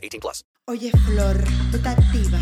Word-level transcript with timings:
18 0.00 0.20
plus. 0.20 0.44
Oye, 0.66 0.90
Flor, 1.06 1.42
tú 1.70 1.76
estás 1.76 1.98
activa. 1.98 2.38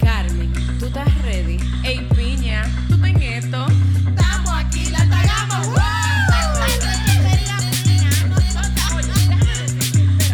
Carmen, 0.00 0.52
¿tú 0.78 0.86
estás 0.86 1.22
ready? 1.22 1.58
Ey, 1.84 2.06
piña, 2.16 2.64
¿tú 2.88 2.94
estás 2.94 3.10
en 3.10 3.22
esto? 3.22 3.66
Estamos 4.08 4.52
aquí, 4.54 4.90
la 4.90 5.08
tagama. 5.08 5.62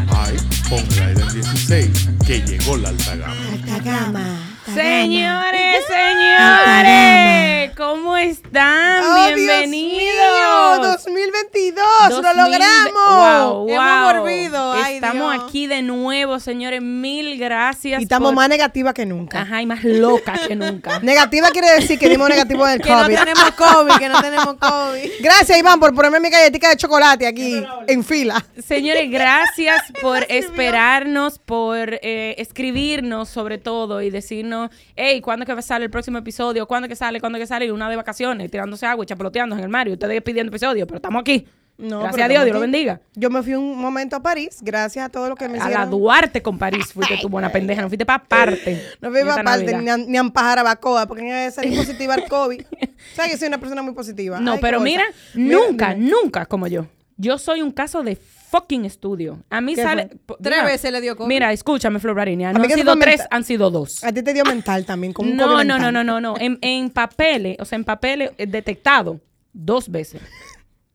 Ay, 0.09 0.37
ponga 0.69 1.11
el 1.11 1.33
16, 1.33 2.09
que 2.27 2.41
llegó 2.41 2.77
la 2.77 2.89
alta 2.91 3.17
gama. 3.17 3.35
Alta 3.53 3.79
gama. 3.81 4.46
Señores, 4.77 5.85
señores, 5.89 7.71
¿cómo 7.79 8.15
están? 8.19 9.03
¡Oh, 9.05 9.35
Bienvenidos. 9.35 9.63
Dios 9.63 9.69
mío! 9.71 10.83
2022, 10.83 11.85
lo 12.11 12.17
2000 12.21 12.37
logramos. 12.37 12.93
Wow, 12.93 13.69
Hemos 13.71 14.13
wow. 14.13 14.21
volvido, 14.21 14.73
ay, 14.75 14.97
Estamos 14.97 15.33
Dios. 15.33 15.45
aquí 15.45 15.67
de 15.67 15.81
nuevo, 15.81 16.39
señores. 16.41 16.83
Mil 16.83 17.39
gracias. 17.39 18.01
Y 18.01 18.03
estamos 18.03 18.29
por- 18.29 18.37
más 18.37 18.51
negativas 18.51 18.93
que 18.93 19.07
nunca. 19.07 19.41
Ajá, 19.41 19.63
y 19.63 19.67
más 19.67 19.83
locas 19.83 20.41
que 20.47 20.55
nunca. 20.57 20.99
Negativa 21.01 21.49
quiere 21.53 21.71
decir 21.73 21.99
que 21.99 22.11
dimos 22.11 22.29
negativo 22.29 22.67
del 22.67 22.83
Que 22.83 22.91
no 22.91 23.03
COVID. 23.05 23.19
tenemos 23.19 23.51
COVID, 23.53 23.95
que 23.99 24.09
no 24.11 24.21
tenemos 24.21 24.57
COVID. 24.61 25.11
Gracias, 25.21 25.59
Iván, 25.59 25.81
por 25.81 25.95
ponerme 25.95 26.21
mi 26.21 26.29
galletita 26.29 26.69
de 26.69 26.77
chocolate 26.77 27.27
aquí 27.27 27.65
en 27.89 28.05
fila. 28.05 28.45
Señores, 28.63 29.11
gracias 29.11 29.81
por 30.03 30.23
esperarnos, 30.29 31.39
por 31.39 31.95
eh, 32.03 32.35
escribirnos 32.37 33.31
sobre 33.31 33.57
todo 33.57 34.03
y 34.03 34.11
decirnos, 34.11 34.66
hey, 34.95 35.21
¿cuándo 35.21 35.45
es 35.45 35.55
que 35.55 35.63
salir 35.63 35.85
el 35.85 35.91
próximo 35.91 36.19
episodio? 36.19 36.67
¿Cuándo 36.67 36.87
es 36.87 36.91
que 36.91 36.97
sale? 36.97 37.21
¿Cuándo 37.21 37.39
es 37.39 37.43
que 37.43 37.47
sale? 37.47 37.67
Y 37.67 37.71
una 37.71 37.89
de 37.89 37.97
vacaciones, 37.97 38.51
tirándose 38.51 38.87
agua 38.87 39.05
y 39.05 39.07
chapeloteando 39.07 39.57
en 39.57 39.63
el 39.63 39.69
mar 39.69 39.89
y 39.89 39.93
ustedes 39.93 40.23
pidiendo 40.23 40.51
episodio, 40.51 40.87
pero 40.87 40.97
estamos 40.97 41.21
aquí. 41.21 41.47
No, 41.79 42.01
gracias 42.01 42.25
a 42.25 42.29
Dios, 42.29 42.45
Dios 42.45 42.55
lo 42.55 42.61
bendiga. 42.61 43.01
Yo 43.15 43.29
me 43.29 43.43
fui 43.43 43.55
un 43.55 43.79
momento 43.79 44.17
a 44.17 44.23
París, 44.23 44.59
gracias 44.63 45.05
a 45.05 45.09
todos 45.11 45.29
los 45.29 45.39
que 45.39 45.47
me 45.47 45.59
A 45.59 45.65
la 45.65 45.69
hicieron. 45.69 45.91
Duarte 45.91 46.41
con 46.41 46.59
París 46.59 46.93
fuiste 46.93 47.19
tú, 47.21 47.29
buena 47.29 47.53
pendeja, 47.53 47.83
no 47.83 47.89
fuiste 47.89 48.07
para 48.07 48.25
parte. 48.25 48.83
No 49.01 49.15
Esta 49.15 49.41
aparte, 49.41 49.73
Navidad. 49.73 49.81
ni 49.83 49.91
a, 49.91 49.97
ni 49.99 50.17
a 50.17 50.21
empajar 50.21 50.59
a 50.59 50.63
Bacoa, 50.63 51.07
porque 51.07 51.23
me 51.23 51.51
salí 51.51 51.77
positiva 51.77 52.15
al 52.15 52.27
COVID. 52.29 52.63
¿Sabes 53.15 53.33
que 53.33 53.39
soy 53.39 53.49
una 53.49 53.59
persona 53.59 53.83
muy 53.83 53.93
positiva? 53.93 54.41
No, 54.41 54.53
Ay, 54.53 54.59
pero 54.63 54.81
mira, 54.81 55.05
nunca, 55.35 55.95
nunca 55.95 56.47
como 56.47 56.67
yo. 56.67 56.87
Yo 57.19 57.39
soy 57.39 57.61
un 57.61 57.73
caso 57.73 58.03
de 58.03 58.17
fucking 58.57 58.85
estudio. 58.85 59.43
A 59.51 59.61
mí 59.61 59.75
¿Qué 59.75 59.83
sale... 59.83 60.09
fue? 60.27 60.37
Tres 60.41 60.59
mira, 60.59 60.65
veces 60.65 60.93
le 60.93 61.01
dio 61.01 61.17
COVID. 61.17 61.29
Mira, 61.29 61.53
escúchame, 61.53 61.99
Florarinia. 61.99 62.53
No 62.53 62.63
han 62.63 62.71
sido 62.71 62.97
tres, 62.97 63.23
han 63.31 63.45
sido 63.45 63.71
dos. 63.71 64.03
A 64.05 64.13
ti 64.13 64.23
te 64.23 64.33
dio 64.33 64.45
mental 64.45 64.85
también, 64.85 65.13
como 65.13 65.33
No, 65.35 65.63
no, 65.65 65.79
no, 65.79 65.93
no, 65.93 66.03
no, 66.03 66.21
no. 66.21 66.35
En, 66.39 66.59
en 66.63 66.91
papeles, 66.91 67.57
o 67.61 67.65
sea, 67.65 67.77
en 67.77 67.85
papeles 67.85 68.31
eh, 68.39 68.47
detectado 68.47 69.21
dos 69.53 69.89
veces. 69.91 70.23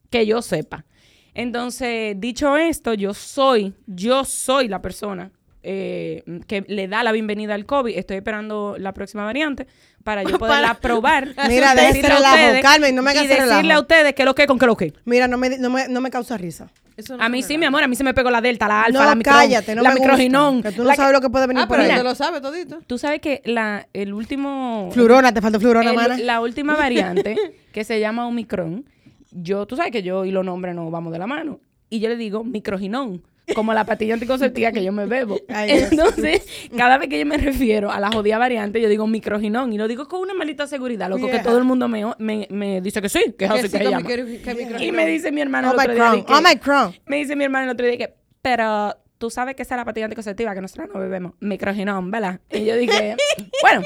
Que 0.09 0.25
yo 0.25 0.41
sepa. 0.41 0.85
Entonces, 1.33 2.19
dicho 2.19 2.57
esto, 2.57 2.93
yo 2.93 3.13
soy, 3.13 3.73
yo 3.87 4.25
soy 4.25 4.67
la 4.67 4.81
persona 4.81 5.31
eh, 5.63 6.23
que 6.47 6.65
le 6.67 6.87
da 6.87 7.03
la 7.03 7.11
bienvenida 7.11 7.53
al 7.53 7.65
COVID. 7.65 7.97
Estoy 7.97 8.17
esperando 8.17 8.75
la 8.77 8.93
próxima 8.93 9.23
variante 9.23 9.67
para 10.03 10.23
yo 10.23 10.37
poderla 10.39 10.73
probar. 10.75 11.27
Mira, 11.47 11.75
de 11.75 11.81
decirle 11.81 11.99
ese 12.07 12.11
a 12.11 12.15
relajo, 12.17 12.35
ustedes- 12.35 12.61
Carmen, 12.63 12.95
no 12.95 13.01
me 13.01 13.11
hagas 13.11 13.23
Y 13.23 13.27
decirle 13.27 13.45
relajo. 13.57 13.71
a 13.71 13.79
ustedes 13.81 14.13
que 14.13 14.25
lo 14.25 14.35
que 14.35 14.47
con 14.47 14.59
que 14.59 14.65
lo 14.65 14.75
que. 14.77 14.93
Mira, 15.05 15.27
no 15.27 15.37
me, 15.37 15.57
no 15.57 15.69
me, 15.69 15.87
no 15.87 16.01
me 16.01 16.09
causa 16.11 16.37
risa. 16.37 16.69
Eso 16.97 17.15
no 17.17 17.23
A 17.23 17.29
mí 17.29 17.41
sí, 17.41 17.57
mi 17.57 17.65
amor, 17.65 17.81
a 17.83 17.87
mí 17.87 17.95
se 17.95 18.03
me 18.03 18.13
pegó 18.13 18.29
la 18.29 18.41
delta, 18.41 18.67
la 18.67 18.83
alfa, 18.83 18.99
no, 18.99 19.05
la 19.05 19.15
micron, 19.15 19.35
cállate, 19.35 19.75
no 19.75 19.81
la 19.81 19.89
me 19.89 19.95
gusta, 19.95 20.11
microginón. 20.11 20.61
Que 20.61 20.71
tú 20.73 20.81
no 20.83 20.89
la 20.89 20.95
sabes 20.95 21.13
lo 21.13 21.21
que 21.21 21.29
puede 21.29 21.47
venir 21.47 21.63
Ah, 21.63 21.67
por 21.67 21.77
pero 21.77 21.83
ahí. 21.83 21.89
usted 21.97 22.03
lo 22.03 22.15
sabe 22.15 22.41
todito. 22.41 22.79
Tú 22.85 22.97
sabes 22.97 23.21
que 23.21 23.41
la, 23.45 23.87
el 23.93 24.13
último... 24.13 24.89
Flurona, 24.91 25.33
te 25.33 25.41
falta 25.41 25.57
flurona, 25.59 25.89
el- 25.91 25.95
mana. 25.95 26.17
la 26.17 26.41
última 26.41 26.75
variante, 26.77 27.35
que 27.71 27.83
se 27.85 27.99
llama 28.01 28.27
Omicron, 28.27 28.85
yo, 29.31 29.65
tú 29.65 29.77
sabes 29.77 29.91
que 29.93 30.03
yo 30.03 30.25
y 30.25 30.31
los 30.31 30.43
nombres 30.43 30.75
no 30.75 30.91
vamos 30.91 31.13
de 31.13 31.19
la 31.19 31.27
mano. 31.27 31.59
Y 31.89 32.01
yo 32.01 32.09
le 32.09 32.17
digo 32.17 32.43
microginón, 32.43 33.23
como 33.53 33.73
la 33.73 33.85
pastilla 33.85 34.13
anticonceptiva 34.15 34.71
que 34.71 34.83
yo 34.83 34.91
me 34.91 35.05
bebo. 35.05 35.39
Ay. 35.49 35.71
Entonces, 35.91 36.45
cada 36.77 36.97
vez 36.97 37.09
que 37.09 37.19
yo 37.19 37.25
me 37.25 37.37
refiero 37.37 37.91
a 37.91 37.99
la 37.99 38.11
jodida 38.11 38.37
variante, 38.37 38.81
yo 38.81 38.89
digo 38.89 39.07
microginón. 39.07 39.73
Y 39.73 39.77
lo 39.77 39.87
digo 39.87 40.07
con 40.07 40.21
una 40.21 40.33
maldita 40.33 40.67
seguridad, 40.67 41.09
loco, 41.09 41.27
Yeah. 41.27 41.37
que 41.37 41.43
todo 41.43 41.57
el 41.57 41.63
mundo 41.63 41.87
me, 41.87 42.03
me, 42.19 42.47
me 42.49 42.81
dice 42.81 43.01
que 43.01 43.09
sí, 43.09 43.35
que 43.37 43.45
es 43.45 43.51
así 43.51 43.61
Que 43.63 43.69
que 43.69 43.77
sí, 43.77 43.83
que 43.83 43.89
llama. 43.89 44.07
que 44.07 44.85
Y 44.85 44.91
me 44.91 45.05
dice 45.05 45.31
mi 45.31 45.41
hermano 45.41 45.71
el 45.71 45.79
otro 45.79 45.93
día. 45.93 46.11
Omicron, 46.11 46.43
de 46.43 46.49
que- 46.49 46.49
Omicron. 46.49 46.95
me 47.05 47.15
dice 47.17 47.35
mi 47.35 47.43
hermano 47.43 47.65
el 47.65 47.71
otro 47.71 47.85
día 47.85 47.97
que, 47.97 48.13
pero 48.41 48.95
tú 49.17 49.29
sabes 49.29 49.55
que 49.55 49.61
esa 49.61 49.75
es 49.75 49.77
la 49.79 49.85
pastilla 49.85 50.05
anticonceptiva 50.05 50.53
que 50.55 50.61
nosotros 50.61 50.89
no 50.93 50.99
bebemos. 50.99 51.33
Microginón, 51.39 52.09
¿verdad? 52.09 52.39
Y 52.51 52.65
yo 52.65 52.75
dije, 52.75 53.15
bueno, 53.61 53.81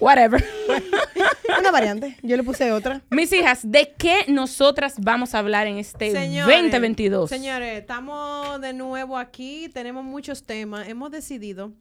whatever. 0.00 0.44
Una 1.58 1.70
variante. 1.70 2.16
Yo 2.22 2.36
le 2.36 2.42
puse 2.42 2.72
otra. 2.72 3.02
Mis 3.10 3.32
hijas, 3.32 3.60
¿de 3.64 3.92
qué 3.96 4.24
nosotras 4.28 4.94
vamos 4.98 5.34
a 5.34 5.38
hablar 5.38 5.66
en 5.66 5.78
este 5.78 6.10
Señores, 6.12 6.56
2022? 6.56 7.30
Señores, 7.30 7.78
estamos 7.80 8.60
de 8.60 8.72
nuevo 8.72 9.16
aquí, 9.18 9.68
tenemos 9.72 10.04
muchos 10.04 10.42
temas. 10.44 10.88
Hemos 10.88 11.10
decidido 11.10 11.72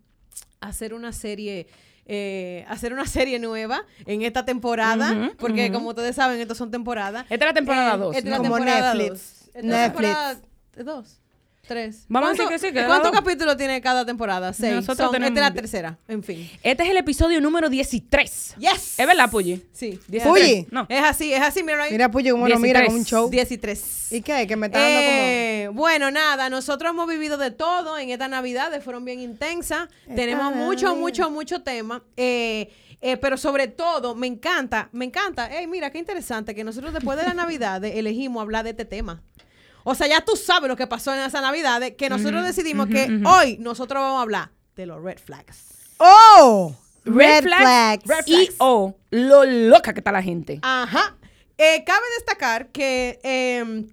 hacer 0.59 0.93
una 0.93 1.11
serie, 1.11 1.67
eh, 2.05 2.65
hacer 2.69 2.93
una 2.93 3.05
serie 3.07 3.39
nueva 3.39 3.83
en 4.05 4.21
esta 4.21 4.45
temporada, 4.45 5.31
porque 5.39 5.71
como 5.71 5.89
ustedes 5.89 6.15
saben, 6.15 6.39
estas 6.39 6.57
son 6.57 6.71
temporadas. 6.71 7.23
Esta 7.29 7.35
es 7.45 7.49
la 7.49 7.53
temporada 7.53 7.95
Eh, 7.95 7.97
dos, 7.97 8.15
Esta 8.15 8.41
temporada 8.41 8.93
Netflix. 8.93 9.09
dos. 9.09 9.47
Esta 9.55 9.61
Netflix. 9.61 9.91
temporada 10.11 10.41
dos. 10.85 11.19
Tres. 11.67 12.03
Vamos 12.09 12.27
a 12.27 12.31
decir 12.33 12.43
¿Cuánto- 12.45 12.61
que 12.61 12.67
sí, 12.67 12.73
que 12.73 12.85
¿Cuántos 12.85 13.11
capítulos 13.13 13.55
tiene 13.55 13.79
cada 13.79 14.05
temporada? 14.05 14.51
Seis. 14.51 14.75
Nosotros 14.75 14.97
Son- 14.97 15.15
esta 15.15 15.27
es 15.27 15.33
la 15.33 15.33
tenemos- 15.47 15.53
tercera. 15.55 15.97
En 16.09 16.21
fin. 16.21 16.49
Este 16.61 16.83
es 16.83 16.89
el 16.89 16.97
episodio 16.97 17.39
número 17.39 17.69
13. 17.69 18.55
Yes. 18.57 18.99
¿Es 18.99 19.07
verdad, 19.07 19.31
Pulli? 19.31 19.63
Sí. 19.71 19.97
13. 20.09 20.27
Pulli. 20.27 20.67
No. 20.71 20.85
Es 20.89 21.01
así, 21.01 21.33
es 21.33 21.41
así, 21.41 21.63
mira 21.63 21.83
ahí. 21.83 21.91
Mira, 21.93 22.11
Puyo, 22.11 22.33
como 22.33 22.49
lo 22.49 22.59
mira 22.59 22.81
13. 22.81 22.87
como 22.87 22.97
un 22.99 23.05
show. 23.05 23.29
10 23.29 23.49
y 23.53 23.57
3. 23.57 24.11
¿Y 24.11 24.21
qué? 24.21 24.45
Que 24.45 24.57
me 24.57 24.65
está 24.67 24.79
dando 24.79 24.99
Eh, 24.99 25.69
bueno, 25.71 26.11
nada, 26.11 26.49
nosotros 26.49 26.89
hemos 26.91 27.07
vivido 27.07 27.37
de 27.37 27.51
todo 27.51 27.97
en 27.97 28.09
estas 28.09 28.29
navidades, 28.29 28.83
fueron 28.83 29.05
bien 29.05 29.21
intensas. 29.21 29.87
Tenemos 30.13 30.53
mucho, 30.53 30.87
Navidad. 30.87 31.01
mucho, 31.01 31.29
mucho 31.31 31.61
tema. 31.63 32.03
Eh, 32.17 32.73
eh, 32.99 33.15
pero 33.15 33.37
sobre 33.37 33.69
todo, 33.69 34.15
me 34.15 34.27
encanta, 34.27 34.89
me 34.91 35.05
encanta. 35.05 35.47
Ey, 35.57 35.67
mira, 35.67 35.91
qué 35.91 35.97
interesante 35.97 36.53
que 36.53 36.65
nosotros 36.65 36.91
después 36.93 37.17
de 37.17 37.23
la 37.23 37.33
Navidad 37.33 37.81
elegimos 37.85 38.41
hablar 38.41 38.65
de 38.65 38.71
este 38.71 38.83
tema. 38.83 39.23
O 39.83 39.95
sea, 39.95 40.07
ya 40.07 40.21
tú 40.21 40.35
sabes 40.35 40.67
lo 40.67 40.75
que 40.75 40.87
pasó 40.87 41.13
en 41.13 41.21
esa 41.21 41.41
Navidad, 41.41 41.81
que 41.97 42.09
nosotros 42.09 42.43
decidimos 42.43 42.87
que 42.87 43.21
hoy 43.25 43.57
nosotros 43.59 44.01
vamos 44.01 44.19
a 44.19 44.21
hablar 44.21 44.51
de 44.75 44.85
los 44.85 45.01
red 45.01 45.17
flags. 45.17 45.67
¡Oh! 45.97 46.75
Red, 47.05 47.43
flags, 47.43 48.05
Red 48.05 48.23
y 48.25 48.33
flags. 48.33 48.55
o 48.59 48.95
lo 49.11 49.43
loca 49.43 49.93
que 49.93 49.99
está 49.99 50.11
la 50.11 50.23
gente. 50.23 50.59
Ajá. 50.61 51.17
Eh, 51.57 51.83
cabe 51.85 52.05
destacar 52.17 52.69
que 52.69 53.19
eh, 53.23 53.85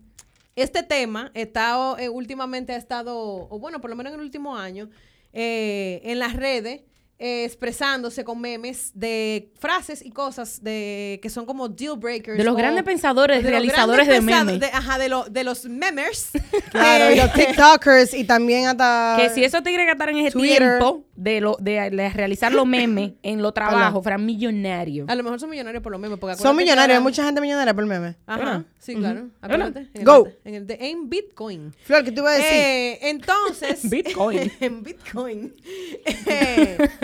este 0.56 0.82
tema 0.82 1.30
está 1.34 1.78
o, 1.78 1.98
eh, 1.98 2.08
últimamente 2.08 2.72
ha 2.72 2.76
estado, 2.76 3.16
o 3.50 3.58
bueno, 3.58 3.80
por 3.80 3.90
lo 3.90 3.96
menos 3.96 4.12
en 4.12 4.20
el 4.20 4.24
último 4.24 4.56
año, 4.56 4.90
eh, 5.32 6.00
en 6.04 6.18
las 6.18 6.34
redes, 6.34 6.82
eh, 7.22 7.44
expresándose 7.44 8.24
con 8.24 8.40
memes 8.40 8.92
de 8.94 9.52
frases 9.60 10.02
y 10.04 10.10
cosas 10.10 10.64
de 10.64 11.20
que 11.22 11.28
son 11.28 11.44
como 11.44 11.68
deal 11.68 11.98
breakers. 11.98 12.38
De 12.38 12.44
los 12.44 12.54
o- 12.54 12.56
grandes 12.56 12.82
pensadores, 12.82 13.36
de 13.38 13.42
los 13.42 13.50
realizadores 13.50 14.06
grandes 14.08 14.26
de 14.26 14.44
memes. 14.44 14.60
de- 14.60 14.66
ajá, 14.76 14.98
de, 14.98 15.08
lo- 15.10 15.24
de 15.26 15.44
los 15.44 15.66
memers. 15.66 16.30
Claro, 16.70 17.10
y 17.14 17.18
Eh, 17.18 17.22
los 17.22 17.32
TikTokers 17.32 18.14
y 18.14 18.24
también 18.24 18.66
hasta... 18.68 19.16
Que 19.18 19.28
si 19.30 19.42
esos 19.44 19.62
tigres 19.62 19.86
gastaran 19.86 20.16
ese 20.16 20.30
Twitter. 20.30 20.58
tiempo 20.78 21.04
de, 21.16 21.40
lo, 21.40 21.56
de, 21.60 21.90
de 21.90 22.08
realizar 22.10 22.52
los 22.52 22.64
memes 22.66 23.12
en 23.22 23.42
los 23.42 23.52
trabajos, 23.52 24.02
fueran 24.02 24.24
millonarios. 24.24 25.08
A 25.08 25.14
lo 25.14 25.22
mejor 25.22 25.38
son 25.40 25.50
millonarios 25.50 25.82
por 25.82 25.92
los 25.92 26.00
memes. 26.00 26.18
Porque 26.18 26.36
Son 26.36 26.56
millonarios, 26.56 26.96
hay 26.96 27.02
mucha 27.02 27.24
gente 27.24 27.40
millonaria 27.40 27.74
por 27.74 27.84
meme. 27.86 28.16
Ajá, 28.26 28.38
¿Verdad? 28.38 28.62
sí, 28.78 28.94
claro. 28.94 29.28
Acuérdate. 29.42 29.80
En 29.80 30.00
el- 30.00 30.04
Go. 30.04 30.28
En, 30.44 30.54
el 30.54 30.66
de- 30.66 30.78
en 30.80 31.10
Bitcoin. 31.10 31.74
Flor, 31.84 32.04
¿qué 32.04 32.12
te 32.12 32.20
iba 32.20 32.30
a 32.30 32.34
decir? 32.34 32.50
Eh, 32.52 32.98
entonces. 33.10 33.80
Bitcoin. 33.90 34.50
en 34.60 34.82
Bitcoin. 34.82 35.54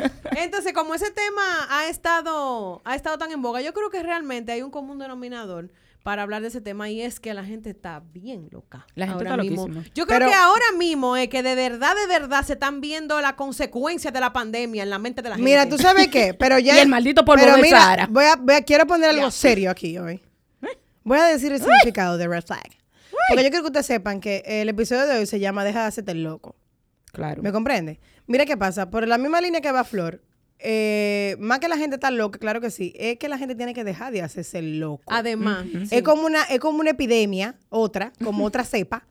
Eh, 0.06 0.38
entonces, 0.44 0.72
como 0.72 0.94
ese 0.94 1.10
tema 1.10 1.66
ha 1.70 1.88
estado, 1.88 2.80
ha 2.84 2.94
estado 2.94 3.18
tan 3.18 3.30
en 3.32 3.42
boga, 3.42 3.60
yo 3.60 3.72
creo 3.72 3.90
que 3.90 4.02
realmente 4.02 4.52
hay 4.52 4.62
un 4.62 4.70
común 4.70 4.98
denominador 4.98 5.70
para 6.02 6.22
hablar 6.22 6.40
de 6.40 6.48
ese 6.48 6.60
tema 6.60 6.88
y 6.88 7.02
es 7.02 7.18
que 7.18 7.34
la 7.34 7.44
gente 7.44 7.68
está 7.70 8.00
bien 8.12 8.48
loca. 8.52 8.86
La 8.94 9.06
gente 9.08 9.26
ahora 9.28 9.42
está 9.42 9.50
mismo. 9.50 9.66
loquísima. 9.68 9.92
Yo 9.94 10.06
creo 10.06 10.18
Pero- 10.20 10.30
que 10.30 10.36
ahora 10.36 10.64
mismo 10.78 11.16
es 11.16 11.28
que 11.28 11.42
de 11.42 11.54
verdad, 11.56 11.94
de 11.96 12.06
verdad 12.06 12.44
se 12.44 12.52
están 12.52 12.80
viendo 12.80 13.20
las 13.20 13.32
consecuencias 13.32 14.14
de 14.14 14.20
la 14.20 14.32
pandemia 14.32 14.84
en 14.84 14.90
la 14.90 14.98
mente 15.00 15.20
de 15.22 15.30
la 15.30 15.34
gente. 15.34 15.50
Mira, 15.50 15.68
¿tú 15.68 15.76
sabes 15.78 16.06
qué? 16.08 16.32
Pero 16.34 16.58
ya... 16.60 16.76
Y 16.76 16.78
el 16.78 16.88
maldito 16.88 17.24
polvo 17.24 17.42
pero 17.42 17.56
de 17.56 17.62
mira, 17.62 17.80
Sahara. 17.80 18.06
Voy 18.08 18.24
a, 18.24 18.36
voy 18.36 18.54
a- 18.54 18.62
quiero 18.62 18.86
poner 18.86 19.10
algo 19.10 19.30
serio 19.32 19.70
aquí 19.70 19.98
hoy. 19.98 20.22
Voy 21.02 21.18
a 21.18 21.24
decir 21.24 21.52
el 21.52 21.58
significado 21.60 22.18
de 22.18 22.26
red 22.28 22.44
flag. 22.44 22.68
Porque 23.28 23.42
yo 23.42 23.50
quiero 23.50 23.62
que 23.62 23.66
ustedes 23.68 23.86
sepan 23.86 24.20
que 24.20 24.42
el 24.46 24.68
episodio 24.68 25.06
de 25.06 25.18
hoy 25.18 25.26
se 25.26 25.40
llama 25.40 25.64
Deja 25.64 25.80
de 25.82 25.86
hacerte 25.86 26.12
el 26.12 26.22
loco. 26.22 26.54
Claro. 27.12 27.42
¿Me 27.42 27.50
comprende? 27.50 27.98
Mira 28.26 28.44
qué 28.46 28.56
pasa. 28.56 28.90
Por 28.90 29.06
la 29.06 29.18
misma 29.18 29.40
línea 29.40 29.60
que 29.60 29.70
va 29.72 29.84
Flor, 29.84 30.22
eh, 30.58 31.36
más 31.38 31.58
que 31.58 31.68
la 31.68 31.76
gente 31.76 31.96
está 31.96 32.10
loca, 32.10 32.38
claro 32.38 32.60
que 32.60 32.70
sí, 32.70 32.92
es 32.96 33.18
que 33.18 33.28
la 33.28 33.38
gente 33.38 33.54
tiene 33.54 33.74
que 33.74 33.84
dejar 33.84 34.12
de 34.12 34.22
hacerse 34.22 34.62
loco. 34.62 35.04
Además, 35.06 35.64
Es 35.90 36.02
como 36.02 36.24
una, 36.26 36.42
es 36.44 36.58
como 36.60 36.80
una 36.80 36.90
epidemia, 36.90 37.56
otra, 37.68 38.12
como 38.24 38.44
otra 38.44 38.64
cepa, 38.64 39.06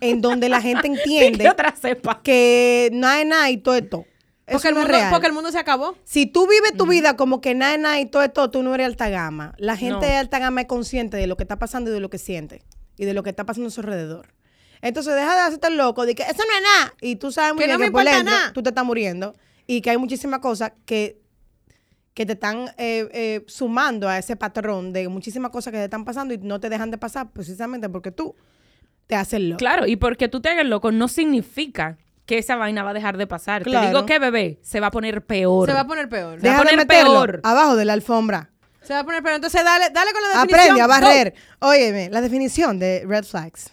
en 0.00 0.20
donde 0.20 0.48
la 0.48 0.60
gente 0.60 0.86
entiende 0.88 1.44
¿Qué 1.44 1.50
otra 1.50 1.72
cepa? 1.72 2.22
que 2.22 2.90
nada 2.92 3.20
es 3.20 3.26
nada 3.26 3.50
y 3.50 3.58
todo 3.58 3.74
es 3.76 3.88
todo. 3.88 4.04
Eso 4.46 4.58
porque 4.58 4.68
el, 4.68 4.74
no 4.74 4.80
mundo, 4.82 4.92
real. 4.96 5.10
porque 5.10 5.26
el 5.26 5.32
mundo 5.32 5.50
se 5.50 5.58
acabó. 5.58 5.96
Si 6.04 6.26
tú 6.26 6.46
vives 6.46 6.72
tu 6.76 6.86
vida 6.86 7.16
como 7.16 7.40
que 7.40 7.54
nada 7.56 7.76
nada 7.78 8.00
y 8.00 8.06
todo 8.06 8.22
es 8.22 8.32
todo, 8.32 8.48
tú 8.50 8.62
no 8.62 8.74
eres 8.76 8.86
alta 8.86 9.08
gama. 9.08 9.54
La 9.58 9.76
gente 9.76 9.94
No. 10.06 10.12
de 10.12 10.14
alta 10.14 10.38
gama 10.38 10.60
es 10.60 10.66
consciente 10.68 11.16
de 11.16 11.26
lo 11.26 11.36
que 11.36 11.42
está 11.42 11.58
pasando 11.58 11.90
y 11.90 11.94
de 11.94 11.98
lo 12.00 12.10
que 12.10 12.18
siente 12.18 12.62
y 12.96 13.06
de 13.06 13.12
lo 13.12 13.24
que 13.24 13.30
está 13.30 13.44
pasando 13.44 13.68
a 13.68 13.70
su 13.72 13.80
alrededor. 13.80 14.28
Entonces 14.82 15.14
deja 15.14 15.34
de 15.34 15.40
hacerte 15.40 15.70
loco 15.70 16.06
de 16.06 16.14
que 16.14 16.22
eso 16.22 16.34
no 16.38 16.56
es 16.56 16.62
nada. 16.62 16.94
Y 17.00 17.16
tú 17.16 17.32
sabes 17.32 17.52
muy 17.54 17.60
Que 17.60 17.66
bien 17.66 17.74
no 17.74 17.78
me 17.80 17.84
que 17.86 17.90
por 17.92 18.00
importa 18.02 18.16
dentro 18.18 18.34
nada. 18.36 18.52
tú 18.52 18.62
te 18.62 18.68
estás 18.70 18.84
muriendo 18.84 19.34
y 19.66 19.80
que 19.80 19.90
hay 19.90 19.96
muchísimas 19.98 20.40
cosas 20.40 20.72
que, 20.84 21.20
que 22.14 22.24
te 22.26 22.32
están 22.34 22.68
eh, 22.78 23.08
eh, 23.12 23.44
sumando 23.46 24.08
a 24.08 24.18
ese 24.18 24.36
patrón 24.36 24.92
de 24.92 25.08
muchísimas 25.08 25.50
cosas 25.50 25.70
que 25.72 25.78
te 25.78 25.84
están 25.84 26.04
pasando 26.04 26.34
y 26.34 26.38
no 26.38 26.60
te 26.60 26.68
dejan 26.68 26.90
de 26.90 26.98
pasar 26.98 27.30
precisamente 27.30 27.88
porque 27.88 28.10
tú 28.12 28.34
te 29.06 29.14
haces 29.16 29.40
loco. 29.40 29.58
Claro, 29.58 29.86
y 29.86 29.96
porque 29.96 30.28
tú 30.28 30.40
te 30.40 30.48
hagas 30.48 30.66
loco 30.66 30.90
no 30.92 31.08
significa 31.08 31.98
que 32.26 32.38
esa 32.38 32.56
vaina 32.56 32.82
va 32.82 32.90
a 32.90 32.94
dejar 32.94 33.16
de 33.18 33.26
pasar. 33.26 33.62
Te 33.62 33.70
Claro. 33.70 33.86
digo 33.88 34.06
que 34.06 34.18
bebé 34.18 34.58
se 34.62 34.80
va 34.80 34.88
a 34.88 34.90
poner 34.90 35.24
peor. 35.24 35.68
Se 35.68 35.72
va 35.74 35.80
a 35.80 35.86
poner 35.86 36.08
peor. 36.08 36.40
Se 36.40 36.46
va 36.48 36.54
a 36.54 36.58
Deja 36.58 36.58
de 36.58 36.64
poner 36.70 36.76
meterlo 36.86 37.12
peor. 37.24 37.40
abajo 37.44 37.76
de 37.76 37.84
la 37.84 37.92
alfombra. 37.92 38.50
Se 38.82 38.92
va 38.94 39.00
a 39.00 39.04
poner 39.04 39.22
peor. 39.22 39.34
Entonces, 39.36 39.62
dale, 39.64 39.90
dale 39.90 40.12
con 40.12 40.22
la 40.22 40.28
definición. 40.28 40.60
Aprende 40.60 40.80
a 40.80 40.86
Go. 40.86 40.90
barrer. 40.92 41.34
Óyeme, 41.60 42.08
la 42.10 42.20
definición 42.20 42.78
de 42.80 43.04
red 43.06 43.24
flags. 43.24 43.70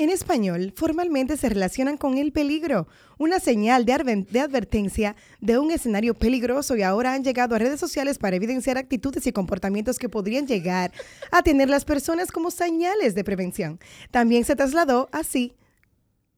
En 0.00 0.08
español, 0.08 0.72
formalmente 0.74 1.36
se 1.36 1.50
relacionan 1.50 1.98
con 1.98 2.16
el 2.16 2.32
peligro, 2.32 2.88
una 3.18 3.38
señal 3.38 3.84
de, 3.84 3.92
advertencia 4.40 5.14
de 5.42 5.58
un 5.58 5.70
escenario 5.70 6.14
peligroso 6.14 6.74
y 6.74 6.80
ahora 6.80 7.12
han 7.12 7.22
llegado 7.22 7.54
a 7.54 7.58
redes 7.58 7.78
sociales 7.78 8.16
para 8.16 8.36
evidenciar 8.36 8.78
actitudes 8.78 9.26
y 9.26 9.32
comportamientos 9.32 9.98
que 9.98 10.08
podrían 10.08 10.46
llegar 10.46 10.90
a 11.30 11.42
tener 11.42 11.68
las 11.68 11.84
personas 11.84 12.32
como 12.32 12.50
señales 12.50 13.14
de 13.14 13.24
prevención. 13.24 13.78
También 14.10 14.44
se 14.44 14.56
trasladó 14.56 15.10
así. 15.12 15.52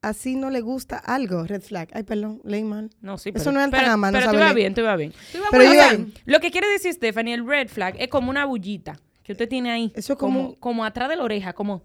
Así 0.01 0.35
no 0.35 0.51
le 0.51 0.61
gusta 0.61 0.97
algo, 0.97 1.45
red 1.45 1.63
flag. 1.63 1.89
Ay, 1.93 2.03
perdón, 2.03 2.41
leí 2.43 2.65
mal. 2.65 2.91
No, 3.01 3.17
sí, 3.17 3.29
Eso 3.29 3.45
pero, 3.45 3.53
no 3.53 3.61
es 3.65 3.71
pero, 3.71 3.87
gama, 3.87 4.11
no 4.11 4.19
pero 4.19 4.33
te 4.33 4.39
va 4.39 4.53
bien, 4.53 4.75
te 4.75 4.83
va 4.83 4.97
bien. 4.97 5.15
Pero 5.53 5.71
bien. 5.71 6.13
Lo 6.25 6.41
que 6.41 6.51
quiere 6.51 6.67
decir 6.69 6.93
Stephanie, 6.95 7.35
el 7.35 7.47
red 7.47 7.69
flag 7.69 7.95
es 8.01 8.09
como 8.09 8.29
una 8.29 8.45
bullita 8.45 8.99
que 9.23 9.31
usted 9.31 9.49
tiene 9.49 9.71
ahí. 9.71 9.93
Eso 9.95 10.15
es 10.15 10.19
como 10.19 10.49
como, 10.49 10.55
como 10.59 10.85
atrás 10.85 11.09
de 11.09 11.15
la 11.15 11.23
oreja, 11.23 11.53
como, 11.53 11.85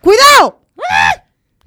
¡Cuidado! 0.00 0.58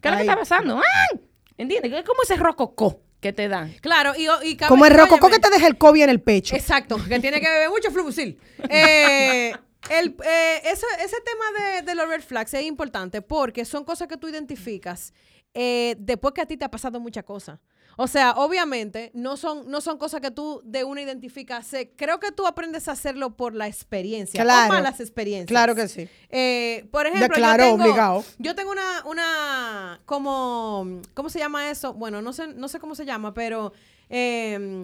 ¿Qué 0.02 0.08
es 0.08 0.12
lo 0.12 0.18
que 0.18 0.24
está 0.24 0.36
pasando? 0.38 0.80
¡Ah! 0.80 1.18
¿Entiendes? 1.58 1.92
Es 1.94 2.04
como 2.06 2.22
ese 2.24 2.36
rococó 2.36 3.02
que 3.22 3.34
te 3.34 3.48
dan. 3.48 3.72
Claro, 3.82 4.14
y, 4.16 4.28
y 4.48 4.56
cabe- 4.58 4.70
Como 4.70 4.86
el 4.86 4.94
rococó 4.94 5.28
óyeme. 5.28 5.42
que 5.42 5.48
te 5.50 5.56
deja 5.56 5.68
el 5.68 5.78
COVID 5.78 6.04
en 6.04 6.10
el 6.10 6.22
pecho. 6.22 6.56
Exacto, 6.56 6.98
que 7.08 7.20
tiene 7.20 7.40
que 7.42 7.50
beber 7.50 7.70
mucho 7.70 7.92
flubusil. 7.92 8.40
Eh, 8.70 9.54
el, 9.90 10.16
eh, 10.26 10.62
eso- 10.66 10.88
ese 11.04 11.18
tema 11.22 11.46
de, 11.76 11.82
de 11.84 11.96
los 11.96 12.08
red 12.08 12.22
flags 12.22 12.54
es 12.56 12.64
importante 12.64 13.22
porque 13.22 13.66
son 13.66 13.84
cosas 13.86 14.08
que 14.08 14.18
tú 14.18 14.28
identificas 14.28 15.14
eh, 15.54 15.96
después 16.00 16.34
que 16.34 16.42
a 16.42 16.46
ti 16.46 16.58
te 16.58 16.66
ha 16.66 16.72
pasado 16.72 17.00
muchas 17.00 17.24
cosas. 17.24 17.60
O 17.98 18.08
sea, 18.08 18.32
obviamente, 18.34 19.12
no 19.14 19.38
son, 19.38 19.70
no 19.70 19.80
son 19.82 19.98
cosas 19.98 20.20
que 20.22 20.32
tú 20.32 20.62
de 20.66 20.84
una 20.84 21.02
identificas. 21.02 21.66
Se- 21.66 21.92
creo 21.96 22.20
que 22.20 22.32
tú 22.32 22.46
aprendes 22.46 22.88
a 22.88 22.92
hacerlo 22.92 23.36
por 23.38 23.54
la 23.56 23.68
experiencia. 23.68 24.44
Claro. 24.44 24.72
O 24.72 24.74
malas 24.76 25.00
experiencias. 25.00 25.48
Claro 25.48 25.76
que 25.76 25.88
sí. 25.88 26.08
Eh, 26.30 26.88
por 26.92 27.08
ejemplo, 27.08 27.36
claro, 27.36 27.64
yo 27.64 27.70
tengo, 27.72 27.84
obligado. 27.84 28.26
Yo 28.38 28.56
tengo 28.56 28.72
una, 28.72 29.04
una, 29.06 30.02
como, 30.06 31.02
¿cómo 31.14 31.30
se 31.30 31.40
llama 31.40 31.70
eso? 31.70 31.94
Bueno, 31.94 32.22
no 32.22 32.34
sé, 32.34 32.48
no 32.48 32.68
sé 32.68 32.80
cómo 32.80 32.96
se 32.96 33.06
llama, 33.06 33.34
pero 33.34 33.72
eh, 34.10 34.84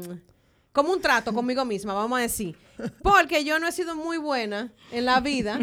como 0.71 0.93
un 0.93 1.01
trato 1.01 1.33
conmigo 1.33 1.65
misma, 1.65 1.93
vamos 1.93 2.17
a 2.19 2.21
decir. 2.21 2.57
Porque 3.03 3.43
yo 3.43 3.59
no 3.59 3.67
he 3.67 3.71
sido 3.71 3.93
muy 3.95 4.17
buena 4.17 4.71
en 4.91 5.05
la 5.05 5.19
vida 5.19 5.59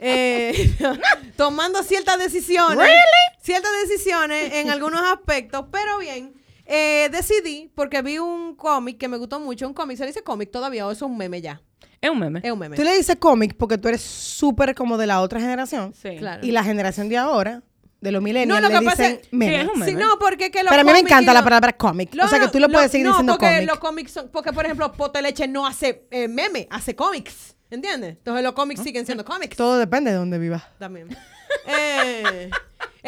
eh, 0.00 0.74
tomando 1.36 1.82
ciertas 1.82 2.18
decisiones. 2.18 2.88
Ciertas 3.40 3.70
decisiones 3.86 4.52
en 4.54 4.70
algunos 4.70 5.00
aspectos, 5.02 5.66
pero 5.70 5.98
bien. 5.98 6.35
Eh, 6.66 7.08
decidí, 7.12 7.70
porque 7.74 8.02
vi 8.02 8.18
un 8.18 8.54
cómic 8.56 8.98
que 8.98 9.08
me 9.08 9.16
gustó 9.16 9.38
mucho, 9.40 9.66
un 9.66 9.74
cómic, 9.74 9.96
se 9.96 10.04
le 10.04 10.08
dice 10.08 10.22
cómic 10.22 10.50
todavía, 10.50 10.86
o 10.86 10.90
eso 10.90 11.04
es 11.06 11.10
un 11.10 11.16
meme 11.16 11.40
ya. 11.40 11.62
Es 12.00 12.10
un 12.10 12.18
meme. 12.18 12.40
Es 12.42 12.52
un 12.52 12.58
meme. 12.58 12.76
Tú 12.76 12.82
le 12.84 12.94
dices 12.96 13.16
cómic 13.16 13.56
porque 13.56 13.78
tú 13.78 13.88
eres 13.88 14.02
súper 14.02 14.74
como 14.74 14.98
de 14.98 15.06
la 15.06 15.20
otra 15.22 15.40
generación. 15.40 15.94
Sí. 15.94 16.16
Claro. 16.18 16.44
Y 16.46 16.50
la 16.50 16.62
generación 16.62 17.08
de 17.08 17.16
ahora, 17.16 17.62
de 18.00 18.12
los 18.12 18.22
millennials, 18.22 18.48
No, 18.48 18.60
lo 18.60 18.72
le 18.72 18.78
que 18.80 18.84
pasa 18.84 19.02
dicen 19.04 19.20
es- 19.22 19.32
meme. 19.32 19.52
Sí, 19.54 19.60
es 19.62 19.68
un 19.68 19.78
meme. 19.80 19.92
Sí, 19.92 19.96
no, 19.96 20.18
porque 20.18 20.50
que 20.50 20.62
los 20.62 20.70
Pero 20.70 20.82
a 20.82 20.84
mí 20.84 20.92
me 20.92 20.98
encanta 21.00 21.32
la 21.32 21.42
palabra 21.42 21.72
cómic. 21.72 22.10
o 22.22 22.28
sea, 22.28 22.38
que 22.38 22.48
tú 22.48 22.58
le 22.60 22.68
puedes 22.68 22.90
seguir 22.90 23.06
no, 23.06 23.12
diciendo 23.12 23.32
porque 23.32 23.46
cómic. 23.54 23.68
los 23.68 23.78
cómics 23.78 24.10
son, 24.12 24.28
porque 24.28 24.52
por 24.52 24.64
ejemplo, 24.66 24.92
Pote 24.92 25.22
Leche 25.22 25.48
no 25.48 25.66
hace 25.66 26.06
eh, 26.10 26.28
meme, 26.28 26.68
hace 26.70 26.94
cómics, 26.94 27.56
¿entiendes? 27.70 28.10
Entonces 28.18 28.44
los 28.44 28.52
cómics 28.52 28.82
siguen 28.82 29.06
siendo 29.06 29.24
cómics 29.24 29.56
Todo 29.56 29.78
depende 29.78 30.10
de 30.10 30.16
dónde 30.18 30.38
vivas. 30.38 30.64
también. 30.78 31.08
Eh, 31.68 32.50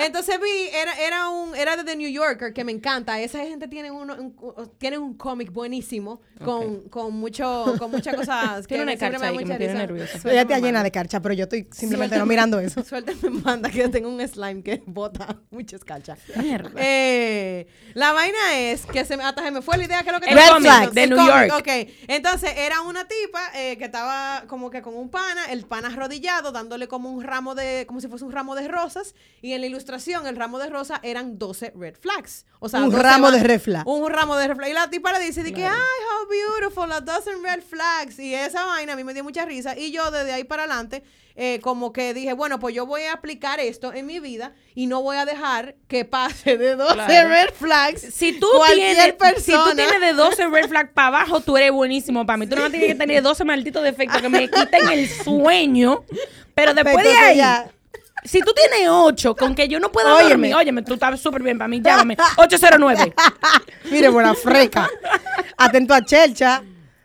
entonces 0.07 0.39
vi, 0.41 0.69
era, 0.75 0.93
era 1.01 1.29
un, 1.29 1.55
era 1.55 1.77
de 1.77 1.85
The 1.85 1.97
New 1.97 2.09
Yorker, 2.11 2.53
que 2.53 2.65
me 2.65 2.73
encanta. 2.73 3.21
Esa 3.21 3.39
gente 3.41 3.69
tiene 3.69 3.91
uno, 3.91 4.15
un, 4.15 4.71
tiene 4.79 4.99
un 4.99 5.15
cómic 5.17 5.53
buenísimo 5.53 6.21
con, 6.45 6.89
con 6.89 7.15
mucho, 7.15 7.75
con 7.79 7.91
muchas 7.91 8.15
cosas 8.17 8.63
que 8.67 8.75
Tiene 8.75 8.85
una 8.85 8.93
me- 8.93 8.99
carcha 8.99 9.19
me 9.19 9.27
ahí 9.27 9.39
que 9.39 9.45
me 9.45 9.59
nerviosa. 9.59 10.19
Ella 10.31 10.43
está 10.43 10.57
llena 10.57 10.67
manda. 10.79 10.83
de 10.85 10.91
carcha, 10.93 11.21
pero 11.21 11.35
yo 11.35 11.45
estoy 11.45 11.69
simplemente 11.73 12.17
no 12.19 12.27
mirando 12.27 12.61
eso. 12.61 12.83
Suéltame, 12.89 13.31
manda, 13.43 13.71
que 13.71 13.79
yo 13.79 13.91
tengo 13.91 14.09
un 14.09 14.27
slime 14.27 14.63
que 14.63 14.83
bota 14.87 15.41
muchas 15.51 15.85
cachas. 15.85 16.19
Mierda. 16.37 16.71
Eh, 16.77 17.67
la 17.95 18.13
vaina 18.13 18.39
es 18.59 18.87
que 18.87 19.05
se 19.05 19.17
me, 19.17 19.25
hasta 19.25 19.43
se 19.43 19.51
me 19.51 19.63
fue 19.63 19.77
la 19.79 19.85
idea 19.85 20.03
que 20.03 20.11
es 20.11 20.15
lo 20.15 20.21
que 20.21 20.29
El 20.31 20.37
te- 20.39 20.49
cómic 20.49 20.63
flags. 20.63 20.95
de 20.95 21.07
New 21.09 21.19
York. 21.27 21.53
Ok, 21.59 21.69
entonces 22.09 22.53
era 22.57 22.83
una 22.83 23.07
tipa 23.09 23.41
eh, 23.57 23.77
que 23.79 23.85
estaba 23.87 24.45
como 24.47 24.71
que 24.71 24.81
con 24.83 24.95
un 24.97 25.11
pana, 25.11 25.47
el 25.51 25.65
pana 25.67 25.89
arrodillado, 25.89 26.53
dándole 26.53 26.87
como 26.89 27.11
un 27.11 27.23
ramo 27.25 27.55
de, 27.55 27.85
como 27.87 28.01
si 28.01 28.07
fuese 28.09 28.25
un 28.25 28.33
ramo 28.33 28.55
de 28.55 28.69
rosas, 28.69 29.15
y 29.43 29.53
en 29.55 29.61
la 29.61 29.67
ilustración 29.67 29.88
el 29.93 30.37
ramo 30.37 30.59
de 30.59 30.69
rosas 30.69 31.01
eran 31.03 31.39
12 31.39 31.73
red 31.77 31.95
flags. 32.01 32.45
O 32.61 32.69
sea, 32.69 32.81
Un 32.83 32.91
12 32.91 33.03
ramo 33.03 33.31
de 33.31 33.43
red 33.43 33.61
flag. 33.61 33.87
Un 33.87 34.09
ramo 34.11 34.37
de 34.37 34.49
red 34.49 34.57
flag. 34.57 34.71
Y 34.71 34.73
la 34.75 34.91
tipa 34.91 35.13
le 35.13 35.25
dice, 35.25 35.43
de 35.43 35.53
que, 35.53 35.65
ay, 35.65 35.71
how 35.73 36.29
beautiful, 36.29 36.89
las 36.89 37.05
12 37.05 37.31
red 37.43 37.63
flags. 37.63 38.19
Y 38.19 38.35
esa 38.35 38.65
vaina 38.67 38.93
a 38.93 38.97
mí 38.97 39.05
me 39.05 39.15
dio 39.15 39.25
mucha 39.25 39.45
risa. 39.45 39.77
Y 39.79 39.91
yo 39.93 40.11
desde 40.11 40.33
ahí 40.33 40.45
para 40.45 40.65
adelante, 40.65 41.03
eh, 41.37 41.61
como 41.63 41.93
que 41.93 42.15
dije, 42.15 42.33
bueno, 42.33 42.59
pues 42.59 42.75
yo 42.75 42.85
voy 42.85 43.03
a 43.03 43.13
aplicar 43.13 43.61
esto 43.61 43.93
en 43.93 44.07
mi 44.07 44.19
vida 44.19 44.53
y 44.75 44.87
no 44.89 45.03
voy 45.03 45.17
a 45.17 45.25
dejar 45.25 45.77
que 45.87 46.05
pase 46.05 46.57
de 46.59 46.75
12 46.75 46.95
Claro. 46.95 47.29
red 47.29 47.51
flags. 47.55 48.01
Si 48.13 48.33
tú, 48.41 48.49
Cualquier 48.57 49.17
tienes, 49.17 49.45
si 49.45 49.53
tú 49.53 49.75
tienes 49.77 50.01
de 50.01 50.13
12 50.15 50.49
red 50.49 50.69
flag 50.69 50.93
para 50.93 51.09
abajo, 51.09 51.41
tú 51.41 51.57
eres 51.57 51.71
buenísimo 51.71 52.27
para 52.27 52.37
mí. 52.39 52.47
Tú 52.49 52.57
no 52.57 52.69
tienes 52.71 52.89
que 52.89 52.95
tener 52.97 53.23
12 53.23 53.45
malditos 53.45 53.83
defectos 53.85 54.21
que 54.21 54.29
me 54.29 54.51
quiten 54.51 54.89
el 54.91 55.09
sueño. 55.09 56.05
Pero 56.55 56.75
después 56.75 57.05
de 57.05 57.13
ahí, 57.13 57.37
ya- 57.37 57.71
si 58.25 58.41
tú 58.41 58.53
tienes 58.55 58.89
8 58.91 59.35
con 59.37 59.55
que 59.55 59.69
yo 59.69 59.81
no 59.81 59.91
puedo 59.93 60.15
Óyeme. 60.15 60.29
dormir, 60.31 60.55
óyeme, 60.55 60.83
tú 60.83 60.95
estás 60.95 61.21
súper 61.21 61.43
bien 61.43 61.59
para 61.59 61.69
mí, 61.69 61.81
llámame. 61.81 62.17
809. 62.37 63.15
Mire, 63.91 64.09
buena 64.09 64.35
freca. 64.35 64.89
Atento 65.57 65.95
a 65.95 66.05
Chelcha. 66.05 66.63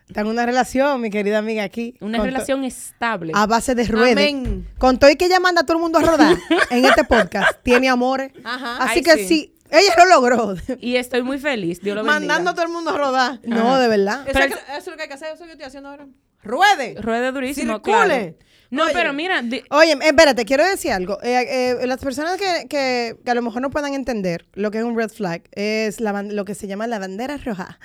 Está 0.07 0.21
en 0.21 0.27
una 0.27 0.45
relación, 0.45 1.01
mi 1.01 1.09
querida 1.09 1.39
amiga 1.39 1.63
aquí. 1.63 1.95
Una 1.99 2.21
relación 2.21 2.63
estable. 2.65 3.31
A 3.35 3.47
base 3.47 3.73
de 3.73 3.85
ruedas. 3.85 4.11
Amén. 4.11 4.67
Con 4.77 4.99
todo 4.99 5.09
y 5.09 5.15
que 5.15 5.25
ella 5.25 5.39
manda 5.39 5.61
a 5.61 5.65
todo 5.65 5.77
el 5.77 5.81
mundo 5.81 5.97
a 5.97 6.01
rodar 6.03 6.37
en 6.69 6.85
este 6.85 7.03
podcast. 7.03 7.53
Tiene 7.63 7.89
amores. 7.89 8.31
Ajá. 8.43 8.77
Así 8.83 9.01
que 9.01 9.13
sí. 9.13 9.25
sí, 9.27 9.55
ella 9.71 9.93
lo 9.97 10.05
logró. 10.05 10.55
Y 10.79 10.97
estoy 10.97 11.23
muy 11.23 11.39
feliz. 11.39 11.81
Dios 11.81 11.95
lo 11.95 12.03
bendiga. 12.03 12.19
Mandando 12.19 12.51
a 12.51 12.53
todo 12.53 12.65
el 12.65 12.71
mundo 12.71 12.91
a 12.91 12.97
rodar. 12.97 13.39
No, 13.43 13.79
de 13.79 13.87
verdad. 13.87 14.21
Eso, 14.27 14.33
Pero 14.33 14.45
es, 14.45 14.55
que- 14.55 14.61
eso 14.73 14.79
es 14.79 14.87
lo 14.87 14.95
que 14.97 15.01
hay 15.03 15.07
que 15.07 15.13
hacer, 15.15 15.27
eso 15.29 15.33
es 15.35 15.39
lo 15.39 15.45
que 15.47 15.51
estoy 15.53 15.65
haciendo 15.67 15.89
ahora. 15.89 16.05
Ruede. 16.43 16.95
Ruede 17.01 17.31
durísimo, 17.31 17.73
Circule. 17.75 17.93
claro. 18.05 18.33
No, 18.73 18.85
Oye. 18.85 18.93
pero 18.93 19.13
mira, 19.13 19.41
di- 19.41 19.63
Oye, 19.69 19.97
espérate, 20.01 20.45
quiero 20.45 20.65
decir 20.65 20.91
algo. 20.91 21.17
Eh, 21.21 21.77
eh, 21.81 21.87
las 21.87 21.99
personas 21.99 22.37
que, 22.37 22.67
que- 22.67 23.15
que 23.23 23.31
a 23.31 23.33
lo 23.35 23.41
mejor 23.41 23.61
no 23.61 23.69
puedan 23.69 23.93
entender 23.93 24.47
lo 24.53 24.71
que 24.71 24.79
es 24.79 24.83
un 24.83 24.97
red 24.97 25.09
flag 25.09 25.43
es 25.51 25.99
la 25.99 26.23
lo 26.23 26.43
que 26.45 26.55
se 26.55 26.67
llama 26.67 26.87
la 26.87 26.99
bandera 26.99 27.37
roja. 27.37 27.79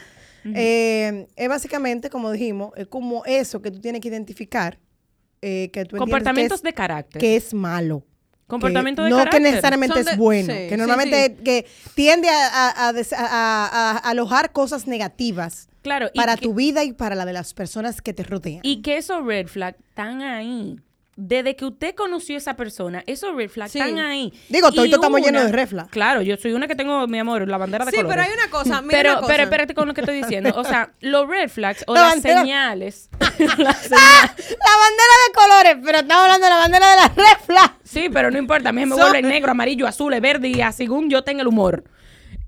Eh, 0.55 1.27
es 1.37 1.49
básicamente, 1.49 2.11
como 2.11 2.31
dijimos, 2.31 2.73
es 2.77 2.87
como 2.87 3.25
eso 3.27 3.61
que 3.61 3.71
tú 3.71 3.81
tienes 3.81 4.01
que 4.01 4.09
identificar. 4.09 4.79
eh, 5.41 5.71
que 5.73 5.85
tú 5.85 5.97
comportamientos 5.97 6.63
que 6.63 6.69
de 6.69 6.75
carácter. 6.75 7.21
que 7.21 7.37
es 7.37 7.55
malo. 7.55 8.03
Comportamiento 8.49 9.03
Que 9.03 9.05
de 9.05 9.11
no 9.11 9.19
carácter. 9.19 9.41
que 9.43 9.49
necesariamente 9.51 10.01
es 10.01 10.17
bueno, 10.17 10.53
sí, 10.53 10.69
que 10.69 10.77
normalmente 10.77 11.27
sí. 11.37 11.45
que 11.45 11.67
tiende 11.95 12.29
a, 12.29 12.49
a- 12.49 12.89
a 12.89 12.93
des- 12.93 13.13
a- 13.13 13.19
a- 13.21 13.93
a 13.93 13.97
alojar 13.99 14.51
cosas 14.51 14.89
negativas 14.89 15.69
Claro, 15.89 16.11
y 16.13 16.19
para 16.19 16.37
que- 16.37 16.43
tu 16.43 16.55
vida 16.55 16.85
y 16.85 16.93
para 16.93 17.15
la 17.15 17.25
de 17.25 17.33
las 17.33 17.55
personas 17.55 18.01
que 18.03 18.13
te 18.13 18.23
rodean. 18.23 18.61
Y 18.63 18.83
que 18.83 18.97
esos 18.99 19.25
red 19.25 19.47
flags 19.47 19.79
están 19.89 20.23
ahí. 20.23 20.77
Desde 21.21 21.57
que 21.57 21.65
usted 21.65 21.97
conoció 21.97 22.37
a 22.37 22.39
esa 22.39 22.55
persona, 22.55 23.03
esos 23.09 23.35
red 23.35 23.49
flags 23.51 23.73
Sí. 23.73 23.81
están 23.81 23.99
ahí. 23.99 24.33
Digo, 24.51 24.71
todito 24.71 24.97
estamos 24.99 25.21
llenos 25.21 25.47
de 25.47 25.51
red 25.51 25.67
flags. 25.67 25.91
Claro, 25.91 26.23
yo 26.23 26.37
soy 26.37 26.53
una 26.53 26.69
que 26.69 26.77
tengo, 26.77 27.09
mi 27.09 27.19
amor, 27.19 27.49
la 27.49 27.57
bandera 27.59 27.85
de 27.85 27.91
Sí, 27.91 27.97
colores. 27.97 28.17
pero 28.17 28.29
hay 28.29 28.39
una 28.41 28.51
cosa, 28.51 28.83
mira 28.83 28.99
pero, 28.99 29.11
una 29.11 29.21
cosa. 29.23 29.33
pero 29.33 29.43
espérate 29.43 29.75
con 29.75 29.89
lo 29.89 29.95
que 29.95 30.03
estoy 30.03 30.17
diciendo. 30.19 30.53
O 30.55 30.63
sea, 30.63 30.93
los 31.01 31.27
red 31.27 31.49
flags 31.49 31.83
o 31.89 31.95
La 31.95 32.03
las 32.03 32.11
bandera- 32.15 32.41
señales. 32.43 33.09
las 33.21 33.29
señales- 33.39 33.91
La 33.91 34.75
bandera 34.85 35.15
de 35.27 35.33
colores, 35.35 35.77
pero 35.85 35.99
estamos 35.99 36.23
hablando 36.25 36.45
de 36.47 36.51
la 36.51 36.57
bandera 36.59 36.91
de 36.91 36.97
las 36.97 37.17
red 37.17 37.45
flags. 37.47 37.75
Sí, 37.83 38.09
pero 38.13 38.31
no 38.31 38.39
importa. 38.39 38.69
A 38.69 38.73
mí 38.73 38.87
me 38.87 38.95
Son- 38.95 39.11
vuelve 39.11 39.23
negro, 39.27 39.51
amarillo, 39.51 39.89
azul, 39.89 40.15
verde 40.21 40.49
y 40.51 40.61
así 40.61 40.85
según 40.85 41.11
yo 41.11 41.25
tenga 41.25 41.41
el 41.43 41.49
humor. 41.49 41.83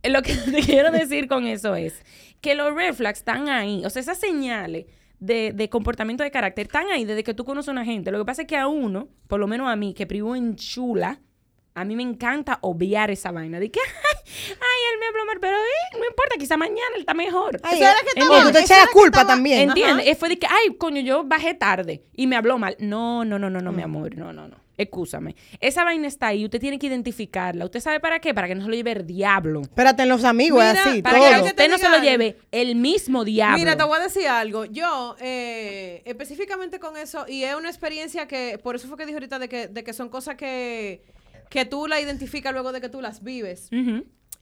Lo 0.04 0.22
que 0.22 0.34
te 0.36 0.62
quiero 0.62 0.92
decir 0.92 1.26
con 1.26 1.46
eso 1.48 1.74
es 1.74 1.94
que 2.40 2.54
los 2.54 2.74
red 2.74 2.94
flags 2.94 3.18
están 3.20 3.48
ahí. 3.48 3.84
O 3.84 3.90
sea, 3.90 4.00
esas 4.00 4.18
señales 4.18 4.86
de, 5.18 5.52
de 5.52 5.68
comportamiento 5.68 6.24
de 6.24 6.30
carácter 6.30 6.66
están 6.66 6.88
ahí 6.88 7.04
desde 7.04 7.22
que 7.24 7.34
tú 7.34 7.44
conoces 7.44 7.68
a 7.68 7.72
una 7.72 7.84
gente. 7.84 8.10
Lo 8.10 8.18
que 8.18 8.24
pasa 8.24 8.42
es 8.42 8.48
que 8.48 8.56
a 8.56 8.66
uno, 8.66 9.08
por 9.28 9.40
lo 9.40 9.46
menos 9.46 9.68
a 9.68 9.76
mí, 9.76 9.94
que 9.94 10.06
privo 10.06 10.34
en 10.34 10.56
chula, 10.56 11.20
a 11.74 11.84
mí 11.84 11.94
me 11.96 12.02
encanta 12.02 12.58
obviar 12.62 13.10
esa 13.10 13.30
vaina. 13.30 13.60
De 13.60 13.70
que, 13.70 13.80
ay, 13.84 14.32
ay 14.48 14.92
él 14.92 14.98
me 15.00 15.06
habló 15.06 15.24
mal, 15.26 15.38
pero 15.40 15.56
eh, 15.56 15.98
no 15.98 16.04
importa, 16.06 16.36
quizá 16.38 16.56
mañana 16.56 16.80
él 16.94 17.00
está 17.00 17.14
mejor. 17.14 17.60
Ay, 17.62 17.76
Eso 17.80 17.84
era 17.90 18.00
que 18.00 18.20
estaba- 18.20 18.42
tú 18.42 18.52
te 18.52 18.60
echas 18.60 18.78
la 18.78 18.86
culpa 18.92 19.26
también. 19.26 19.68
¿Entiendes? 19.68 20.18
Fue 20.18 20.28
de 20.30 20.38
que, 20.38 20.46
ay, 20.46 20.74
coño, 20.76 21.00
yo 21.00 21.24
bajé 21.24 21.54
tarde 21.54 22.04
y 22.14 22.26
me 22.26 22.36
habló 22.36 22.58
mal. 22.58 22.76
No, 22.78 23.24
no, 23.24 23.38
no, 23.38 23.50
no, 23.50 23.60
no, 23.60 23.72
mi 23.72 23.82
amor, 23.82 24.16
no, 24.16 24.32
no, 24.32 24.48
no. 24.48 24.56
Excúsame. 24.80 25.36
Esa 25.60 25.84
vaina 25.84 26.06
está 26.08 26.28
ahí, 26.28 26.44
usted 26.44 26.58
tiene 26.60 26.78
que 26.78 26.86
identificarla. 26.86 27.64
¿Usted 27.64 27.80
sabe 27.80 28.00
para 28.00 28.18
qué? 28.20 28.32
Para 28.34 28.48
que 28.48 28.54
no 28.54 28.62
se 28.62 28.68
lo 28.68 28.74
lleve 28.74 28.92
el 28.92 29.06
diablo. 29.06 29.62
Espérate, 29.62 30.02
en 30.04 30.08
los 30.08 30.24
amigos 30.24 30.64
es 30.64 30.78
así, 30.78 31.02
Para 31.02 31.18
todo. 31.18 31.28
que 31.28 31.34
que 31.34 31.40
te 31.42 31.48
usted 31.48 31.70
no 31.70 31.78
se 31.78 31.88
lo 31.88 31.98
lleve 32.02 32.38
el 32.50 32.76
mismo 32.76 33.24
diablo. 33.24 33.58
Mira, 33.58 33.76
te 33.76 33.84
voy 33.84 33.98
a 33.98 34.02
decir 34.02 34.26
algo. 34.28 34.64
Yo, 34.64 35.16
eh, 35.20 36.02
específicamente 36.04 36.78
con 36.80 36.96
eso, 36.96 37.26
y 37.28 37.44
es 37.44 37.54
una 37.54 37.68
experiencia 37.68 38.26
que, 38.26 38.58
por 38.62 38.76
eso 38.76 38.88
fue 38.88 38.96
que 38.96 39.04
dije 39.06 39.16
ahorita 39.16 39.38
de 39.38 39.48
que, 39.48 39.68
de 39.68 39.84
que 39.84 39.92
son 39.92 40.08
cosas 40.08 40.36
que, 40.36 41.02
que 41.48 41.64
tú 41.64 41.86
la 41.86 42.00
identificas 42.00 42.52
luego 42.52 42.72
de 42.72 42.80
que 42.80 42.88
tú 42.88 43.00
las 43.00 43.22
vives. 43.22 43.68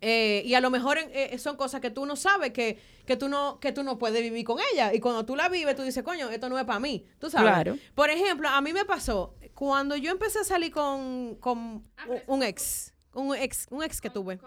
Eh, 0.01 0.43
y 0.47 0.55
a 0.55 0.61
lo 0.61 0.71
mejor 0.71 0.97
eh, 1.01 1.37
son 1.39 1.57
cosas 1.57 1.81
que 1.81 1.91
tú 1.91 2.07
no 2.07 2.15
sabes 2.15 2.53
que, 2.53 2.79
que 3.05 3.17
tú 3.17 3.29
no 3.29 3.59
que 3.59 3.73
tú 3.73 3.83
no 3.83 3.99
puedes 3.99 4.23
vivir 4.23 4.45
con 4.45 4.59
ella 4.73 4.95
y 4.95 5.01
cuando 5.01 5.25
tú 5.27 5.35
la 5.35 5.49
vives 5.49 5.75
tú 5.75 5.83
dices 5.83 6.05
coño 6.05 6.31
esto 6.31 6.49
no 6.49 6.57
es 6.57 6.65
para 6.67 6.79
mí 6.79 7.05
tú 7.19 7.29
sabes 7.29 7.51
Claro. 7.53 7.77
por 7.97 8.09
ejemplo 8.09 8.49
a 8.49 8.61
mí 8.61 8.73
me 8.73 8.85
pasó 8.85 9.35
cuando 9.59 9.97
yo 9.97 10.13
empecé 10.13 10.39
a 10.39 10.45
salir 10.45 10.71
con, 10.71 11.35
con 11.41 11.59
un, 11.59 11.91
un 12.29 12.43
ex 12.45 12.95
un 13.13 13.35
ex 13.35 13.67
un 13.71 13.83
ex 13.83 14.01
que 14.01 14.09
tuve. 14.09 14.39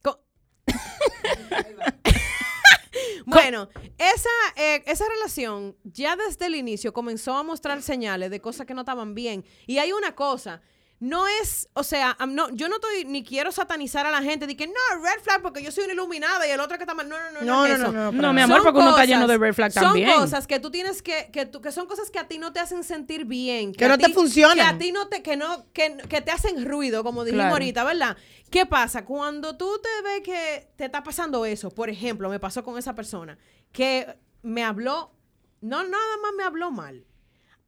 Con- 0.00 0.16
bueno 3.26 3.68
esa 3.98 4.28
eh, 4.54 4.84
esa 4.86 5.08
relación 5.08 5.76
ya 5.82 6.14
desde 6.14 6.46
el 6.46 6.54
inicio 6.54 6.92
comenzó 6.92 7.34
a 7.34 7.42
mostrar 7.42 7.82
señales 7.82 8.30
de 8.30 8.40
cosas 8.40 8.64
que 8.64 8.74
no 8.74 8.82
estaban 8.82 9.16
bien. 9.16 9.44
Y 9.66 9.78
hay 9.78 9.92
una 9.92 10.14
cosa 10.14 10.62
no 11.00 11.26
es, 11.26 11.66
o 11.72 11.82
sea, 11.82 12.14
no, 12.28 12.50
yo 12.50 12.68
no 12.68 12.74
estoy 12.74 13.06
ni 13.06 13.24
quiero 13.24 13.50
satanizar 13.52 14.04
a 14.04 14.10
la 14.10 14.22
gente 14.22 14.46
de 14.46 14.54
que 14.54 14.66
no, 14.66 14.74
red 15.02 15.22
flag 15.22 15.40
porque 15.40 15.62
yo 15.62 15.72
soy 15.72 15.84
una 15.84 15.94
iluminada 15.94 16.46
y 16.46 16.50
el 16.50 16.60
otro 16.60 16.76
que 16.76 16.82
está 16.84 16.92
mal. 16.92 17.08
No, 17.08 17.16
no, 17.18 17.30
no, 17.32 17.40
No, 17.40 17.64
es 17.66 17.78
no, 17.78 17.84
eso. 17.86 17.92
no, 17.92 18.12
no, 18.12 18.22
No, 18.22 18.32
mi 18.34 18.42
amor, 18.42 18.58
Son 18.58 18.64
porque 18.66 18.78
uno 18.80 18.90
está 18.90 19.06
lleno 19.06 19.26
de 19.26 19.38
red 19.38 19.54
flag 19.54 19.72
también. 19.72 20.10
Son 20.10 20.20
cosas 20.20 20.46
que 20.46 20.60
tú 20.60 20.70
tienes 20.70 21.00
que, 21.00 21.30
que, 21.32 21.46
tú- 21.46 21.62
que 21.62 21.72
son 21.72 21.86
cosas 21.86 22.10
que 22.10 22.18
a 22.18 22.28
ti 22.28 22.36
no 22.36 22.52
te 22.52 22.60
hacen 22.60 22.84
sentir 22.84 23.24
bien. 23.24 23.72
Que 23.72 23.86
a 23.86 23.88
no 23.88 23.96
te 23.98 24.08
ti- 24.08 24.12
funcionan. 24.12 24.56
Que 24.56 24.62
a 24.62 24.76
ti 24.78 24.92
no 24.92 25.08
te, 25.08 25.22
que 25.22 25.38
no, 25.38 25.64
que, 25.72 25.96
que 26.06 26.20
te 26.20 26.30
hacen 26.32 26.66
ruido, 26.68 27.02
como 27.02 27.24
dijimos 27.24 27.44
Claro. 27.44 27.54
ahorita, 27.54 27.82
¿verdad? 27.84 28.16
¿Qué 28.50 28.66
pasa? 28.66 29.06
Cuando 29.06 29.56
tú 29.56 29.80
te 29.82 29.88
ves 30.06 30.20
que 30.22 30.68
te 30.76 30.84
está 30.84 31.02
pasando 31.02 31.46
eso, 31.46 31.70
por 31.70 31.88
ejemplo, 31.88 32.28
me 32.28 32.38
pasó 32.40 32.62
con 32.62 32.76
esa 32.76 32.94
persona, 32.94 33.38
que 33.72 34.06
me 34.42 34.62
habló, 34.64 35.12
no 35.62 35.82
nada 35.82 36.16
más 36.22 36.32
me 36.36 36.42
habló 36.42 36.70
mal. 36.70 37.06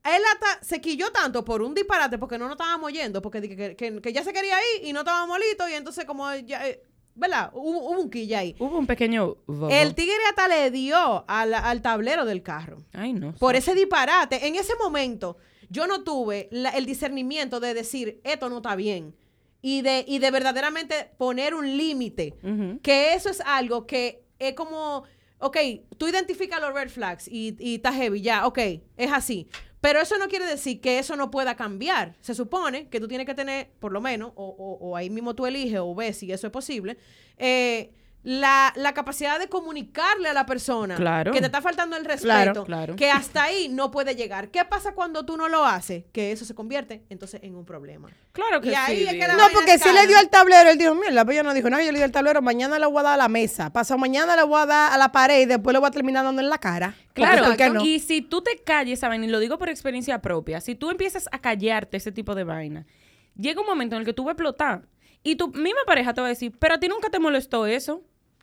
Él 0.05 0.23
hasta 0.33 0.65
se 0.65 0.81
quilló 0.81 1.11
tanto 1.13 1.45
por 1.45 1.63
un 1.63 1.75
disparate 1.75 2.19
porque 2.19 2.37
no 2.39 2.47
nos 2.47 2.53
estábamos 2.55 2.87
oyendo, 2.89 3.23
porque 3.23 3.41
que, 3.43 3.77
que- 3.77 4.01
que 4.01 4.13
ya 4.13 4.25
se 4.25 4.33
quería 4.33 4.57
ir 4.77 4.87
y 4.89 4.93
no 4.93 5.01
estábamos 5.01 5.39
listos 5.39 5.71
y 5.71 5.75
entonces 5.75 6.05
como 6.05 6.33
ya, 6.35 6.67
eh, 6.69 6.83
¿verdad? 7.15 7.51
Hubo, 7.53 7.91
hubo 7.91 8.01
un 8.01 8.11
quilla 8.11 8.41
ahí. 8.41 8.57
Hubo 8.59 8.79
un 8.79 8.87
pequeño... 8.87 9.37
El 9.71 9.95
tigre 9.95 10.17
hasta 10.29 10.49
le 10.49 10.71
dio 10.73 11.25
al, 11.29 11.55
al 11.55 11.83
tablero 11.83 12.25
del 12.25 12.43
carro. 12.43 12.79
Ay, 12.93 13.13
no. 13.13 13.33
Por 13.35 13.55
ese 13.55 13.75
disparate. 13.75 14.47
En 14.49 14.57
ese 14.57 14.73
momento, 14.77 15.37
yo 15.69 15.87
no 15.87 16.03
tuve 16.03 16.49
la- 16.51 16.71
el 16.71 16.85
discernimiento 16.87 17.61
de 17.61 17.75
decir, 17.75 18.21
esto 18.25 18.49
no 18.49 18.57
está 18.57 18.75
bien. 18.77 19.15
Y 19.61 19.83
de, 19.83 20.05
y 20.09 20.19
de 20.19 20.31
verdaderamente 20.33 21.11
poner 21.17 21.55
un 21.55 21.77
límite. 21.77 22.35
Que 22.83 23.15
eso 23.15 23.29
es 23.29 23.41
algo 23.43 23.87
que 23.87 24.25
es 24.41 24.55
como, 24.55 25.05
ok, 25.39 25.57
tú 25.97 26.09
identificas 26.09 26.61
los 26.61 26.75
red 26.75 26.89
flags 26.91 27.29
y, 27.29 27.55
y 27.61 27.77
está 27.77 27.93
heavy, 27.93 28.21
ya, 28.21 28.47
ok, 28.49 28.59
es 28.97 29.13
así. 29.13 29.47
Pero 29.83 30.01
eso 30.01 30.17
no 30.17 30.29
quiere 30.29 30.47
decir 30.47 30.81
que 30.81 30.99
eso 30.99 31.17
no 31.17 31.31
pueda 31.31 31.57
cambiar. 31.57 32.15
Se 32.23 32.35
supone 32.35 32.89
que 32.89 33.01
tú 33.01 33.09
tienes 33.09 33.27
que 33.27 33.35
tener, 33.35 33.69
por 33.81 33.93
lo 33.93 34.01
menos, 34.01 34.33
o, 34.37 34.47
o- 34.47 34.79
o 34.89 34.97
ahí 34.97 35.11
mismo 35.11 35.35
tú 35.35 35.45
eliges 35.45 35.81
o 35.81 35.95
ves 35.95 36.17
si 36.19 36.33
eso 36.33 36.47
es 36.47 36.53
posible, 36.53 36.97
eh, 37.37 37.93
la, 38.25 38.73
la 38.77 38.95
capacidad 38.95 39.41
de 39.41 39.49
comunicarle 39.49 40.29
a 40.29 40.33
la 40.33 40.47
persona 40.47 40.95
Claro. 40.95 41.33
que 41.33 41.41
te 41.41 41.47
está 41.47 41.61
faltando 41.61 41.97
el 41.97 42.05
respeto, 42.05 42.25
Claro, 42.27 42.65
claro. 42.65 42.97
que 42.97 43.11
hasta 43.11 43.43
ahí 43.43 43.69
no 43.69 43.91
puede 43.91 44.15
llegar. 44.15 44.49
¿Qué 44.51 44.65
pasa 44.65 44.93
cuando 44.95 45.25
tú 45.25 45.37
no 45.37 45.49
lo 45.49 45.65
haces? 45.65 46.05
Que 46.13 46.31
eso 46.31 46.45
se 46.45 46.55
convierte 46.55 47.03
entonces 47.11 47.41
en 47.43 47.57
un 47.57 47.65
problema. 47.65 48.11
Claro 48.31 48.61
que 48.61 48.69
Y 48.71 48.75
ahí 48.75 48.99
sí. 48.99 49.05
es 49.09 49.13
que 49.15 49.27
la- 49.27 49.35
No, 49.35 49.45
porque 49.53 49.77
si 49.79 49.93
le 49.93 50.07
dio 50.07 50.17
al 50.19 50.29
tablero, 50.31 50.71
él 50.71 50.79
dijo, 50.79 50.95
mira, 50.95 51.25
pues 51.25 51.37
yo 51.37 51.43
no 51.43 51.53
dijo 51.53 51.69
nada, 51.69 51.83
yo 51.83 51.91
le 51.91 51.99
di 51.99 52.05
al 52.05 52.13
tablero, 52.13 52.41
mañana 52.43 52.79
le 52.79 52.87
voy 52.87 53.01
a 53.01 53.03
dar 53.03 53.15
a 53.15 53.17
la 53.17 53.29
mesa, 53.29 53.73
pasado 53.73 53.99
mañana 53.99 54.37
le 54.37 54.45
voy 54.45 54.61
a 54.61 54.67
dar 54.67 54.93
a 54.93 54.97
la 54.99 55.11
pared 55.11 55.41
y 55.41 55.47
después 55.47 55.73
le 55.75 55.81
voy 55.81 55.89
a 55.89 55.91
terminar 55.91 56.25
dando 56.25 56.41
en 56.43 56.49
la 56.49 56.59
cara. 56.59 56.95
Porque, 57.09 57.23
Claro, 57.23 57.45
¿por 57.47 57.57
qué 57.57 57.71
no? 57.71 57.85
y 57.85 57.99
si 57.99 58.23
tú 58.23 58.41
te 58.41 58.57
calles 58.63 59.01
vaina, 59.01 59.27
y 59.27 59.29
lo 59.29 59.41
digo 59.41 59.59
por 59.59 59.69
experiencia 59.69 60.23
propia, 60.23 60.61
si 60.61 60.77
tú 60.77 60.91
empiezas 60.91 61.29
a 61.33 61.41
callarte 61.41 61.97
ese 61.97 62.13
tipo 62.13 62.37
de 62.37 62.45
vaina, 62.45 62.87
llega 63.37 63.61
un 63.61 63.67
momento 63.67 63.97
en 63.97 64.01
el 64.01 64.07
que 64.07 64.13
tú 64.13 64.23
vas 64.23 64.31
a 64.31 64.33
explotar. 64.35 64.83
Y 65.25 65.37
tu 65.37 65.49
misma 65.49 65.81
pareja 65.87 66.15
te 66.15 66.21
va 66.21 66.27
a 66.27 66.31
decir, 66.31 66.53
pero 66.59 66.75
a 66.75 66.79
ti 66.81 66.89
nunca 66.89 67.09
te 67.11 67.19
molestó 67.21 67.67
eso. 67.67 68.03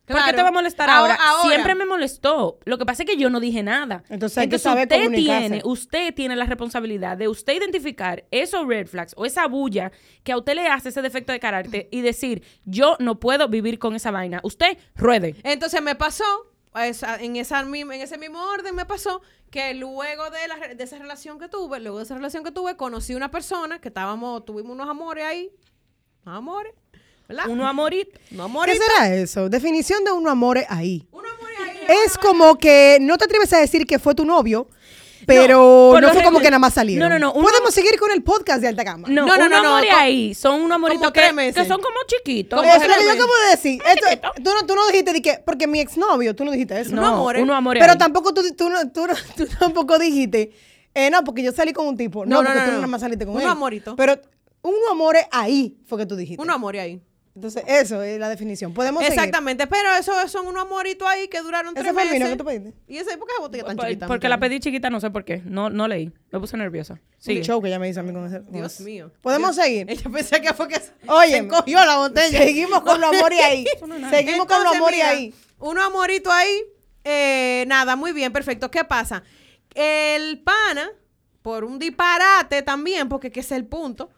¿Por 0.10 0.18
qué 0.18 0.24
Claro. 0.24 0.38
te 0.38 0.42
va 0.44 0.50
a 0.50 0.52
molestar 0.52 0.90
Ahora- 0.90 1.14
ahora? 1.14 1.30
ahora. 1.30 1.50
Siempre 1.50 1.76
me 1.76 1.86
molestó. 1.86 2.58
Lo 2.66 2.78
que 2.80 2.86
pasa 2.86 3.04
es 3.04 3.10
que 3.10 3.16
yo 3.16 3.30
no 3.30 3.40
dije 3.40 3.62
nada. 3.62 4.04
Entonces 4.10 4.40
hay 4.40 4.50
que 4.50 4.58
saber 4.58 4.88
usted 4.88 5.12
tiene, 5.12 5.62
usted 5.64 6.14
tiene 6.16 6.36
la 6.36 6.46
responsabilidad 6.46 7.16
de 7.16 7.28
usted 7.28 7.54
identificar 7.54 8.26
esos 8.32 8.66
red 8.68 8.88
flags 8.88 9.14
o 9.18 9.26
esa 9.26 9.46
bulla 9.48 9.92
que 10.24 10.32
a 10.32 10.38
usted 10.38 10.56
le 10.56 10.68
hace 10.68 10.90
ese 10.90 11.02
defecto 11.04 11.32
de 11.32 11.40
carácter 11.40 11.88
y 11.92 12.02
decir, 12.02 12.44
yo 12.66 12.96
no 13.00 13.20
puedo 13.20 13.48
vivir 13.50 13.78
con 13.78 13.96
esa 13.96 14.10
vaina. 14.12 14.40
Usted 14.44 14.78
ruede. 14.96 15.36
Entonces 15.44 15.82
me 15.82 15.94
pasó, 15.96 16.26
en, 16.76 17.36
esa, 17.36 17.64
misma- 17.64 17.96
en 17.96 18.02
ese 18.02 18.18
mismo 18.18 18.42
orden 18.44 18.74
me 18.76 18.86
pasó 18.86 19.22
que 19.52 19.74
luego 19.76 20.30
de, 20.32 20.48
la, 20.48 20.74
de 20.76 20.84
esa 20.84 20.98
relación 20.98 21.38
que 21.40 21.48
tuve, 21.50 21.80
luego 21.80 21.98
de 22.00 22.04
esa 22.06 22.16
relación 22.16 22.44
que 22.44 22.52
tuve, 22.52 22.76
conocí 22.78 23.14
una 23.16 23.30
persona 23.32 23.80
que 23.80 23.88
estábamos, 23.90 24.44
tuvimos 24.46 24.72
unos 24.74 24.90
amores 24.90 25.26
ahí, 25.26 25.52
amores, 26.26 26.74
¿verdad? 27.30 27.46
Uno 27.48 27.66
a 27.68 27.72
morir. 27.74 28.10
unos 28.32 28.66
¿Qué 28.66 28.76
será 28.78 29.14
eso? 29.16 29.48
Definición 29.50 30.04
de 30.04 30.12
uno 30.12 30.30
amor 30.30 30.60
ahí. 30.68 31.08
Unos 31.12 31.32
amores 31.32 31.58
ahí. 31.88 31.98
Es 32.06 32.18
como 32.18 32.58
que 32.58 32.98
no 33.00 33.18
te 33.18 33.26
atreves 33.26 33.54
a 33.54 33.60
decir 33.60 33.86
que 33.86 34.00
fue 34.00 34.14
tu 34.16 34.26
novio, 34.26 34.68
pero 35.26 35.98
no, 36.02 36.10
fue 36.12 36.24
como 36.24 36.40
que 36.40 36.46
nada 36.46 36.60
más 36.60 36.74
salieron. 36.74 37.08
No, 37.08 37.14
no, 37.14 37.20
no, 37.20 37.34
uno- 37.34 37.48
Podemos 37.48 37.74
seguir 37.74 37.98
con 38.00 38.12
el 38.12 38.24
podcast 38.24 38.62
de 38.62 38.68
Alta 38.68 38.84
Gama. 38.84 39.08
No, 39.10 39.26
No, 39.28 39.38
no, 39.38 39.48
no, 39.48 39.62
no, 39.64 39.76
ahí 39.96 40.34
son 40.34 40.62
unos 40.62 40.76
amoritos 40.76 41.12
que, 41.12 41.22
que 41.54 41.66
son 41.66 41.80
como 41.82 41.96
chiquitos. 42.08 42.66
Eso 42.66 42.76
es 42.82 42.88
lo 42.88 42.94
que 42.96 43.04
yo 43.06 43.12
acabo 43.12 43.32
de 43.46 43.52
decir. 43.52 43.82
Esto- 43.86 44.32
tú, 44.44 44.50
no, 44.54 44.66
tú 44.66 44.76
no 44.76 44.88
dijiste 44.88 45.14
de 45.14 45.22
que, 45.22 45.40
porque 45.46 45.68
mi 45.68 45.80
exnovio, 45.80 46.36
tú 46.36 46.46
no 46.46 46.52
dijiste 46.52 46.80
eso. 46.80 46.96
No, 46.96 47.06
amores. 47.06 47.44
unos 47.44 47.56
amores 47.56 47.80
Pero 47.82 47.94
ahí. 47.94 47.98
tampoco 48.00 48.34
tú, 48.34 48.42
tú, 48.56 48.70
no- 48.70 48.90
tú, 48.92 49.06
tú 49.38 49.46
tampoco 49.60 50.00
dijiste, 50.00 50.52
eh, 50.96 51.10
no, 51.12 51.24
porque 51.24 51.44
yo 51.44 51.52
salí 51.52 51.74
con 51.74 51.86
un 51.88 51.96
tipo. 51.98 52.26
No, 52.26 52.38
No, 52.38 52.42
no, 52.44 52.48
porque 52.50 52.60
no, 52.60 52.66
tú 52.66 52.72
no. 52.72 52.78
nada 52.78 52.88
más 52.88 53.02
saliste 53.02 53.26
con 53.26 53.40
él. 53.40 53.48
amoritos. 53.48 53.94
Pero 53.96 54.20
un 54.64 54.74
amor 54.92 55.16
ahí 55.32 55.78
fue 55.86 56.00
que 56.00 56.06
tú 56.08 56.16
dijiste. 56.16 56.42
Unos 56.42 56.56
amores 56.56 56.82
ahí. 56.82 57.02
Entonces, 57.40 57.64
eso 57.68 58.02
es 58.04 58.20
la 58.20 58.28
definición. 58.30 58.74
Podemos 58.74 59.02
seguir. 59.02 59.18
Exactamente, 59.18 59.66
pero 59.68 59.94
eso 59.98 60.12
son 60.28 60.48
unos 60.48 60.64
amoritos 60.64 61.08
ahí 61.08 61.28
que 61.30 61.40
duraron 61.42 61.74
¿Ese 61.78 61.84
tres 61.92 61.96
el 61.96 61.96
vino 62.12 62.12
meses. 62.26 62.30
que 62.30 62.36
tú 62.38 62.46
pediste? 62.46 62.74
¿Y 62.88 62.98
ese 62.98 63.18
por 63.18 63.28
qué 63.28 63.34
esa 63.34 63.42
botella 63.42 63.64
tan 63.64 63.76
Por- 63.78 63.86
chiquita? 63.88 64.08
porque 64.08 64.28
la 64.30 64.40
pedí 64.40 64.60
chiquita, 64.60 64.90
no 64.90 65.00
sé 65.00 65.10
por 65.10 65.24
qué. 65.24 65.42
No, 65.46 65.70
no 65.70 65.88
leí. 65.88 66.12
Me 66.32 66.40
puse 66.40 66.58
nerviosa. 66.58 67.00
Sí. 67.18 67.42
Show 67.42 67.62
que 67.62 67.70
ella 67.70 67.80
me 67.80 67.88
hizo 67.90 68.02
a 68.02 68.04
mí 68.04 68.12
con 68.14 68.26
ese. 68.26 68.42
Dios 68.50 68.80
mío. 68.82 69.12
Podemos 69.22 69.56
Dios- 69.56 69.66
seguir. 69.66 69.90
Ella 69.90 70.10
pensé 70.12 70.42
que 70.42 70.54
fue 70.54 70.68
que 70.68 70.82
Oye, 71.08 71.30
se 71.32 71.38
encogió 71.38 71.84
la 71.86 71.98
botella. 71.98 72.40
Seguimos 72.40 72.82
con 72.82 73.00
los 73.00 73.10
amores 73.16 73.40
ahí. 73.42 73.66
Seguimos 74.10 74.46
con 74.46 74.64
los 74.64 74.76
amores 74.76 75.04
ahí. 75.04 75.34
Uno 75.60 75.82
amorito 75.82 76.32
ahí. 76.32 76.62
eh, 77.06 77.64
nada, 77.68 77.96
muy 77.96 78.12
bien, 78.12 78.32
perfecto. 78.34 78.70
¿Qué 78.70 78.84
pasa? 78.84 79.24
El 79.74 80.40
pana, 80.42 80.90
por 81.42 81.64
un 81.64 81.80
disparate 81.80 82.62
también, 82.64 83.08
porque 83.10 83.32
que 83.32 83.40
es 83.40 83.52
el 83.52 83.66
punto, 83.66 84.10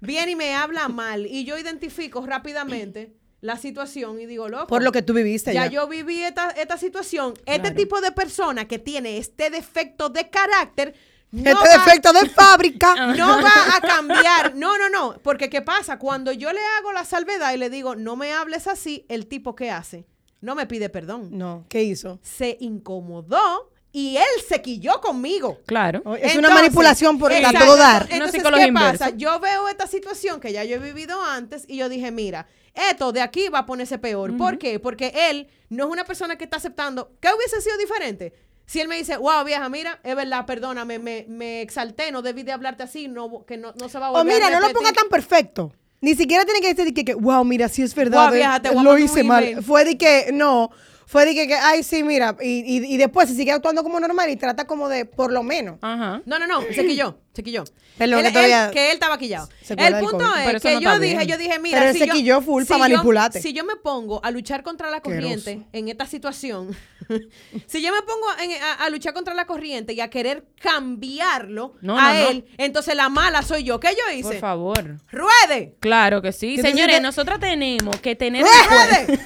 viene 0.00 0.32
y 0.32 0.36
me 0.36 0.54
habla 0.54 0.88
mal. 0.88 1.26
Y 1.26 1.44
yo 1.44 1.58
identifico 1.58 2.24
rápidamente 2.26 3.12
la 3.40 3.56
situación 3.56 4.20
y 4.20 4.26
digo, 4.26 4.48
loco. 4.48 4.66
Por 4.66 4.82
lo 4.82 4.92
que 4.92 5.02
tú 5.02 5.12
viviste 5.14 5.54
ya 5.54 5.66
ya. 5.66 5.70
yo 5.72 5.88
viví 5.88 6.22
esta, 6.22 6.50
esta 6.50 6.76
situación. 6.76 7.34
Este 7.46 7.70
tipo 7.70 8.00
de 8.00 8.12
persona 8.12 8.66
que 8.66 8.78
tiene 8.78 9.18
este 9.18 9.50
defecto 9.50 10.08
de 10.08 10.28
carácter. 10.28 10.94
No 11.30 11.50
este 11.50 11.68
va- 11.68 11.84
defecto 11.84 12.12
de 12.12 12.28
fábrica. 12.30 12.94
no 13.16 13.40
va 13.42 13.76
a 13.76 13.80
cambiar. 13.86 14.54
No, 14.54 14.78
no, 14.78 14.88
no. 14.88 15.18
Porque 15.22 15.50
¿qué 15.50 15.62
pasa? 15.62 15.98
Cuando 15.98 16.32
yo 16.32 16.52
le 16.52 16.60
hago 16.78 16.92
la 16.92 17.04
salvedad 17.04 17.52
y 17.52 17.58
le 17.58 17.70
digo, 17.70 17.94
no 17.96 18.16
me 18.16 18.32
hables 18.32 18.66
así, 18.66 19.04
el 19.08 19.26
tipo 19.26 19.54
¿qué 19.54 19.70
hace? 19.70 20.06
No 20.40 20.54
me 20.54 20.66
pide 20.66 20.88
perdón. 20.88 21.28
No, 21.32 21.66
¿qué 21.68 21.82
hizo? 21.82 22.18
Se 22.22 22.56
incomodó 22.60 23.70
y 23.92 24.16
él 24.16 24.24
se 24.46 24.60
quilló 24.60 25.00
conmigo. 25.00 25.58
Claro. 25.66 26.02
Es 26.16 26.36
una 26.36 26.50
manipulación 26.50 27.18
por 27.18 27.32
a 27.32 27.52
todo 27.52 27.76
dar. 27.76 28.04
Una 28.06 28.14
Entonces, 28.14 28.42
¿qué 28.42 28.72
pasa? 28.72 29.10
Yo 29.10 29.40
veo 29.40 29.68
esta 29.68 29.86
situación 29.86 30.40
que 30.40 30.52
ya 30.52 30.64
yo 30.64 30.76
he 30.76 30.78
vivido 30.78 31.22
antes 31.22 31.64
y 31.66 31.76
yo 31.78 31.88
dije, 31.88 32.10
mira, 32.10 32.46
esto 32.74 33.12
de 33.12 33.22
aquí 33.22 33.48
va 33.48 33.60
a 33.60 33.66
ponerse 33.66 33.98
peor. 33.98 34.36
¿Por 34.36 34.58
qué? 34.58 34.78
Porque 34.78 35.12
él 35.30 35.48
no 35.68 35.86
es 35.86 35.90
una 35.90 36.04
persona 36.04 36.36
que 36.36 36.44
está 36.44 36.58
aceptando. 36.58 37.12
¿Qué 37.20 37.28
hubiese 37.34 37.60
sido 37.60 37.76
diferente? 37.78 38.32
Si 38.66 38.80
él 38.80 38.88
me 38.88 38.96
dice, 38.96 39.16
wow, 39.16 39.44
vieja, 39.44 39.66
mira, 39.70 39.98
es 40.04 40.14
verdad, 40.14 40.44
perdóname, 40.44 40.98
me, 40.98 41.24
me 41.26 41.62
exalté, 41.62 42.12
no 42.12 42.20
debí 42.20 42.42
de 42.42 42.52
hablarte 42.52 42.82
así, 42.82 43.08
no, 43.08 43.46
que 43.46 43.56
no, 43.56 43.72
no 43.80 43.88
se 43.88 43.98
va 43.98 44.08
a 44.08 44.10
O 44.10 44.12
volver 44.12 44.34
Oh, 44.34 44.36
mira, 44.36 44.46
a 44.48 44.50
no 44.50 44.56
lo 44.60 44.66
repetir". 44.68 44.76
ponga 44.76 44.92
tan 44.92 45.08
perfecto. 45.08 45.72
Ni 46.02 46.14
siquiera 46.14 46.44
tiene 46.44 46.60
que 46.60 46.74
decir 46.74 46.92
que, 46.92 47.04
que, 47.04 47.14
wow, 47.14 47.42
mira, 47.44 47.68
sí 47.70 47.82
es 47.82 47.94
verdad. 47.94 48.26
Wow, 48.26 48.34
eh, 48.34 48.36
vieja, 48.36 48.60
te 48.60 48.68
voy 48.68 48.78
a 48.78 48.82
lo 48.82 48.98
hice 48.98 49.24
mal. 49.24 49.64
Fue 49.64 49.84
de 49.86 49.96
que, 49.96 50.30
no. 50.34 50.70
Fue 51.08 51.24
de 51.24 51.34
que, 51.34 51.48
que, 51.48 51.54
ay, 51.54 51.82
sí, 51.82 52.02
mira. 52.02 52.36
Y, 52.38 52.62
y, 52.66 52.94
y 52.94 52.96
después 52.98 53.30
se 53.30 53.34
sigue 53.34 53.50
actuando 53.50 53.82
como 53.82 53.98
normal 53.98 54.28
y 54.28 54.36
trata 54.36 54.66
como 54.66 54.90
de, 54.90 55.06
por 55.06 55.32
lo 55.32 55.42
menos. 55.42 55.78
Ajá. 55.80 56.20
No, 56.26 56.38
no, 56.38 56.46
no, 56.46 56.60
se 56.60 56.86
quilló, 56.86 57.16
se 57.38 57.42
quilló. 57.44 57.62
Perdón, 57.96 58.18
Él- 58.18 58.26
que 58.26 58.32
todavía- 58.32 58.66
él- 58.66 58.72
que 58.72 58.86
él 58.88 58.94
estaba 58.94 59.16
quillado. 59.16 59.48
El 59.68 59.98
punto. 60.00 60.18
Pero 60.44 60.56
es 60.58 60.62
que 60.62 60.74
no 60.74 60.80
yo 60.80 60.98
dije, 60.98 61.16
bien. 61.16 61.28
yo 61.28 61.38
dije, 61.38 61.58
mira, 61.60 61.78
Pero 61.78 61.90
él 61.90 61.94
si 61.94 62.00
se 62.00 62.06
yo, 62.08 62.12
quilló 62.14 62.40
full 62.42 62.64
pa' 62.64 62.74
yo- 62.74 62.78
manipularte. 62.80 63.40
si 63.40 63.52
yo 63.52 63.64
me 63.64 63.76
pongo 63.76 64.20
a 64.24 64.30
luchar 64.32 64.62
contra 64.64 64.90
la 64.90 65.00
corriente 65.00 65.62
en 65.72 65.88
esta 65.88 66.06
situación, 66.06 66.76
si 67.66 67.80
yo 67.82 67.92
me 67.92 68.02
pongo 68.02 68.26
en- 68.42 68.60
a, 68.62 68.72
a 68.84 68.90
luchar 68.90 69.14
contra 69.14 69.34
la 69.34 69.46
corriente 69.46 69.92
y 69.92 70.00
a 70.00 70.10
querer 70.10 70.44
cambiarlo 70.60 71.74
No, 71.80 71.96
a 71.98 72.12
no, 72.12 72.20
no. 72.22 72.28
él, 72.30 72.44
entonces 72.58 72.94
la 72.96 73.08
mala 73.08 73.42
soy 73.42 73.62
yo. 73.62 73.78
¿Qué 73.80 73.88
yo 73.90 74.12
hice? 74.14 74.28
Por 74.30 74.38
favor. 74.38 74.96
¡Ruede! 75.10 75.76
Claro 75.80 76.20
que 76.22 76.32
sí. 76.32 76.56
Que 76.56 76.62
Señores, 76.62 76.96
te- 76.96 77.02
nosotras 77.02 77.38
tenemos 77.38 77.96
que 78.00 78.16
tener 78.16 78.42
¡Ruede! 78.42 79.18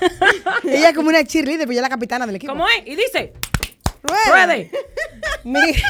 Ella 0.64 0.90
es 0.90 0.94
como 0.94 1.08
una 1.08 1.24
cheerleader, 1.24 1.60
pero 1.66 1.72
ella 1.72 1.80
es 1.80 1.82
la 1.82 1.88
capitana 1.88 2.26
del 2.26 2.36
equipo. 2.36 2.52
¿Cómo 2.52 2.66
es? 2.68 2.82
Y 2.86 2.94
dice, 2.94 3.32
Ruede. 4.02 4.70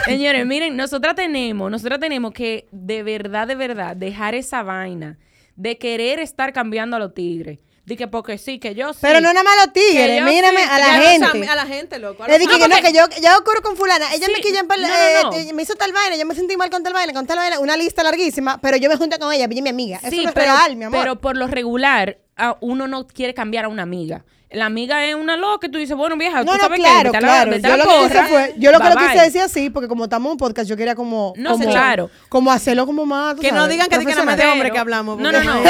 Señores, 0.04 0.46
miren, 0.46 0.76
nosotras 0.76 1.14
tenemos, 1.14 1.70
nosotras 1.70 1.98
tenemos 2.00 2.32
que 2.32 2.68
de 2.70 3.02
verdad, 3.02 3.46
de 3.46 3.54
verdad, 3.54 3.96
dejar 3.96 4.34
esa 4.34 4.62
vaina 4.62 5.18
de 5.56 5.78
querer 5.78 6.18
estar 6.18 6.52
cambiando 6.52 6.96
a 6.96 6.98
los 6.98 7.14
tigres. 7.14 7.58
De 7.84 7.96
que 7.96 8.06
porque 8.06 8.38
sí, 8.38 8.60
que 8.60 8.76
yo 8.76 8.92
sí. 8.92 9.00
Pero 9.02 9.20
no 9.20 9.32
nada 9.32 9.42
más 9.42 9.54
a 9.58 9.64
los 9.66 9.72
tigres, 9.72 10.22
mírame 10.22 10.60
sí, 10.62 10.68
a 10.70 10.78
la 10.78 10.86
gente. 11.00 11.48
A 11.48 11.56
la 11.56 11.66
gente, 11.66 11.98
loco. 11.98 12.24
Le 12.28 12.38
dije 12.38 12.52
No, 12.52 12.58
que 12.60 12.68
no, 12.68 12.76
que 12.80 12.92
yo, 12.92 13.04
yo 13.20 13.38
ocurro 13.38 13.60
con 13.60 13.76
fulana. 13.76 14.06
Ella 14.14 14.26
Sí, 14.26 14.52
me 14.52 14.62
pal- 14.68 14.80
no, 14.82 14.86
eh, 14.86 15.20
no. 15.24 15.32
eh, 15.32 15.52
me 15.52 15.62
hizo 15.62 15.74
tal 15.74 15.92
vaina, 15.92 16.16
yo 16.16 16.24
me 16.24 16.36
sentí 16.36 16.56
mal 16.56 16.70
con 16.70 16.84
tal 16.84 16.92
vaina, 16.92 17.12
con 17.12 17.26
tal 17.26 17.38
vaina, 17.38 17.58
una 17.58 17.76
lista 17.76 18.04
larguísima, 18.04 18.60
pero 18.62 18.76
yo 18.76 18.88
me 18.88 18.94
junto 18.96 19.18
con 19.18 19.32
ella, 19.32 19.46
ella 19.50 19.62
mi 19.62 19.68
amiga. 19.68 19.96
Eso 19.98 20.10
Sí, 20.10 20.22
no 20.22 20.28
es 20.28 20.34
pero, 20.34 20.46
real, 20.52 20.76
mi 20.76 20.84
amor. 20.84 21.00
pero 21.00 21.20
por 21.20 21.36
lo 21.36 21.48
regular, 21.48 22.18
uno 22.60 22.86
no 22.86 23.04
quiere 23.08 23.34
cambiar 23.34 23.64
a 23.64 23.68
una 23.68 23.82
amiga. 23.82 24.24
La 24.52 24.66
amiga 24.66 25.04
es 25.06 25.14
una 25.14 25.36
loca 25.36 25.66
y 25.66 25.70
tú 25.70 25.78
dices, 25.78 25.96
bueno, 25.96 26.16
vieja, 26.16 26.38
no, 26.44 26.52
tú 26.52 26.52
no, 26.52 26.58
sabes 26.58 26.78
claro, 26.78 27.12
la- 27.12 27.18
claro. 27.18 27.56
Yo 27.56 27.68
la 27.68 27.76
lo 27.76 27.84
que 27.84 28.22
fue, 28.28 28.54
yo 28.58 28.70
lo 28.72 28.80
que 28.80 28.88
Bye, 28.94 29.20
decir 29.20 29.40
así, 29.40 29.70
porque 29.70 29.88
como 29.88 30.04
estamos 30.04 30.26
en 30.26 30.32
un 30.32 30.36
podcast, 30.38 30.68
yo 30.68 30.76
quería 30.76 30.94
como, 30.94 31.32
No, 31.36 31.52
como, 31.52 31.70
claro. 31.70 32.10
como 32.28 32.52
hacerlo 32.52 32.86
como 32.86 33.06
más, 33.06 33.36
tú 33.36 33.42
Que 33.42 33.52
no 33.52 33.66
digan 33.68 33.88
que 33.88 33.98
di 33.98 34.06
que 34.06 34.12
nada 34.12 34.24
más 34.24 34.36
de 34.36 34.46
hombre 34.46 34.70
que 34.70 34.78
hablamos. 34.78 35.18
No, 35.18 35.32
no, 35.32 35.42
no. 35.42 35.52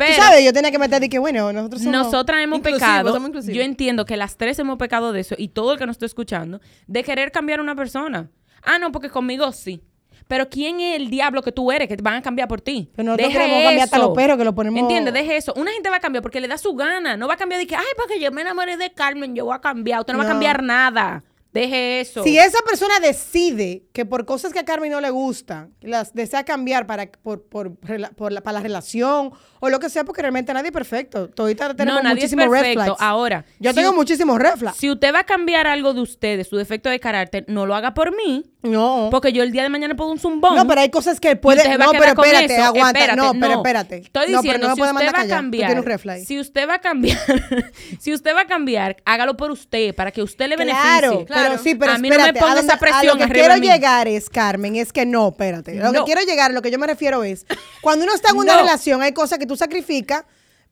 Tú 0.00 0.06
Pero 0.06 0.22
sabes, 0.22 0.42
yo 0.42 0.52
tenía 0.54 0.70
que 0.70 0.78
meter 0.78 0.98
de 0.98 1.10
que, 1.10 1.18
bueno, 1.18 1.52
nosotros 1.52 1.82
somos... 1.82 2.06
nosotras 2.06 2.42
hemos 2.42 2.60
pecado. 2.60 3.12
somos. 3.12 3.44
Yo 3.44 3.60
entiendo 3.60 4.06
que 4.06 4.16
las 4.16 4.38
tres 4.38 4.58
hemos 4.58 4.78
pecado 4.78 5.12
de 5.12 5.20
eso 5.20 5.34
y 5.36 5.48
todo 5.48 5.72
el 5.72 5.78
que 5.78 5.84
nos 5.84 5.96
está 5.96 6.06
escuchando, 6.06 6.60
de 6.86 7.04
querer 7.04 7.30
cambiar 7.32 7.58
a 7.58 7.62
una 7.62 7.74
persona. 7.74 8.30
Ah, 8.62 8.78
no, 8.78 8.92
porque 8.92 9.10
conmigo 9.10 9.52
sí. 9.52 9.82
Pero 10.30 10.48
¿quién 10.48 10.78
es 10.78 10.94
el 10.94 11.10
diablo 11.10 11.42
que 11.42 11.50
tú 11.50 11.72
eres 11.72 11.88
que 11.88 11.96
te 11.96 12.02
van 12.04 12.14
a 12.14 12.22
cambiar 12.22 12.46
por 12.46 12.60
ti? 12.60 12.88
Pero 12.94 13.16
Deje 13.16 13.32
queremos 13.32 13.64
cambiar 13.64 13.80
hasta 13.82 13.98
los 13.98 14.10
perros 14.16 14.38
que 14.38 14.44
lo 14.44 14.54
ponemos- 14.54 14.78
¿Entiendes? 14.80 15.12
Deje 15.12 15.36
eso. 15.36 15.52
Una 15.56 15.72
gente 15.72 15.90
va 15.90 15.96
a 15.96 16.00
cambiar 16.00 16.22
porque 16.22 16.40
le 16.40 16.46
da 16.46 16.56
su 16.56 16.72
gana. 16.76 17.16
No 17.16 17.26
va 17.26 17.34
a 17.34 17.36
cambiar 17.36 17.60
de 17.60 17.66
que, 17.66 17.74
ay, 17.74 17.84
porque 17.96 18.20
yo 18.20 18.30
me 18.30 18.42
enamoré 18.42 18.76
de 18.76 18.92
Carmen, 18.92 19.34
yo 19.34 19.46
voy 19.46 19.56
a 19.56 19.60
cambiar. 19.60 19.98
Usted 19.98 20.12
no, 20.12 20.20
va 20.20 20.24
a 20.24 20.28
No. 20.28 20.32
cambiar 20.34 20.62
nada. 20.62 21.24
Deje 21.52 22.00
eso. 22.00 22.22
Si 22.22 22.38
esa 22.38 22.58
persona 22.62 23.00
decide 23.00 23.84
que 23.92 24.06
por 24.06 24.24
cosas 24.24 24.52
que 24.52 24.60
a 24.60 24.64
Carmen 24.64 24.92
no 24.92 25.00
le 25.00 25.10
gustan, 25.10 25.74
las 25.80 26.14
desea 26.14 26.44
cambiar 26.44 26.86
para, 26.86 27.10
por, 27.10 27.42
por, 27.42 27.76
la, 27.88 28.10
para 28.10 28.52
la 28.52 28.60
relación 28.60 29.32
o 29.58 29.68
lo 29.68 29.80
que 29.80 29.90
sea, 29.90 30.04
porque 30.04 30.22
realmente 30.22 30.54
nadie 30.54 30.68
es 30.68 30.72
perfecto. 30.72 31.28
Todita 31.28 31.74
tenemos 31.74 32.02
no, 32.02 32.08
nadie 32.08 32.24
es 32.24 32.32
muchísimos 32.32 32.60
red 32.60 32.72
flags. 32.74 32.96
Ahora, 33.00 33.44
Yo 33.58 33.70
si 33.70 33.76
tengo 33.76 33.92
muchísimos 33.92 34.38
red 34.38 34.56
flags. 34.56 34.76
Si 34.76 34.90
usted 34.90 35.12
va 35.12 35.20
a 35.20 35.24
cambiar 35.24 35.66
algo 35.66 35.92
de 35.92 36.00
usted, 36.02 36.36
de 36.36 36.44
su 36.44 36.56
defecto 36.56 36.88
de 36.88 37.00
carácter, 37.00 37.44
no 37.48 37.66
lo 37.66 37.74
haga 37.74 37.94
por 37.94 38.14
mí. 38.16 38.44
No. 38.62 39.08
Porque 39.10 39.32
yo 39.32 39.42
el 39.42 39.52
día 39.52 39.62
de 39.62 39.70
mañana 39.70 39.96
puedo 39.96 40.10
un 40.10 40.18
zumbón. 40.18 40.54
No, 40.54 40.66
pero 40.66 40.82
hay 40.82 40.90
cosas 40.90 41.18
que 41.18 41.34
puede. 41.34 41.78
No, 41.78 41.90
pero 41.92 42.04
espérate, 42.04 42.54
eso. 42.54 42.64
aguanta. 42.64 43.00
Espérate, 43.00 43.16
no, 43.16 43.40
pero 43.40 43.54
espérate. 43.54 43.96
Estoy 43.96 44.32
no, 44.32 44.42
diciendo, 44.42 44.52
pero 44.52 44.58
no 44.58 44.68
me 44.68 44.74
si 44.74 44.80
puede 44.80 44.92
usted 44.92 45.04
mandar 45.04 45.14
va 45.14 45.24
a 45.24 45.36
cambiar, 45.36 46.24
si 46.24 46.38
usted 46.38 46.68
va 46.68 46.74
a 46.74 46.80
cambiar, 46.80 47.18
si 47.98 48.12
usted 48.12 48.34
va 48.34 48.42
a 48.42 48.46
cambiar, 48.46 48.96
hágalo 49.04 49.36
por 49.36 49.50
usted, 49.50 49.94
para 49.94 50.10
que 50.10 50.22
usted 50.22 50.48
le 50.48 50.56
Claro, 50.56 51.10
beneficie. 51.10 51.26
Pero 51.42 51.58
sí, 51.62 51.74
pero 51.74 51.92
a 51.92 51.98
mí 51.98 52.08
no 52.08 52.14
espérate, 52.14 52.32
me 52.34 52.40
ponga 52.40 52.52
a, 52.52 52.60
esa 52.60 52.62
donde- 52.62 52.74
a 52.74 52.78
presión 52.78 53.06
lo 53.06 53.16
que 53.18 53.24
arriba 53.24 53.34
quiero 53.46 53.54
de 53.54 53.60
mí. 53.60 53.66
llegar 53.68 54.08
es, 54.08 54.28
Carmen, 54.30 54.76
es 54.76 54.92
que 54.92 55.06
no, 55.06 55.28
espérate. 55.28 55.74
Lo 55.74 55.92
No. 55.92 56.00
que 56.00 56.04
quiero 56.12 56.20
llegar, 56.22 56.52
lo 56.52 56.62
que 56.62 56.70
yo 56.70 56.78
me 56.78 56.86
refiero 56.86 57.24
es, 57.24 57.46
cuando 57.80 58.04
uno 58.04 58.14
está 58.14 58.30
en 58.30 58.38
una 58.38 58.54
No. 58.54 58.60
relación, 58.60 59.02
hay 59.02 59.12
cosas 59.12 59.38
que 59.38 59.46
tú 59.46 59.56
sacrificas 59.56 60.24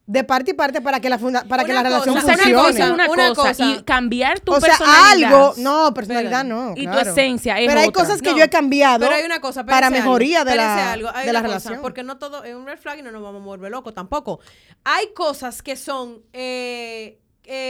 de 0.06 0.24
parte 0.24 0.52
y 0.52 0.54
parte 0.54 0.80
para 0.80 1.00
que 1.00 1.10
la, 1.10 1.18
funda- 1.18 1.44
para 1.46 1.64
que 1.64 1.72
la 1.74 1.82
relación 1.82 2.14
cosa, 2.14 2.28
funcione. 2.28 2.54
una 2.54 2.62
cosa 2.62 2.94
una, 2.94 3.10
Una 3.10 3.28
cosa, 3.34 3.48
cosa. 3.50 3.64
y 3.66 3.82
cambiar 3.82 4.40
tu 4.40 4.54
o 4.54 4.58
sea, 4.60 4.70
personalidad. 4.78 5.32
algo, 5.34 5.54
no, 5.58 5.92
personalidad 5.92 6.44
no. 6.44 6.72
Y 6.76 6.86
tu 6.86 6.98
esencia 6.98 7.60
es 7.60 7.66
Pero 7.68 7.80
hay 7.80 7.88
otra. 7.88 8.04
cosas 8.04 8.22
que 8.22 8.30
No, 8.30 8.38
yo 8.38 8.44
he 8.44 8.48
cambiado 8.48 9.00
Pero 9.00 9.14
hay 9.14 9.24
una 9.26 9.42
cosa, 9.42 9.66
para 9.66 9.90
mejoría 9.90 10.38
algo, 10.40 10.50
de 10.50 10.56
la, 10.56 10.92
algo, 10.92 11.10
hay 11.14 11.26
de 11.26 11.32
la 11.34 11.42
relación. 11.42 11.80
porque 11.82 12.02
no 12.04 12.16
todo 12.16 12.42
es 12.42 12.54
un 12.54 12.64
red 12.64 12.78
flag 12.78 13.00
y 13.00 13.02
no 13.02 13.10
nos 13.12 13.22
vamos 13.22 13.42
a 13.42 13.44
volver 13.44 13.70
locos 13.70 13.92
tampoco. 13.92 14.40
Hay 14.84 15.08
cosas 15.14 15.60
que 15.60 15.76
son 15.76 16.22
eh, 16.32 17.18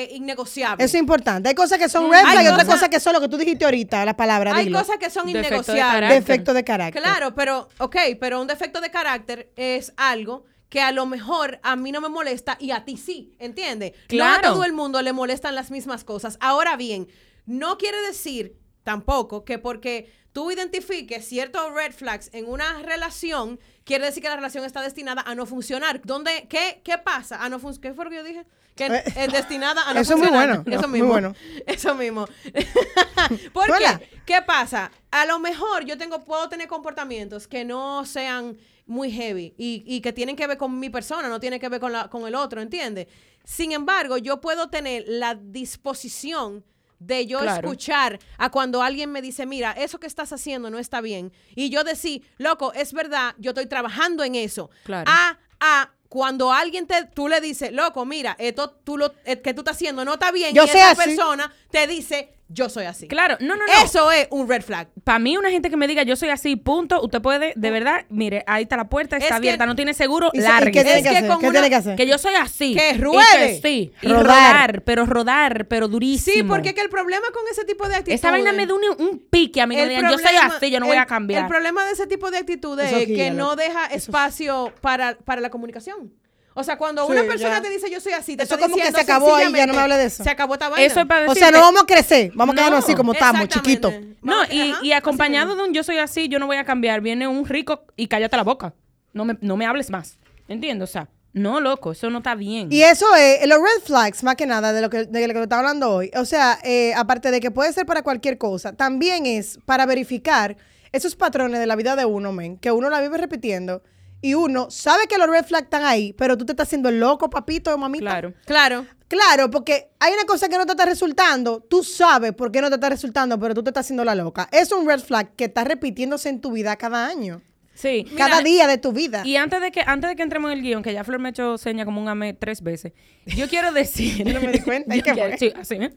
eh, 0.05 0.09
innegociables. 0.15 0.85
Eso 0.85 0.97
es 0.97 1.01
importante. 1.01 1.49
Hay 1.49 1.55
cosas 1.55 1.79
que 1.79 1.89
son 1.89 2.09
Mm. 2.09 2.13
red 2.13 2.21
flag 2.21 2.45
y 2.45 2.49
otras 2.49 2.65
cosas- 2.67 2.89
que 2.89 3.01
son 3.01 3.13
lo 3.15 3.21
que 3.21 3.29
tú 3.29 3.37
dijiste 3.37 3.65
ahorita, 3.65 4.05
la 4.05 4.17
palabra, 4.17 4.55
Hay 4.55 4.67
dilo. 4.67 4.79
cosas 4.79 4.97
que 4.99 5.11
son 5.11 5.27
Defecto 5.27 5.41
de 5.43 5.49
innegociables. 5.49 5.85
carácter. 5.93 6.21
Defecto 6.23 6.55
de 6.55 6.65
carácter. 6.65 7.03
Claro, 7.03 7.35
pero, 7.35 7.69
ok, 7.79 7.97
pero 8.21 8.41
un 8.41 8.47
defecto 8.47 8.81
de 8.81 8.91
carácter 8.91 9.53
es 9.57 9.93
algo 9.97 10.45
que 10.69 10.81
a 10.83 10.93
lo 10.93 11.07
mejor 11.07 11.59
a 11.63 11.77
mí 11.77 11.93
no 11.93 12.01
me 12.01 12.09
molesta 12.11 12.57
y 12.61 12.73
a 12.73 12.85
ti 12.85 12.97
sí, 12.99 13.35
¿entiendes? 13.39 13.93
No 13.93 13.99
Claro. 14.09 14.49
a 14.49 14.53
todo 14.53 14.65
el 14.65 14.73
mundo 14.75 15.01
le 15.03 15.13
molestan 15.15 15.55
las 15.55 15.71
mismas 15.71 16.05
cosas. 16.05 16.37
Ahora 16.41 16.77
bien, 16.77 17.09
no 17.47 17.79
quiere 17.79 17.99
decir 18.03 18.57
tampoco 18.85 19.45
que 19.45 19.59
porque 19.59 20.13
tú 20.39 20.53
identifiques 20.53 21.27
ciertos 21.27 21.75
red 21.75 21.91
flags 21.93 22.31
en 22.33 22.49
una 22.49 22.81
relación, 22.83 23.59
quiere 23.83 24.05
decir 24.05 24.23
que 24.23 24.29
la 24.29 24.37
relación 24.37 24.65
está 24.65 24.81
destinada 24.83 25.23
a 25.23 25.35
no 25.35 25.47
funcionar. 25.47 26.01
¿Dónde, 26.05 26.47
qué, 26.49 26.81
¿Qué 26.85 26.97
pasa? 26.97 27.43
A 27.45 27.49
no 27.49 27.59
¿Qué 27.81 27.93
fue 27.93 28.05
lo 28.05 28.11
que 28.13 28.17
yo 28.19 28.23
dije? 28.23 28.47
Que 28.77 28.87
Eh, 28.87 29.03
es 29.17 29.33
destinada 29.33 29.83
a 29.91 29.95
no 29.95 29.99
eso 29.99 30.13
es 30.13 30.19
muy 30.21 30.29
funcionar. 30.29 30.63
bueno, 30.63 30.77
Eso 30.79 30.87
muy 30.89 31.01
mismo. 31.01 31.09
bueno. 31.09 31.35
Eso 31.67 31.95
mismo. 31.97 32.29
¿Por 33.53 33.69
Hola. 33.69 33.99
qué? 33.99 34.21
¿Qué 34.25 34.43
pasa? 34.43 34.93
A 35.11 35.27
lo 35.27 35.41
mejor 35.41 35.85
yo 35.85 35.99
tengo, 35.99 36.25
puedo 36.25 36.49
tener 36.49 36.69
comportamientos 36.69 37.49
que 37.49 37.65
no 37.65 38.07
sean 38.07 38.57
muy 38.87 39.11
heavy 39.11 39.55
y, 39.59 39.83
y 39.89 40.01
que 40.03 40.13
tienen 40.13 40.37
que 40.37 40.47
ver 40.47 40.57
con 40.57 40.79
mi 40.79 40.89
persona, 40.89 41.29
no 41.29 41.41
tienen 41.41 41.59
que 41.59 41.69
ver 41.69 41.81
con, 41.81 41.91
la, 41.93 42.09
con 42.09 42.29
el 42.29 42.37
otro, 42.37 42.61
¿entiendes? 42.61 43.09
Sin 43.43 43.73
embargo, 43.73 44.19
yo 44.19 44.41
puedo 44.41 44.69
tener 44.71 45.03
la 45.09 45.35
disposición 45.35 46.65
de 46.99 47.27
yo 47.27 47.41
Claro. 47.41 47.67
escuchar 47.69 48.19
a 48.39 48.51
cuando 48.51 48.83
alguien 48.83 49.11
me 49.13 49.23
dice, 49.23 49.47
mira, 49.47 49.73
eso 49.73 49.99
que 50.01 50.07
estás 50.07 50.33
haciendo 50.33 50.71
no 50.71 50.79
está 50.79 51.01
bien. 51.01 51.33
Y 51.55 51.71
yo 51.71 51.85
decir, 51.85 52.23
loco, 52.39 52.73
es 52.73 52.93
verdad, 52.93 53.35
yo 53.39 53.51
estoy 53.53 53.67
trabajando 53.67 54.25
en 54.25 54.35
eso. 54.35 54.71
Claro. 54.85 55.11
A, 55.11 55.39
a, 55.61 55.91
cuando 56.09 56.53
alguien 56.53 56.87
te, 56.87 57.05
tú 57.05 57.29
le 57.29 57.41
dices, 57.41 57.71
loco, 57.73 58.05
mira, 58.07 58.35
esto 58.39 58.71
tú 58.71 58.97
lo, 58.97 59.13
eh, 59.25 59.41
que 59.43 59.53
tú 59.55 59.61
estás 59.61 59.77
haciendo 59.77 60.05
no 60.05 60.15
está 60.15 60.33
bien. 60.33 60.55
Yo 60.55 60.65
y 60.65 60.69
esa 60.69 60.93
así. 60.93 61.03
persona 61.05 61.53
te 61.71 61.87
dice, 61.87 62.35
yo 62.51 62.69
soy 62.69 62.87
así. 62.87 63.09
Claro, 63.09 63.37
no, 63.41 63.57
no, 63.57 63.67
no. 63.67 63.85
Eso 63.85 64.11
es 64.11 64.27
un 64.31 64.49
red 64.49 64.63
flag. 64.63 64.89
Para 65.05 65.19
mí, 65.19 65.37
una 65.37 65.51
gente 65.51 65.69
que 65.71 65.77
me 65.77 65.87
diga 65.87 66.03
yo 66.03 66.17
soy 66.17 66.31
así, 66.31 66.57
punto, 66.57 67.03
usted 67.03 67.21
puede, 67.21 67.53
de 67.57 67.71
verdad, 67.71 68.07
mire, 68.09 68.43
ahí 68.47 68.63
está 68.63 68.77
la 68.77 68.89
puerta, 68.89 69.17
Es 69.17 69.25
está 69.25 69.35
que- 69.35 69.39
abierta, 69.39 69.67
no 69.67 69.77
tiene 69.77 69.93
seguro, 69.95 70.31
¿Y, 70.33 70.39
y 70.39 70.43
largue. 70.43 70.73
qué 70.73 70.83
tiene 70.83 70.99
Es 71.01 71.05
que 71.05 71.11
que 71.11 71.17
hacer? 71.19 71.29
con 71.31 71.41
¿Qué 71.41 71.47
una- 71.47 71.53
tiene 71.53 71.69
que 71.69 71.75
hacer? 71.77 71.97
Que 71.97 72.07
yo 72.07 72.17
soy 72.19 72.35
así. 72.35 72.75
Que 72.75 72.93
Y 72.93 72.99
ruede. 72.99 73.61
sí. 73.63 73.93
Y 74.03 74.09
Rodar. 74.09 74.25
rodar. 74.25 74.83
pero 74.85 75.05
rodar, 75.07 75.67
pero 75.69 75.89
durísimo. 75.89 76.35
Sí, 76.37 76.43
porque 76.43 76.71
es 76.71 76.75
que 76.75 76.81
el 76.81 76.89
problema 76.91 77.27
con 77.33 77.43
ese 77.51 77.65
tipo 77.65 77.87
de 77.89 77.97
actitudes. 77.97 78.21
Esa 78.21 78.31
vaina 78.31 78.53
me 78.53 78.67
da 78.67 78.75
un, 78.75 78.81
un 78.99 79.19
pique 79.31 79.61
a 79.61 79.67
mí. 79.67 79.77
que 79.77 79.83
me 79.83 79.89
digan, 79.89 80.11
yo 80.11 80.19
soy 80.19 80.37
así, 80.37 80.71
yo 80.71 80.81
no 80.81 80.87
voy 80.87 80.97
a 80.97 81.07
cambiar. 81.07 81.43
El 81.43 81.49
problema 81.49 81.85
de 81.85 81.93
ese 81.93 82.07
tipo 82.07 82.31
de 82.31 82.39
actitudes 82.39 82.93
es 82.93 83.07
que 83.07 83.31
no 83.31 83.57
deja 83.57 83.87
espacio 83.87 84.73
para, 84.81 85.17
para 85.19 85.41
la 85.41 85.51
comunicación. 85.51 86.13
O 86.59 86.65
sea, 86.65 86.77
cuando 86.77 87.07
Sí, 87.07 87.13
una 87.13 87.23
persona 87.23 87.55
ya. 87.57 87.63
te 87.63 87.71
dice 87.71 87.89
yo 87.89 88.01
soy 88.01 88.15
así, 88.15 88.37
te 88.37 88.43
Eso 88.43 88.55
está 88.57 88.67
como 88.67 88.77
que 88.83 88.91
se 88.91 89.01
acabó 89.01 89.35
ahí, 89.37 89.53
ya 89.53 89.65
no 89.67 89.75
me 89.75 89.79
hable 89.79 89.97
de 89.97 90.07
eso. 90.07 90.25
Se 90.25 90.31
acabó 90.31 90.55
esta 90.55 90.69
vaina. 90.69 90.85
Eso 90.85 90.99
es 91.01 91.07
para 91.07 91.21
O 91.21 91.29
decirte. 91.29 91.41
sea, 91.41 91.51
no 91.53 91.61
vamos 91.61 91.83
a 91.83 91.87
crecer, 91.87 92.33
vamos 92.35 92.53
a 92.53 92.57
quedarnos 92.57 92.81
No, 92.81 92.85
así 92.85 92.95
como 92.97 93.13
estamos, 93.13 93.49
chiquitos. 93.49 93.95
No, 94.23 94.43
y, 94.51 94.61
ajá, 94.61 94.65
y 94.67 94.73
así 94.73 94.93
acompañado 94.93 95.55
de 95.55 95.63
un 95.63 95.73
yo 95.73 95.85
soy 95.85 95.99
así, 95.99 96.27
yo 96.29 96.41
no 96.41 96.47
voy 96.47 96.57
a 96.57 96.65
cambiar, 96.65 97.01
viene 97.01 97.29
un 97.29 97.47
rico 97.47 97.85
y 97.97 98.09
cállate 98.09 98.37
la 98.37 98.43
boca. 98.43 98.75
No 99.13 99.25
me, 99.25 99.39
no 99.41 99.57
me 99.57 99.67
hables 99.67 99.89
más. 99.91 100.19
¿Entiendes? 100.49 100.89
O 100.89 100.93
sea, 100.93 101.09
no, 101.33 101.61
loco, 101.61 101.93
eso 101.93 102.11
no 102.11 102.19
está 102.19 102.35
bien. 102.35 102.69
Y 102.73 102.83
eso 102.83 103.07
es, 103.15 103.47
los 103.47 103.59
red 103.59 103.83
flags, 103.85 104.25
más 104.25 104.35
que 104.35 104.47
nada, 104.47 104.73
de 104.73 104.81
lo 104.81 104.91
que, 104.91 105.05
de 105.05 105.29
lo 105.29 105.35
que 105.35 105.43
estaba 105.43 105.61
hablando 105.61 105.91
hoy. 105.91 106.11
O 106.17 106.25
sea, 106.25 106.59
eh, 106.65 106.93
aparte 106.97 107.31
de 107.31 107.39
que 107.41 107.51
puede 107.53 107.73
ser 107.73 107.87
para 107.87 108.03
cualquier 108.03 108.37
cosa, 108.37 108.73
también 108.73 109.27
es 109.27 109.61
para 109.65 109.87
verificar 109.87 110.57
esos 110.91 111.15
patrones 111.15 111.61
de 111.61 111.67
la 111.67 111.77
vida 111.77 111.95
de 111.95 112.05
uno, 112.05 112.33
men, 112.33 112.57
que 112.59 112.73
uno 112.73 112.91
la 112.91 113.01
vive 113.01 113.19
repitiendo 113.19 113.83
y 114.21 114.35
uno 114.35 114.71
sabe 114.71 115.07
que 115.07 115.17
los 115.19 115.29
red 115.29 115.45
flags 115.45 115.65
están 115.65 115.85
ahí, 115.85 116.13
pero 116.15 116.37
tú 116.37 116.45
te 116.47 116.53
estás 116.53 116.69
haciendo 116.69 116.89
el 116.89 116.99
loco, 117.01 117.31
papito 117.31 117.73
o 117.75 117.79
mamita. 117.79 118.05
claro. 118.05 118.35
Claro. 118.45 118.87
Claro, 119.09 119.51
porque 119.51 119.89
hay 120.01 120.13
una 120.13 120.25
cosa 120.27 120.51
que 120.51 120.59
no 120.59 120.67
te 120.67 120.73
está 120.73 120.85
resultando, 120.85 121.61
tú 121.61 121.83
sabes 121.83 122.35
por 122.35 122.53
qué 122.53 122.61
no 122.61 122.69
te 122.69 122.75
está 122.75 122.91
resultando, 122.91 123.39
pero 123.41 123.55
tú 123.55 123.63
te 123.63 123.71
estás 123.71 123.87
haciendo 123.87 124.05
la 124.05 124.15
loca. 124.15 124.49
Es 124.53 124.71
un 124.71 124.87
red 124.87 125.01
flag 125.01 125.35
que 125.35 125.45
está 125.47 125.65
repitiéndose 125.65 126.29
en 126.29 126.43
tu 126.43 126.53
vida 126.53 126.77
cada 126.77 127.07
año, 127.07 127.41
Sí. 127.73 128.05
cada 128.19 128.43
día 128.43 128.67
de 128.67 128.77
tu 128.77 128.93
vida. 128.93 129.23
Y 129.25 129.37
antes 129.37 129.63
de 129.63 129.71
que 129.71 129.81
antes 129.87 130.11
de 130.11 130.15
que 130.17 130.23
entremos 130.23 130.51
en 130.53 130.59
el 130.59 130.63
guion, 130.63 130.83
que 130.83 130.93
ya 130.93 131.05
Flor 131.05 131.21
me 131.21 131.29
ha 131.29 131.31
hecho 131.31 131.57
seña 131.57 131.87
como 131.87 132.03
un 132.03 132.09
amé 132.09 132.35
tres 132.35 132.61
veces, 132.61 132.93
yo 133.25 133.49
quiero 133.49 133.73
decir... 133.73 134.25
Yo 134.27 134.35
no 134.35 134.41
me 134.43 134.53
di 134.53 134.59
cuenta, 134.59 134.95
¿y 134.95 134.99
Yo 134.99 135.05
qué 135.05 135.13
quiero- 135.15 135.29
fue? 135.31 135.39
sí, 135.39 135.53
así, 135.59 135.75
¿eh? 135.77 135.91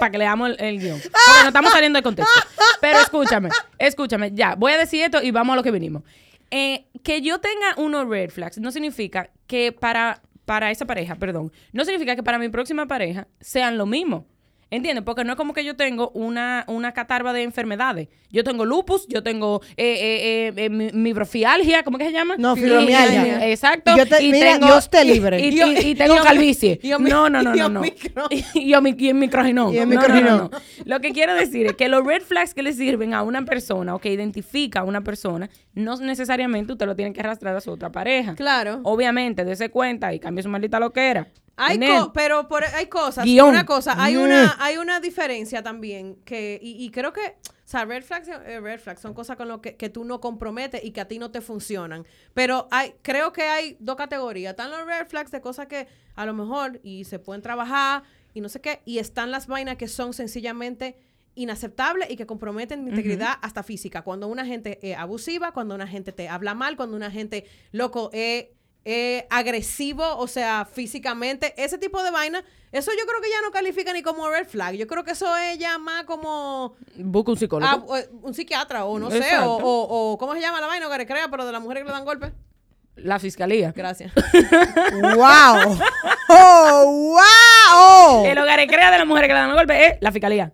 Para 0.00 0.12
que 0.12 0.16
leamos 0.18 0.48
el, 0.48 0.56
el 0.64 0.78
guion. 0.80 0.98
Porque 1.02 1.40
no 1.42 1.48
estamos 1.48 1.70
saliendo 1.70 1.98
de 1.98 2.02
contexto. 2.02 2.40
Pero 2.80 2.98
escúchame, 3.00 3.50
escúchame, 3.78 4.30
ya, 4.32 4.54
voy 4.54 4.72
a 4.72 4.78
decir 4.78 5.02
esto 5.02 5.20
y 5.22 5.32
vamos 5.32 5.52
a 5.52 5.56
lo 5.56 5.62
que 5.62 5.70
vinimos. 5.70 6.02
Eh, 6.56 6.86
que 7.02 7.20
yo 7.20 7.40
tenga 7.40 7.74
unos 7.78 8.08
red 8.08 8.30
flags 8.30 8.58
no 8.58 8.70
significa 8.70 9.28
que 9.48 9.72
para, 9.72 10.22
para 10.44 10.70
esa 10.70 10.86
pareja, 10.86 11.16
perdón, 11.16 11.50
no 11.72 11.84
significa 11.84 12.14
que 12.14 12.22
para 12.22 12.38
mi 12.38 12.48
próxima 12.48 12.86
pareja 12.86 13.26
sean 13.40 13.76
lo 13.76 13.86
mismo. 13.86 14.28
¿Entiendes? 14.74 15.04
Porque 15.04 15.22
no 15.24 15.32
es 15.32 15.36
como 15.36 15.52
que 15.54 15.64
yo 15.64 15.76
tengo 15.76 16.10
una, 16.14 16.64
una 16.66 16.92
catarba 16.92 17.32
de 17.32 17.42
enfermedades. 17.44 18.08
Yo 18.30 18.42
tengo 18.42 18.64
lupus, 18.64 19.06
yo 19.06 19.22
tengo 19.22 19.60
eh, 19.76 19.84
eh, 19.86 20.48
eh, 20.48 20.64
eh, 20.64 20.68
mi- 20.68 20.90
microfialgia, 20.92 21.84
¿cómo 21.84 21.96
que 21.96 22.06
se 22.06 22.12
llama? 22.12 22.34
No, 22.38 22.56
Y- 22.56 22.60
fibromialgia. 22.60 23.46
y- 23.48 23.52
Exacto. 23.52 23.96
Yo 23.96 24.04
te- 24.06 24.20
mira, 24.20 24.58
Dios 24.58 24.90
te 24.90 25.04
libre. 25.04 25.38
Y, 25.40 25.50
Y- 25.50 25.62
y- 25.62 25.90
y 25.90 25.94
tengo 25.94 26.16
y- 26.16 26.18
calvicie. 26.18 26.80
y- 26.82 26.88
y- 26.88 26.98
no, 26.98 27.30
no, 27.30 27.42
no, 27.42 27.54
y- 27.54 27.58
no. 27.58 27.68
no. 27.68 27.80
micro- 27.82 28.26
Y 28.30 28.72
omi- 28.72 28.96
y 28.98 29.08
el 29.10 29.14
microginón. 29.14 29.72
Y 29.72 29.78
el 29.78 29.88
No, 29.88 29.94
no, 29.94 30.00
no, 30.00 30.06
microginón. 30.14 30.50
no. 30.52 30.58
Lo 30.86 31.00
que 31.00 31.12
quiero 31.12 31.34
decir 31.34 31.66
es 31.66 31.74
que 31.74 31.88
los 31.88 32.04
red 32.04 32.22
flags 32.22 32.52
que 32.54 32.64
le 32.64 32.72
sirven 32.72 33.14
a 33.14 33.22
una 33.22 33.44
persona 33.44 33.94
o 33.94 34.00
que 34.00 34.12
identifica 34.12 34.80
a 34.80 34.84
una 34.84 35.02
persona, 35.02 35.48
no 35.74 35.96
necesariamente 35.98 36.72
usted 36.72 36.86
lo 36.86 36.96
tiene 36.96 37.12
que 37.12 37.20
arrastrar 37.20 37.54
a 37.54 37.60
su 37.60 37.70
otra 37.70 37.92
pareja. 37.92 38.34
Claro. 38.34 38.80
Obviamente, 38.82 39.44
dése 39.44 39.68
cuenta 39.70 40.12
y 40.12 40.18
cambie 40.18 40.42
su 40.42 40.48
maldita 40.48 40.80
loquera. 40.80 41.28
Hay 41.56 41.78
co- 41.78 42.12
pero 42.12 42.48
por, 42.48 42.64
hay 42.64 42.86
cosas, 42.86 43.24
Guión. 43.24 43.48
una 43.50 43.64
cosa, 43.64 43.94
hay 44.02 44.16
Mm. 44.16 44.20
una, 44.22 44.56
hay 44.58 44.76
una 44.76 44.98
diferencia 45.00 45.62
también 45.62 46.16
que, 46.24 46.58
y, 46.60 46.84
y 46.84 46.90
creo 46.90 47.12
que, 47.12 47.20
o 47.42 47.66
sea, 47.66 47.84
red 47.84 48.02
flags, 48.02 48.28
eh, 48.28 48.60
red 48.60 48.80
flags 48.80 49.00
son 49.00 49.14
cosas 49.14 49.36
con 49.36 49.46
lo 49.48 49.60
que, 49.62 49.76
que 49.76 49.88
tú 49.88 50.04
no 50.04 50.20
comprometes 50.20 50.82
y 50.84 50.90
que 50.90 51.00
a 51.00 51.06
ti 51.08 51.18
no 51.18 51.30
te 51.30 51.40
funcionan. 51.40 52.06
Pero 52.34 52.66
hay, 52.70 52.94
creo 53.02 53.32
que 53.32 53.42
hay 53.42 53.76
dos 53.78 53.96
categorías. 53.96 54.50
Están 54.50 54.70
los 54.70 54.84
red 54.84 55.06
flags 55.06 55.30
de 55.30 55.40
cosas 55.40 55.66
que 55.68 55.86
a 56.16 56.26
lo 56.26 56.34
mejor 56.34 56.80
y 56.82 57.04
se 57.04 57.18
pueden 57.20 57.40
trabajar 57.42 58.02
y 58.34 58.40
no 58.40 58.48
sé 58.48 58.60
qué, 58.60 58.82
y 58.84 58.98
están 58.98 59.30
las 59.30 59.46
vainas 59.46 59.76
que 59.76 59.86
son 59.86 60.12
sencillamente 60.12 60.96
inaceptables 61.36 62.10
y 62.10 62.16
que 62.16 62.26
comprometen 62.26 62.84
mi 62.84 62.90
integridad 62.90 63.34
hasta 63.42 63.62
física. 63.62 64.02
Cuando 64.02 64.28
una 64.28 64.44
gente 64.46 64.78
es 64.82 64.96
abusiva, 64.96 65.52
cuando 65.52 65.74
una 65.74 65.86
gente 65.86 66.12
te 66.12 66.28
habla 66.28 66.54
mal, 66.54 66.76
cuando 66.76 66.96
una 66.96 67.10
gente, 67.10 67.44
loco, 67.72 68.10
es 68.12 68.20
eh, 68.44 68.54
agresivo, 69.30 70.16
o 70.18 70.26
sea, 70.26 70.66
físicamente, 70.70 71.54
ese 71.56 71.78
tipo 71.78 72.02
de 72.02 72.10
vaina, 72.10 72.44
eso 72.72 72.90
yo 72.98 73.06
creo 73.06 73.20
que 73.22 73.30
ya 73.30 73.40
no 73.42 73.50
califica 73.50 73.92
ni 73.92 74.02
como 74.02 74.28
red 74.28 74.46
flag. 74.46 74.74
Yo 74.74 74.86
creo 74.86 75.04
que 75.04 75.12
eso 75.12 75.34
es 75.36 75.58
ya 75.58 75.78
más 75.78 76.04
como 76.04 76.74
Busca 76.96 77.30
un 77.32 77.38
psicólogo. 77.38 77.72
ah, 77.72 77.82
o- 77.86 78.26
un 78.26 78.34
psiquiatra 78.34 78.84
o 78.84 78.98
no 78.98 79.10
sé, 79.10 79.38
o, 79.38 79.52
o- 79.56 80.12
o 80.12 80.18
¿cómo 80.18 80.34
se 80.34 80.40
llama 80.40 80.60
la 80.60 80.66
vaina? 80.66 80.86
Que 80.98 81.06
crea, 81.06 81.28
pero 81.30 81.46
de 81.46 81.52
las 81.52 81.62
mujeres 81.62 81.82
que 81.84 81.88
le 81.88 81.92
dan 81.94 82.04
golpes. 82.04 82.32
la 82.96 83.18
fiscalía. 83.18 83.72
Gracias. 83.74 84.12
¡Wow! 84.92 85.78
¡Oh, 86.28 87.16
wow! 87.16 88.24
El 88.26 88.38
hogar 88.38 88.66
crea 88.66 88.90
de 88.90 88.98
las 88.98 89.06
mujeres 89.06 89.28
que 89.28 89.34
le 89.34 89.40
dan 89.40 89.54
golpes 89.54 89.76
es 89.92 89.98
la 90.00 90.12
fiscalía. 90.12 90.52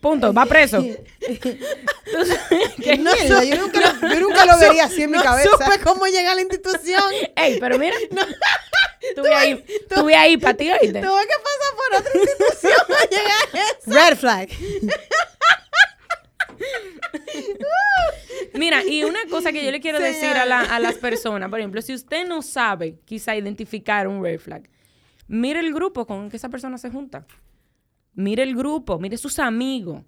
Punto. 0.00 0.32
Va 0.32 0.46
preso. 0.46 0.76
Entonces, 1.20 2.38
¿qué? 2.82 2.96
Mierda, 2.96 3.44
yo 3.44 3.56
nunca, 3.56 3.80
yo 4.02 4.20
nunca 4.20 4.44
lo 4.46 4.58
vería 4.58 4.84
así 4.84 5.02
en 5.02 5.10
mi 5.10 5.16
no 5.18 5.22
cabeza. 5.24 5.50
supe 5.50 5.80
cómo 5.84 6.06
llegar 6.06 6.32
a 6.32 6.34
la 6.36 6.40
institución. 6.42 7.02
Ey, 7.36 7.58
pero 7.58 7.78
mira. 7.78 7.96
Tuve 9.16 9.34
ahí, 9.34 9.64
tuve 9.94 10.14
ahí 10.14 10.36
para 10.36 10.54
ti, 10.56 10.70
oíste. 10.70 11.00
Tuve 11.00 11.22
que 11.26 11.34
pasar 11.42 11.74
por 11.76 12.00
otra 12.00 12.20
institución 12.20 12.86
para 12.88 13.04
llegar 13.10 13.48
a 13.52 13.58
eso. 13.58 14.08
Red 14.10 14.16
flag. 14.16 14.48
Mira, 18.54 18.84
y 18.84 19.04
una 19.04 19.18
cosa 19.30 19.52
que 19.52 19.64
yo 19.64 19.70
le 19.70 19.80
quiero 19.80 19.98
decir 19.98 20.36
a, 20.36 20.44
la- 20.46 20.60
a 20.62 20.78
las 20.78 20.94
personas, 20.96 21.50
por 21.50 21.58
ejemplo, 21.58 21.82
si 21.82 21.92
usted 21.94 22.26
no 22.26 22.40
sabe 22.42 22.98
quizá 23.04 23.34
identificar 23.36 24.06
un 24.06 24.22
red 24.22 24.38
flag, 24.38 24.68
mire 25.26 25.60
el 25.60 25.72
grupo 25.74 26.06
con 26.06 26.30
que 26.30 26.36
esa 26.36 26.48
persona 26.48 26.78
se 26.78 26.90
junta. 26.90 27.26
Mire 28.14 28.42
el 28.42 28.54
grupo, 28.54 28.98
mire 28.98 29.16
sus 29.16 29.38
amigos. 29.38 30.02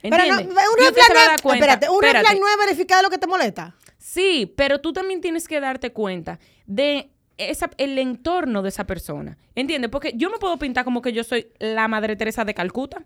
Pero 0.00 0.16
no, 0.16 0.38
un 0.38 0.48
flag 0.48 1.08
no 1.08 1.14
dar 1.14 1.34
es, 1.34 1.42
cuenta. 1.42 1.64
espérate, 1.64 1.88
un 1.90 2.02
red 2.02 2.10
flag 2.10 2.38
no 2.38 2.48
es 2.48 2.56
verificar 2.66 3.02
lo 3.02 3.10
que 3.10 3.18
te 3.18 3.26
molesta. 3.26 3.74
Sí, 3.98 4.52
pero 4.56 4.80
tú 4.80 4.92
también 4.92 5.20
tienes 5.20 5.48
que 5.48 5.60
darte 5.60 5.92
cuenta 5.92 6.38
de 6.66 7.10
esa, 7.36 7.70
el 7.78 7.98
entorno 7.98 8.62
de 8.62 8.68
esa 8.68 8.86
persona. 8.86 9.36
¿Entiendes? 9.54 9.90
Porque 9.90 10.12
yo 10.14 10.30
me 10.30 10.38
puedo 10.38 10.56
pintar 10.56 10.84
como 10.84 11.02
que 11.02 11.12
yo 11.12 11.24
soy 11.24 11.48
la 11.58 11.88
Madre 11.88 12.14
Teresa 12.16 12.44
de 12.44 12.54
Calcuta, 12.54 13.04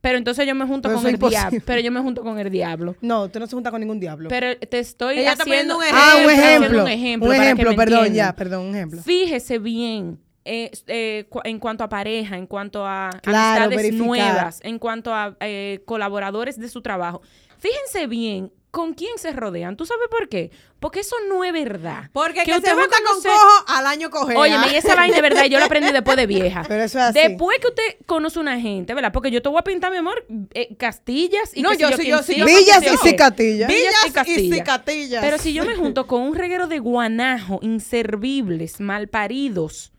pero 0.00 0.18
entonces 0.18 0.46
yo 0.46 0.54
me 0.54 0.66
junto 0.66 0.88
Pero 0.88 1.00
con 1.00 1.08
el 1.08 1.18
diablo. 1.18 1.60
Pero 1.64 1.80
yo 1.80 1.90
me 1.90 2.00
junto 2.00 2.22
con 2.22 2.38
el 2.38 2.50
diablo. 2.50 2.96
No, 3.00 3.28
tú 3.30 3.38
no 3.38 3.46
se 3.46 3.54
junta 3.54 3.70
con 3.70 3.80
ningún 3.80 4.00
diablo. 4.00 4.28
Pero 4.28 4.58
te 4.58 4.78
estoy 4.78 5.20
Ella 5.20 5.32
haciendo 5.32 5.78
un 5.78 5.84
ah, 5.90 6.16
un 6.22 6.30
ejemplo, 6.30 6.42
haciendo 6.42 6.82
un 6.82 6.88
ejemplo. 6.88 7.28
Un 7.30 7.34
ejemplo, 7.36 7.76
perdón, 7.76 7.98
entiendan. 8.00 8.26
ya, 8.26 8.36
perdón, 8.36 8.66
un 8.66 8.74
ejemplo. 8.74 9.02
Fíjese 9.02 9.58
bien 9.58 10.18
eh, 10.44 10.70
eh, 10.88 11.26
cu- 11.28 11.40
en 11.44 11.58
cuanto 11.58 11.84
a 11.84 11.88
pareja, 11.88 12.36
en 12.36 12.46
cuanto 12.46 12.86
a 12.86 13.10
Claro, 13.22 13.64
amistades 13.64 13.76
verificar. 13.76 14.06
nuevas, 14.06 14.60
en 14.62 14.78
cuanto 14.78 15.14
a 15.14 15.36
eh, 15.40 15.82
colaboradores 15.86 16.58
de 16.58 16.68
su 16.68 16.82
trabajo. 16.82 17.22
Fíjense 17.58 18.06
bien 18.06 18.52
con 18.70 18.92
quién 18.92 19.16
se 19.18 19.30
rodean. 19.32 19.76
¿Tú 19.76 19.86
sabes 19.86 20.08
por 20.10 20.28
qué? 20.28 20.50
Porque 20.80 21.00
eso 21.00 21.14
no 21.28 21.44
es 21.44 21.52
verdad. 21.52 22.10
Porque 22.12 22.42
que, 22.42 22.50
usted 22.50 22.70
se 22.70 22.74
va 22.74 22.80
a 22.82 22.84
junta 22.86 22.96
con 23.06 23.22
cojo, 23.22 23.64
al 23.68 23.86
año 23.86 24.10
coge. 24.10 24.36
Oye, 24.36 24.56
y 24.72 24.74
esa 24.74 24.96
vaina 24.96 25.14
de 25.14 25.22
verdad, 25.22 25.44
yo 25.44 25.60
la 25.60 25.66
aprendí 25.66 25.92
después 25.92 26.16
de 26.16 26.26
vieja. 26.26 26.62
Pero 26.68 26.82
eso 26.82 26.98
es 26.98 27.04
así. 27.04 27.18
Después 27.20 27.58
que 27.60 27.68
usted 27.68 28.04
conoce 28.04 28.40
una 28.40 28.60
gente, 28.60 28.92
¿verdad? 28.92 29.12
Porque 29.12 29.30
yo 29.30 29.40
te 29.40 29.48
voy 29.48 29.60
a 29.60 29.62
pintar, 29.62 29.92
mi 29.92 29.98
amor, 29.98 30.26
eh, 30.54 30.74
castillas 30.76 31.56
y 31.56 31.62
No, 31.62 31.70
sé 31.70 31.78
yo 31.78 31.96
sí, 31.96 32.06
yo 32.08 32.22
sí, 32.24 32.34
yo 32.36 32.44
Villas 32.46 32.82
y 32.82 32.86
yo 32.86 32.96
cicatillas. 32.98 33.68
Villas 33.68 33.94
y 34.26 34.50
cicatillas. 34.50 35.24
Pero 35.24 35.38
si 35.38 35.54
yo 35.54 35.64
me 35.64 35.76
junto 35.76 36.08
con 36.08 36.20
un 36.22 36.34
reguero 36.34 36.66
de 36.66 36.80
guanajo, 36.80 37.60
inservibles, 37.62 38.80
malparidos, 38.80 39.92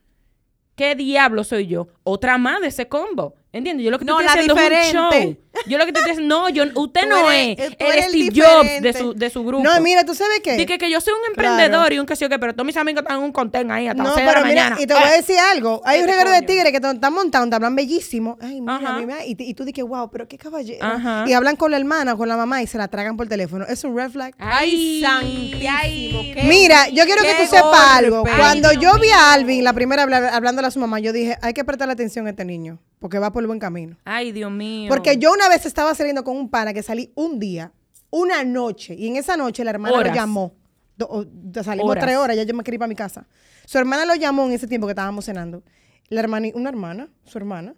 ¿qué 0.76 0.96
diablo 0.96 1.44
soy 1.44 1.68
yo? 1.68 1.88
Otra 2.04 2.38
más 2.38 2.62
de 2.62 2.68
ese 2.68 2.88
combo. 2.88 3.36
¿Entiendes? 3.52 3.86
Yo 3.86 3.92
lo 3.92 4.00
que 4.00 4.06
No, 4.06 4.20
estoy 4.20 4.26
la 4.26 4.32
haciendo 4.34 4.76
es 4.76 4.94
un 4.94 5.10
show. 5.12 5.38
Yo 5.68 5.78
lo 5.78 5.86
que 5.86 5.92
te 5.94 6.00
estoy 6.00 6.12
diciendo, 6.14 6.36
no, 6.42 6.50
yo, 6.50 6.64
usted 6.76 7.02
Tú 7.02 7.08
no 7.10 7.32
eres- 7.32 7.60
es 7.60 7.76
eres 7.80 8.06
Steve 8.08 8.30
Jobs 8.36 8.64
de 8.68 8.76
diferente. 8.76 9.00
su, 9.00 9.14
de 9.14 9.30
su 9.30 9.44
grupo. 9.44 9.64
No, 9.64 9.80
mira, 9.82 10.04
¿tú 10.04 10.14
sabes 10.16 10.40
qué? 10.44 10.56
Di 10.58 10.66
que, 10.66 10.78
que 10.78 10.90
yo 10.92 11.00
soy 11.02 11.14
un 11.14 11.34
Claro. 11.34 11.50
emprendedor 11.56 11.94
y 11.94 12.00
un 12.00 12.06
que 12.06 12.16
sé 12.16 12.26
yo 12.26 12.30
qué, 12.30 12.40
pero 12.40 12.54
todos 12.54 12.66
mis 12.66 12.78
amigos 12.78 13.02
están 13.02 13.18
en 13.18 13.24
un 13.24 13.32
contén 13.32 13.72
ahí 13.72 13.88
hasta 13.88 14.02
No, 14.04 14.10
las 14.10 14.16
seis 14.16 14.26
de 14.28 14.32
la 14.34 14.38
pero 14.40 14.46
mira, 14.48 14.64
mañana. 14.64 14.82
y 14.82 14.88
te 14.88 14.94
voy 14.94 15.04
a 15.04 15.14
Eh, 15.14 15.18
decir 15.18 15.38
algo. 15.52 15.82
Hay 15.86 16.02
un 16.02 16.08
reguero 16.08 16.32
de 16.32 16.42
tigres 16.42 16.72
que 16.72 16.80
te 16.80 16.92
están 16.92 17.14
montando, 17.14 17.50
te 17.50 17.56
hablan 17.56 17.76
bellísimo. 17.76 18.38
Ay, 18.42 18.62
mira, 18.62 18.76
Ajá. 18.76 18.98
mira. 19.00 19.26
Y, 19.26 19.54
tú 19.54 19.64
dices, 19.66 19.84
wow, 19.86 20.10
pero 20.12 20.28
qué 20.28 20.38
caballero. 20.38 20.86
Ajá. 20.86 21.26
Y 21.28 21.34
hablan 21.34 21.56
con 21.56 21.72
la 21.72 21.78
hermana 21.78 22.14
o 22.14 22.18
con 22.18 22.28
la 22.28 22.38
mamá 22.38 22.62
y 22.62 22.68
se 22.68 22.78
la 22.78 22.88
tragan 22.88 23.18
por 23.18 23.28
teléfono. 23.28 23.66
Es 23.68 23.84
un 23.84 23.96
red 23.98 24.10
flag. 24.12 24.34
Ay, 24.40 25.02
santísimo, 25.02 25.70
ay. 25.72 26.32
qué- 26.36 26.44
Mira, 26.44 26.88
yo 26.90 27.06
quiero 27.06 27.22
que 27.24 27.34
tú 27.36 27.50
sepas 27.50 27.98
algo. 27.98 28.24
Cuando 28.24 28.70
Ay, 28.70 28.78
yo 28.80 28.94
vi 29.00 29.10
a. 29.10 29.34
Alvin 29.34 29.64
la 29.64 29.74
primera 29.74 30.04
hablándole 30.04 30.68
a 30.68 30.72
su 30.72 30.80
mamá, 30.80 31.00
yo 31.00 31.12
dije, 31.12 31.38
hay 31.42 31.54
que 31.54 31.66
prestarle 31.66 31.94
atención 31.94 32.28
a 32.28 32.30
este 32.30 32.46
niño, 32.46 32.80
porque 33.00 33.18
va 33.20 33.32
por 33.34 33.44
el 33.44 33.48
buen 33.48 33.60
camino. 33.60 33.98
Ay, 34.06 34.32
Dios 34.32 34.52
mío. 34.52 34.88
Porque 34.88 35.18
yo 35.18 35.32
una 35.32 35.45
vez 35.50 35.66
estaba 35.66 35.94
saliendo 35.96 36.24
con 36.24 36.38
un 36.38 36.50
pana 36.50 36.74
que 36.74 36.84
salí 36.84 37.12
un 37.16 37.40
día, 37.40 37.72
una 38.10 38.44
noche, 38.44 38.96
y 38.96 39.08
en 39.08 39.16
esa 39.18 39.36
noche 39.38 39.64
la 39.64 39.72
hermana 39.72 39.96
Horas. 39.96 40.10
lo 40.10 40.16
llamó. 40.16 40.54
Do- 40.98 41.08
o- 41.10 41.26
do- 41.26 41.64
salimos 41.64 41.92
Horas. 41.92 42.04
tres 42.06 42.18
horas, 42.18 42.38
ya 42.38 42.44
yo 42.44 42.54
me 42.54 42.64
quería 42.64 42.76
ir 42.76 42.80
para 42.80 42.88
mi 42.88 42.96
casa. 42.96 43.28
Su 43.66 43.78
hermana 43.78 44.06
lo 44.06 44.16
llamó 44.16 44.46
en 44.46 44.54
ese 44.54 44.68
tiempo 44.68 44.88
que 44.88 44.92
estábamos 44.92 45.26
cenando. 45.26 45.64
La 46.10 46.22
hermana, 46.22 46.48
una 46.54 46.70
hermana, 46.70 47.10
su 47.26 47.38
hermana, 47.38 47.76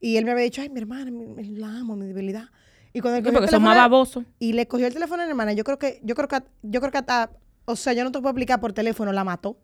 y 0.00 0.16
él 0.16 0.24
me 0.24 0.30
había 0.30 0.44
dicho, 0.44 0.62
ay, 0.62 0.68
mi 0.70 0.80
hermana, 0.80 1.10
mi- 1.10 1.26
mi- 1.26 1.56
la 1.56 1.68
amo, 1.68 1.96
mi 1.96 2.06
debilidad. 2.06 2.48
Y 2.94 3.00
cuando 3.00 3.18
él 3.18 3.24
cogió 3.24 3.30
el 3.30 3.34
porque 3.44 3.50
son 3.50 3.60
teléfono- 3.62 3.66
más 3.74 3.76
babosos. 3.76 4.24
Y 4.38 4.52
le 4.54 4.66
cogió 4.66 4.86
el 4.86 4.94
teléfono 4.94 5.22
a 5.22 5.26
la 5.26 5.30
hermana, 5.30 5.52
yo 5.52 5.64
creo 5.64 5.78
que, 5.78 6.00
yo 6.02 6.14
creo 6.14 6.28
que, 6.28 6.38
yo 6.62 6.80
creo 6.80 6.90
que 6.92 6.98
hasta, 6.98 7.30
o 7.66 7.76
sea, 7.76 7.92
yo 7.92 8.04
no 8.04 8.10
te 8.12 8.18
puedo 8.20 8.30
explicar 8.30 8.58
por 8.60 8.72
teléfono, 8.72 9.12
la 9.12 9.24
mató. 9.24 9.58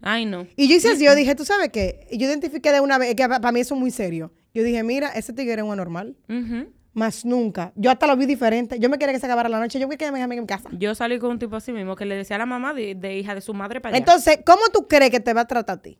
Ay, 0.00 0.24
no. 0.24 0.48
Y 0.56 0.66
yo 0.66 0.74
hice 0.74 0.88
así, 0.90 1.04
yo 1.04 1.14
dije, 1.14 1.36
¿tú 1.36 1.44
sabes 1.44 1.68
qué? 1.68 2.08
Y 2.10 2.18
yo 2.18 2.26
identifiqué 2.26 2.72
de 2.72 2.80
una 2.80 2.98
vez, 2.98 3.14
que 3.14 3.28
para 3.28 3.52
mí 3.52 3.60
eso 3.60 3.74
es 3.76 3.80
muy 3.80 3.92
serio. 3.92 4.32
Yo 4.52 4.64
dije, 4.64 4.82
mira, 4.82 5.10
ese 5.10 5.32
tigre 5.32 5.54
es 5.54 5.62
un 5.62 5.70
anormal. 5.72 6.16
Ujú. 6.28 6.72
Más 6.94 7.24
nunca. 7.24 7.72
Yo 7.74 7.90
hasta 7.90 8.06
lo 8.06 8.16
vi 8.16 8.26
diferente. 8.26 8.78
Yo 8.78 8.90
me 8.90 8.98
quería 8.98 9.14
que 9.14 9.18
se 9.20 9.26
acabara 9.26 9.48
la 9.48 9.58
noche. 9.58 9.78
Yo 9.80 9.88
me 9.88 9.96
quería 9.96 10.08
que 10.08 10.12
me 10.12 10.18
dejara 10.18 10.34
en 10.34 10.40
mi 10.40 10.46
casa. 10.46 10.68
Yo 10.72 10.94
salí 10.94 11.18
con 11.18 11.30
un 11.30 11.38
tipo 11.38 11.56
así 11.56 11.72
mismo 11.72 11.96
que 11.96 12.04
le 12.04 12.16
decía 12.16 12.36
a 12.36 12.38
la 12.40 12.46
mamá 12.46 12.74
de, 12.74 12.94
de 12.94 13.16
hija 13.18 13.34
de 13.34 13.40
su 13.40 13.54
madre 13.54 13.80
para 13.80 13.94
allá. 13.96 13.98
Entonces, 13.98 14.40
¿cómo 14.44 14.60
tú 14.72 14.86
crees 14.88 15.10
que 15.10 15.20
te 15.20 15.32
va 15.32 15.42
a 15.42 15.46
tratar 15.46 15.78
a 15.78 15.82
ti? 15.82 15.98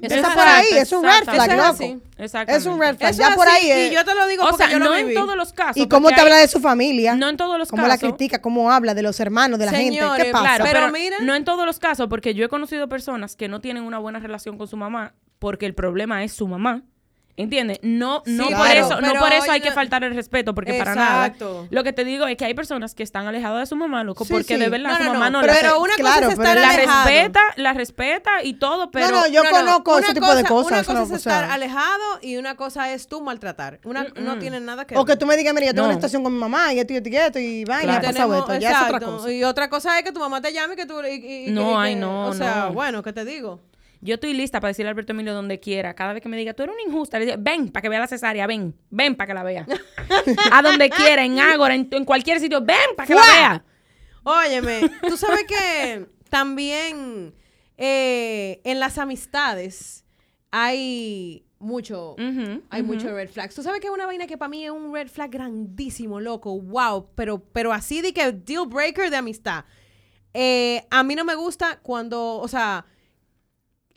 Eso 0.00 0.14
Está 0.14 0.28
es 0.28 0.34
por 0.34 0.46
ahí, 0.46 0.66
es 0.78 0.92
un 0.92 1.02
red 1.02 1.24
flag, 1.24 1.56
loco. 1.56 2.00
Es 2.46 2.66
un 2.66 2.78
red 2.78 2.96
flag. 2.96 3.10
Eso 3.10 3.20
ya 3.20 3.28
es 3.30 3.34
por 3.36 3.48
ahí 3.48 3.68
es. 3.68 3.90
Y 3.90 3.94
yo 3.96 4.04
te 4.04 4.14
lo 4.14 4.28
digo 4.28 4.44
O 4.44 4.50
porque 4.50 4.62
sea, 4.64 4.72
yo 4.72 4.78
no 4.78 4.94
en 4.94 5.08
viví. 5.08 5.14
todos 5.18 5.36
los 5.36 5.52
casos. 5.52 5.76
¿Y 5.76 5.88
cómo 5.88 6.08
te 6.10 6.20
habla 6.20 6.36
de 6.36 6.46
su 6.46 6.60
familia? 6.60 7.16
No 7.16 7.28
en 7.28 7.36
todos 7.36 7.58
los 7.58 7.68
¿Cómo 7.68 7.82
casos. 7.82 8.00
la 8.02 8.08
critica? 8.08 8.40
¿Cómo 8.40 8.70
habla 8.70 8.94
de 8.94 9.02
los 9.02 9.18
hermanos, 9.18 9.58
de 9.58 9.66
la 9.66 9.72
gente? 9.72 9.98
¿Qué 9.98 10.30
pasa? 10.30 10.44
Claro, 10.44 10.64
Pero 10.64 10.78
pero, 10.86 10.92
mira- 10.92 11.16
no 11.20 11.34
en 11.34 11.44
todos 11.44 11.66
los 11.66 11.80
casos, 11.80 12.06
porque 12.08 12.32
yo 12.34 12.44
he 12.44 12.48
conocido 12.48 12.88
personas 12.88 13.34
que 13.34 13.48
no 13.48 13.60
tienen 13.60 13.82
una 13.82 13.98
buena 13.98 14.20
relación 14.20 14.56
con 14.56 14.68
su 14.68 14.76
mamá 14.76 15.14
porque 15.40 15.66
el 15.66 15.74
problema 15.74 16.22
es 16.22 16.32
su 16.32 16.46
mamá. 16.46 16.82
¿Entiendes? 17.38 17.78
No, 17.82 18.22
no, 18.26 18.48
Sí, 18.48 18.54
por 18.54 18.64
claro. 18.66 18.80
eso, 18.80 19.00
no 19.00 19.08
Pero 19.08 19.20
por 19.20 19.32
eso 19.32 19.50
hay 19.52 19.60
que 19.60 19.70
faltar 19.70 20.02
el 20.02 20.12
respeto, 20.14 20.54
porque 20.54 20.74
para 20.74 20.92
Exacto. 20.92 21.54
nada. 21.54 21.68
Lo 21.70 21.84
que 21.84 21.92
te 21.92 22.04
digo 22.04 22.26
es 22.26 22.36
que 22.36 22.44
hay 22.44 22.54
personas 22.54 22.94
que 22.96 23.04
están 23.04 23.26
alejadas 23.28 23.60
de 23.60 23.66
su 23.66 23.76
mamá, 23.76 24.02
loco, 24.02 24.24
Sí, 24.24 24.32
porque 24.32 24.54
sí. 24.54 24.60
de 24.60 24.68
verdad 24.68 24.90
No, 24.90 24.96
su 24.98 25.04
no, 25.04 25.12
mamá 25.14 25.30
no, 25.30 25.40
no, 25.40 25.46
pero, 25.46 25.68
la, 25.68 25.78
una 25.78 25.94
claro, 25.94 26.28
cosa 26.28 26.32
es 26.32 26.36
pero 26.38 26.48
estar 26.50 26.56
la 26.60 26.70
alejado. 26.70 27.04
respeta, 27.08 27.40
la 27.56 27.72
respeta 27.74 28.30
y 28.42 28.54
todo, 28.54 28.90
pero 28.90 29.06
no, 29.08 29.20
no, 29.20 29.26
yo 29.28 29.44
No, 29.44 29.50
no, 29.50 29.56
conozco 29.56 29.92
una 29.96 30.06
ese 30.06 30.14
tipo 30.14 30.34
de 30.34 30.42
cosa- 30.42 30.48
cosas. 30.48 30.70
Una 30.72 30.80
cosa 30.84 30.92
no- 30.98 31.04
es 31.04 31.10
o 31.12 31.16
estar 31.16 31.44
sea, 31.44 31.54
alejado 31.54 32.04
y 32.22 32.36
una 32.38 32.56
cosa 32.56 32.92
es 32.92 33.06
tú 33.06 33.20
maltratar. 33.22 33.78
Una, 33.84 34.06
No 34.16 34.38
tiene 34.38 34.58
nada 34.58 34.84
que 34.84 34.96
O 34.98 35.04
que 35.04 35.16
tú 35.16 35.24
me 35.24 35.36
digas, 35.36 35.54
mira, 35.54 35.66
yo 35.66 35.72
tengo 35.74 35.86
No. 35.86 35.90
una 35.92 35.94
situación 35.94 36.24
con 36.24 36.32
mi 36.34 36.40
mamá 36.40 36.72
y 36.74 36.80
esto 36.80 36.92
y 36.92 36.96
esto 36.96 37.08
y 37.08 37.16
esto 37.16 37.38
y 37.38 37.64
vaina, 37.64 38.00
Claro. 38.00 38.08
ha 38.08 38.10
pasado 38.12 38.28
Tenemos- 38.30 38.50
esto. 38.50 38.60
Ya 38.60 38.70
es 38.72 38.82
otra 38.88 39.00
cosa. 39.00 39.30
Y 39.32 39.44
otra 39.44 39.70
cosa 39.70 39.98
es 39.98 40.04
que 40.04 40.10
tu 40.10 40.18
mamá 40.18 40.40
te 40.40 40.52
llame 40.52 40.74
y 40.74 40.76
que 40.76 40.86
tú... 40.86 41.00
y- 41.02 41.46
y- 41.46 41.50
No, 41.52 41.70
y 41.84 41.88
ay, 41.90 41.94
no, 41.94 42.26
O 42.26 42.34
sea, 42.34 42.64
no. 42.66 42.72
bueno, 42.72 43.02
¿qué 43.04 43.12
te 43.12 43.24
digo? 43.24 43.60
Yo 44.00 44.14
estoy 44.14 44.32
lista 44.34 44.60
para 44.60 44.68
decirle 44.68 44.88
a 44.88 44.90
Alberto 44.90 45.12
Emilio 45.12 45.34
donde 45.34 45.58
quiera. 45.58 45.94
Cada 45.94 46.12
vez 46.12 46.22
que 46.22 46.28
me 46.28 46.36
diga, 46.36 46.54
tú 46.54 46.62
eres 46.62 46.74
una 46.74 46.90
injusta, 46.90 47.18
le 47.18 47.26
digo, 47.26 47.36
ven 47.40 47.68
para 47.70 47.82
que 47.82 47.88
vea 47.88 47.98
la 47.98 48.06
cesárea, 48.06 48.46
ven, 48.46 48.74
ven 48.90 49.16
para 49.16 49.26
que 49.26 49.34
la 49.34 49.42
vea. 49.42 49.66
a 50.52 50.62
donde 50.62 50.88
quiera, 50.90 51.24
en 51.24 51.38
Ágora, 51.40 51.74
en, 51.74 51.88
en 51.90 52.04
cualquier 52.04 52.38
sitio, 52.40 52.60
ven 52.60 52.76
para 52.96 53.06
que 53.06 53.14
la 53.14 53.22
vea. 53.22 53.64
Óyeme, 54.22 54.90
tú 55.08 55.16
sabes 55.16 55.44
que 55.44 56.06
también 56.28 57.34
eh, 57.76 58.60
en 58.64 58.80
las 58.80 58.98
amistades 58.98 60.04
hay 60.50 61.44
mucho, 61.58 62.14
hay 62.70 62.82
mucho 62.82 63.12
red 63.14 63.30
flags. 63.30 63.54
Tú 63.54 63.62
sabes 63.62 63.80
que 63.80 63.86
es 63.86 63.92
una 63.92 64.06
vaina 64.06 64.26
que 64.26 64.36
para 64.38 64.48
mí 64.48 64.64
es 64.64 64.70
un 64.70 64.92
red 64.92 65.08
flag 65.08 65.30
grandísimo, 65.30 66.20
loco, 66.20 66.60
wow, 66.60 67.08
pero, 67.14 67.40
pero 67.40 67.72
así 67.72 68.00
de 68.00 68.12
que 68.12 68.32
deal 68.32 68.66
breaker 68.66 69.10
de 69.10 69.16
amistad. 69.16 69.64
Eh, 70.34 70.84
a 70.90 71.02
mí 71.02 71.14
no 71.14 71.24
me 71.24 71.34
gusta 71.34 71.80
cuando, 71.82 72.36
o 72.36 72.48
sea, 72.48 72.86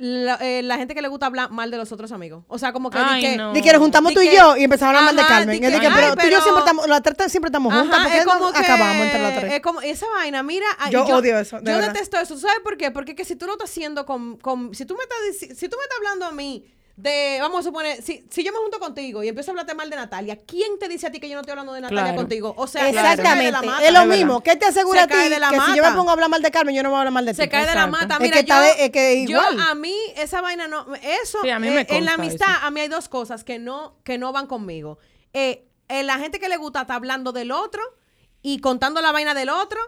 la, 0.02 0.36
eh, 0.42 0.64
la 0.64 0.78
gente 0.78 0.96
que 0.96 1.02
le 1.04 1.08
gusta 1.08 1.28
hablar 1.28 1.52
mal 1.52 1.70
de 1.70 1.78
los 1.78 1.92
otros 1.92 2.12
amigos. 2.12 2.44
O 2.48 2.58
sea, 2.58 2.74
como 2.74 2.90
que, 2.90 2.98
di 2.98 3.04
Ay, 3.08 3.22
que- 3.22 3.38
no. 3.38 3.54
De 3.54 3.62
que 3.62 3.72
nos 3.72 3.80
juntamos 3.82 4.10
Di 4.10 4.16
tú 4.16 4.22
y 4.22 4.30
que- 4.30 4.36
yo 4.36 4.58
y 4.58 4.64
empezamos 4.64 4.96
a 4.96 4.98
hablar 4.98 5.04
mal 5.06 5.16
de 5.16 5.22
Ajá, 5.22 5.30
Carmen. 5.38 5.60
di 5.62 5.66
Es 5.68 5.72
de 5.74 5.80
que, 5.80 5.88
que, 5.88 5.94
pero 5.94 6.16
tú 6.16 6.22
y 6.22 6.24
yo 6.24 6.30
pero- 6.30 6.42
siempre 6.42 6.60
estamos, 6.60 6.88
las 6.88 7.04
tres 7.04 7.32
siempre 7.32 7.50
estamos 7.50 7.72
juntas. 7.74 7.94
Ajá, 8.00 8.04
¿Por 8.04 8.12
qué 8.12 8.18
es 8.20 8.26
no 8.26 8.32
como 8.40 8.52
que, 8.52 8.58
acabamos 8.60 9.06
entre 9.06 9.22
las 9.22 9.40
tres? 9.40 9.54
Es 9.54 9.62
como 9.62 9.82
esa 9.82 10.08
vaina, 10.10 10.42
mira. 10.44 10.66
ay, 10.80 10.92
Yo 10.92 11.04
odio 11.06 11.38
eso, 11.38 11.60
de 11.62 11.72
yo 11.72 11.78
verdad. 11.78 11.94
detesto 11.94 12.20
eso. 12.20 12.36
¿Sabes 12.38 12.60
por 12.64 12.78
qué? 12.78 12.90
Porque 12.92 13.16
que 13.16 13.26
si 13.26 13.36
tú 13.36 13.46
lo 13.46 13.54
estás 13.54 13.70
haciendo 13.70 14.06
con. 14.08 14.38
con- 14.38 14.74
si, 14.74 14.86
tú 14.86 14.96
me 14.98 15.04
estás, 15.04 15.18
dici- 15.30 15.56
si 15.56 15.70
tú 15.70 15.78
me 15.78 15.84
estás 15.84 15.98
hablando 16.00 16.26
a 16.26 16.32
mí 16.32 16.66
de. 17.02 17.38
Vamos 17.42 17.60
a 17.60 17.64
suponer. 17.64 18.02
Si, 18.02 18.26
si 18.30 18.44
yo 18.44 18.52
me 18.52 18.60
junto 18.60 18.80
contigo 18.80 19.24
y 19.24 19.28
empiezo 19.28 19.50
a 19.50 19.54
hablarte 19.54 19.74
mal 19.74 19.90
de 19.90 19.96
Natalia, 19.96 20.38
¿quién 20.46 20.78
te 20.80 20.88
dice 20.88 21.08
a 21.08 21.12
ti 21.12 21.20
que 21.20 21.28
yo 21.28 21.36
no 21.36 21.42
estoy 21.42 21.52
hablando 21.52 21.74
de 21.74 21.82
Natalia 21.82 22.04
Claro. 22.04 22.18
contigo? 22.18 22.54
O 22.58 22.68
sea, 22.68 22.86
se 22.88 22.94
cae 22.94 23.04
de 23.04 23.10
Exactamente. 23.12 23.52
la 23.52 23.62
mata. 23.62 23.86
es 23.86 23.94
lo 23.94 24.06
mismo. 24.06 24.42
¿Qué 24.42 24.56
te 24.56 24.66
asegura 24.66 25.00
Se 25.00 25.04
a 25.04 25.08
ti 25.08 25.14
cae 25.14 25.30
de 25.30 25.40
la 25.40 25.50
que 25.50 25.60
si 25.60 25.68
yo 25.70 25.76
me 25.76 25.82
mata. 25.82 25.96
pongo 25.96 26.10
a 26.10 26.14
hablar 26.14 26.30
mal 26.30 26.42
de 26.42 26.52
Carmen, 26.52 26.76
yo 26.76 26.84
no 26.84 26.90
voy 26.90 26.98
a 26.98 27.00
hablar 27.00 27.14
mal 27.14 27.26
de 27.26 27.34
ti? 27.34 27.38
Se 27.38 27.50
cae 27.50 27.62
de 27.62 27.66
la 27.76 27.84
Exacto. 27.86 27.92
mata. 27.92 28.14
Es 28.16 28.20
Mira, 28.22 28.34
que 28.34 28.40
está 28.42 28.56
yo, 28.56 28.62
de- 28.76 28.86
es 28.86 28.90
que 28.92 29.26
yo 29.28 29.30
igual. 29.38 29.60
a 29.60 29.76
mí 29.76 29.96
esa 30.16 30.42
vaina 30.42 30.68
no, 30.68 30.86
eso 31.02 31.40
Sí, 31.42 31.50
a 31.50 31.60
mí 31.60 31.68
eh, 31.68 31.72
me 31.72 31.82
en 31.82 32.06
la 32.06 32.12
consta 32.16 32.24
amistad 32.24 32.52
eso. 32.58 32.66
a 32.68 32.72
mí 32.72 32.80
hay 32.82 32.88
dos 32.88 33.10
cosas 33.10 33.44
que 33.44 33.60
no 33.60 33.96
que 34.04 34.18
no 34.18 34.32
van 34.32 34.48
conmigo. 34.48 34.98
Eh, 35.34 35.66
eh, 35.90 36.04
la 36.04 36.18
gente 36.20 36.40
que 36.40 36.50
le 36.50 36.58
gusta 36.58 36.82
está 36.82 36.96
hablando 36.96 37.32
del 37.32 37.52
otro 37.52 37.82
y 38.42 38.60
contando 38.60 39.02
la 39.02 39.12
vaina 39.12 39.34
del 39.34 39.50
otro 39.50 39.80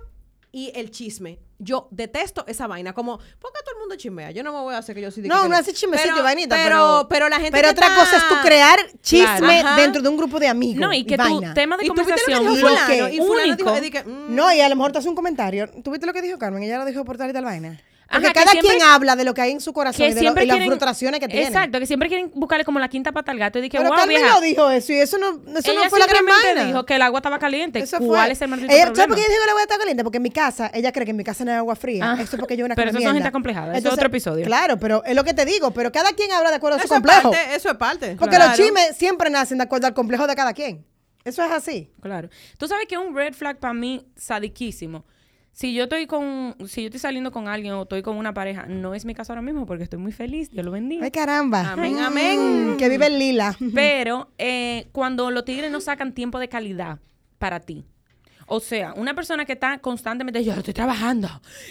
y 0.56 0.72
el 0.76 0.92
chisme. 0.92 1.40
Yo 1.58 1.88
detesto 1.92 2.46
esa 2.48 2.68
vaina, 2.68 2.94
como 2.94 3.18
porque 3.18 3.60
todo 3.66 3.74
el 3.76 3.80
mundo 3.80 3.96
chismea. 3.96 4.30
Yo 4.32 4.44
no 4.44 4.54
me 4.54 4.60
voy 4.60 4.76
a 4.76 4.78
hacer 4.78 4.94
que 4.96 5.02
yo 5.02 5.10
soy 5.12 5.24
de 5.24 5.30
No, 5.30 5.44
que- 5.44 5.50
no 5.50 5.56
hace 5.58 5.74
chismecito 5.74 6.10
pero, 6.12 6.20
y 6.22 6.24
vainita, 6.24 6.56
pero, 6.56 6.70
pero, 6.70 7.08
pero 7.10 7.30
la 7.30 7.38
gente 7.38 7.52
pero 7.52 7.72
otra 7.72 7.88
está- 7.88 8.00
cosa 8.00 8.18
es 8.18 8.28
tú 8.30 8.36
crear 8.44 8.80
chisme 9.02 9.62
Claro. 9.62 9.82
Dentro 9.82 10.02
de 10.04 10.10
un 10.10 10.16
grupo 10.18 10.40
de 10.40 10.48
amigos. 10.48 10.80
No, 10.80 10.94
y 10.94 11.04
que 11.06 11.18
tu 11.18 11.42
tema 11.54 11.76
de 11.78 11.86
¿Y 11.86 11.88
tú 11.88 11.96
viste 11.96 12.12
lo 12.12 12.16
que 12.18 12.24
conversación 12.24 12.40
dijo 12.56 12.70
lo 12.70 12.78
fulano? 12.78 13.10
Y 13.10 13.18
fulano 13.18 13.54
único. 13.54 13.72
dijo, 13.72 13.82
di 13.82 13.92
que, 13.92 14.04
mm, 14.04 14.36
No, 14.36 14.54
y 14.54 14.62
a 14.62 14.70
lo 14.70 14.76
mejor 14.76 14.92
te 14.92 15.00
hace 15.00 15.10
un 15.10 15.16
comentario. 15.16 15.70
¿Tú 15.84 15.90
viste 15.92 16.06
lo 16.06 16.14
que 16.14 16.22
dijo 16.22 16.38
Carmen? 16.38 16.62
Ella 16.64 16.78
lo 16.78 16.86
dijo 16.86 17.04
por 17.04 17.18
tal 17.18 17.30
y 17.32 17.34
tal 17.34 17.46
vaina. 17.46 17.82
Porque 18.14 18.28
Ajá, 18.28 18.34
cada 18.34 18.52
siempre- 18.52 18.70
quien 18.78 18.82
habla 18.84 19.16
de 19.16 19.24
lo 19.24 19.34
que 19.34 19.42
hay 19.42 19.52
en 19.52 19.60
su 19.60 19.74
corazón 19.74 20.06
y, 20.06 20.10
de 20.10 20.16
lo- 20.16 20.20
siempre 20.22 20.44
y 20.44 20.48
las 20.48 20.56
quieren, 20.56 20.70
frustraciones 20.70 21.20
que 21.20 21.28
tiene. 21.28 21.48
Exacto, 21.48 21.80
que 21.80 21.86
siempre 21.86 22.08
quieren 22.10 22.32
buscarle 22.34 22.64
como 22.64 22.80
la 22.80 22.88
quinta 22.88 23.12
pata 23.12 23.32
al 23.32 23.40
gato 23.40 23.60
y 23.60 23.64
dije, 23.64 23.78
Pero 23.78 23.90
wow, 23.90 23.98
Carmen 23.98 24.18
vieja. 24.18 24.34
no 24.36 24.42
dijo 24.42 24.70
eso 24.70 24.94
y 24.94 24.98
eso 24.98 25.18
no, 25.18 25.28
eso 25.58 25.72
ella 25.72 25.84
no 25.84 25.90
fue 25.90 26.00
la 26.00 26.06
gran 26.08 26.26
vaina. 26.26 26.66
dijo 26.66 26.86
que 26.86 26.96
el 26.96 27.02
agua 27.02 27.20
estaba 27.20 27.40
caliente. 27.40 27.80
Eso 27.80 27.98
¿Cuál 27.98 28.26
fue. 28.28 28.32
es 28.34 28.42
el 28.42 28.48
maldito 28.48 28.72
ella, 28.72 28.86
problema? 28.86 28.96
¿Sabes 28.96 29.08
por 29.08 29.16
qué 29.18 29.22
ella 29.22 29.30
dijo 29.34 29.42
que 29.42 29.46
el 29.46 29.50
agua 29.50 29.62
está 29.64 29.78
caliente? 29.78 30.04
Porque 30.04 30.18
en 30.18 30.24
mi 30.24 30.32
casa, 30.32 30.72
ella 30.74 30.92
cree 30.92 31.06
que 31.06 31.12
en 31.12 31.18
mi 31.18 31.24
casa 31.24 31.44
no 31.44 31.52
hay 31.52 31.58
agua 31.58 31.76
fría. 31.76 32.12
Ah, 32.12 32.22
eso 32.22 32.36
es 32.36 32.40
porque 32.40 32.56
yo 32.56 32.66
una 32.66 32.76
pero 32.76 32.92
eso 32.92 33.00
son 33.02 33.14
gente 33.14 33.28
acomplejada, 33.30 33.78
eso 33.78 33.88
es 33.88 33.94
otro 33.94 34.08
episodio. 34.08 34.46
Claro, 34.46 34.78
pero 34.78 35.04
es 35.06 35.16
lo 35.16 35.24
que 35.24 35.34
te 35.34 35.46
digo. 35.46 35.72
Pero 35.72 35.92
cada 35.92 36.12
quien 36.14 36.32
habla 36.32 36.50
de 36.52 36.58
acuerdo 36.58 36.78
a 36.78 36.80
su 36.82 36.86
eso 36.86 36.94
es 36.96 37.00
complejo. 37.00 37.32
parte, 37.32 37.56
eso 37.56 37.70
es 37.72 37.78
parte. 37.78 38.16
Porque 38.20 38.36
Claro. 38.36 38.52
los 38.52 38.58
chismes 38.60 38.96
siempre 38.96 39.30
nacen 39.30 39.58
de 39.58 39.64
acuerdo 39.64 39.88
al 39.88 39.94
complejo 39.94 40.28
de 40.28 40.36
cada 40.36 40.54
quien. 40.54 40.86
Eso 41.26 41.44
es 41.44 41.52
así. 41.52 41.90
Claro. 42.02 42.30
Tú 42.58 42.68
sabes 42.68 42.86
que 42.86 42.98
un 42.98 43.16
red 43.16 43.34
flag 43.34 43.58
para 43.58 43.74
mí 43.74 44.06
sadiquísimo. 44.16 45.06
Si 45.54 45.74
yo 45.76 45.84
estoy 45.84 46.08
con, 46.08 46.56
si 46.68 46.82
yo 46.82 46.88
estoy 46.88 47.00
saliendo 47.00 47.32
con 47.32 47.48
alguien 47.48 47.74
o 47.76 47.84
estoy 47.84 48.02
con 48.02 48.18
una 48.18 48.34
pareja, 48.34 48.66
no 48.66 48.96
es 48.96 49.06
mi 49.06 49.14
caso 49.14 49.34
ahora 49.34 49.44
mismo 49.44 49.66
porque 49.68 49.84
estoy 49.84 50.00
muy 50.00 50.12
feliz, 50.12 50.50
Dios 50.50 50.66
lo 50.66 50.72
bendiga. 50.72 51.04
Ay, 51.06 51.12
caramba. 51.12 51.74
Amén, 51.74 51.94
Mm, 51.94 52.00
amén. 52.00 52.76
Que 52.80 52.90
vive 52.90 53.06
el 53.08 53.20
lila. 53.20 53.56
Pero 53.74 54.30
eh, 54.40 54.88
cuando 54.92 55.30
los 55.30 55.46
tigres 55.46 55.70
no 55.72 55.80
sacan 55.80 56.14
tiempo 56.14 56.40
de 56.40 56.50
calidad 56.50 57.00
para 57.38 57.60
ti. 57.60 57.86
O 58.48 58.60
sea, 58.60 58.94
una 58.96 59.14
persona 59.14 59.46
que 59.46 59.54
está 59.54 59.78
constantemente, 59.80 60.44
yo 60.44 60.54
estoy 60.54 60.74
trabajando, 60.74 61.30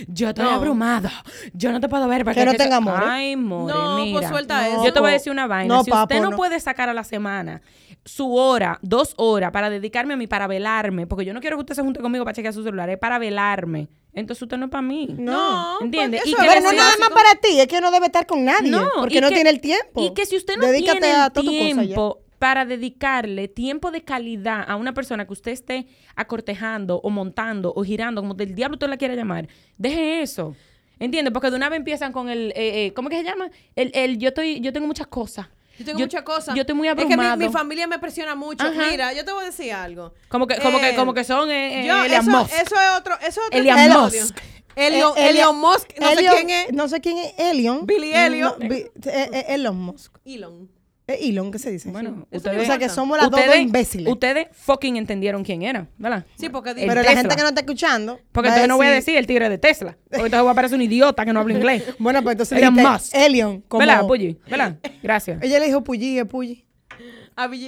yo 0.09 0.29
estoy 0.31 0.45
No. 0.45 0.51
abrumado, 0.53 1.09
yo 1.53 1.71
no 1.73 1.81
te 1.81 1.89
puedo 1.89 2.09
ver 2.09 2.25
porque 2.25 2.41
Que 2.41 2.47
no 2.47 2.53
es 2.53 2.59
tenga 2.59 2.77
amor, 2.77 3.01
¿eh? 3.03 3.07
Ay, 3.07 3.37
more, 3.37 3.73
No, 3.73 3.95
pues 3.97 4.07
mira. 4.07 4.29
suelta 4.29 4.69
eso. 4.69 4.85
Yo 4.85 4.93
te 4.93 5.01
voy 5.01 5.11
a 5.11 5.13
decir 5.13 5.33
una 5.33 5.47
vaina. 5.47 5.75
No, 5.75 5.85
si 5.85 5.91
usted 5.93 6.21
no, 6.21 6.31
no. 6.31 6.37
puede 6.37 6.59
sacar 6.61 6.89
a 6.89 6.95
la 6.95 7.05
semana 7.05 7.61
su 8.05 8.35
hora, 8.35 8.79
dos 8.83 9.15
horas 9.17 9.53
para 9.53 9.71
dedicarme 9.71 10.15
a 10.15 10.17
mí, 10.17 10.27
para 10.27 10.47
velarme, 10.47 11.07
porque 11.07 11.25
yo 11.25 11.33
no 11.35 11.41
quiero 11.41 11.57
que 11.57 11.61
usted 11.61 11.75
se 11.77 11.83
junte 11.83 12.01
conmigo 12.01 12.25
para 12.25 12.35
chequear 12.35 12.53
su 12.55 12.63
celular, 12.65 12.89
es 12.91 12.99
para 12.99 13.19
velarme. 13.19 13.89
Entonces 14.15 14.43
usted 14.43 14.57
no 14.59 14.67
es 14.67 14.71
para 14.71 14.83
mí. 14.83 15.09
No, 15.19 15.81
¿Entiendes? 15.81 16.21
porque 16.21 16.31
Y 16.31 16.33
eso 16.33 16.43
que 16.43 16.47
es 16.49 16.53
Pero 16.55 16.65
no 16.65 16.71
le 16.73 16.77
nada 16.79 16.93
más 16.99 17.11
para 17.11 17.35
ti, 17.41 17.61
es 17.61 17.67
que 17.67 17.81
no 17.81 17.91
debe 17.91 18.07
estar 18.07 18.27
con 18.27 18.45
nadie. 18.45 18.73
porque 18.97 19.19
y 19.19 19.21
no 19.21 19.29
que- 19.29 19.35
tiene 19.37 19.51
el 19.51 19.61
tiempo. 19.61 20.03
Y 20.03 20.13
que 20.15 20.27
si 20.27 20.37
usted 20.37 20.57
no 20.57 20.67
Dedícate 20.67 21.01
tiene 21.01 21.15
a 21.17 21.27
el 21.27 21.33
ya. 21.33 21.41
tiempo 21.41 22.22
para 22.43 22.65
dedicarle 22.65 23.47
tiempo 23.47 23.93
de 23.93 24.03
calidad 24.03 24.65
a 24.67 24.75
una 24.75 24.93
persona 24.93 25.25
que 25.29 25.33
usted 25.33 25.53
esté 25.53 25.87
acortejando 26.17 26.97
o 27.05 27.09
montando 27.09 27.73
o 27.77 27.85
girando, 27.85 28.21
como 28.21 28.35
del 28.35 28.57
diablo 28.57 28.75
usted 28.75 28.89
la 28.89 28.97
quiere 28.97 29.15
llamar, 29.15 29.47
deje 29.79 30.23
eso. 30.23 30.57
¿Entiendes? 30.99 31.33
Porque 31.33 31.51
de 31.51 31.57
una 31.57 31.69
vez 31.69 31.77
empiezan 31.79 32.11
con 32.13 32.29
el, 32.29 32.51
eh, 32.57 32.87
eh, 32.87 32.93
¿cómo 32.95 33.09
que 33.09 33.19
se 33.19 33.23
llama? 33.25 33.49
El, 33.77 33.93
el 33.95 34.19
yo 34.19 34.29
estoy, 34.31 34.61
yo 34.61 34.73
tengo 34.73 34.89
muchas 34.89 35.07
cosas. 35.07 35.47
Yo 35.79 35.85
tengo 35.85 36.01
muchas 36.01 36.23
cosas. 36.23 36.55
Yo 36.57 36.63
estoy 36.63 36.75
muy 36.75 36.89
Es 36.89 36.97
que 36.97 37.03
abrumado. 37.03 37.37
mi, 37.37 37.47
mi 37.47 37.53
familia 37.53 37.87
me 37.87 38.01
presiona 38.01 38.35
mucho. 38.35 38.65
Ajá. 38.67 38.91
Mira, 38.91 39.13
yo 39.13 39.25
te 39.25 39.31
voy 39.31 39.45
a 39.45 39.47
decir 39.47 39.73
algo. 39.73 40.13
como 40.29 40.49
que, 40.49 40.57
como 40.59 40.79
Eh, 40.79 40.81
que, 40.91 40.97
como 40.97 41.15
que 41.15 41.23
son 41.23 41.49
eh, 41.51 41.83
eh, 41.85 41.87
yo- 41.87 42.05
Elon 42.05 42.21
eso, 42.23 42.31
Musk. 42.31 42.53
eso 42.55 42.75
es 42.75 42.99
otro, 42.99 43.15
eso 43.21 43.41
es 43.41 43.47
otro 43.47 43.59
Elon 43.61 43.79
episodio. 43.79 44.21
Musk. 44.23 44.39
Elon, 44.75 45.13
Eh, 45.17 45.31
Elon 45.31 45.61
Musk, 45.61 45.91
no 46.01 46.09
sé 46.11 46.17
quién 46.35 46.51
es. 46.51 46.73
No 46.73 46.89
sé 46.89 47.01
quién 47.01 47.19
es 47.19 47.35
Elion. 47.39 47.87
Billy 47.87 48.13
Elliot. 48.13 48.59
No, 48.59 48.75
eh, 48.75 48.91
eh, 49.07 49.45
Elon 49.51 49.77
Musk. 49.81 50.19
Elon. 50.25 50.69
Es 51.07 51.19
Elon, 51.21 51.51
¿qué 51.51 51.59
se 51.59 51.71
dice? 51.73 51.91
Bueno, 51.91 52.29
ustedes, 52.31 52.63
o 52.63 52.65
sea 52.65 52.79
que 52.79 52.89
somos 52.89 53.19
las 53.19 53.29
dos 53.29 53.41
imbéciles. 53.57 54.07
ustedes 54.13 54.47
fucking 54.53 54.97
entendieron 54.97 55.43
quién 55.43 55.63
era, 55.63 55.89
¿verdad? 55.99 56.25
Sí, 56.39 56.49
porque 56.49 56.71
El 56.71 56.87
Pero 56.87 57.03
la 57.03 57.11
gente 57.17 57.35
que 57.35 57.43
no 57.43 57.49
está 57.49 57.61
escuchando. 57.61 58.21
Porque 58.31 58.49
entonces 58.49 58.69
no 58.69 58.77
voy 58.77 58.87
a 58.87 58.91
decir 58.93 59.17
el 59.17 59.27
tigre 59.27 59.49
de 59.49 59.59
Tesla. 59.59 59.97
Porque 60.05 60.27
entonces 60.27 60.43
voy 60.43 60.53
a 60.53 60.55
parecer 60.55 60.77
un 60.77 60.83
idiota 60.83 61.25
que 61.25 61.33
no 61.33 61.41
habla 61.41 61.55
inglés. 61.55 61.83
Bueno, 61.99 62.23
pues 62.23 62.35
entonces 62.35 62.59
Elon 62.59 62.75
Musk. 62.75 63.15
Elion. 63.15 63.61
Como... 63.63 63.81
¿Verdad, 63.85 64.07
Pulli? 64.07 64.39
¿Verdad? 64.49 64.77
Gracias. 65.03 65.43
Ella 65.43 65.59
le 65.59 65.67
dijo 65.67 65.83
Pulli, 65.83 66.19
es 66.19 66.25
Pulli. 66.27 66.65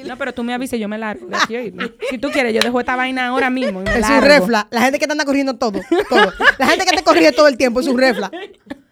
No, 0.05 0.17
pero 0.19 0.33
tú 0.33 0.45
me 0.45 0.55
avisas 0.55 0.79
yo 0.79 0.89
me 0.89 0.99
largo 0.99 1.27
de 1.27 1.37
aquí. 1.37 1.73
Si 2.11 2.19
tú 2.19 2.31
quieres, 2.31 2.55
yo 2.55 2.61
dejo 2.61 2.79
esta 2.79 2.95
vaina 2.97 3.29
ahora 3.29 3.51
mismo 3.51 3.81
y 3.81 3.85
me 3.85 3.91
Es 3.91 3.97
un 3.97 4.03
largo. 4.03 4.27
refla. 4.27 4.69
La 4.71 4.83
gente 4.83 4.99
que 4.99 5.07
te 5.07 5.13
anda 5.13 5.25
corriendo 5.25 5.57
todo. 5.57 5.81
todo. 6.09 6.33
La 6.59 6.67
gente 6.69 6.85
que 6.85 6.97
te 6.97 7.03
corrige 7.03 7.33
todo 7.33 7.49
el 7.49 7.57
tiempo 7.57 7.81
es 7.81 7.87
un 7.89 7.99
refla. 7.99 8.31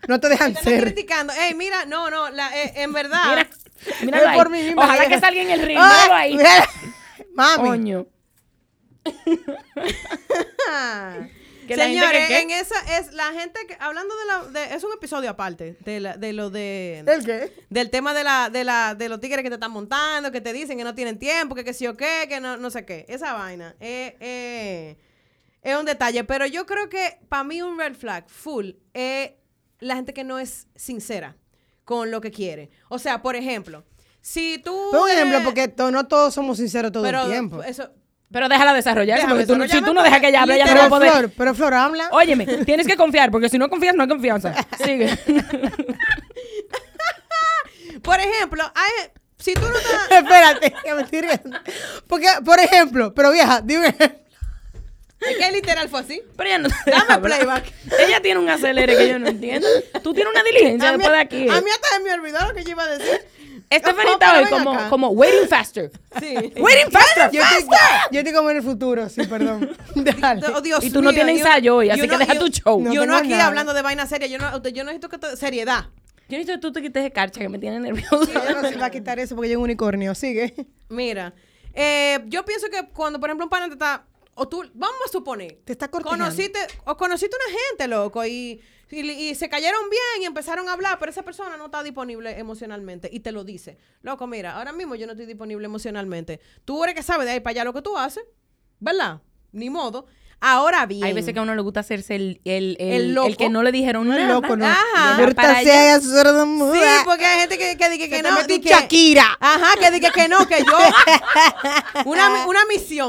No 0.09 0.19
te 0.19 0.29
dejan 0.29 0.53
Te 0.55 0.59
están 0.59 0.73
ser. 0.75 0.83
criticando. 0.83 1.33
Ey, 1.35 1.55
mira, 1.55 1.85
no, 1.85 2.11
no, 2.11 2.31
la, 2.31 2.49
eh, 2.61 2.73
en 2.77 2.93
verdad. 2.93 3.21
Mira, 3.31 3.49
míralo 4.03 4.29
ahí. 4.29 4.37
por 4.39 4.51
mí 4.51 4.63
misma, 4.63 4.83
Ojalá 4.85 5.01
vieja. 5.05 5.15
que 5.15 5.21
salga 5.21 5.43
en 5.43 5.51
el 5.51 5.61
ring. 5.63 5.79
Míralo 5.79 6.15
ahí. 6.15 6.37
mira. 6.37 6.69
Mami. 7.35 7.69
Coño. 7.69 8.07
Señores, 11.69 12.27
que- 12.29 12.41
en 12.41 12.51
esa 12.51 12.75
es 12.99 13.13
la 13.13 13.33
gente 13.33 13.59
que 13.67 13.77
hablando 13.81 14.15
de 14.17 14.27
la 14.27 14.45
de, 14.67 14.75
es 14.75 14.85
un 14.85 14.93
episodio 14.93 15.31
aparte 15.31 15.77
de 15.85 16.01
la, 16.01 16.17
de 16.17 16.33
lo 16.33 16.51
de 16.51 16.99
¿El 17.07 17.25
qué? 17.25 17.53
del 17.71 17.89
tema 17.89 18.13
de 18.15 18.25
la 18.25 18.51
de 18.51 18.65
la 18.65 18.95
de 18.95 19.09
los 19.09 19.21
tigres 19.21 19.43
que 19.43 19.49
te 19.49 19.55
están 19.55 19.71
montando, 19.71 20.31
que 20.33 20.41
te 20.41 20.53
dicen 20.53 20.77
que 20.77 20.85
no 20.85 20.95
tienen 20.95 21.19
tiempo, 21.19 21.55
que 21.55 21.65
que 21.65 21.73
sí 21.73 21.87
o 21.87 21.97
qué, 21.97 22.27
que 22.29 22.41
no, 22.41 22.57
no 22.57 22.71
sé 22.71 22.85
qué. 22.85 23.07
Esa 23.09 23.33
vaina 23.33 23.75
eh, 23.81 24.17
eh, 24.21 24.97
es 25.63 25.77
un 25.77 25.87
detalle, 25.87 26.25
pero 26.25 26.47
yo 26.47 26.67
creo 26.67 26.89
que 26.89 27.19
para 27.29 27.45
mí 27.45 27.63
un 27.63 27.79
red 27.79 27.95
flag 27.95 28.29
full 28.29 28.73
es 28.93 29.31
la 29.79 29.95
gente 29.97 30.13
que 30.13 30.25
no 30.25 30.39
es 30.39 30.67
sincera 30.77 31.37
con 31.93 32.11
lo 32.11 32.21
que 32.21 32.31
quiere. 32.31 32.71
O 32.89 32.99
sea, 32.99 33.21
por 33.23 33.37
ejemplo, 33.37 33.85
si 34.21 34.59
tú 34.65 34.75
Pon 34.91 35.03
un 35.03 35.11
ejemplo, 35.11 35.41
porque 35.45 35.69
to- 35.69 35.91
no 35.91 36.07
todos 36.07 36.33
somos 36.33 36.57
sinceros 36.57 36.91
todo 36.93 37.03
pero 37.03 37.23
el 37.25 37.31
tiempo. 37.31 37.63
eso 37.63 37.91
Pero 38.31 38.49
déjala 38.49 38.73
desarrollarse, 38.73 39.23
Déjame 39.27 39.35
porque 39.45 39.47
tú, 39.53 39.59
no- 39.59 39.69
si 39.69 39.83
tú 39.85 39.93
no 39.93 40.03
dejas 40.03 40.21
que 40.21 40.29
ella 40.29 40.43
hable, 40.43 40.55
ella 40.55 40.65
no 40.65 40.71
va 40.71 40.77
a 40.77 40.83
Pero 40.85 40.89
poder. 40.91 41.11
Flor, 41.13 41.31
pero 41.37 41.55
Flor 41.55 41.75
habla. 41.75 42.09
Óyeme, 42.13 42.47
tienes 42.65 42.87
que 42.87 42.97
confiar, 42.97 43.31
porque 43.31 43.49
si 43.51 43.59
no 43.59 43.69
confías, 43.69 43.95
no 43.95 44.05
hay 44.05 44.09
confianza. 44.09 44.55
Sigue. 44.83 45.11
Por 48.03 48.19
ejemplo, 48.19 48.65
hay, 48.75 49.11
si 49.39 49.55
tú 49.55 49.61
no 49.61 49.77
estás 49.79 50.11
Espérate, 50.11 50.75
que 50.85 50.95
me 50.95 51.03
estoy 51.03 51.21
riendo. 51.21 51.59
Porque, 52.09 52.27
por 52.45 52.59
ejemplo, 52.59 53.13
pero 53.15 53.31
vieja, 53.31 53.61
dime. 53.61 53.95
Es 55.31 55.37
que 55.37 55.53
literal 55.53 55.89
fue 55.89 56.01
así. 56.01 56.23
Pero 56.37 56.49
ella 56.49 56.59
no 56.59 56.69
Dame 56.87 57.19
playback. 57.29 57.73
Ella 58.07 58.21
tiene 58.21 58.41
un 58.41 58.49
acelere 58.49 58.97
que 58.97 59.09
yo 59.09 59.19
no 59.19 59.29
entiendo. 59.29 59.67
Tú 60.03 60.13
tienes 60.15 60.33
una 60.33 60.43
diligencia 60.43 60.89
A 60.89 60.93
mí, 60.93 60.99
después 60.99 61.17
de 61.17 61.21
aquí. 61.23 61.43
a 61.49 61.61
mí 61.61 61.71
hasta 61.71 61.89
se 61.97 62.01
me 62.01 62.13
olvidó 62.15 62.39
lo 62.47 62.55
que 62.55 62.65
yo 62.65 62.71
iba 62.71 62.85
a 62.85 62.89
decir. 62.99 63.21
Estefanita 63.71 64.19
pero 64.35 64.45
hoy 64.45 64.51
como, 64.51 64.73
acá. 64.75 64.89
como 64.91 65.09
waiting 65.09 65.49
faster. 65.49 65.91
Sí. 66.21 66.35
Waiting 66.57 66.91
faster. 66.91 67.31
Yo 67.33 67.41
estoy, 67.43 67.77
yo 68.11 68.19
estoy 68.21 68.35
como 68.35 68.51
en 68.51 68.59
el 68.59 68.63
futuro, 68.63 69.09
sí, 69.09 69.25
perdón. 69.27 69.75
Dale. 69.95 70.43
Oh, 70.55 70.61
Dios 70.61 70.85
Y 70.85 70.91
tú 70.91 71.01
no 71.01 71.11
tienes 71.13 71.39
yo- 71.39 71.47
ensayo 71.47 71.77
hoy, 71.77 71.87
yo 71.87 71.93
así 71.95 72.07
que 72.09 72.19
deja 72.19 72.35
yo- 72.35 72.41
tu 72.41 72.49
show. 72.49 72.81
No 72.83 72.93
yo 72.93 73.07
no 73.07 73.17
aquí 73.17 73.29
nada. 73.29 73.47
hablando 73.47 73.73
de 73.73 73.81
vaina 73.81 74.07
seria. 74.07 74.27
Yo 74.27 74.37
no, 74.39 74.63
yo 74.63 74.85
no 74.85 74.91
necesito 74.93 75.09
que 75.09 75.17
te- 75.19 75.37
seriedad. 75.39 75.87
Yo 76.29 76.37
necesito 76.39 76.53
que 76.53 76.59
tú 76.61 76.73
te 76.73 76.83
quites 76.83 77.03
de 77.03 77.13
carcha 77.13 77.41
que 77.41 77.49
me 77.49 77.59
tiene 77.59 77.81
nervioso. 77.81 78.23
Ella 78.31 78.61
no 78.61 78.69
se 78.69 78.77
va 78.77 78.87
a 78.87 78.91
quitar 78.91 79.19
eso 79.19 79.35
porque 79.37 79.51
yo 79.51 79.59
un 79.59 79.65
unicornio. 79.65 80.15
Sigue. 80.15 80.55
Mira, 80.91 81.33
eh, 81.73 82.21
yo 82.27 82.45
pienso 82.45 82.69
que 82.69 82.89
cuando, 82.93 83.19
por 83.21 83.31
ejemplo, 83.31 83.47
un 83.47 83.51
pana 83.51 83.69
te 83.69 83.73
está. 83.73 84.05
O 84.35 84.49
tú, 84.49 84.63
vamos 84.75 84.97
a 85.07 85.13
suponer. 85.13 85.61
Te 85.65 85.73
está 85.73 85.89
cortejando. 85.89 86.25
Conociste, 86.25 86.59
o 86.85 86.97
conociste 86.97 87.37
una 87.37 87.59
gente, 87.69 87.89
loco, 87.89 88.25
y, 88.25 88.63
y, 88.91 89.11
y 89.11 89.35
se 89.35 89.49
cayeron 89.51 89.91
bien 89.91 90.23
y 90.23 90.25
empezaron 90.25 90.69
a 90.69 90.73
hablar, 90.73 90.99
pero 90.99 91.11
esa 91.11 91.23
persona 91.23 91.57
no 91.59 91.67
está 91.67 91.83
disponible 91.83 92.39
emocionalmente 92.39 93.11
y 93.13 93.21
te 93.21 93.31
lo 93.31 93.45
dice. 93.45 93.77
Loco, 94.01 94.27
mira, 94.27 94.57
ahora 94.57 94.73
mismo 94.73 94.95
yo 94.95 95.05
no 95.07 95.13
estoy 95.13 95.27
disponible 95.27 95.67
emocionalmente. 95.67 96.41
Tú 96.65 96.83
eres 96.83 96.95
que 96.95 97.03
sabes 97.03 97.27
de 97.27 97.33
ahí 97.33 97.41
para 97.41 97.51
allá 97.53 97.65
lo 97.65 97.75
que 97.75 97.83
tú 97.83 97.97
haces, 97.99 98.25
¿verdad? 98.81 99.21
Ni 99.53 99.69
modo. 99.69 100.07
Ahora 100.45 100.87
bien. 100.87 101.05
Hay 101.05 101.13
veces 101.13 101.33
que 101.35 101.39
a 101.39 101.43
uno 101.43 101.55
le 101.55 101.63
gusta 101.63 101.79
hacerse 101.81 102.17
el, 102.17 102.41
el, 102.45 102.77
el, 102.81 102.93
El 102.95 103.15
loco. 103.15 103.29
el 103.29 103.37
que 103.37 103.49
no 103.49 103.63
le 103.63 103.71
dijeron 103.71 104.09
No 104.09 104.15
es 104.15 104.23
nada. 104.23 104.35
loco, 104.35 104.57
no. 104.57 104.67
Ajá. 104.67 105.17
Para 105.37 105.61
sí 105.61 106.05
sordomuda. 106.05 107.03
Porque 107.05 107.25
hay 107.25 107.41
gente 107.43 107.59
que, 107.59 107.77
que 107.77 107.89
dice 107.91 108.09
que 108.09 108.23
te 108.23 108.29
no. 108.29 108.45
que- 108.45 108.59
Shakira. 108.61 109.37
Ajá, 109.39 109.79
que 109.79 109.91
dice 109.93 110.11
que 110.11 110.27
no, 110.29 110.45
que 110.49 110.65
yo. 110.65 112.03
una, 112.07 112.47
una 112.47 112.65
misión. 112.67 113.09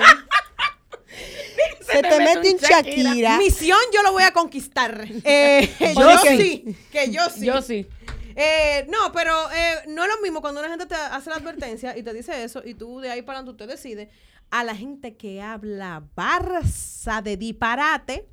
Se 1.91 2.02
te 2.02 2.19
mete 2.19 2.52
un 2.52 2.58
Shakira. 2.58 3.38
Misión 3.38 3.80
yo 3.93 4.02
lo 4.04 4.12
voy 4.12 4.24
a 4.24 4.32
conquistar. 4.32 5.08
Eh, 5.26 5.69
yo 5.96 6.17
sí. 6.19 6.76
Que 6.91 7.12
yo 7.12 7.30
sí. 7.30 7.46
Yo 7.46 7.62
sí. 7.62 7.88
Eh, 8.36 8.86
no, 8.89 9.12
pero 9.12 9.34
eh, 9.52 9.84
no 9.88 10.04
es 10.04 10.10
lo 10.10 10.22
mismo 10.22 10.41
cuando 10.41 10.60
una 10.60 10.69
gente 10.69 10.86
te 10.86 10.96
hace 10.96 11.30
la 11.30 11.36
advertencia 11.38 11.96
y 11.96 12.04
te 12.04 12.13
dice 12.13 12.43
eso 12.43 12.62
y 12.65 12.74
tú 12.74 13.00
de 13.00 13.12
ahí 13.12 13.22
para 13.22 13.39
adelante 13.39 13.63
usted 13.63 13.76
decide 13.76 14.10
a 14.50 14.63
la 14.63 14.76
gente 14.76 15.15
que 15.15 15.41
habla 15.41 16.04
barza 16.15 17.22
de 17.22 17.38
disparate 17.38 18.28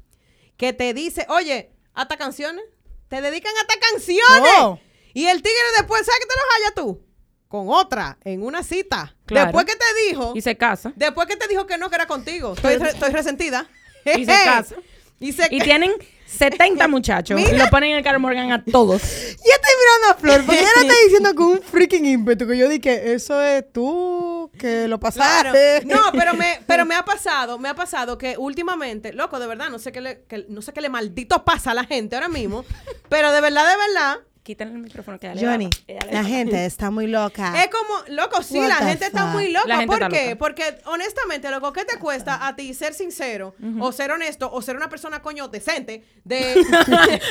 que 0.57 0.73
te 0.73 0.93
dice, 0.93 1.27
oye, 1.31 1.73
hasta 1.95 2.17
canciones, 2.19 2.65
te 3.09 3.23
dedican 3.23 3.53
hasta 3.61 3.75
canciones. 3.81 4.53
Oh. 4.61 4.79
Y 5.15 5.27
el 5.27 5.43
tigre 5.43 5.59
después, 5.79 6.05
¿sabes 6.05 6.21
que 6.21 6.27
te 6.27 6.35
los 6.35 6.45
halla 6.45 6.75
tú? 6.75 7.07
Con 7.49 7.69
otra, 7.71 8.19
en 8.25 8.43
una 8.43 8.63
cita. 8.63 9.17
Claro. 9.31 9.47
Después 9.47 9.64
que 9.64 9.77
te 9.77 9.85
dijo, 10.09 10.33
Y 10.37 10.43
se 10.43 10.57
casa. 10.57 10.93
después 10.97 11.27
que 11.27 11.37
te 11.37 11.49
dijo 11.49 11.66
que 11.66 11.79
no, 11.79 11.88
que 11.88 11.95
era 11.97 12.07
contigo. 12.07 12.53
Estoy, 12.55 12.77
re- 12.77 12.90
estoy 12.90 13.11
resentida. 13.11 13.66
Y 14.05 14.25
se 14.25 14.33
casa. 14.45 14.75
Y 15.19 15.33
se 15.33 15.47
Y 15.51 15.61
tienen 15.61 15.93
70 16.27 16.88
muchachos. 16.88 17.38
Y 17.40 17.57
lo 17.57 17.69
ponen 17.69 17.90
en 17.90 17.97
el 17.99 18.03
Carl 18.05 18.19
Morgan 18.19 18.51
a 18.53 18.64
todos. 18.64 19.03
Yo 19.03 19.09
estoy 19.09 19.75
mirando 19.79 20.11
a 20.11 20.14
Flor, 20.19 20.45
porque 20.47 20.61
ella 20.61 20.69
está 20.81 20.95
diciendo 21.05 21.35
con 21.35 21.47
un 21.49 21.62
freaking 21.62 22.07
ímpetu, 22.07 22.47
que 22.47 22.57
yo 22.57 22.69
dije, 22.69 23.12
eso 23.12 23.43
es 23.43 23.64
tú, 23.73 24.51
que 24.59 24.88
lo 24.88 24.99
Claro. 24.99 25.16
pasaste. 25.53 25.83
No, 25.87 26.01
pero 26.12 26.33
me, 26.35 26.61
pero 26.66 26.87
me 26.87 26.95
ha 26.95 27.05
pasado, 27.05 27.59
me 27.59 27.69
ha 27.69 27.75
pasado 27.75 28.16
que 28.16 28.37
últimamente, 28.38 29.12
loco, 29.12 29.38
de 29.38 29.47
verdad, 29.47 29.69
no 29.71 29.79
sé 29.79 29.93
qué 29.93 30.01
le, 30.01 30.23
que- 30.29 30.47
no 30.49 30.62
sé 30.62 30.73
qué 30.73 30.81
le 30.81 30.88
maldito 30.88 31.45
pasa 31.45 31.73
a 31.73 31.75
la 31.75 31.85
gente 31.85 32.16
ahora 32.16 32.29
mismo, 32.29 32.64
pero 33.11 33.33
de 33.33 33.40
verdad, 33.43 33.69
de 33.71 33.77
verdad, 33.77 34.19
Quítale 34.42 34.70
el 34.72 34.79
micrófono 34.79 35.18
que 35.20 35.26
ella 35.31 35.35
le 35.35 35.46
Johnny, 35.46 35.70
la 36.11 36.24
gente 36.24 36.64
está 36.64 36.90
muy 36.90 37.07
loca. 37.07 37.62
es 37.62 37.68
como, 37.70 37.94
loco, 38.09 38.42
sí, 38.42 38.59
What 38.59 38.68
la 38.68 38.79
the 38.79 38.85
gente 38.87 39.05
está 39.07 39.26
muy 39.26 39.50
loca. 39.53 39.66
La 39.68 39.85
¿Por 39.87 40.09
qué? 40.09 40.24
loca. 40.31 40.38
Porque 40.38 40.79
honestamente, 40.87 41.50
loco, 41.50 41.72
¿qué 41.72 41.85
te 41.85 41.98
cuesta 41.98 42.46
a 42.46 42.57
ti 42.57 42.72
ser 42.72 42.94
sincero 42.94 43.55
o 43.81 43.92
ser 43.92 44.11
honesto 44.12 44.50
o 44.50 44.62
ser 44.62 44.76
una 44.76 44.88
persona 44.88 45.20
coño 45.20 45.48
decente 45.48 46.05
de, 46.24 46.64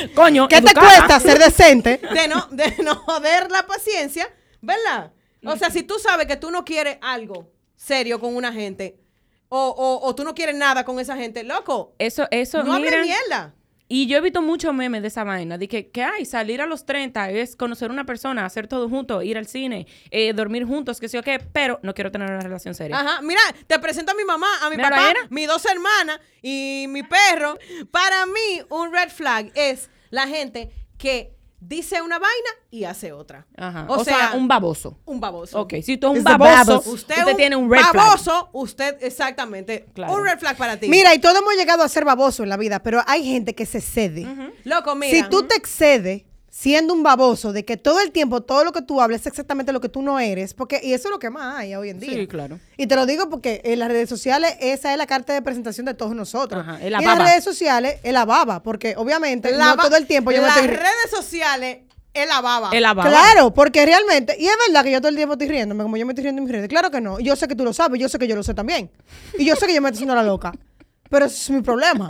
Coño, 0.16 0.48
¿Qué 0.48 0.62
te 0.62 0.74
cuesta 0.74 1.20
ser 1.20 1.40
decente? 1.40 2.00
de 2.14 2.28
no, 2.28 2.48
de 2.52 2.76
no 2.84 2.96
joder 2.96 3.50
la 3.50 3.66
paciencia, 3.66 4.30
¿verdad? 4.62 5.12
O 5.46 5.58
sea, 5.58 5.72
si 5.72 5.84
tú 5.84 5.98
sabes 6.00 6.28
que 6.28 6.36
tú 6.36 6.52
no 6.52 6.64
quieres 6.64 6.98
algo 7.02 7.52
serio 7.76 8.20
con 8.20 8.36
una 8.36 8.54
gente 8.54 9.00
o, 9.48 9.58
o, 9.70 10.08
o 10.08 10.14
tú 10.14 10.24
no 10.24 10.36
quieres 10.36 10.56
nada 10.56 10.84
con 10.86 11.00
esa 11.00 11.16
gente, 11.18 11.44
loco, 11.44 11.96
Eso, 11.98 12.28
eso, 12.30 12.62
no 12.64 12.78
mira. 12.78 13.00
hables 13.00 13.06
mierda. 13.08 13.56
Y 13.92 14.06
yo 14.06 14.18
he 14.18 14.22
visto 14.22 14.44
muchos 14.44 14.72
memes 14.72 15.02
de 15.02 15.08
esa 15.08 15.24
vaina. 15.24 15.58
De 15.58 15.68
que, 15.68 15.90
que 15.90 16.04
hay, 16.04 16.24
salir 16.24 16.62
a 16.62 16.68
los 16.68 16.86
30 16.86 17.32
es 17.32 17.56
conocer 17.56 17.90
una 17.90 18.06
persona, 18.06 18.46
hacer 18.46 18.68
todo 18.68 18.88
juntos, 18.88 19.24
ir 19.24 19.36
al 19.36 19.48
cine, 19.48 19.88
eh, 20.12 20.32
dormir 20.32 20.64
juntos, 20.66 21.00
que 21.00 21.10
sé 21.10 21.18
yo 21.18 21.24
qué, 21.24 21.40
pero 21.40 21.80
no 21.82 21.96
quiero 21.96 22.12
tener 22.12 22.30
una 22.30 22.40
relación 22.40 22.76
seria. 22.76 23.00
Ajá, 23.00 23.22
mira, 23.24 23.42
te 23.66 23.80
presento 23.80 24.12
a 24.12 24.16
mi 24.16 24.24
mamá, 24.24 24.48
a 24.62 24.70
mi 24.70 24.78
papá, 24.78 25.10
era. 25.10 25.22
mis 25.32 25.48
dos 25.48 25.66
hermanas 25.66 26.20
y 26.44 26.86
mi 26.90 27.02
perro. 27.02 27.58
Para 27.90 28.28
mí, 28.28 28.62
un 28.70 28.94
red 28.94 29.10
flag 29.10 29.52
es 29.56 29.90
la 30.12 30.28
gente 30.28 30.70
que 31.00 31.39
dice 31.60 32.02
una 32.02 32.20
vaina 32.20 32.50
y 32.72 32.84
hace 32.84 33.12
otra. 33.12 33.46
Ajá. 33.56 33.86
O, 33.90 34.04
sea, 34.04 34.32
un 34.34 34.48
baboso. 34.48 34.98
un 35.06 35.20
baboso. 35.20 35.60
Ok, 35.62 35.76
si 35.84 35.98
tú 35.98 36.08
eres 36.08 36.20
un 36.20 36.24
baboso, 36.24 36.66
babos. 36.66 36.88
usted, 36.88 37.36
tiene 37.36 37.56
un 37.56 37.70
red 37.70 37.82
flag. 37.82 37.96
baboso, 37.96 38.50
usted, 38.54 38.98
exactamente. 39.02 39.88
Claro. 39.94 40.14
Un 40.14 40.24
red 40.24 40.40
flag 40.40 40.58
para 40.58 40.78
ti. 40.78 40.88
Mira, 40.90 41.14
y 41.14 41.20
todos 41.20 41.38
hemos 41.38 41.56
llegado 41.56 41.84
a 41.84 41.90
ser 41.90 42.06
babosos 42.06 42.42
en 42.42 42.50
la 42.50 42.58
vida, 42.58 42.82
pero 42.82 43.02
hay 43.08 43.24
gente 43.24 43.56
que 43.56 43.66
se 43.66 43.82
cede. 43.82 44.28
Loco, 44.64 44.96
mira. 44.96 45.16
Si 45.16 45.30
tú 45.30 45.44
te 45.44 45.56
excedes 45.56 46.24
siendo 46.60 46.94
un 46.94 47.04
baboso 47.04 47.54
de 47.54 47.64
que 47.64 47.78
todo 47.78 48.02
el 48.02 48.12
tiempo 48.12 48.42
todo 48.42 48.66
lo 48.66 48.74
que 48.74 48.82
tú 48.82 49.00
hablas 49.00 49.22
es 49.22 49.28
exactamente 49.28 49.72
lo 49.72 49.80
que 49.80 49.88
tú 49.88 50.02
no 50.02 50.20
eres, 50.20 50.54
porque 50.54 50.82
y 50.84 50.92
eso 50.92 51.08
es 51.08 51.12
lo 51.12 51.18
que 51.18 51.30
más 51.30 51.58
hay 51.58 51.74
hoy 51.74 51.90
en 51.90 52.02
día. 52.02 52.14
Sí, 52.14 52.28
claro. 52.28 52.60
Y 52.76 52.86
te 52.86 52.98
lo 52.98 53.06
digo 53.06 53.30
porque 53.30 53.62
en 53.64 53.80
las 53.80 53.88
redes 53.88 54.10
sociales 54.10 54.58
esa 54.60 54.92
es 54.92 54.98
la 54.98 55.08
carta 55.08 55.32
de 55.32 55.42
presentación 55.42 55.86
de 55.86 55.94
todos 55.94 56.14
nosotros. 56.14 56.62
Ajá, 56.62 56.78
es 56.82 56.88
y 56.88 56.90
la 56.90 56.98
en 57.00 57.06
las 57.06 57.18
baba. 57.18 57.30
redes 57.30 57.46
sociales 57.46 58.00
es 58.04 58.12
la 58.12 58.26
baba, 58.26 58.62
porque 58.62 58.96
obviamente 58.98 59.52
La 59.54 59.74
no 59.76 59.82
todo 59.82 59.96
el 59.96 60.06
tiempo 60.06 60.32
yo 60.32 60.42
me 60.42 60.48
Las 60.48 60.58
estoy 60.58 60.76
redes 60.76 61.10
sociales 61.10 61.78
es 62.14 62.28
la 62.28 62.42
baba. 62.42 62.72
El 62.74 62.84
ababa. 62.84 63.10
Claro, 63.10 63.54
porque 63.54 63.86
realmente, 63.86 64.36
y 64.38 64.48
es 64.48 64.56
verdad 64.68 64.84
que 64.84 64.92
yo 64.92 65.00
todo 65.00 65.10
el 65.10 65.16
tiempo 65.16 65.34
estoy 65.36 65.48
riéndome, 65.48 65.84
como 65.84 65.96
yo 65.96 66.06
me 66.06 66.12
estoy 66.12 66.24
riendo 66.24 66.40
en 66.42 66.46
mis 66.46 66.54
redes. 66.54 66.68
Claro 66.68 66.92
que 66.92 67.00
no. 67.00 67.22
Y 67.22 67.24
Yo 67.24 67.38
sé 67.38 67.48
que 67.48 67.56
tú 67.56 67.64
lo 67.64 67.72
sabes, 67.72 68.02
yo 68.02 68.10
sé 68.10 68.20
que 68.20 68.28
yo 68.28 68.36
lo 68.36 68.44
sé 68.44 68.54
también. 68.54 68.90
Y 69.38 69.46
yo 69.46 69.56
sé 69.56 69.66
que 69.66 69.74
yo 69.74 69.82
me 69.82 69.88
estoy 69.90 70.00
haciendo 70.00 70.16
la 70.16 70.24
loca. 70.24 70.52
Pero 71.10 71.26
ese 71.26 71.36
es 71.36 71.50
mi 71.50 71.62
problema. 71.62 72.08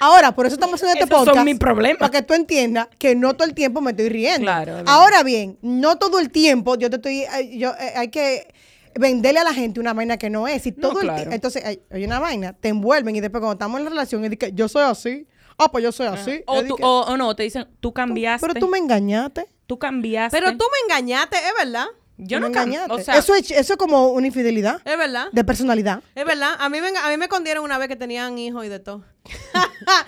Ahora, 0.00 0.32
por 0.34 0.46
eso 0.46 0.54
estamos 0.54 0.74
haciendo 0.76 0.92
este 0.94 1.04
Esos 1.04 1.18
son 1.24 1.26
podcast. 1.26 1.44
mis 1.44 1.58
problemas. 1.58 1.98
Para 1.98 2.10
que 2.12 2.22
tú 2.22 2.34
entiendas 2.34 2.88
que 2.98 3.14
no 3.14 3.34
todo 3.34 3.48
el 3.48 3.54
tiempo 3.54 3.80
me 3.80 3.90
estoy 3.90 4.08
riendo. 4.08 4.42
Claro. 4.42 4.82
Ahora 4.86 5.22
bien, 5.24 5.58
no 5.60 5.96
todo 5.98 6.18
el 6.20 6.30
tiempo 6.30 6.76
yo 6.76 6.88
te 6.88 6.96
estoy. 6.96 7.24
Yo, 7.58 7.70
eh, 7.70 7.92
hay 7.96 8.08
que 8.08 8.46
venderle 8.94 9.40
a 9.40 9.44
la 9.44 9.52
gente 9.54 9.80
una 9.80 9.92
vaina 9.94 10.16
que 10.16 10.30
no 10.30 10.46
es. 10.48 10.66
Y 10.66 10.72
todo 10.72 11.00
el 11.00 11.06
claro. 11.08 11.30
Entonces, 11.32 11.64
hay, 11.64 11.80
hay 11.90 12.04
una 12.04 12.20
vaina, 12.20 12.52
te 12.52 12.68
envuelven 12.68 13.14
y 13.16 13.20
después 13.20 13.40
cuando 13.40 13.54
estamos 13.54 13.78
en 13.78 13.84
la 13.84 13.90
relación, 13.90 14.24
es 14.24 14.30
de 14.30 14.38
que 14.38 14.52
yo 14.52 14.68
soy 14.68 14.82
así. 14.84 15.26
Ah, 15.58 15.70
pues 15.72 15.82
yo 15.82 15.90
soy 15.90 16.06
así. 16.06 16.42
O, 16.46 16.62
tú- 16.62 16.76
que, 16.76 16.84
o, 16.84 17.00
o 17.02 17.16
no, 17.16 17.34
te 17.34 17.42
dicen, 17.42 17.66
tú 17.80 17.92
cambiaste. 17.92 18.46
pero 18.46 18.58
tú 18.60 18.68
me 18.68 18.78
engañaste. 18.78 19.46
Tú 19.66 19.78
cambiaste. 19.78 20.38
Pero 20.38 20.56
tú 20.56 20.64
me 20.72 20.94
engañaste, 20.94 21.36
es 21.36 21.52
verdad. 21.66 21.86
Yo 22.18 22.40
no 22.40 22.48
engañaste. 22.48 22.92
O 22.92 22.98
sea, 22.98 23.16
eso, 23.16 23.34
es, 23.34 23.50
eso 23.50 23.72
es 23.74 23.78
como 23.78 24.08
una 24.08 24.26
infidelidad 24.26 24.80
Es 24.84 24.98
verdad. 24.98 25.26
de 25.32 25.44
personalidad. 25.44 26.02
Es 26.14 26.24
verdad. 26.26 26.54
A 26.58 26.68
mí, 26.68 26.80
me, 26.80 26.88
a 26.88 27.08
mí 27.08 27.16
me 27.16 27.26
escondieron 27.26 27.64
una 27.64 27.78
vez 27.78 27.88
que 27.88 27.96
tenían 27.96 28.36
hijos 28.38 28.64
y 28.66 28.68
de 28.68 28.80
todo. 28.80 29.04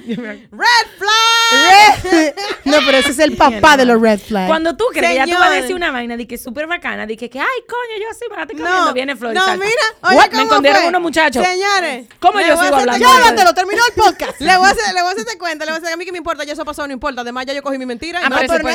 ¡Red 0.06 0.86
flag! 0.98 2.34
no, 2.64 2.76
pero 2.84 2.98
ese 2.98 3.10
es 3.10 3.18
el 3.18 3.36
papá 3.36 3.76
de 3.76 3.84
los 3.84 4.00
red 4.00 4.18
flags. 4.20 4.48
Cuando 4.48 4.76
tú 4.76 4.84
crees 4.92 5.10
que 5.10 5.16
ya 5.16 5.24
tú 5.26 5.32
vas 5.32 5.50
a 5.50 5.54
decir 5.54 5.74
una 5.74 5.90
vaina 5.90 6.16
de 6.16 6.26
que 6.26 6.34
es 6.36 6.42
súper 6.42 6.66
bacana, 6.66 7.06
de 7.06 7.16
que, 7.16 7.30
que, 7.30 7.40
ay, 7.40 7.46
coño, 7.68 8.00
yo 8.02 8.10
así 8.10 8.24
me 8.30 8.36
la 8.36 8.42
estoy 8.42 8.56
No, 8.56 8.64
comiendo, 8.66 8.92
viene 8.94 9.16
Flor 9.16 9.32
y 9.32 9.34
no, 9.36 9.44
salta. 9.46 9.64
mira, 9.64 9.82
oye, 10.02 10.16
What? 10.16 10.24
Me 10.24 10.30
¿cómo 10.30 10.42
escondieron 10.42 10.84
unos 10.86 11.00
muchachos. 11.00 11.44
Señores. 11.46 12.06
¿Cómo 12.20 12.40
yo 12.40 12.56
sigo 12.62 12.76
hablando? 12.76 13.06
Llévatelo, 13.06 13.54
terminó 13.54 13.82
el 13.86 13.94
podcast. 13.94 14.40
Le 14.40 14.56
voy 14.56 14.66
a 14.66 14.70
hacer, 14.70 14.94
le 14.94 15.00
voy 15.00 15.08
a 15.08 15.12
hacer 15.12 15.26
este 15.26 15.38
cuento, 15.38 15.64
le 15.64 15.70
voy 15.72 15.76
a 15.78 15.82
hacer 15.82 15.92
a 15.92 15.96
mí 15.96 16.04
que 16.04 16.12
me 16.12 16.18
importa, 16.18 16.44
ya 16.44 16.52
eso 16.52 16.64
pasó, 16.64 16.86
no 16.86 16.92
importa. 16.92 17.22
Además, 17.22 17.46
ya 17.46 17.52
yo 17.54 17.62
cogí 17.62 17.78
mi 17.78 17.86
mentira. 17.86 18.20
y 18.20 18.24
Ah, 18.24 18.28
no, 18.28 18.36
pero 18.46 18.68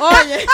Oye, 0.00 0.46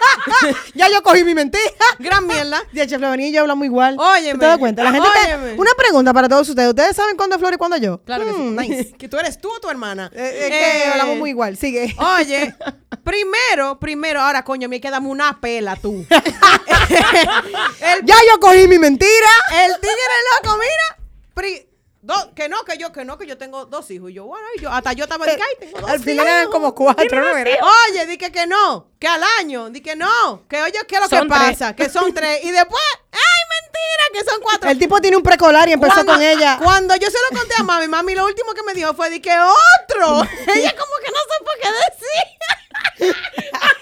ya 0.74 0.88
yo 0.88 1.02
cogí 1.02 1.24
mi 1.24 1.34
mentira. 1.34 1.62
gran 1.98 2.26
mierda. 2.26 2.62
Ya, 2.72 2.86
Chef 2.86 3.00
y 3.18 3.32
yo 3.32 3.40
hablamos 3.42 3.64
igual. 3.64 3.96
Óyeme. 3.98 4.38
¿Te 4.38 4.46
das 4.46 4.58
cuenta? 4.58 4.82
La 4.82 4.92
gente. 4.92 5.54
Una 5.56 5.70
pregunta 5.76 6.12
para 6.12 6.28
todos 6.28 6.48
ustedes. 6.48 6.68
¿Ustedes 6.70 6.96
saben 6.96 7.16
cuándo 7.16 7.36
es 7.36 7.40
Flor 7.40 7.54
y 7.54 7.56
cuándo 7.56 7.76
yo? 7.76 8.00
Claro 8.04 8.24
que 8.24 8.32
sí. 8.32 8.38
Nice. 8.68 8.92
que 8.98 9.08
tú 9.08 9.18
eres 9.18 9.40
tú 9.40 9.50
o 9.52 9.60
tu 9.60 9.68
hermana. 9.70 10.10
Eh, 10.14 10.38
es 10.44 10.50
que 10.50 10.78
Eh, 10.84 10.90
hablamos 10.92 11.16
muy 11.18 11.30
igual. 11.30 11.56
Sigue. 11.56 11.94
Oye, 12.18 12.54
primero, 13.04 13.78
primero, 13.78 14.20
ahora 14.20 14.42
coño, 14.44 14.68
me 14.68 14.80
queda 14.80 14.98
una 14.98 15.40
pela 15.40 15.76
tú. 15.76 16.04
el, 16.10 18.04
Ya 18.04 18.16
yo 18.30 18.40
cogí 18.40 18.66
mi 18.68 18.78
mentira. 18.78 19.28
el 19.64 19.74
tigre 19.80 20.16
loco, 20.42 20.56
mira. 20.58 21.08
pri- 21.34 21.68
do- 22.02 22.34
que 22.34 22.48
no, 22.48 22.62
que 22.64 22.78
yo, 22.78 22.92
que 22.92 23.04
no, 23.04 23.18
que 23.18 23.26
yo 23.26 23.36
tengo 23.36 23.66
dos 23.66 23.90
hijos. 23.90 24.10
Y 24.10 24.14
yo, 24.14 24.24
bueno, 24.26 24.46
y 24.56 24.60
yo, 24.60 24.70
hasta 24.70 24.92
yo 24.92 25.04
estaba 25.04 25.26
de 25.26 25.36
que, 25.36 25.42
ay, 25.42 25.54
tengo 25.66 25.80
dos 25.80 25.90
Al 25.90 26.00
final 26.00 26.26
eran 26.26 26.50
como 26.50 26.74
cuatro, 26.74 27.20
¿no? 27.20 27.36
Era? 27.36 27.58
Oye, 27.90 28.06
di 28.06 28.16
que, 28.16 28.30
que 28.32 28.46
no, 28.46 28.90
que 28.98 29.08
al 29.08 29.22
año, 29.40 29.70
di 29.70 29.80
que 29.80 29.96
no, 29.96 30.44
que 30.48 30.62
oye, 30.62 30.78
¿qué 30.88 30.94
es 30.96 31.00
lo 31.00 31.08
que 31.08 31.16
tres. 31.16 31.28
pasa? 31.28 31.74
Que 31.76 31.88
son 31.88 32.12
tres. 32.14 32.44
Y 32.44 32.50
después, 32.50 32.82
¡ay, 33.12 33.35
mentira! 33.62 34.04
Que 34.12 34.24
son 34.30 34.40
cuatro. 34.40 34.70
El 34.70 34.78
tipo 34.78 35.00
tiene 35.00 35.16
un 35.16 35.22
precolar 35.22 35.68
y 35.68 35.72
empezó 35.72 35.94
Cuando- 35.94 36.12
con 36.14 36.22
ella. 36.22 36.58
Cuando 36.62 36.96
yo 36.96 37.08
se 37.10 37.18
lo 37.30 37.38
conté 37.38 37.54
a 37.58 37.62
mami, 37.62 37.88
mami 37.88 38.14
lo 38.14 38.24
último 38.24 38.52
que 38.54 38.62
me 38.62 38.72
dijo 38.74 38.94
fue 38.94 39.10
de 39.10 39.20
que 39.20 39.30
otro. 39.30 40.22
ella 40.54 40.74
como 40.76 40.92
que 41.04 41.10
no 41.10 41.18
supo 41.38 41.50
qué 41.62 41.68
decir. 43.02 43.16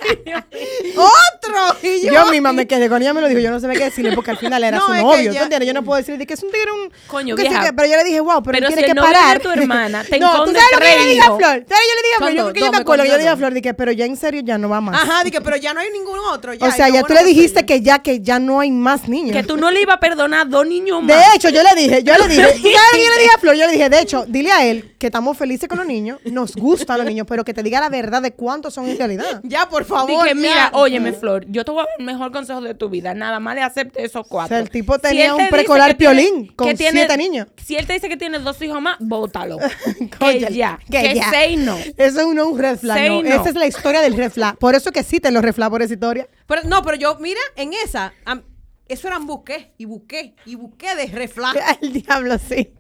otro. 0.97 1.77
Y 1.83 2.07
yo, 2.07 2.13
Yo 2.13 2.27
misma 2.27 2.53
me 2.53 2.67
quedé 2.67 2.89
con 2.89 3.01
ella, 3.03 3.13
me 3.13 3.21
lo 3.21 3.29
dijo. 3.29 3.41
Yo 3.41 3.51
no 3.51 3.61
sabía 3.61 3.79
qué 3.79 3.85
decirle 3.85 4.13
porque 4.15 4.31
al 4.31 4.39
final 4.39 4.63
era 4.63 4.79
No, 4.85 4.87
su 4.87 4.95
novio. 4.95 5.33
Yo 5.33 5.73
no 5.75 5.83
puedo 5.83 5.99
decirle 5.99 6.27
que 6.27 6.35
es 6.35 6.43
un 6.43 6.51
tigre, 6.51 6.71
un. 6.73 6.93
Coño, 7.07 7.37
vieja. 7.37 7.73
pero 7.75 7.89
yo 7.89 7.97
le 7.97 8.05
dije, 8.05 8.21
wow, 8.21 8.43
pero, 8.43 8.59
Pero 8.59 8.69
si 8.69 8.75
tiene 8.75 8.89
el 8.89 8.95
que 8.95 8.95
novio 8.95 9.13
parar. 9.13 9.41
tu 9.41 9.51
hermana 9.55 10.05
te 10.05 10.19
no, 10.19 10.45
¿tú 10.45 10.53
sabes 10.53 10.69
lo 10.73 10.79
que 10.79 10.91
yo 10.91 10.99
le 11.03 11.09
dije 11.11 11.21
a? 11.21 11.25
Flor? 11.25 11.39
¿Sabes 11.39 11.65
lo 11.69 11.77
que 11.77 11.89
yo 11.89 11.95
le 11.95 12.03
dije 12.03 12.15
a 12.15 12.19
Flor? 12.19 12.35
Yo 12.35 12.53
que 12.53 12.61
yo 12.61 12.71
me 12.73 12.79
acuerdo 12.79 13.05
yo 13.05 13.13
le 13.13 13.19
dije 13.19 13.29
a. 13.31 13.37
Flor, 13.37 13.55
dije, 13.55 13.75
pero 13.75 13.93
ya 13.93 14.05
en 14.05 14.17
serio 14.17 14.43
ya 14.45 14.59
no 14.59 14.69
va 14.69 14.81
más. 14.81 15.03
Ajá, 15.03 15.25
di 15.25 15.31
que, 15.31 15.41
pero 15.41 15.57
ya 15.57 15.75
no 15.75 15.81
hay 15.81 15.91
ningún 15.91 16.19
otro. 16.19 16.55
Ya, 16.55 16.67
o 16.67 16.71
sea, 16.71 16.89
ya 16.89 17.03
tú 17.03 17.15
le 17.15 17.25
dijiste 17.25 17.65
que 17.67 17.81
ya 17.81 18.01
que 18.01 18.21
ya 18.21 18.39
no 18.39 18.61
hay 18.61 18.71
más 18.71 19.09
niños. 19.09 19.33
Que 19.33 19.43
tú 19.43 19.57
no 19.57 19.71
le 19.71 19.83
ibas 19.83 19.97
a 19.97 20.01
perdonar 20.01 20.49
dos 20.49 20.67
niños 20.67 21.03
más. 21.03 21.17
De 21.17 21.37
hecho, 21.37 21.49
yo 21.49 21.63
le 21.63 21.81
dije, 21.81 22.03
yo 22.03 22.15
le 22.17 22.29
dije, 22.29 22.43
¿tú 22.63 22.69
sabes 22.69 22.93
lo 22.93 22.99
que 22.99 23.05
yo 23.05 23.11
le 23.11 23.19
dije 23.23 23.35
a 23.35 23.39
Flor? 23.39 23.57
Yo 23.57 23.67
le 23.67 23.73
dije, 23.73 23.89
de 23.89 24.01
hecho, 24.01 24.25
dile 24.27 24.53
a 24.53 24.65
él 24.65 24.95
que 24.99 25.07
estamos 25.07 25.37
felices 25.37 25.69
con 25.69 25.79
los 25.79 25.87
niños, 25.87 26.19
nos 26.25 26.55
gustan 26.55 26.99
los 26.99 27.07
niños, 27.07 27.27
pero 27.29 27.45
que 27.45 27.53
te 27.53 27.63
diga 27.63 27.81
la 27.81 27.89
verdad 27.89 28.23
de 28.23 28.33
cuántos 28.33 28.75
son 28.75 28.89
en 28.89 28.97
realidad. 28.97 29.41
Ya, 29.43 29.69
por 29.69 29.85
favor. 29.85 29.94
Dije, 30.07 30.29
ya. 30.29 30.35
mira, 30.35 30.71
óyeme, 30.75 31.13
Flor, 31.13 31.45
yo 31.49 31.65
te 31.65 31.71
voy 31.71 31.81
a 31.81 31.85
dar 31.85 31.95
el 31.99 32.05
mejor 32.05 32.33
consejo 32.33 32.61
de 32.61 32.75
tu 32.75 32.89
vida. 32.89 33.15
Nada 33.15 33.41
más 33.41 33.55
le 33.55 33.63
acepte 33.63 34.05
esos 34.05 34.27
cuatro. 34.27 34.47
O 34.47 34.49
sea, 34.49 34.59
el 34.59 34.71
tipo 34.71 34.95
Si 34.97 35.01
tenía 35.01 35.35
un 35.35 35.45
te 35.45 35.51
precolar 35.51 35.91
que 35.93 35.95
tiene- 35.99 36.15
piolín 36.23 36.47
con 36.55 36.69
que 36.69 36.75
tiene- 36.75 37.01
siete 37.01 37.17
niños. 37.17 37.47
Si 37.65 37.77
él 37.77 37.87
te 37.87 37.93
dice 37.95 38.09
que 38.09 38.17
tiene 38.17 38.39
dos 38.39 38.61
hijos 38.63 38.81
más, 38.83 38.97
bótalo. 39.01 39.59
Que 40.21 40.53
ya. 40.53 40.79
Que, 40.91 41.15
ya. 41.15 41.31
say 41.31 41.57
no. 41.57 41.77
Eso 41.79 42.21
es 42.21 42.27
un, 42.27 42.39
un 42.39 42.59
red 42.59 42.79
flag, 42.79 43.09
no. 43.09 43.23
no. 43.23 43.29
Esa 43.29 43.49
es 43.49 43.55
la 43.55 43.67
historia 43.67 44.01
del 44.01 44.17
red 44.17 44.31
flag. 44.31 44.57
Por 44.59 44.75
eso 44.75 44.91
que 44.93 45.01
existen 45.01 45.33
los 45.35 45.43
red 45.43 45.55
flag 45.55 45.71
por 45.71 45.83
esa 45.83 45.95
historia. 45.95 46.29
Pero, 46.47 46.63
no, 46.65 46.83
pero 46.83 46.97
yo, 46.97 47.17
mira, 47.21 47.41
en 47.57 47.73
esa, 47.73 48.13
am- 48.25 48.43
eso 48.87 49.09
eran 49.09 49.27
busqué 49.27 49.73
y 49.79 49.87
busqué 49.87 50.35
y 50.45 50.57
busqué 50.57 50.95
de 50.95 51.07
reflag. 51.07 51.57
El 51.81 51.93
diablo, 52.03 52.37
sí. 52.39 52.71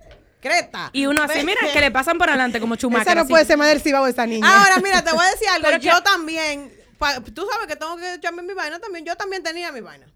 discreta. 0.42 0.90
Y 0.92 1.06
uno 1.06 1.22
así, 1.22 1.42
mira, 1.44 1.60
que 1.72 1.80
le 1.80 1.90
pasan 1.90 2.18
por 2.18 2.28
adelante 2.28 2.60
como 2.60 2.76
chumaca. 2.76 3.02
Esa 3.02 3.14
no 3.14 3.26
puede 3.26 3.44
ser 3.46 3.56
más 3.56 3.68
del 3.68 3.80
cibao 3.80 4.06
esa 4.06 4.26
niña. 4.26 4.46
Ahora, 4.46 4.78
mira, 4.82 5.02
te 5.02 5.12
voy 5.12 5.24
a 5.24 5.30
decir 5.30 5.48
algo. 5.48 5.66
Pero 5.66 5.78
yo 5.78 5.92
que- 5.96 6.02
también, 6.02 6.70
pa- 6.98 7.20
tú 7.20 7.46
sabes 7.50 7.66
que 7.66 7.76
tengo 7.76 7.96
que 7.96 8.14
echarme 8.14 8.42
mi 8.42 8.54
vaina 8.54 8.78
también. 8.80 9.04
Yo 9.04 9.16
también 9.16 9.42
tenía 9.42 9.70
mi 9.72 9.80
vaina. 9.80 10.06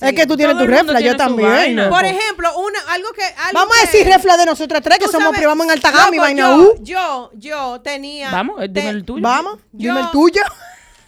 Es 0.00 0.14
que 0.14 0.26
tú 0.26 0.34
tienes 0.34 0.56
Todo 0.56 0.64
tu 0.64 0.70
refla, 0.70 0.94
yo 0.94 0.98
tiene 1.14 1.18
también. 1.18 1.48
vaina. 1.50 1.90
Por 1.90 2.02
ejemplo, 2.04 2.58
una, 2.58 2.78
algo 2.88 3.12
que. 3.12 3.22
algo 3.22 3.52
Vamos 3.52 3.76
a 3.76 3.80
decir 3.82 4.06
refla 4.06 4.36
de 4.38 4.46
nosotras 4.46 4.80
tres, 4.82 4.98
que 4.98 5.04
somos 5.06 5.24
sabes- 5.24 5.38
privamos 5.38 5.66
en 5.66 5.70
alta 5.72 5.90
gama 5.90 6.16
y 6.16 6.18
vaina 6.18 6.42
yo, 6.48 6.56
U. 6.56 6.76
yo, 6.82 7.30
yo 7.34 7.80
tenía. 7.82 8.30
Vamos, 8.30 8.60
dime 8.60 8.72
te- 8.72 8.88
el 8.88 9.04
tuyo. 9.04 9.22
Vamos, 9.22 9.58
Yo- 9.72 9.92
dime 9.92 10.00
el 10.00 10.10
tuyo. 10.10 10.42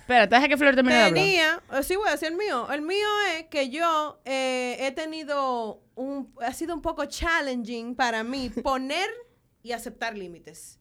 Espérate, 0.00 0.34
deja 0.34 0.48
que 0.48 0.56
Flor 0.58 0.74
termine 0.74 0.94
de 0.96 1.02
hablar. 1.04 1.14
Tenía, 1.14 1.62
eh, 1.72 1.82
sí 1.84 1.94
voy 1.96 2.08
a 2.08 2.12
decir 2.12 2.28
el 2.28 2.36
mío. 2.36 2.68
El 2.70 2.82
mío 2.82 3.06
es 3.36 3.46
que 3.46 3.70
yo 3.70 4.20
eh, 4.26 4.76
he 4.80 4.90
tenido 4.90 5.80
un, 5.94 6.34
ha 6.42 6.52
sido 6.52 6.74
un 6.74 6.82
poco 6.82 7.06
challenging 7.06 7.94
para 7.94 8.22
mí 8.24 8.50
poner 8.62 9.08
y 9.62 9.72
aceptar 9.72 10.18
límites. 10.18 10.79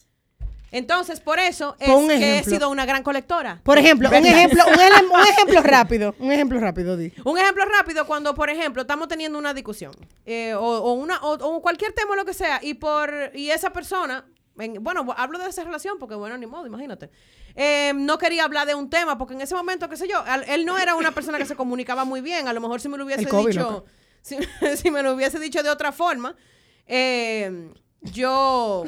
Entonces, 0.72 1.20
por 1.20 1.40
eso 1.40 1.76
es 1.80 1.88
que 2.20 2.38
he 2.40 2.44
sido 2.44 2.70
una 2.70 2.86
gran 2.86 3.02
colectora. 3.04 3.60
Por 3.64 3.78
ejemplo, 3.78 4.10
un 4.10 4.16
ejemplo, 4.26 4.64
un, 4.68 4.74
ejemplo 5.30 5.62
rápido. 5.64 6.16
Un 6.20 6.32
ejemplo 6.32 6.60
rápido, 6.60 6.96
di. 6.98 7.12
Un 7.26 7.38
ejemplo 7.38 7.66
rápido, 7.66 8.06
cuando, 8.06 8.36
por 8.36 8.50
ejemplo, 8.50 8.82
estamos 8.84 9.08
teniendo 9.08 9.38
una 9.40 9.54
discusión 9.54 9.94
eh, 10.26 10.54
o, 10.54 10.60
o 10.62 10.94
una, 10.94 11.18
o, 11.22 11.34
o 11.34 11.62
cualquier 11.62 11.94
tema 11.94 12.12
o 12.12 12.16
lo 12.16 12.26
que 12.26 12.34
sea, 12.34 12.60
y 12.62 12.76
por 12.76 13.32
y 13.34 13.50
esa 13.50 13.72
persona, 13.72 14.26
en- 14.60 14.84
bueno, 14.84 15.06
hablo 15.18 15.40
de 15.40 15.50
esa 15.50 15.64
relación 15.64 15.98
porque, 15.98 16.16
bueno, 16.16 16.38
ni 16.38 16.46
modo, 16.46 16.68
imagínate, 16.68 17.10
eh, 17.56 17.92
no 17.96 18.18
quería 18.18 18.44
hablar 18.44 18.68
de 18.68 18.76
un 18.76 18.90
tema 18.90 19.18
porque 19.18 19.34
en 19.34 19.42
ese 19.42 19.56
momento, 19.56 19.90
qué 19.90 19.98
sé 19.98 20.08
yo, 20.08 20.22
al- 20.26 20.44
él 20.48 20.66
no 20.66 20.78
era 20.78 20.94
una 20.96 21.12
persona 21.12 21.38
que 21.40 21.46
se 21.46 21.56
comunicaba 21.56 22.06
muy 22.06 22.22
bien, 22.22 22.48
a 22.48 22.54
lo 22.54 22.62
mejor 22.62 22.80
si 22.80 22.90
me 22.90 22.98
lo 22.98 23.06
hubiese 23.06 23.26
COVID, 23.26 23.48
dicho, 23.48 23.86
si 24.78 24.92
me 24.92 25.02
lo 25.02 25.14
hubiese 25.14 25.40
dicho 25.40 25.64
de 25.64 25.70
otra 25.70 25.92
forma, 25.92 26.36
eh, 26.86 27.72
yo 28.02 28.84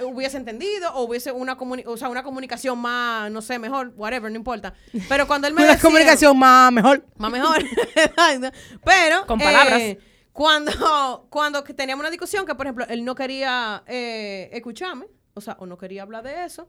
hubiese 0.00 0.36
entendido 0.38 0.92
o 0.94 1.02
hubiese 1.04 1.32
una, 1.32 1.56
comuni- 1.58 1.84
o 1.86 1.96
sea, 1.96 2.08
una 2.08 2.22
comunicación 2.22 2.78
más, 2.78 3.30
no 3.30 3.42
sé, 3.42 3.58
mejor, 3.58 3.92
whatever, 3.96 4.30
no 4.30 4.36
importa. 4.38 4.72
Pero 5.08 5.26
cuando 5.26 5.46
él 5.48 5.54
me 5.54 5.62
Una 5.62 5.72
decía- 5.72 5.82
comunicación 5.82 6.38
más 6.38 6.72
mejor. 6.72 7.04
más 7.16 7.30
mejor. 7.30 7.62
Exacto. 7.94 8.50
Pero. 8.84 9.26
Con 9.26 9.38
palabras. 9.38 9.80
eh, 9.80 9.98
cuando, 10.32 11.26
cuando 11.30 11.62
que 11.62 11.74
teníamos 11.74 12.00
una 12.02 12.10
discusión 12.10 12.46
que, 12.46 12.54
por 12.54 12.66
ejemplo, 12.66 12.86
él 12.88 13.04
no 13.04 13.14
quería 13.14 13.82
eh, 13.86 14.48
escucharme, 14.52 15.06
o 15.34 15.40
sea, 15.42 15.56
o 15.60 15.66
no 15.66 15.76
quería 15.76 16.02
hablar 16.02 16.24
de 16.24 16.44
eso, 16.44 16.68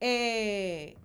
eh, 0.00 0.96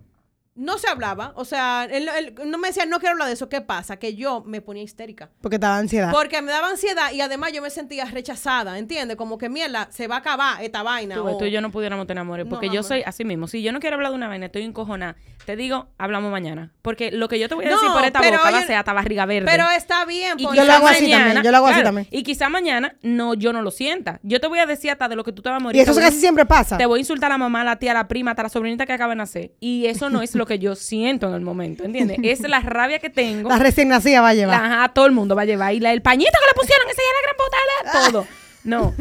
no 0.56 0.78
se 0.78 0.88
hablaba. 0.88 1.32
O 1.36 1.44
sea, 1.44 1.86
él, 1.90 2.08
él 2.18 2.34
no 2.46 2.58
me 2.58 2.68
decía, 2.68 2.86
no 2.86 2.98
quiero 2.98 3.12
hablar 3.12 3.28
de 3.28 3.34
eso. 3.34 3.48
¿Qué 3.48 3.60
pasa? 3.60 3.98
Que 3.98 4.14
yo 4.14 4.42
me 4.46 4.60
ponía 4.60 4.82
histérica. 4.82 5.30
Porque 5.40 5.58
te 5.58 5.66
da 5.66 5.76
ansiedad. 5.78 6.10
Porque 6.10 6.42
me 6.42 6.50
daba 6.50 6.68
ansiedad 6.70 7.12
y 7.12 7.20
además 7.20 7.52
yo 7.52 7.62
me 7.62 7.70
sentía 7.70 8.04
rechazada, 8.06 8.78
¿entiendes? 8.78 9.16
Como 9.16 9.38
que 9.38 9.48
mierda, 9.48 9.88
se 9.90 10.08
va 10.08 10.16
a 10.16 10.18
acabar 10.18 10.62
esta 10.62 10.82
vaina. 10.82 11.14
Tú, 11.14 11.28
o- 11.28 11.38
tú 11.38 11.44
y 11.44 11.50
yo 11.50 11.60
no 11.60 11.70
pudiéramos 11.70 12.06
tener 12.06 12.20
amores, 12.22 12.46
No, 12.46 12.50
porque 12.50 12.66
yo 12.66 12.80
amor. 12.80 12.84
soy 12.84 13.02
así 13.04 13.24
mismo. 13.24 13.46
Si 13.46 13.62
yo 13.62 13.72
no 13.72 13.80
quiero 13.80 13.96
hablar 13.96 14.10
de 14.12 14.16
una 14.16 14.28
vaina, 14.28 14.46
estoy 14.46 14.62
encojonada. 14.62 15.16
Te 15.44 15.54
digo, 15.56 15.88
hablamos 15.98 16.32
mañana. 16.32 16.72
Porque 16.82 17.12
lo 17.12 17.28
que 17.28 17.38
yo 17.38 17.48
te 17.48 17.54
voy 17.54 17.64
a 17.66 17.68
No, 17.70 17.76
decir 17.76 17.90
por 17.92 18.04
esta 18.04 18.18
boca 18.20 18.50
va 18.50 18.58
a 18.58 18.62
ser 18.66 18.76
hasta 18.76 18.92
barriga 18.92 19.26
verde. 19.26 19.46
Pero 19.50 19.70
está 19.70 20.04
bien. 20.04 20.34
Y 20.38 20.44
porque- 20.44 20.58
Yo 20.58 20.64
lo 20.64 20.72
hago 20.72 20.88
así 20.88 21.08
también, 21.10 21.42
yo 21.42 21.50
lo 21.50 21.56
hago 21.58 21.66
así 21.68 21.82
también. 21.82 22.08
Y 22.10 22.22
quizá 22.22 22.48
mañana 22.48 22.96
no, 23.02 23.34
yo 23.34 23.52
no 23.52 23.62
lo 23.62 23.70
sienta. 23.70 24.18
Yo 24.22 24.40
te 24.40 24.46
voy 24.48 24.58
a 24.58 24.66
decir 24.66 24.90
hasta 24.90 25.08
de 25.08 25.14
lo 25.16 25.22
que 25.22 25.32
tú 25.32 25.42
te 25.42 25.50
vas 25.50 25.56
a 25.56 25.60
morir. 25.62 25.78
Y 25.78 25.82
eso 25.82 25.94
casi 25.94 26.18
siempre 26.18 26.46
pasa. 26.46 26.78
Te 26.78 26.86
voy 26.86 26.98
a 26.98 27.00
insultar 27.00 27.30
a 27.30 27.34
la 27.34 27.38
mamá, 27.38 27.60
a 27.60 27.64
la 27.64 27.76
tía, 27.78 27.90
a 27.92 27.94
la 27.94 28.08
prima, 28.08 28.32
hasta 28.32 28.42
la 28.44 28.48
sobrinita 28.48 28.86
que 28.86 28.92
acaba 28.92 29.10
de 29.10 29.16
nacer. 29.16 29.52
Y 29.60 29.86
eso 29.86 30.10
no 30.10 30.22
es 30.22 30.34
lo 30.34 30.45
que 30.46 30.58
yo 30.58 30.74
siento 30.74 31.28
en 31.28 31.34
el 31.34 31.40
momento, 31.42 31.84
¿entiendes? 31.84 32.18
Es 32.22 32.40
la 32.40 32.60
rabia 32.60 32.98
que 32.98 33.10
tengo. 33.10 33.48
La 33.50 33.58
recién 33.58 33.88
nacida 33.88 34.20
va 34.22 34.30
a 34.30 34.34
llevar. 34.34 34.60
La- 34.60 34.66
ajá, 34.82 34.88
todo 34.94 35.06
el 35.06 35.12
mundo 35.12 35.34
va 35.36 35.42
a 35.42 35.46
llevar. 35.46 35.74
Y 35.74 35.80
la, 35.80 35.92
el 35.92 36.00
pañito 36.02 36.30
que 36.32 36.46
le 36.46 36.60
pusieron, 36.60 36.88
ese 36.88 37.02
ya 37.02 37.12
la 37.12 37.92
gran 37.92 38.02
puta, 38.06 38.10
todo. 38.10 38.26
No, 38.64 38.94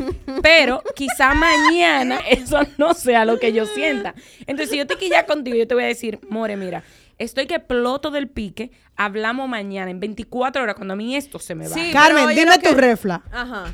pero 0.43 0.83
quizá 0.95 1.33
mañana 1.33 2.19
eso 2.29 2.59
no 2.77 2.93
sea 2.93 3.25
lo 3.25 3.39
que 3.39 3.51
yo 3.53 3.65
sienta. 3.65 4.13
Entonces, 4.41 4.69
si 4.69 4.77
yo 4.77 4.85
te 4.85 4.95
quilla 4.95 5.25
contigo, 5.25 5.55
yo 5.57 5.67
te 5.67 5.73
voy 5.73 5.85
a 5.85 5.87
decir, 5.87 6.19
More, 6.29 6.55
mira, 6.55 6.83
estoy 7.17 7.47
que 7.47 7.59
ploto 7.59 8.11
del 8.11 8.27
pique, 8.27 8.69
hablamos 8.95 9.49
mañana 9.49 9.89
en 9.89 9.99
24 9.99 10.61
horas 10.61 10.75
cuando 10.75 10.93
a 10.93 10.97
mí 10.97 11.15
esto 11.15 11.39
se 11.39 11.55
me 11.55 11.67
va. 11.67 11.73
Sí, 11.73 11.89
Carmen, 11.91 12.29
dime 12.29 12.45
lo 12.55 12.59
que- 12.61 12.69
tu 12.69 12.75
refla. 12.75 13.23
Ajá. 13.31 13.73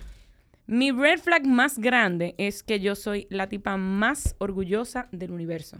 Mi 0.65 0.91
red 0.91 1.19
flag 1.19 1.45
más 1.45 1.77
grande 1.77 2.35
es 2.37 2.63
que 2.63 2.79
yo 2.79 2.95
soy 2.95 3.27
la 3.29 3.47
tipa 3.49 3.75
más 3.75 4.35
orgullosa 4.37 5.09
del 5.11 5.31
universo. 5.31 5.75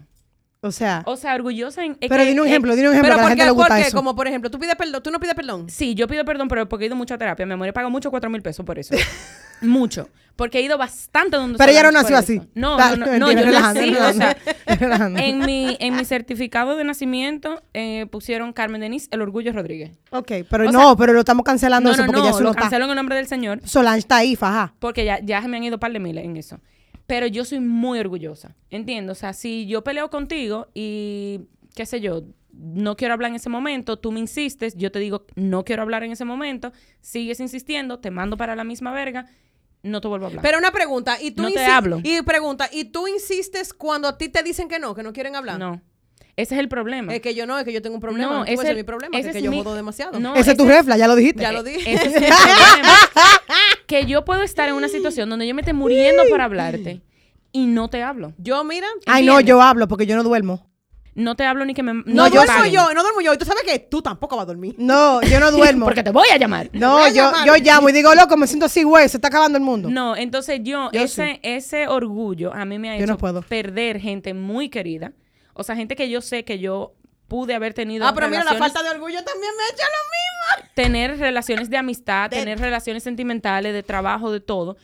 O 0.63 0.71
sea, 0.71 1.01
O 1.07 1.17
sea, 1.17 1.33
orgullosa 1.33 1.83
en... 1.83 1.95
pero 1.95 2.23
dime 2.23 2.39
un 2.41 2.47
ejemplo, 2.47 2.75
dime 2.75 2.89
un 2.89 2.93
ejemplo 2.93 3.15
Pero 3.15 3.15
que 3.15 3.19
a 3.19 3.23
la 3.23 3.23
¿por 3.23 3.29
gente 3.31 3.45
le 3.45 3.51
gusta 3.51 3.67
Porque, 3.69 3.87
eso. 3.87 3.97
como 3.97 4.15
por 4.15 4.27
ejemplo, 4.27 4.51
tú 4.51 4.59
pides 4.59 4.75
perdón, 4.75 5.01
tú 5.01 5.09
no 5.09 5.19
pides 5.19 5.33
perdón. 5.33 5.67
Sí, 5.71 5.95
yo 5.95 6.07
pido 6.07 6.23
perdón, 6.23 6.47
pero 6.49 6.69
porque 6.69 6.85
he 6.85 6.87
ido 6.87 6.95
mucho 6.95 7.15
a 7.15 7.17
terapia. 7.17 7.47
Mi 7.47 7.53
amor, 7.53 7.67
he 7.67 7.73
pagado 7.73 7.89
mucho 7.89 8.11
cuatro 8.11 8.29
mil 8.29 8.43
pesos 8.43 8.63
por 8.63 8.77
eso. 8.77 8.93
mucho. 9.61 10.07
Porque 10.35 10.59
he 10.59 10.61
ido 10.61 10.77
bastante 10.77 11.35
donde 11.35 11.57
Pero 11.57 11.71
ella 11.71 11.83
no 11.83 11.91
nació 11.91 12.15
así. 12.15 12.35
eso. 12.37 12.45
No, 12.53 12.77
no, 12.77 12.95
no, 12.95 13.17
no, 13.17 13.31
yo 13.31 13.51
nací, 13.51 13.95
o 13.95 14.13
sea, 14.13 14.37
en 15.17 15.39
mi, 15.39 15.77
en 15.79 15.95
mi 15.95 16.05
certificado 16.05 16.75
de 16.75 16.83
nacimiento 16.83 17.63
eh, 17.73 18.05
pusieron 18.11 18.53
Carmen 18.53 18.81
Denise 18.81 19.07
El 19.11 19.21
Orgullo 19.23 19.51
Rodríguez. 19.53 19.91
Ok, 20.11 20.31
pero 20.47 20.69
O 20.69 20.71
no, 20.71 20.79
sea- 20.89 20.95
pero 20.95 21.13
lo 21.13 21.19
estamos 21.21 21.43
cancelando 21.43 21.89
No, 21.89 21.95
eso 21.95 22.05
porque 22.05 22.19
no, 22.19 22.23
ya 22.25 22.29
eso 22.29 22.39
lo 22.39 22.45
no 22.45 22.49
está. 22.51 22.61
cancelo 22.61 22.85
en 22.85 22.91
el 22.91 22.95
nombre 22.97 23.15
del 23.15 23.25
Señor 23.27 23.61
Solange 23.65 23.99
está 23.99 24.17
ahí, 24.17 24.35
faja. 24.35 24.73
porque 24.79 25.05
ya, 25.05 25.19
ya 25.21 25.41
se 25.41 25.47
me 25.47 25.57
han 25.57 25.63
ido 25.63 25.75
un 25.77 25.79
par 25.79 25.91
de 25.91 25.99
miles 25.99 26.23
en 26.23 26.37
eso. 26.37 26.59
Pero 27.11 27.27
yo 27.27 27.43
soy 27.43 27.59
muy 27.59 27.99
orgullosa, 27.99 28.55
¿entiendes? 28.69 29.17
O 29.17 29.19
sea, 29.19 29.33
si 29.33 29.67
yo 29.67 29.83
peleo 29.83 30.09
contigo 30.09 30.69
y, 30.73 31.41
qué 31.75 31.85
sé 31.85 31.99
yo, 31.99 32.23
no 32.53 32.95
quiero 32.95 33.13
hablar 33.13 33.31
en 33.31 33.35
ese 33.35 33.49
momento, 33.49 33.99
tú 33.99 34.13
me 34.13 34.21
insistes, 34.21 34.77
yo 34.77 34.93
te 34.93 34.99
digo, 34.99 35.25
no 35.35 35.65
quiero 35.65 35.81
hablar 35.81 36.05
en 36.05 36.13
ese 36.13 36.23
momento, 36.23 36.71
sigues 37.01 37.41
insistiendo, 37.41 37.99
te 37.99 38.11
mando 38.11 38.37
para 38.37 38.55
la 38.55 38.63
misma 38.63 38.93
verga, 38.93 39.25
no 39.83 39.99
te 39.99 40.07
vuelvo 40.07 40.27
a 40.27 40.29
hablar. 40.29 40.41
Pero 40.41 40.57
una 40.57 40.71
pregunta, 40.71 41.21
y 41.21 41.31
tú 41.31 41.43
No 41.43 41.51
te 41.51 41.65
hablo. 41.65 41.99
Y 42.01 42.21
pregunta, 42.21 42.69
¿y 42.71 42.85
tú 42.85 43.09
insistes 43.09 43.73
cuando 43.73 44.07
a 44.07 44.17
ti 44.17 44.29
te 44.29 44.41
dicen 44.41 44.69
que 44.69 44.79
no, 44.79 44.95
que 44.95 45.03
no 45.03 45.11
quieren 45.11 45.35
hablar? 45.35 45.59
no, 45.59 45.81
ese 46.37 46.55
es 46.55 46.61
el 46.61 46.69
problema. 46.69 47.13
Es 47.13 47.19
que 47.19 47.35
yo 47.35 47.45
no, 47.45 47.59
es 47.59 47.65
que 47.65 47.73
yo 47.73 47.81
tengo 47.81 47.95
un 47.95 48.01
problema. 48.01 48.25
No, 48.25 48.45
ese 48.45 48.69
es 48.69 48.75
mi 48.75 48.83
problema, 48.83 49.17
ese 49.19 49.31
que, 49.31 49.37
es 49.37 49.41
que 49.41 49.43
yo 49.43 49.51
mi- 49.51 49.57
jodo 49.57 49.75
demasiado. 49.75 50.17
No, 50.17 50.33
Ese 50.33 50.51
es 50.51 50.57
tu 50.57 50.65
refla, 50.65 50.95
ya 50.95 51.09
lo 51.09 51.17
dijiste. 51.17 51.41
Ya 51.41 51.51
lo 51.51 51.61
dije. 51.61 51.91
Ese 51.91 52.05
es 52.05 52.13
mi 52.13 52.19
problema. 52.27 52.93
que 53.91 54.05
yo 54.05 54.23
puedo 54.23 54.41
estar 54.41 54.69
en 54.69 54.75
una 54.75 54.87
situación 54.87 55.29
donde 55.29 55.45
yo 55.45 55.53
me 55.53 55.61
esté 55.61 55.73
muriendo 55.73 56.23
por 56.29 56.39
hablarte 56.39 57.01
y 57.51 57.65
no 57.67 57.89
te 57.89 58.01
hablo. 58.01 58.33
Yo, 58.37 58.63
mira, 58.63 58.87
Ay, 59.05 59.25
no, 59.25 59.41
yo 59.41 59.61
hablo 59.61 59.87
porque 59.89 60.05
yo 60.05 60.15
no 60.15 60.23
duermo. 60.23 60.65
No 61.13 61.35
te 61.35 61.43
hablo 61.43 61.65
ni 61.65 61.73
que 61.73 61.83
me 61.83 61.93
no, 61.93 62.01
no, 62.05 62.23
me 62.23 62.29
duermo 62.29 62.65
yo, 62.67 62.93
no 62.93 63.01
duermo 63.01 63.19
yo. 63.19 63.33
Y 63.33 63.37
tú 63.37 63.43
sabes 63.43 63.63
que 63.63 63.79
tú 63.79 64.01
tampoco 64.01 64.37
vas 64.37 64.43
a 64.43 64.45
dormir. 64.45 64.75
No, 64.77 65.21
yo 65.23 65.41
no 65.41 65.51
duermo. 65.57 65.83
Porque 65.83 66.03
te 66.03 66.11
voy 66.11 66.25
a 66.33 66.37
llamar. 66.37 66.69
No, 66.71 66.99
a 66.99 67.09
yo, 67.09 67.15
llamar. 67.15 67.45
yo 67.45 67.55
llamo 67.57 67.89
y 67.89 67.91
digo, 67.91 68.15
loco, 68.15 68.37
me 68.37 68.47
siento 68.47 68.67
así, 68.67 68.83
güey, 68.83 69.09
se 69.09 69.17
está 69.17 69.27
acabando 69.27 69.57
el 69.57 69.63
mundo. 69.65 69.89
No, 69.89 70.15
entonces 70.15 70.61
yo, 70.63 70.89
Yo 70.93 71.01
ese, 71.01 71.41
ese 71.43 71.89
orgullo 71.89 72.53
a 72.53 72.63
mí 72.63 72.79
me 72.79 72.91
ha 72.91 72.95
Yo 72.97 73.03
hecho 73.03 73.11
no 73.11 73.17
puedo. 73.17 73.41
perder 73.41 73.99
gente 73.99 74.33
muy 74.33 74.69
querida. 74.69 75.11
O 75.53 75.63
sea, 75.63 75.75
gente 75.75 75.97
que 75.97 76.09
yo 76.09 76.21
sé 76.21 76.45
que 76.45 76.59
yo 76.59 76.93
pude 77.31 77.55
haber 77.55 77.73
tenido 77.73 78.05
Ah, 78.05 78.11
pero 78.13 78.27
mira, 78.27 78.43
la 78.43 78.55
falta 78.55 78.83
de 78.83 78.89
orgullo 78.89 79.23
también 79.23 79.53
me 79.57 79.63
echa 79.73 79.85
lo 79.85 80.59
mismo. 80.59 80.69
tener 80.75 81.17
relaciones 81.17 81.69
de 81.69 81.77
amistad, 81.77 82.29
tener 82.29 82.59
relaciones 82.59 83.03
sentimentales, 83.03 83.71
de 83.73 83.83
trabajo, 83.83 84.33
de 84.33 84.41
todo, 84.41 84.75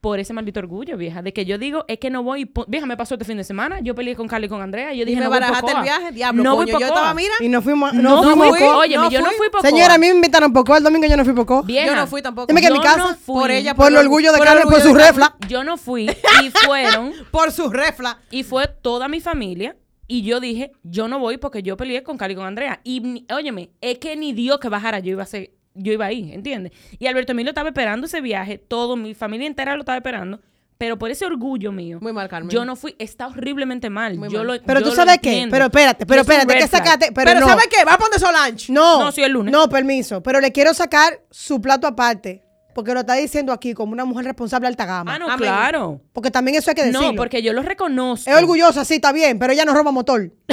por 0.00 0.18
ese 0.18 0.32
maldito 0.32 0.60
orgullo, 0.60 0.96
vieja. 0.96 1.20
De 1.20 1.34
que 1.34 1.44
yo 1.44 1.58
digo, 1.58 1.84
es 1.88 1.98
que 1.98 2.08
no 2.08 2.22
voy. 2.22 2.50
Vieja, 2.68 2.86
me 2.86 2.96
pasó 2.96 3.16
este 3.16 3.26
fin 3.26 3.36
de 3.36 3.44
semana. 3.44 3.80
Yo 3.80 3.94
peleé 3.94 4.16
con 4.16 4.28
Carly 4.28 4.46
y 4.46 4.48
con 4.48 4.62
Andrea. 4.62 4.94
Y 4.94 4.96
yo 4.96 5.02
Y 5.02 5.04
dije, 5.08 5.18
me 5.18 5.24
no 5.24 5.30
voy 5.30 5.40
barajaste 5.40 5.66
por 5.72 5.76
el 5.76 5.82
viaje, 5.82 6.12
diablo, 6.12 6.42
no 6.42 6.56
voy 6.56 6.64
coño. 6.64 6.72
por 6.72 6.80
Yo 6.80 6.88
Coa. 6.88 6.96
estaba, 6.96 7.14
mira. 7.14 7.34
Y 7.40 7.48
no 7.50 7.60
fuimos, 7.60 7.92
No, 7.92 8.02
no, 8.02 8.22
fuimos. 8.22 8.48
fui. 8.48 8.66
Oye, 8.66 8.96
no 8.96 9.10
yo 9.10 9.20
no 9.20 9.30
fui. 9.32 9.50
por 9.50 9.60
Señora, 9.60 9.92
a 9.92 9.98
mí 9.98 10.06
me 10.08 10.14
invitaron 10.14 10.54
poco 10.54 10.74
el 10.74 10.82
domingo, 10.82 11.06
yo 11.06 11.18
no 11.18 11.24
fui 11.26 11.34
poco. 11.34 11.62
Vieja, 11.64 11.86
Yo 11.88 11.94
no 11.96 12.06
fui 12.06 12.22
tampoco. 12.22 12.46
Dime 12.46 12.62
que 12.62 12.68
en 12.68 12.72
mi 12.72 12.78
yo 12.78 12.82
casa, 12.82 12.96
no 12.96 13.08
fui. 13.14 13.40
Por 13.42 13.50
ella, 13.50 13.74
Por 13.74 13.88
el 13.88 13.96
orgullo 13.98 14.32
de 14.32 14.38
por 14.38 14.46
Carmen, 14.46 14.62
por 14.64 14.72
orgullo 14.76 14.90
su 14.90 14.96
refla. 14.98 15.36
Yo 15.48 15.64
no 15.64 15.76
fui. 15.76 16.08
Y 16.44 16.50
fueron. 16.64 17.12
Por 17.30 17.52
su 17.52 17.68
refla. 17.68 18.18
Y 18.30 18.42
fue 18.42 18.68
toda 18.68 19.06
mi 19.06 19.20
familia. 19.20 19.76
Y 20.12 20.22
yo 20.22 20.40
dije, 20.40 20.72
yo 20.82 21.06
no 21.06 21.20
voy 21.20 21.36
porque 21.38 21.62
yo 21.62 21.76
peleé 21.76 22.02
con 22.02 22.18
Cali 22.18 22.32
y 22.32 22.36
con 22.36 22.44
Andrea. 22.44 22.80
Y, 22.82 22.98
ni- 23.00 23.26
óyeme, 23.32 23.70
es 23.80 23.98
que 23.98 24.16
ni 24.16 24.32
Dios 24.32 24.58
que 24.58 24.68
bajara, 24.68 24.98
yo 24.98 25.12
iba 25.12 25.22
a 25.22 25.26
ser, 25.26 25.52
yo 25.74 25.92
iba 25.92 26.06
ahí, 26.06 26.32
¿entiendes? 26.32 26.72
Y 26.98 27.06
Alberto 27.06 27.30
Emilio 27.30 27.50
estaba 27.50 27.68
esperando 27.68 28.06
ese 28.06 28.20
viaje, 28.20 28.58
todo, 28.58 28.96
mi 28.96 29.14
familia 29.14 29.46
entera 29.46 29.74
lo 29.76 29.82
estaba 29.82 29.98
esperando. 29.98 30.40
Pero 30.78 30.98
por 30.98 31.10
ese 31.10 31.26
orgullo 31.26 31.70
mío, 31.72 31.98
Muy 32.00 32.12
mal, 32.12 32.26
Carmen. 32.28 32.50
yo 32.50 32.64
no 32.64 32.74
fui, 32.74 32.96
está 32.98 33.28
horriblemente 33.28 33.88
mal. 33.90 34.16
Muy 34.16 34.30
yo 34.30 34.38
mal. 34.38 34.46
lo, 34.46 34.62
Pero 34.64 34.80
yo 34.80 34.88
tú 34.88 34.96
sabes 34.96 35.18
qué, 35.22 35.28
entiendo. 35.30 35.52
pero 35.52 35.66
espérate, 35.66 36.06
pero 36.06 36.22
espérate, 36.22 36.54
que 36.54 36.66
sacaste, 36.66 37.12
pero, 37.12 37.30
Pero, 37.32 37.40
no. 37.40 37.46
¿sabes 37.48 37.66
qué? 37.70 37.84
Va 37.84 37.94
a 37.94 37.98
poner 37.98 38.18
Solange. 38.18 38.72
No, 38.72 38.98
No, 38.98 39.12
sí, 39.12 39.22
el 39.22 39.30
lunes. 39.30 39.52
No, 39.52 39.68
permiso, 39.68 40.22
pero 40.22 40.40
le 40.40 40.50
quiero 40.52 40.72
sacar 40.74 41.20
su 41.30 41.60
plato 41.60 41.86
aparte, 41.86 42.42
porque 42.74 42.94
lo 42.94 43.00
está 43.00 43.14
diciendo 43.14 43.52
aquí 43.52 43.74
como 43.74 43.92
una 43.92 44.04
mujer 44.04 44.24
responsable 44.24 44.68
alta 44.68 44.86
gama. 44.86 45.14
Ah, 45.14 45.18
no, 45.18 45.26
Amén. 45.26 45.38
claro. 45.38 46.00
Porque 46.12 46.30
también 46.30 46.56
eso 46.56 46.70
hay 46.70 46.74
que 46.74 46.84
decirlo. 46.84 47.12
No, 47.12 47.16
porque 47.16 47.42
yo 47.42 47.52
lo 47.52 47.62
reconozco. 47.62 48.30
es 48.30 48.36
orgullosa, 48.36 48.84
sí, 48.84 48.94
está 48.94 49.12
bien, 49.12 49.38
pero 49.38 49.52
ella 49.52 49.64
no 49.64 49.74
roba 49.74 49.90
motor. 49.90 50.30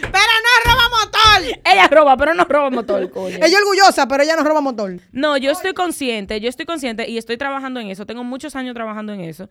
Pero 0.00 0.12
no 0.12 0.72
roba 0.72 0.88
motor. 0.88 1.60
Ella 1.64 1.88
roba, 1.88 2.16
pero 2.16 2.34
no 2.34 2.44
roba 2.44 2.70
motor, 2.70 3.10
coño. 3.10 3.36
Ella 3.36 3.46
es 3.46 3.56
orgullosa, 3.56 4.08
pero 4.08 4.22
ella 4.22 4.36
no 4.36 4.44
roba 4.44 4.60
motor. 4.60 5.00
No, 5.12 5.36
yo 5.36 5.50
estoy 5.50 5.74
consciente, 5.74 6.40
yo 6.40 6.48
estoy 6.48 6.66
consciente 6.66 7.08
y 7.08 7.18
estoy 7.18 7.36
trabajando 7.36 7.80
en 7.80 7.88
eso. 7.88 8.04
Tengo 8.04 8.24
muchos 8.24 8.56
años 8.56 8.74
trabajando 8.74 9.12
en 9.12 9.20
eso. 9.20 9.48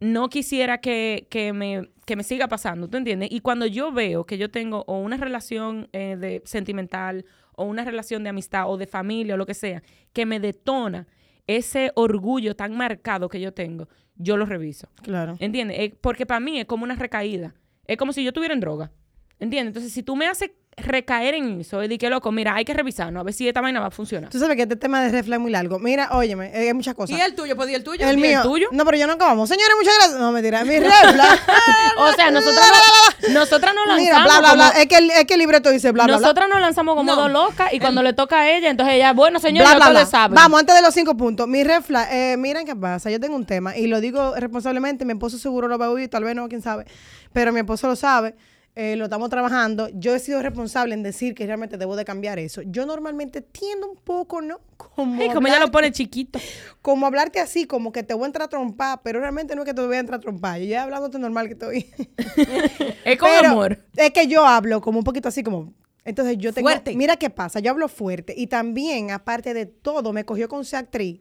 No 0.00 0.28
quisiera 0.28 0.78
que, 0.78 1.26
que 1.30 1.52
me, 1.52 1.88
que 2.04 2.16
me 2.16 2.24
siga 2.24 2.48
pasando, 2.48 2.88
¿tú 2.88 2.96
entiendes? 2.96 3.28
Y 3.30 3.40
cuando 3.40 3.66
yo 3.66 3.92
veo 3.92 4.24
que 4.24 4.36
yo 4.38 4.50
tengo 4.50 4.84
o 4.86 4.98
una 4.98 5.16
relación 5.16 5.88
eh, 5.92 6.16
de 6.18 6.42
sentimental 6.44 7.24
o 7.56 7.64
una 7.64 7.84
relación 7.84 8.22
de 8.22 8.30
amistad 8.30 8.70
o 8.70 8.76
de 8.76 8.86
familia 8.86 9.34
o 9.34 9.36
lo 9.36 9.46
que 9.46 9.54
sea, 9.54 9.82
que 10.12 10.26
me 10.26 10.40
detona 10.40 11.06
ese 11.46 11.92
orgullo 11.94 12.54
tan 12.54 12.76
marcado 12.76 13.28
que 13.28 13.40
yo 13.40 13.52
tengo, 13.52 13.88
yo 14.16 14.36
lo 14.36 14.46
reviso. 14.46 14.88
Claro. 15.02 15.36
¿Entiendes? 15.38 15.78
Eh, 15.78 15.94
porque 16.00 16.26
para 16.26 16.40
mí 16.40 16.60
es 16.60 16.66
como 16.66 16.84
una 16.84 16.94
recaída. 16.94 17.54
Es 17.86 17.96
como 17.96 18.12
si 18.12 18.22
yo 18.22 18.28
estuviera 18.28 18.54
en 18.54 18.60
droga. 18.60 18.92
¿Entiendes? 19.38 19.70
Entonces, 19.70 19.92
si 19.92 20.02
tú 20.02 20.14
me 20.14 20.26
haces 20.26 20.52
recaer 20.76 21.34
en 21.34 21.60
eso, 21.60 21.82
es 21.82 21.88
de 21.88 21.98
que 21.98 22.08
loco, 22.08 22.32
mira, 22.32 22.54
hay 22.54 22.64
que 22.64 22.72
revisarnos 22.72 23.20
a 23.20 23.24
ver 23.24 23.34
si 23.34 23.46
esta 23.46 23.60
vaina 23.60 23.78
va 23.80 23.86
a 23.86 23.90
funcionar. 23.90 24.30
Tú 24.30 24.38
sabes 24.38 24.56
que 24.56 24.62
este 24.62 24.76
tema 24.76 25.02
de 25.02 25.22
flag 25.22 25.38
es 25.38 25.40
muy 25.40 25.50
largo. 25.50 25.78
Mira, 25.78 26.08
óyeme, 26.12 26.46
eh, 26.54 26.68
hay 26.68 26.74
muchas 26.74 26.94
cosas. 26.94 27.16
¿Y 27.16 27.20
el 27.20 27.34
tuyo? 27.34 27.54
¿Pues 27.56 27.68
y 27.70 27.74
el 27.74 27.84
tuyo? 27.84 28.00
El 28.02 28.08
¿Y 28.08 28.10
el 28.10 28.16
mío. 28.16 28.42
tuyo? 28.42 28.68
No, 28.72 28.84
pero 28.86 28.96
yo 28.96 29.06
no 29.06 29.12
acabamos. 29.12 29.48
Señores, 29.48 29.74
muchas 29.78 29.94
gracias. 29.98 30.18
No, 30.18 30.32
mentira. 30.32 30.64
Mi 30.64 30.78
red 30.80 30.88
flag. 31.12 31.38
O 31.98 32.12
sea, 32.14 32.30
nosotras, 32.30 32.66
no- 33.22 33.34
nosotras 33.34 33.74
nos 33.74 33.86
lanzamos 33.86 34.02
Mira, 34.02 34.24
bla, 34.24 34.38
bla, 34.40 34.54
bla. 34.54 34.68
Es 34.80 34.86
que, 34.86 34.96
el, 34.96 35.10
es 35.10 35.24
que 35.26 35.34
el 35.34 35.40
libreto 35.40 35.70
dice 35.70 35.92
bla, 35.92 36.04
bla, 36.04 36.16
bla. 36.16 36.20
nosotras 36.26 36.48
nos 36.48 36.60
lanzamos 36.60 36.96
como 36.96 37.14
No. 37.14 37.20
dos 37.22 37.30
locas 37.30 37.72
y 37.72 37.78
cuando 37.78 38.02
le 38.02 38.12
toca 38.14 38.40
a 38.40 38.50
ella, 38.50 38.70
entonces 38.70 38.94
ella, 38.96 39.12
bueno, 39.12 39.38
señor, 39.40 39.66
Bla, 39.66 39.90
bla, 39.90 40.04
bla. 40.04 40.28
Vamos, 40.28 40.60
antes 40.60 40.74
de 40.74 40.82
los 40.82 40.94
cinco 40.94 41.16
puntos. 41.16 41.46
Mi 41.46 41.62
red 41.64 41.82
flag, 41.82 42.08
eh, 42.10 42.36
miren 42.38 42.66
qué 42.66 42.74
pasa. 42.74 43.10
Yo 43.10 43.20
tengo 43.20 43.36
un 43.36 43.44
tema 43.46 43.76
y 43.76 43.86
lo 43.86 44.00
digo 44.00 44.34
responsablemente. 44.36 45.04
Mi 45.04 45.12
esposo 45.12 45.38
seguro 45.38 45.68
lo 45.68 45.76
va 45.78 45.86
a 45.86 45.90
oír, 45.90 46.08
tal 46.08 46.24
vez 46.24 46.34
no, 46.34 46.48
quién 46.48 46.62
sabe. 46.62 46.86
Pero 47.32 47.52
mi 47.52 47.60
esposo 47.60 47.86
lo 47.88 47.94
sabe. 47.96 48.34
Eh, 48.74 48.96
lo 48.96 49.04
estamos 49.04 49.28
trabajando. 49.28 49.88
Yo 49.92 50.14
he 50.14 50.18
sido 50.18 50.40
responsable 50.40 50.94
en 50.94 51.02
decir 51.02 51.34
que 51.34 51.46
realmente 51.46 51.76
debo 51.76 51.94
de 51.94 52.04
cambiar 52.04 52.38
eso. 52.38 52.62
Yo 52.62 52.86
normalmente 52.86 53.42
tiendo 53.42 53.90
un 53.90 53.96
poco, 53.96 54.40
¿no? 54.40 54.60
Como, 54.76 55.20
Ay, 55.20 55.30
como 55.30 55.46
ella 55.46 55.60
lo 55.60 55.70
pone 55.70 55.92
chiquito. 55.92 56.40
como 56.82 57.06
hablarte 57.06 57.38
así, 57.38 57.66
como 57.66 57.92
que 57.92 58.02
te 58.02 58.14
voy 58.14 58.24
a 58.24 58.26
entrar 58.26 58.46
a 58.46 58.48
trompar, 58.48 59.00
pero 59.04 59.20
realmente 59.20 59.54
no 59.54 59.62
es 59.62 59.68
que 59.68 59.74
te 59.74 59.80
voy 59.80 59.96
a 59.96 60.00
entrar 60.00 60.18
a 60.18 60.20
trompar. 60.20 60.58
Yo 60.58 60.66
ya 60.66 60.82
hablándote 60.82 61.18
normal 61.18 61.46
que 61.46 61.52
estoy. 61.52 61.86
Es 63.04 63.18
con 63.18 63.30
Pero 63.30 63.50
amor. 63.50 63.78
Es 63.96 64.10
que 64.10 64.26
yo 64.26 64.44
hablo 64.44 64.80
como 64.80 64.98
un 64.98 65.04
poquito 65.04 65.28
así 65.28 65.42
como. 65.42 65.72
Entonces 66.04 66.36
yo 66.38 66.52
tengo. 66.52 66.68
Fuerte. 66.68 66.96
Mira 66.96 67.16
qué 67.16 67.30
pasa, 67.30 67.60
yo 67.60 67.70
hablo 67.70 67.88
fuerte. 67.88 68.34
Y 68.36 68.48
también, 68.48 69.10
aparte 69.12 69.54
de 69.54 69.66
todo, 69.66 70.12
me 70.12 70.24
cogió 70.24 70.48
con 70.48 70.64
ser 70.64 70.80
actriz. 70.80 71.20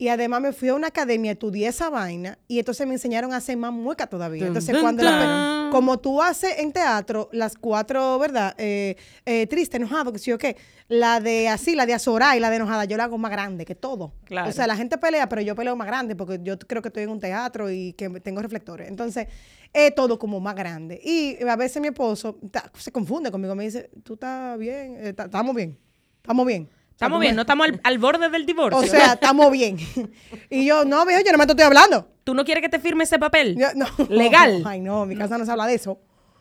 Y 0.00 0.08
además 0.08 0.40
me 0.40 0.54
fui 0.54 0.70
a 0.70 0.74
una 0.74 0.86
academia, 0.86 1.32
estudié 1.32 1.68
esa 1.68 1.90
vaina. 1.90 2.38
Y 2.48 2.58
entonces 2.58 2.86
me 2.86 2.94
enseñaron 2.94 3.34
a 3.34 3.36
hacer 3.36 3.58
más 3.58 3.70
mueca 3.70 4.06
todavía. 4.06 4.46
Entonces, 4.46 4.74
cuando 4.80 5.02
la 5.02 5.68
como 5.70 5.98
tú 5.98 6.22
haces 6.22 6.54
en 6.58 6.72
teatro, 6.72 7.28
las 7.32 7.54
cuatro, 7.58 8.18
¿verdad? 8.18 8.54
Eh, 8.56 8.96
eh, 9.26 9.46
triste, 9.46 9.76
enojado, 9.76 10.10
que 10.10 10.18
sí 10.18 10.32
o 10.32 10.38
qué. 10.38 10.56
La 10.88 11.20
de 11.20 11.48
así, 11.50 11.74
la 11.76 11.84
de 11.84 11.92
azorá 11.92 12.34
y 12.34 12.40
la 12.40 12.48
de 12.48 12.56
enojada, 12.56 12.86
yo 12.86 12.96
la 12.96 13.04
hago 13.04 13.18
más 13.18 13.30
grande 13.30 13.66
que 13.66 13.74
todo. 13.74 14.14
Claro. 14.24 14.48
O 14.48 14.52
sea, 14.52 14.66
la 14.66 14.74
gente 14.74 14.96
pelea, 14.96 15.28
pero 15.28 15.42
yo 15.42 15.54
peleo 15.54 15.76
más 15.76 15.86
grande 15.86 16.16
porque 16.16 16.40
yo 16.42 16.58
creo 16.58 16.80
que 16.80 16.88
estoy 16.88 17.02
en 17.02 17.10
un 17.10 17.20
teatro 17.20 17.70
y 17.70 17.92
que 17.92 18.08
tengo 18.20 18.40
reflectores. 18.40 18.88
Entonces, 18.88 19.26
es 19.70 19.94
todo 19.94 20.18
como 20.18 20.40
más 20.40 20.54
grande. 20.56 20.98
Y 21.04 21.36
a 21.44 21.56
veces 21.56 21.82
mi 21.82 21.88
esposo 21.88 22.38
ta- 22.50 22.72
se 22.78 22.90
confunde 22.90 23.30
conmigo, 23.30 23.54
me 23.54 23.64
dice, 23.64 23.90
tú 24.02 24.14
estás 24.14 24.58
bien, 24.58 24.96
Eh, 24.98 25.12
ta- 25.12 25.24
estamos 25.26 25.54
bien, 25.54 25.76
estamos 26.22 26.46
bien. 26.46 26.70
Estamos 27.00 27.18
bien, 27.20 27.34
no 27.34 27.40
estamos 27.42 27.66
al, 27.66 27.80
al 27.82 27.98
borde 27.98 28.28
del 28.28 28.44
divorcio. 28.44 28.78
O 28.78 28.84
sea, 28.84 29.14
estamos 29.14 29.50
bien. 29.50 29.78
y 30.50 30.66
yo, 30.66 30.84
no, 30.84 31.06
viejo, 31.06 31.22
yo 31.24 31.32
no 31.32 31.38
me 31.38 31.44
estoy 31.44 31.62
hablando. 31.62 32.06
¿Tú 32.24 32.34
no 32.34 32.44
quieres 32.44 32.60
que 32.60 32.68
te 32.68 32.78
firme 32.78 33.04
ese 33.04 33.18
papel? 33.18 33.56
Yo, 33.58 33.68
no. 33.74 33.86
Legal. 34.10 34.62
Ay, 34.66 34.80
no, 34.80 35.06
mi 35.06 35.16
casa 35.16 35.38
no 35.38 35.46
se 35.46 35.50
habla 35.50 35.66
de 35.66 35.76
eso. 35.76 35.98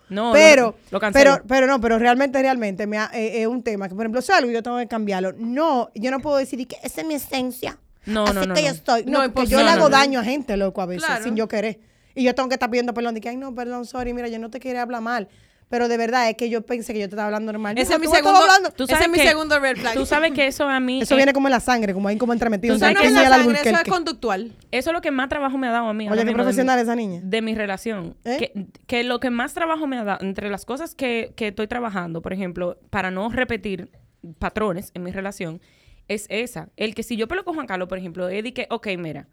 No, 0.09 0.33
pero, 0.33 0.75
lo, 0.91 0.99
lo 0.99 1.11
pero, 1.13 1.41
pero 1.47 1.65
no, 1.65 1.79
pero 1.79 1.97
realmente, 1.97 2.41
realmente 2.41 2.87
me 2.87 2.97
ha- 2.97 3.09
eh, 3.13 3.41
es 3.41 3.47
un 3.47 3.63
tema 3.63 3.87
que, 3.87 3.95
por 3.95 4.03
ejemplo, 4.03 4.21
si 4.21 4.33
algo 4.33 4.51
yo 4.51 4.61
tengo 4.61 4.77
que 4.79 4.87
cambiarlo. 4.87 5.31
No, 5.37 5.91
yo 5.95 6.11
no 6.11 6.19
puedo 6.19 6.35
decir 6.35 6.59
"Y 6.59 6.65
que 6.65 6.75
esa 6.83 7.01
es 7.01 7.07
mi 7.07 7.13
esencia. 7.13 7.79
No, 8.05 8.25
así 8.25 8.33
no, 8.33 8.45
no, 8.45 8.53
que 8.53 8.61
no. 8.63 8.67
yo 8.67 8.73
estoy. 8.73 9.05
No, 9.05 9.23
No, 9.27 9.33
porque 9.33 9.49
yo 9.49 9.61
le 9.61 9.69
hago 9.69 9.83
No, 9.83 9.83
no, 9.83 9.89
no. 9.91 9.97
daño 9.97 10.19
a 10.19 10.23
gente, 10.25 10.57
loco, 10.57 10.81
a 10.81 10.87
veces, 10.87 11.05
Claro. 11.05 11.23
sin 11.23 11.37
yo 11.37 11.47
querer. 11.47 11.79
Y 12.15 12.23
yo 12.23 12.35
tengo 12.35 12.49
que 12.49 12.55
estar 12.55 12.69
pidiendo 12.69 12.93
perdón. 12.93 13.13
De 13.13 13.21
que, 13.21 13.29
ay, 13.29 13.37
no, 13.37 13.55
perdón, 13.55 13.85
sorry, 13.85 14.13
mira, 14.13 14.27
yo 14.27 14.39
no 14.39 14.49
te 14.49 14.59
quería 14.59 14.81
hablar 14.81 15.01
mal. 15.01 15.29
Pero 15.69 15.87
de 15.87 15.97
verdad 15.97 16.27
es 16.29 16.35
que 16.35 16.49
yo 16.49 16.63
pensé 16.65 16.93
que 16.93 16.99
yo 16.99 17.05
te 17.05 17.11
estaba 17.11 17.27
hablando 17.27 17.51
normal. 17.53 17.77
Ese 17.77 17.93
es 17.93 17.99
mi 17.99 18.07
segundo. 18.07 18.39
Tú 18.75 18.85
ese 18.85 18.93
sabes 18.93 19.05
es 19.05 19.11
mi 19.11 19.19
segundo 19.19 19.59
red 19.59 19.77
flag. 19.77 19.93
Tú 19.93 20.03
sabes 20.05 20.31
que 20.31 20.47
eso 20.47 20.67
a 20.67 20.79
mí... 20.79 21.01
Eso 21.03 21.15
viene 21.15 21.31
como 21.31 21.47
en 21.47 21.51
la 21.51 21.59
sangre, 21.59 21.93
como 21.93 22.07
ahí 22.07 22.17
como 22.17 22.33
entremetido. 22.33 22.73
Tú 22.73 22.77
Eso 22.77 22.85
sabes 22.85 22.95
no 22.95 23.01
que 23.01 23.07
es 23.07 23.13
señal 23.13 23.29
la 23.29 23.35
al 23.35 23.41
sangre, 23.43 23.59
eso 23.59 23.69
es 23.69 23.73
Albuquerque. 23.75 23.91
conductual. 23.91 24.51
Eso 24.71 24.89
es 24.89 24.93
lo 24.93 25.01
que 25.01 25.11
más 25.11 25.29
trabajo 25.29 25.59
me 25.59 25.67
ha 25.67 25.71
dado 25.71 25.87
a 25.87 25.93
mí. 25.93 26.09
Oye, 26.09 26.19
qué 26.21 26.25
mi- 26.25 26.33
profesional 26.33 26.79
esa 26.79 26.95
niña. 26.95 27.21
de 27.23 27.41
mi 27.43 27.53
relación. 27.53 28.15
¿Eh? 28.25 28.37
Que, 28.39 28.65
que 28.87 29.03
lo 29.03 29.19
que 29.19 29.29
más 29.29 29.53
trabajo 29.53 29.85
me 29.85 29.99
ha 29.99 30.03
dado, 30.03 30.25
entre 30.25 30.49
las 30.49 30.65
cosas 30.65 30.95
que, 30.95 31.33
que 31.35 31.49
estoy 31.49 31.67
trabajando, 31.67 32.23
por 32.23 32.33
ejemplo, 32.33 32.79
para 32.89 33.11
no 33.11 33.29
repetir 33.29 33.91
patrones 34.39 34.91
en 34.95 35.03
mi 35.03 35.11
relación, 35.11 35.61
es 36.07 36.25
esa. 36.29 36.69
El 36.77 36.95
que 36.95 37.03
si 37.03 37.15
yo 37.15 37.27
peleo 37.27 37.45
con 37.45 37.53
Juan 37.53 37.67
Carlos, 37.67 37.87
por 37.87 37.99
ejemplo, 37.99 38.27
es 38.27 38.43
de 38.43 38.53
que, 38.55 38.65
ok, 38.71 38.87
mira, 38.97 39.27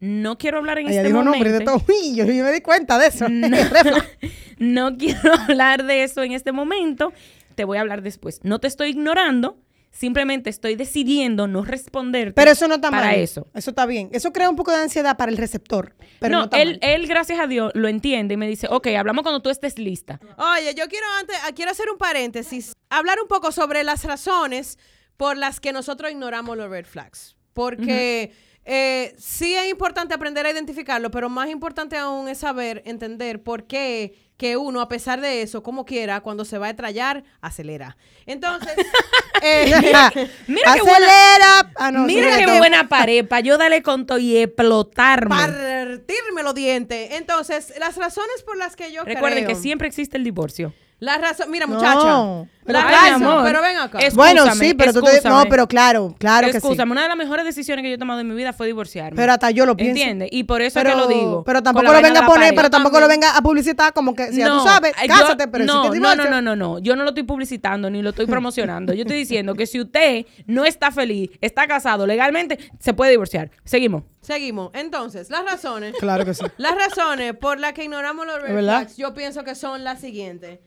no 0.00 0.38
quiero 0.38 0.58
hablar 0.58 0.78
en 0.78 0.86
Ella 0.88 0.96
este 0.96 1.08
dijo 1.08 1.18
momento. 1.18 1.36
nombre 1.36 1.52
de 1.52 1.64
todo. 1.64 1.82
Uy, 1.88 2.14
yo, 2.16 2.24
yo 2.24 2.44
me 2.44 2.52
di 2.52 2.60
cuenta 2.60 2.98
de 2.98 3.06
eso. 3.06 3.26
No, 4.58 4.96
quiero 4.98 5.34
hablar 5.48 5.84
de 5.84 6.02
eso 6.02 6.22
en 6.22 6.32
este 6.32 6.52
momento. 6.52 7.12
Te 7.54 7.64
voy 7.64 7.78
a 7.78 7.82
hablar 7.82 8.02
después. 8.02 8.40
No 8.42 8.58
te 8.58 8.66
estoy 8.68 8.90
ignorando, 8.90 9.58
simplemente 9.90 10.48
estoy 10.48 10.76
decidiendo 10.76 11.46
no 11.46 11.64
responderte. 11.64 12.32
Pero 12.32 12.50
eso 12.52 12.66
no 12.68 12.76
está 12.76 12.90
para 12.90 13.06
mal. 13.08 13.16
eso. 13.16 13.46
Eso 13.54 13.70
está 13.70 13.84
bien. 13.84 14.08
Eso 14.12 14.32
crea 14.32 14.48
un 14.48 14.56
poco 14.56 14.70
de 14.72 14.78
ansiedad 14.78 15.16
para 15.18 15.30
el 15.30 15.36
receptor. 15.36 15.94
Pero 16.20 16.32
no, 16.32 16.38
no, 16.38 16.44
está 16.44 16.62
él, 16.62 16.78
mal. 16.80 16.90
él, 16.90 17.06
gracias 17.06 17.38
a 17.38 17.46
Dios, 17.46 17.72
lo 17.74 17.88
entiende 17.88 18.34
y 18.34 18.36
me 18.38 18.48
dice, 18.48 18.68
ok, 18.70 18.86
hablamos 18.98 19.22
cuando 19.22 19.42
tú 19.42 19.50
estés 19.50 19.78
lista. 19.78 20.18
Oye, 20.38 20.74
yo 20.74 20.86
quiero 20.88 21.06
antes, 21.18 21.36
ah, 21.44 21.50
quiero 21.54 21.72
hacer 21.72 21.90
un 21.90 21.98
paréntesis, 21.98 22.72
hablar 22.88 23.18
un 23.20 23.28
poco 23.28 23.52
sobre 23.52 23.84
las 23.84 24.04
razones 24.04 24.78
por 25.18 25.36
las 25.36 25.60
que 25.60 25.72
nosotros 25.72 26.10
ignoramos 26.10 26.56
los 26.56 26.70
red 26.70 26.86
flags. 26.86 27.36
Porque 27.52 28.32
eh, 28.72 29.16
sí 29.18 29.56
es 29.56 29.68
importante 29.68 30.14
aprender 30.14 30.46
a 30.46 30.50
identificarlo, 30.52 31.10
pero 31.10 31.28
más 31.28 31.50
importante 31.50 31.96
aún 31.96 32.28
es 32.28 32.38
saber, 32.38 32.82
entender 32.86 33.42
por 33.42 33.64
qué 33.64 34.14
que 34.36 34.56
uno, 34.56 34.80
a 34.80 34.88
pesar 34.88 35.20
de 35.20 35.42
eso, 35.42 35.64
como 35.64 35.84
quiera, 35.84 36.20
cuando 36.20 36.44
se 36.44 36.56
va 36.56 36.68
a 36.68 36.70
estrellar, 36.70 37.24
acelera. 37.40 37.96
Entonces, 38.26 38.72
eh, 39.42 39.72
Mira 40.46 40.74
qué 40.74 40.82
buena-. 40.82 41.72
Ah, 41.74 41.90
no, 41.90 42.04
Mira 42.04 42.38
qué 42.38 42.58
buena 42.58 42.88
pared 42.88 43.26
para 43.26 43.40
yo 43.40 43.58
darle 43.58 43.82
con 43.82 44.06
todo 44.06 44.18
y 44.18 44.36
explotarme. 44.36 45.34
partirme 45.34 46.44
los 46.44 46.54
dientes. 46.54 47.10
Entonces, 47.14 47.74
las 47.80 47.96
razones 47.96 48.44
por 48.46 48.56
las 48.56 48.76
que 48.76 48.92
yo 48.92 49.02
Recuerden 49.02 49.46
creo... 49.46 49.56
que 49.56 49.60
siempre 49.60 49.88
existe 49.88 50.16
el 50.16 50.22
divorcio. 50.22 50.72
La 51.00 51.16
razón, 51.16 51.50
mira 51.50 51.66
No, 51.66 51.74
muchacha, 51.74 52.50
pero 52.66 52.78
la 52.78 52.86
Ay, 52.88 53.10
razón, 53.12 53.26
amor. 53.26 53.42
pero 53.44 53.62
ven 53.62 53.76
acá. 53.78 53.98
Bueno, 54.14 54.42
Excúsame, 54.44 54.66
sí, 54.68 54.74
pero 54.74 54.92
tú 54.92 55.00
te... 55.00 55.10
excúsame. 55.12 55.34
No, 55.34 55.48
pero 55.48 55.66
claro, 55.66 56.14
claro 56.18 56.46
que 56.48 56.52
sí. 56.52 56.58
Escúchame, 56.58 56.92
una 56.92 57.02
de 57.02 57.08
las 57.08 57.16
mejores 57.16 57.46
decisiones 57.46 57.82
que 57.82 57.88
yo 57.88 57.94
he 57.94 57.98
tomado 57.98 58.20
en 58.20 58.28
mi 58.28 58.34
vida 58.34 58.52
fue 58.52 58.66
divorciarme. 58.66 59.16
Pero 59.16 59.32
hasta 59.32 59.50
yo 59.50 59.64
lo 59.64 59.76
pienso. 59.78 59.98
¿Entiendes? 59.98 60.28
Y 60.30 60.44
por 60.44 60.60
eso 60.60 60.78
Pero, 60.78 60.90
es 60.90 60.94
que 60.96 61.00
lo 61.00 61.08
digo. 61.08 61.42
pero 61.44 61.62
tampoco 61.62 61.90
lo 61.90 62.02
venga 62.02 62.20
a 62.20 62.26
poner, 62.26 62.54
pero 62.54 62.68
tampoco 62.68 63.00
lo 63.00 63.08
venga 63.08 63.34
a 63.34 63.40
publicitar 63.40 63.94
como 63.94 64.14
que, 64.14 64.28
si 64.30 64.40
ya 64.40 64.48
tú 64.50 64.60
sabes, 64.60 64.92
yo- 65.00 65.08
cásate, 65.08 65.48
pero 65.48 65.64
no, 65.64 65.72
si 65.72 65.80
te 65.80 65.86
no, 65.88 66.10
divorcias. 66.10 66.30
no, 66.30 66.42
no, 66.42 66.54
no, 66.54 66.74
no. 66.74 66.78
Yo 66.80 66.94
no 66.96 67.02
lo 67.04 67.08
estoy 67.08 67.24
publicitando 67.24 67.88
ni 67.88 68.02
lo 68.02 68.10
estoy 68.10 68.26
promocionando. 68.26 68.92
Yo 68.92 69.02
estoy 69.02 69.16
diciendo 69.16 69.54
que 69.54 69.66
si 69.66 69.80
usted 69.80 70.26
no 70.46 70.66
está 70.66 70.90
feliz, 70.90 71.30
está 71.40 71.66
casado 71.66 72.06
legalmente, 72.06 72.58
se 72.78 72.92
puede 72.92 73.12
divorciar. 73.12 73.50
Seguimos. 73.64 74.02
Seguimos. 74.20 74.70
Entonces, 74.74 75.30
las 75.30 75.46
razones. 75.46 75.94
Claro 75.98 76.26
que 76.26 76.34
sí. 76.34 76.44
Las 76.58 76.74
razones 76.74 77.34
por 77.36 77.58
las 77.58 77.72
que 77.72 77.84
ignoramos 77.84 78.26
los 78.26 78.42
red 78.42 78.58
flags, 78.58 78.98
yo 78.98 79.14
pienso 79.14 79.44
que 79.44 79.54
son 79.54 79.82
las 79.82 79.98
siguientes. 80.00 80.58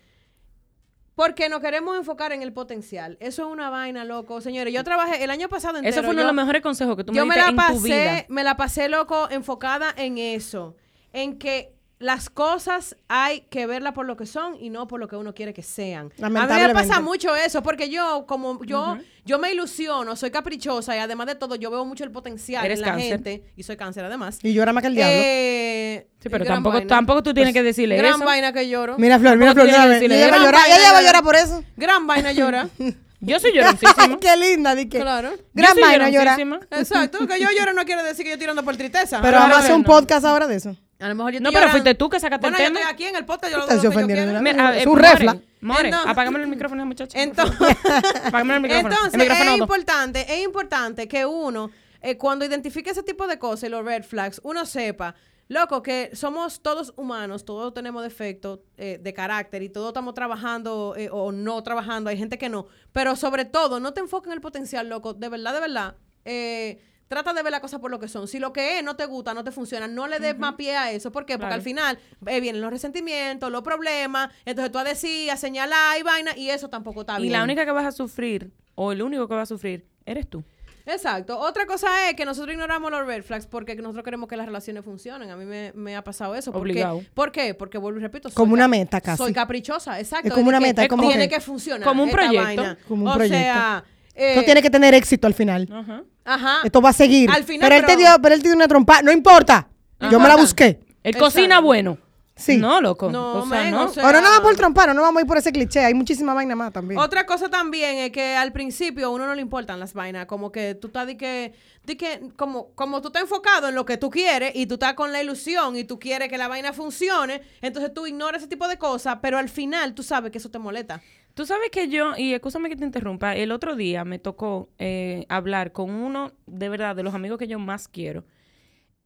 Porque 1.15 1.47
nos 1.47 1.61
queremos 1.61 1.95
enfocar 1.95 2.31
en 2.31 2.41
el 2.41 2.53
potencial. 2.53 3.17
Eso 3.19 3.45
es 3.45 3.51
una 3.51 3.69
vaina, 3.69 4.03
loco. 4.03 4.41
Señores, 4.41 4.73
yo 4.73 4.83
trabajé 4.83 5.23
el 5.23 5.29
año 5.29 5.47
pasado 5.47 5.77
entero. 5.77 5.91
Eso 5.91 6.01
fue 6.01 6.11
uno 6.11 6.21
de 6.21 6.27
los 6.27 6.35
mejores 6.35 6.61
consejos 6.61 6.95
que 6.95 7.03
tú 7.03 7.11
me 7.11 7.17
yo 7.17 7.25
me 7.25 7.35
diste 7.35 7.51
la 7.51 7.67
en 7.67 7.73
tu 7.75 7.81
vida. 7.81 7.95
pasé, 7.95 8.25
me 8.29 8.43
la 8.43 8.57
pasé 8.57 8.89
loco 8.89 9.29
enfocada 9.29 9.93
en 9.95 10.17
eso, 10.17 10.75
en 11.11 11.37
que 11.37 11.75
las 12.03 12.29
cosas 12.29 12.95
hay 13.07 13.41
que 13.49 13.65
verlas 13.65 13.93
por 13.93 14.05
lo 14.05 14.17
que 14.17 14.25
son 14.25 14.55
y 14.59 14.69
no 14.69 14.87
por 14.87 14.99
lo 14.99 15.07
que 15.07 15.15
uno 15.15 15.33
quiere 15.33 15.53
que 15.53 15.63
sean. 15.63 16.11
A 16.21 16.29
mí 16.29 16.37
me 16.39 16.73
pasa 16.73 16.99
mucho 16.99 17.35
eso 17.35 17.63
porque 17.63 17.89
yo 17.89 18.25
como 18.27 18.63
yo 18.65 18.97
yo 19.25 19.39
me 19.39 19.51
ilusiono, 19.53 20.15
soy 20.17 20.29
caprichosa 20.29 20.95
y 20.95 20.99
además 20.99 21.27
de 21.27 21.35
todo 21.35 21.55
yo 21.55 21.71
veo 21.71 21.85
mucho 21.85 22.03
el 22.03 22.11
potencial 22.11 22.65
Eres 22.65 22.79
en 22.79 22.85
la 22.85 22.91
cáncer. 22.91 23.09
gente 23.09 23.43
y 23.55 23.63
soy 23.63 23.77
cáncer 23.77 24.03
además. 24.05 24.39
Y 24.43 24.53
llora 24.53 24.73
más 24.73 24.81
que 24.81 24.87
el 24.87 24.95
diablo. 24.95 25.15
Eh, 25.17 26.07
Sí, 26.21 26.29
pero 26.29 26.45
tampoco, 26.45 26.75
vaina. 26.77 26.87
tampoco 26.87 27.21
tú 27.23 27.33
tienes 27.33 27.53
que 27.53 27.61
decirle 27.63 27.97
Gran 27.97 28.15
eso. 28.15 28.23
vaina 28.25 28.53
que 28.53 28.69
lloro. 28.69 28.95
Mira, 28.97 29.19
Flor, 29.19 29.37
mira, 29.37 29.51
Flor, 29.53 29.65
mira, 29.65 29.97
ella 29.97 30.29
va 30.29 30.35
a 30.37 30.39
llorar, 30.39 30.61
ella 30.69 30.91
va 30.93 30.97
a 30.99 31.01
llorar 31.01 31.23
por 31.23 31.35
eso. 31.35 31.63
Gran 31.75 32.07
vaina 32.07 32.31
llora. 32.31 32.69
Yo 33.25 33.39
soy 33.39 33.51
Ay, 33.51 33.57
lloroncísima. 33.57 34.19
qué 34.19 34.35
linda, 34.35 34.75
di 34.75 34.87
que. 34.89 34.99
Claro. 34.99 35.31
Gran 35.53 35.77
vaina 35.79 36.09
llora. 36.09 36.37
Exacto, 36.71 37.25
que 37.25 37.39
yo 37.39 37.47
lloro 37.57 37.71
no 37.73 37.85
quiere 37.85 38.03
decir 38.03 38.23
que 38.25 38.31
yo 38.31 38.33
estoy 38.33 38.43
tirando 38.45 38.63
por 38.63 38.75
tristeza. 38.75 39.19
Pero 39.21 39.31
Claro 39.31 39.39
vamos 39.43 39.55
a 39.55 39.59
hacer 39.61 39.73
un 39.75 39.81
no. 39.83 39.87
podcast 39.87 40.25
ahora 40.25 40.45
de 40.47 40.55
eso. 40.57 40.75
A 41.03 41.09
lo 41.09 41.15
mejor 41.15 41.33
yo 41.33 41.39
No, 41.39 41.49
pero 41.49 41.61
llorando. 41.61 41.71
fuiste 41.71 41.95
tú 41.95 42.09
que 42.09 42.19
sacaste 42.19 42.41
bueno, 42.41 42.57
el 42.57 42.63
yo 42.63 42.67
tema. 42.69 42.79
estoy 42.79 42.93
aquí 42.93 43.03
en 43.05 43.15
el 43.15 43.25
podcast, 43.25 43.51
yo 43.51 43.57
lo 43.59 43.63
lo 43.63 43.67
que 43.69 43.75
yo 43.75 43.89
Es 43.89 44.85
un 44.85 44.91
more, 44.93 45.09
refla. 45.09 45.37
More, 45.61 45.85
Entonces- 45.89 46.11
apágame 46.11 46.39
el 46.41 46.47
micrófono, 46.47 46.85
muchacha. 46.85 47.21
Entonces, 47.21 47.57
apágame 48.25 48.55
el 48.55 48.61
micrófono. 48.61 48.89
entonces 48.93 49.13
el 49.13 49.19
micrófono 49.19 49.51
es 49.51 49.57
importante, 49.59 50.25
es 50.33 50.43
importante 50.43 51.07
que 51.07 51.25
uno, 51.25 51.71
eh, 52.01 52.17
cuando 52.17 52.45
identifique 52.45 52.89
ese 52.89 53.03
tipo 53.03 53.27
de 53.27 53.37
cosas, 53.39 53.69
los 53.69 53.83
red 53.85 54.03
flags, 54.03 54.41
uno 54.43 54.65
sepa, 54.65 55.15
loco, 55.47 55.81
que 55.83 56.09
somos 56.13 56.61
todos 56.61 56.93
humanos, 56.97 57.45
todos 57.45 57.73
tenemos 57.73 58.01
defectos 58.03 58.59
eh, 58.77 58.97
de 59.01 59.13
carácter 59.13 59.61
y 59.61 59.69
todos 59.69 59.89
estamos 59.89 60.13
trabajando 60.13 60.95
eh, 60.97 61.09
o 61.11 61.31
no 61.31 61.61
trabajando, 61.63 62.09
hay 62.09 62.17
gente 62.17 62.37
que 62.37 62.49
no, 62.49 62.67
pero 62.91 63.15
sobre 63.15 63.45
todo, 63.45 63.79
no 63.79 63.93
te 63.93 63.99
enfoques 64.01 64.27
en 64.27 64.33
el 64.33 64.41
potencial, 64.41 64.89
loco, 64.89 65.13
de 65.13 65.29
verdad, 65.29 65.53
de 65.53 65.59
verdad. 65.59 65.95
eh, 66.25 66.79
Trata 67.13 67.31
de 67.33 67.43
ver 67.43 67.51
las 67.51 67.61
cosas 67.61 67.79
por 67.79 67.91
lo 67.91 67.99
que 67.99 68.07
son. 68.07 68.27
Si 68.27 68.39
lo 68.39 68.51
que 68.51 68.79
es 68.79 68.83
no 68.83 68.95
te 68.95 69.05
gusta, 69.05 69.35
no 69.35 69.43
te 69.43 69.51
funciona, 69.51 69.87
no 69.87 70.07
le 70.07 70.17
des 70.19 70.35
más 70.39 70.55
pie 70.55 70.75
a 70.75 70.91
eso. 70.91 71.11
¿Por 71.11 71.25
qué? 71.27 71.33
Porque 71.33 71.41
Claro. 71.45 71.55
al 71.55 71.61
final 71.61 71.99
eh, 72.25 72.39
vienen 72.41 72.59
los 72.61 72.71
resentimientos, 72.71 73.51
los 73.51 73.61
problemas. 73.61 74.31
Entonces 74.45 74.71
tú 74.71 74.79
a 74.79 74.83
decir, 74.83 75.29
a 75.29 75.37
señalar 75.37 75.99
y 75.99 76.03
vaina, 76.03 76.31
y 76.35 76.49
eso 76.49 76.69
tampoco 76.69 77.01
está 77.01 77.19
Y 77.19 77.23
bien. 77.23 77.33
la 77.33 77.43
única 77.43 77.65
que 77.65 77.71
vas 77.71 77.85
a 77.85 77.91
sufrir, 77.91 78.51
o 78.75 78.91
el 78.91 79.01
único 79.03 79.27
que 79.27 79.35
va 79.35 79.43
a 79.43 79.45
sufrir, 79.45 79.85
eres 80.05 80.27
tú. 80.27 80.43
Exacto. 80.85 81.39
Otra 81.39 81.65
cosa 81.65 82.09
es 82.09 82.15
que 82.15 82.25
nosotros 82.25 82.51
ignoramos 82.53 82.91
los 82.91 83.05
red 83.07 83.23
flags 83.23 83.47
porque 83.47 83.73
nosotros 83.75 84.03
queremos 84.03 84.27
que 84.27 84.35
las 84.35 84.45
relaciones 84.45 84.83
funcionen. 84.83 85.29
A 85.29 85.37
mí 85.37 85.45
me, 85.45 85.71
me 85.75 85.95
ha 85.95 86.03
pasado 86.03 86.35
eso. 86.35 86.51
¿Por 86.51 86.63
qué? 86.63 86.71
Obligado. 86.71 87.01
¿Por 87.13 87.31
qué? 87.31 87.53
Porque 87.53 87.77
vuelvo 87.77 87.99
y 87.99 88.01
repito. 88.01 88.27
soy 88.29 88.35
Como 88.35 88.53
una 88.53 88.67
meta 88.67 88.99
casi. 88.99 89.17
Soy 89.17 89.31
caprichosa, 89.33 89.97
exacto. 89.99 90.27
Es 90.27 90.33
como 90.33 90.49
una 90.49 90.59
que 90.59 90.65
meta, 90.65 90.83
es 90.83 90.89
como 90.89 91.07
tiene 91.07 91.29
que- 91.29 91.35
que 91.35 91.41
funcionar. 91.41 91.87
Como 91.87 92.03
un 92.03 92.09
proyecto. 92.11 92.43
vaina. 92.43 92.77
Como 92.87 93.03
un 93.05 93.11
o 93.11 93.13
proyecto. 93.13 93.37
sea, 93.37 93.83
eh, 94.15 94.29
Esto 94.33 94.43
tiene 94.45 94.61
que 94.61 94.69
tener 94.69 94.93
éxito 94.93 95.27
al 95.27 95.33
final. 95.33 95.67
Ajá. 95.71 96.03
Ajá. 96.25 96.59
Esto 96.63 96.81
va 96.81 96.89
a 96.89 96.93
seguir. 96.93 97.29
Al 97.29 97.43
final, 97.43 97.69
pero, 97.69 97.79
él 97.79 97.85
te 97.85 97.97
dio, 97.97 98.09
pero 98.21 98.35
él 98.35 98.41
te 98.41 98.47
dio 98.49 98.55
una 98.55 98.67
trompa. 98.67 99.01
No 99.01 99.11
importa. 99.11 99.67
Yo 100.11 100.19
me 100.19 100.27
la 100.27 100.35
busqué. 100.35 100.79
Él 101.03 101.17
cocina 101.17 101.59
bueno. 101.59 101.97
Sí. 102.35 102.57
No, 102.57 102.81
loco. 102.81 103.11
No, 103.11 103.43
o 103.43 103.47
sea, 103.47 103.69
no. 103.69 103.85
o 103.85 103.87
sea- 103.89 104.03
Ahora 104.03 104.19
no 104.19 104.27
vamos 104.27 104.41
por 104.43 104.55
trompa, 104.55 104.87
no, 104.87 104.95
no 104.95 105.03
vamos 105.03 105.19
a 105.19 105.21
ir 105.21 105.27
por 105.27 105.37
ese 105.37 105.51
cliché. 105.51 105.81
Hay 105.85 105.93
muchísima 105.93 106.33
vaina 106.33 106.55
más 106.55 106.73
también. 106.73 106.99
Otra 106.99 107.27
cosa 107.27 107.47
también 107.47 107.97
es 107.99 108.11
que 108.11 108.35
al 108.35 108.51
principio 108.51 109.05
a 109.05 109.09
uno 109.11 109.27
no 109.27 109.35
le 109.35 109.41
importan 109.43 109.79
las 109.79 109.93
vainas, 109.93 110.25
como 110.25 110.51
que 110.51 110.73
tú 110.73 110.87
estás 110.87 111.05
de 111.05 111.15
que, 111.15 111.53
de 111.85 111.95
que 111.95 112.21
como, 112.35 112.71
como 112.73 113.01
tú 113.01 113.09
estás 113.09 113.21
enfocado 113.21 113.69
en 113.69 113.75
lo 113.75 113.85
que 113.85 113.97
tú 113.97 114.09
quieres 114.09 114.51
y 114.55 114.65
tú 114.65 114.73
estás 114.75 114.95
con 114.95 115.11
la 115.11 115.21
ilusión 115.21 115.75
y 115.77 115.83
tú 115.83 115.99
quieres 115.99 116.27
que 116.27 116.39
la 116.39 116.47
vaina 116.47 116.73
funcione, 116.73 117.43
entonces 117.61 117.93
tú 117.93 118.07
ignoras 118.07 118.41
ese 118.41 118.49
tipo 118.49 118.67
de 118.67 118.77
cosas, 118.79 119.19
pero 119.21 119.37
al 119.37 119.47
final 119.49 119.93
tú 119.93 120.01
sabes 120.01 120.31
que 120.31 120.39
eso 120.39 120.49
te 120.49 120.57
molesta. 120.57 121.01
Tú 121.33 121.47
sabes 121.47 121.69
que 121.71 121.87
yo, 121.87 122.15
y 122.15 122.33
escúchame 122.33 122.69
que 122.69 122.75
te 122.75 122.85
interrumpa, 122.85 123.35
el 123.35 123.51
otro 123.51 123.75
día 123.75 124.05
me 124.05 124.19
tocó 124.19 124.69
eh, 124.77 125.25
hablar 125.29 125.71
con 125.71 125.89
uno, 125.89 126.31
de 126.45 126.69
verdad, 126.69 126.95
de 126.95 127.01
los 127.01 127.15
amigos 127.15 127.39
que 127.39 127.47
yo 127.47 127.57
más 127.57 127.87
quiero. 127.87 128.23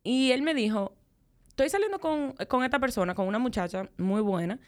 Y 0.03 0.31
él 0.31 0.41
me 0.41 0.53
dijo, 0.53 0.93
estoy 1.47 1.69
saliendo 1.69 1.99
con, 1.99 2.33
con 2.49 2.65
esta 2.65 2.79
persona, 2.79 3.15
con 3.15 3.27
una 3.27 3.39
muchacha 3.39 3.89
muy 3.97 4.21
buena, 4.21 4.59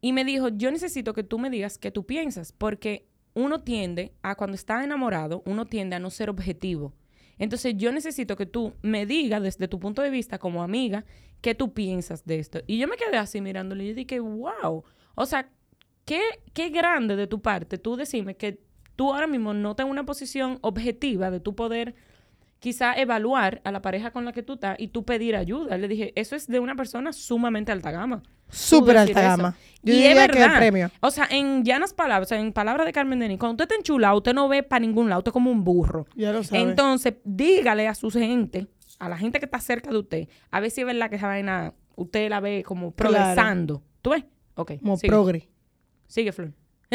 y 0.00 0.12
me 0.12 0.24
dijo, 0.24 0.48
yo 0.48 0.70
necesito 0.72 1.14
que 1.14 1.22
tú 1.22 1.38
me 1.38 1.48
digas 1.48 1.78
qué 1.78 1.92
tú 1.92 2.06
piensas, 2.06 2.52
porque 2.52 3.08
uno 3.34 3.62
tiende 3.62 4.12
a, 4.22 4.34
cuando 4.34 4.56
está 4.56 4.82
enamorado, 4.82 5.42
uno 5.46 5.66
tiende 5.66 5.94
a 5.94 6.00
no 6.00 6.10
ser 6.10 6.28
objetivo. 6.28 6.92
Entonces 7.38 7.74
yo 7.76 7.92
necesito 7.92 8.36
que 8.36 8.46
tú 8.46 8.72
me 8.82 9.06
digas 9.06 9.42
desde 9.42 9.68
tu 9.68 9.78
punto 9.78 10.02
de 10.02 10.10
vista 10.10 10.38
como 10.38 10.62
amiga, 10.62 11.04
qué 11.40 11.54
tú 11.54 11.72
piensas 11.72 12.24
de 12.24 12.38
esto. 12.38 12.60
Y 12.66 12.78
yo 12.78 12.88
me 12.88 12.96
quedé 12.96 13.18
así 13.18 13.40
mirándole 13.40 13.84
y 13.84 13.88
yo 13.88 13.94
dije, 13.94 14.20
wow, 14.20 14.84
o 15.14 15.26
sea, 15.26 15.50
qué, 16.06 16.20
qué 16.54 16.70
grande 16.70 17.16
de 17.16 17.26
tu 17.26 17.42
parte 17.42 17.76
tú 17.76 17.96
decirme 17.96 18.36
que 18.36 18.58
tú 18.96 19.12
ahora 19.12 19.26
mismo 19.26 19.52
no 19.52 19.72
estás 19.72 19.84
en 19.84 19.90
una 19.92 20.06
posición 20.06 20.58
objetiva 20.62 21.30
de 21.30 21.40
tu 21.40 21.54
poder 21.54 21.94
quizá 22.58 22.94
evaluar 22.94 23.60
a 23.64 23.70
la 23.70 23.82
pareja 23.82 24.10
con 24.10 24.24
la 24.24 24.32
que 24.32 24.42
tú 24.42 24.54
estás 24.54 24.76
y 24.80 24.88
tú 24.88 25.04
pedir 25.04 25.36
ayuda. 25.36 25.76
Le 25.76 25.86
dije, 25.88 26.12
eso 26.16 26.34
es 26.34 26.46
de 26.48 26.58
una 26.58 26.74
persona 26.74 27.12
sumamente 27.12 27.70
alta 27.70 27.90
gama. 27.90 28.22
Súper 28.48 28.96
alta 28.96 29.20
eso. 29.20 29.28
gama. 29.28 29.56
Yo 29.82 29.92
y 29.92 29.98
es 29.98 30.08
diría 30.08 30.26
que 30.28 30.38
verdad. 30.38 30.52
el 30.54 30.58
premio. 30.58 30.90
O 31.00 31.10
sea, 31.10 31.28
en 31.30 31.64
llanas 31.64 31.92
palabras, 31.92 32.26
o 32.26 32.30
sea, 32.30 32.40
en 32.40 32.52
palabras 32.54 32.86
de 32.86 32.92
Carmen 32.94 33.18
Denis, 33.18 33.38
cuando 33.38 33.52
usted 33.62 33.64
está 33.64 33.74
enchulado, 33.76 34.16
usted 34.16 34.32
no 34.32 34.48
ve 34.48 34.62
para 34.62 34.80
ningún 34.80 35.08
lado, 35.10 35.18
usted 35.20 35.28
es 35.28 35.34
como 35.34 35.50
un 35.50 35.62
burro. 35.64 36.06
Ya 36.16 36.32
lo 36.32 36.42
sabe. 36.42 36.62
Entonces, 36.62 37.14
dígale 37.24 37.86
a 37.88 37.94
su 37.94 38.10
gente, 38.10 38.66
a 38.98 39.08
la 39.10 39.18
gente 39.18 39.38
que 39.38 39.44
está 39.44 39.60
cerca 39.60 39.90
de 39.90 39.98
usted, 39.98 40.28
a 40.50 40.58
ver 40.60 40.70
si 40.70 40.80
es 40.80 40.86
verdad 40.86 41.10
que 41.10 41.16
esa 41.16 41.26
vaina 41.26 41.74
usted 41.94 42.30
la 42.30 42.40
ve 42.40 42.62
como 42.66 42.92
Claro. 42.94 43.12
progresando. 43.14 43.82
¿Tú 44.00 44.10
ves? 44.10 44.24
Ok. 44.54 44.72
Como 44.80 44.96
sigue. 44.96 45.08
progre. 45.08 45.48
Sigue, 46.06 46.32
Flor. 46.32 46.52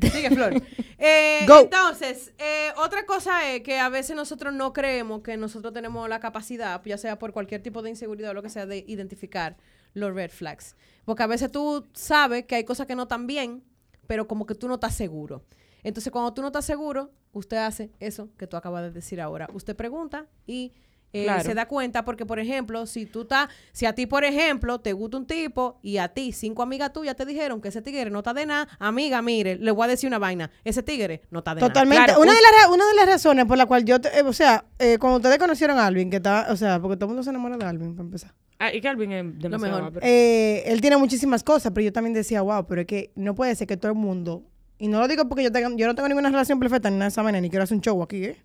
Sigue, 0.00 0.30
Flor. 0.30 0.62
Eh, 0.98 1.44
Go. 1.46 1.60
Entonces, 1.60 2.32
eh, 2.38 2.70
otra 2.76 3.04
cosa 3.06 3.52
es 3.52 3.62
que 3.62 3.78
a 3.78 3.88
veces 3.88 4.16
nosotros 4.16 4.52
no 4.52 4.72
creemos 4.72 5.22
que 5.22 5.36
nosotros 5.36 5.72
tenemos 5.72 6.08
la 6.08 6.20
capacidad, 6.20 6.82
ya 6.84 6.98
sea 6.98 7.18
por 7.18 7.32
cualquier 7.32 7.62
tipo 7.62 7.82
de 7.82 7.90
inseguridad 7.90 8.30
o 8.30 8.34
lo 8.34 8.42
que 8.42 8.50
sea, 8.50 8.66
de 8.66 8.84
identificar 8.86 9.56
los 9.94 10.14
red 10.14 10.30
flags. 10.30 10.76
Porque 11.04 11.22
a 11.22 11.26
veces 11.26 11.50
tú 11.50 11.86
sabes 11.92 12.44
que 12.46 12.56
hay 12.56 12.64
cosas 12.64 12.86
que 12.86 12.94
no 12.94 13.04
están 13.04 13.26
bien, 13.26 13.64
pero 14.06 14.26
como 14.26 14.46
que 14.46 14.54
tú 14.54 14.68
no 14.68 14.74
estás 14.74 14.94
seguro. 14.94 15.44
Entonces, 15.82 16.12
cuando 16.12 16.34
tú 16.34 16.42
no 16.42 16.48
estás 16.48 16.64
seguro, 16.64 17.10
usted 17.32 17.58
hace 17.58 17.92
eso 18.00 18.28
que 18.36 18.46
tú 18.46 18.56
acabas 18.56 18.82
de 18.82 18.90
decir 18.90 19.20
ahora. 19.20 19.48
Usted 19.52 19.76
pregunta 19.76 20.26
y 20.46 20.72
eh, 21.12 21.24
Claro. 21.24 21.42
se 21.44 21.54
da 21.54 21.66
cuenta 21.66 22.04
porque, 22.04 22.26
por 22.26 22.38
ejemplo, 22.38 22.84
si 22.86 23.06
tú 23.06 23.22
estás, 23.22 23.48
si 23.72 23.86
a 23.86 23.94
ti, 23.94 24.06
por 24.06 24.24
ejemplo, 24.24 24.80
te 24.80 24.92
gusta 24.92 25.16
un 25.16 25.26
tipo 25.26 25.78
y 25.82 25.96
a 25.98 26.08
ti 26.08 26.32
cinco 26.32 26.62
amigas 26.62 26.92
tuyas 26.92 27.16
te 27.16 27.24
dijeron 27.24 27.60
que 27.60 27.68
ese 27.68 27.80
tigre 27.82 28.10
no 28.10 28.18
está 28.18 28.34
de 28.34 28.44
nada, 28.46 28.68
amiga, 28.78 29.22
mire, 29.22 29.56
le 29.56 29.70
voy 29.70 29.84
a 29.84 29.88
decir 29.88 30.08
una 30.08 30.18
vaina, 30.18 30.50
ese 30.64 30.82
tigre 30.82 31.22
no 31.30 31.38
está 31.38 31.54
de 31.54 31.60
nada. 31.60 31.72
Totalmente. 31.72 32.04
Claro, 32.04 32.20
una, 32.20 32.32
un- 32.32 32.36
de 32.36 32.42
las, 32.42 32.68
una 32.70 32.86
de 32.88 32.94
las 32.94 33.06
razones 33.06 33.44
por 33.46 33.56
la 33.56 33.66
cual 33.66 33.84
yo, 33.84 34.00
te- 34.00 34.18
eh, 34.18 34.22
o 34.22 34.32
sea, 34.32 34.64
eh, 34.78 34.98
cuando 34.98 35.16
ustedes 35.18 35.38
conocieron 35.38 35.78
a 35.78 35.86
Alvin, 35.86 36.10
que 36.10 36.16
estaba, 36.16 36.52
o 36.52 36.56
sea, 36.56 36.80
porque 36.80 36.96
todo 36.96 37.06
el 37.06 37.08
mundo 37.10 37.22
se 37.22 37.30
enamora 37.30 37.56
de 37.56 37.64
Alvin, 37.64 37.94
para 37.94 38.04
empezar. 38.04 38.34
Ah, 38.58 38.72
y 38.72 38.80
Calvin 38.80 39.12
es 39.12 39.38
demasiado 39.38 39.76
mejor. 39.76 39.92
guapo. 39.92 39.98
Eh, 40.06 40.62
él 40.66 40.80
tiene 40.80 40.96
muchísimas 40.96 41.44
cosas, 41.44 41.72
pero 41.74 41.84
yo 41.84 41.92
también 41.92 42.14
decía, 42.14 42.40
wow, 42.42 42.66
pero 42.66 42.80
es 42.82 42.86
que 42.86 43.10
no 43.14 43.34
puede 43.34 43.54
ser 43.54 43.66
que 43.66 43.76
todo 43.76 43.92
el 43.92 43.98
mundo, 43.98 44.44
y 44.78 44.88
no 44.88 44.98
lo 44.98 45.08
digo 45.08 45.28
porque 45.28 45.44
yo, 45.44 45.52
tenga, 45.52 45.68
yo 45.76 45.86
no 45.86 45.94
tengo 45.94 46.08
ninguna 46.08 46.30
relación 46.30 46.58
perfecta 46.58 46.88
ni 46.90 46.96
nada 46.96 47.04
de 47.06 47.08
esa 47.10 47.22
manera, 47.22 47.40
ni 47.42 47.50
quiero 47.50 47.64
hacer 47.64 47.74
un 47.76 47.82
show 47.82 48.02
aquí, 48.02 48.24
¿eh? 48.24 48.36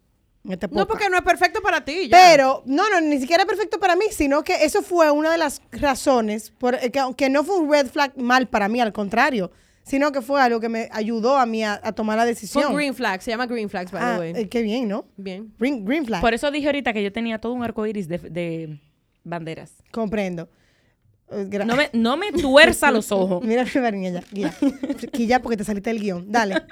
En 0.44 0.54
este 0.54 0.68
No, 0.70 0.88
porque 0.88 1.10
no 1.10 1.18
es 1.18 1.24
perfecto 1.24 1.62
para 1.62 1.86
ti. 1.86 2.08
ya. 2.10 2.18
Pero, 2.32 2.64
no, 2.66 2.90
no, 2.90 3.00
ni 3.02 3.20
siquiera 3.20 3.46
perfecto 3.46 3.80
para 3.80 3.96
mí, 3.96 4.06
sino 4.12 4.44
que 4.44 4.64
eso 4.66 4.82
fue 4.82 5.12
una 5.12 5.32
de 5.32 5.38
las 5.38 5.62
razones, 5.72 6.52
por, 6.58 6.76
eh, 6.76 6.90
que, 6.92 7.00
aunque 7.00 7.30
no 7.30 7.44
fue 7.44 7.58
un 7.60 7.72
red 7.72 7.88
flag 7.88 8.18
mal 8.18 8.48
para 8.48 8.68
mí, 8.68 8.82
al 8.82 8.92
contrario, 8.92 9.52
sino 9.84 10.12
que 10.12 10.22
fue 10.22 10.42
algo 10.42 10.60
que 10.60 10.70
me 10.70 10.90
ayudó 10.92 11.38
a 11.38 11.46
mí 11.46 11.64
a, 11.64 11.80
a 11.84 11.92
tomar 11.92 12.16
la 12.18 12.24
Fue 12.24 12.30
decisión. 12.30 12.66
un 12.72 12.76
green 12.76 12.94
flag, 12.96 13.22
se 13.22 13.32
llama 13.32 13.46
green 13.46 13.70
flags, 13.70 13.92
by 13.92 14.02
Ah, 14.04 14.14
the 14.16 14.20
way. 14.20 14.34
eh, 14.36 14.50
qué 14.50 14.62
bien, 14.64 14.88
¿no? 14.88 15.06
Bien. 15.18 15.54
Green, 15.60 15.86
green 15.86 16.06
flag. 16.06 16.22
Por 16.22 16.34
eso 16.34 16.50
dije 16.52 16.68
ahorita 16.68 16.92
que 16.94 17.04
yo 17.04 17.12
tenía 17.12 17.40
todo 17.40 17.54
un 17.54 17.64
arco 17.64 17.86
iris 17.86 18.08
de, 18.08 18.18
de 18.18 18.80
banderas. 19.24 19.74
Comprendo. 19.92 20.50
Eh, 21.32 21.48
No 21.66 21.76
me, 21.76 21.90
no 21.94 22.18
me 22.18 22.32
tuerza 22.32 22.90
los 22.92 23.12
ojos. 23.12 23.44
Mira, 23.44 23.66
María, 23.76 24.10
ya, 24.12 24.24
ya. 24.32 24.56
Que 25.12 25.28
ya 25.28 25.40
porque 25.42 25.58
te 25.58 25.64
saliste 25.64 25.90
del 25.92 26.00
guion. 26.02 26.32
Dale. 26.32 26.64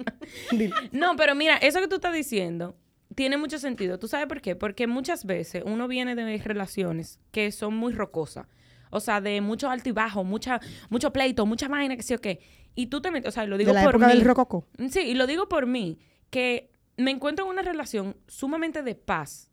Dile. 0.52 0.70
No, 0.92 1.16
pero 1.16 1.34
mira, 1.34 1.56
eso 1.56 1.80
que 1.80 1.88
tú 1.88 1.96
estás 1.96 2.14
diciendo 2.14 2.76
tiene 3.16 3.36
mucho 3.38 3.58
sentido. 3.58 3.98
¿Tú 3.98 4.06
sabes 4.06 4.28
por 4.28 4.40
qué? 4.40 4.54
Porque 4.54 4.86
muchas 4.86 5.24
veces 5.24 5.64
uno 5.66 5.88
viene 5.88 6.14
de 6.14 6.38
relaciones 6.38 7.18
que 7.32 7.50
son 7.50 7.74
muy 7.74 7.92
rocosas. 7.92 8.46
O 8.90 9.00
sea, 9.00 9.20
de 9.20 9.40
mucho 9.40 9.68
alto 9.68 9.88
y 9.88 9.92
bajo, 9.92 10.22
mucha, 10.22 10.60
mucho 10.90 11.12
pleito, 11.12 11.44
mucha 11.46 11.66
vaina, 11.66 11.96
que 11.96 12.02
sí 12.02 12.14
o 12.14 12.20
qué. 12.20 12.40
Y 12.76 12.86
tú 12.86 13.00
te 13.00 13.10
metes, 13.10 13.30
o 13.30 13.32
sea, 13.32 13.46
lo 13.46 13.58
digo 13.58 13.70
De 13.70 13.74
la 13.74 13.84
por 13.84 13.94
época 13.94 14.06
mí. 14.08 14.12
del 14.14 14.24
rococo. 14.24 14.68
Sí, 14.90 15.00
y 15.00 15.14
lo 15.14 15.26
digo 15.26 15.48
por 15.48 15.66
mí, 15.66 15.98
que 16.30 16.70
me 16.98 17.10
encuentro 17.10 17.46
en 17.46 17.50
una 17.52 17.62
relación 17.62 18.16
sumamente 18.28 18.82
de 18.82 18.94
paz. 18.94 19.50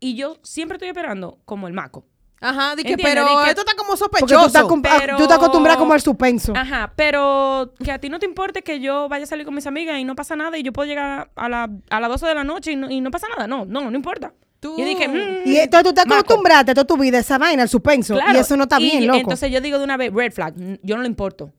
Y 0.00 0.14
yo 0.14 0.38
siempre 0.42 0.76
estoy 0.76 0.88
esperando 0.88 1.40
como 1.44 1.66
el 1.66 1.72
maco. 1.72 2.06
Ajá, 2.40 2.76
di 2.76 2.84
que, 2.84 2.96
pero 2.96 3.22
di 3.24 3.44
que- 3.44 3.50
esto 3.50 3.62
está 3.62 3.74
como 3.74 3.96
Porque 3.96 4.04
tú 4.20 4.26
sospechoso. 4.28 4.46
estás, 4.46 4.62
com- 4.64 4.82
ah, 4.88 4.96
pero- 5.00 5.16
tú 5.16 5.22
estás 5.24 5.38
acostumbrada 5.38 5.78
como 5.78 5.92
al 5.92 6.00
suspenso. 6.00 6.52
Ajá, 6.54 6.92
pero 6.94 7.72
que 7.84 7.90
a 7.90 7.98
ti 7.98 8.08
no 8.08 8.18
te 8.18 8.26
importe 8.26 8.62
que 8.62 8.78
yo 8.80 9.08
vaya 9.08 9.24
a 9.24 9.26
salir 9.26 9.44
con 9.44 9.54
mis 9.54 9.66
amigas 9.66 9.98
y 9.98 10.04
no 10.04 10.14
pasa 10.14 10.36
nada 10.36 10.56
y 10.56 10.62
yo 10.62 10.72
puedo 10.72 10.88
llegar 10.88 11.30
a, 11.34 11.48
la, 11.48 11.68
a 11.90 12.00
las 12.00 12.08
12 12.10 12.26
de 12.26 12.34
la 12.34 12.44
noche 12.44 12.72
y 12.72 12.76
no, 12.76 12.90
y 12.90 13.00
no 13.00 13.10
pasa 13.10 13.26
nada. 13.28 13.46
No, 13.48 13.64
no, 13.64 13.90
no 13.90 13.96
importa. 13.96 14.32
Tú- 14.60 14.74
Y 14.78 14.84
dije, 14.84 15.06
mm, 15.08 15.48
Y 15.48 15.56
entonces 15.56 15.94
tú 15.94 16.00
maco. 16.08 16.20
acostumbrada 16.20 16.74
toda 16.74 16.84
tu 16.86 16.96
vida 16.96 17.18
a 17.18 17.20
esa 17.20 17.38
vaina, 17.38 17.62
al 17.62 17.68
suspenso. 17.68 18.14
Claro, 18.14 18.32
Y 18.32 18.40
eso 18.40 18.56
no 18.56 18.64
está 18.64 18.78
y 18.80 18.84
bien, 18.84 19.06
loco. 19.06 19.18
Entonces 19.18 19.50
yo 19.50 19.60
digo 19.60 19.78
de 19.78 19.84
una 19.84 19.96
vez, 19.96 20.12
red 20.12 20.32
flag, 20.32 20.54
mm, 20.56 20.74
yo 20.82 20.96
no 20.96 21.02
le 21.02 21.08
importo. 21.08 21.52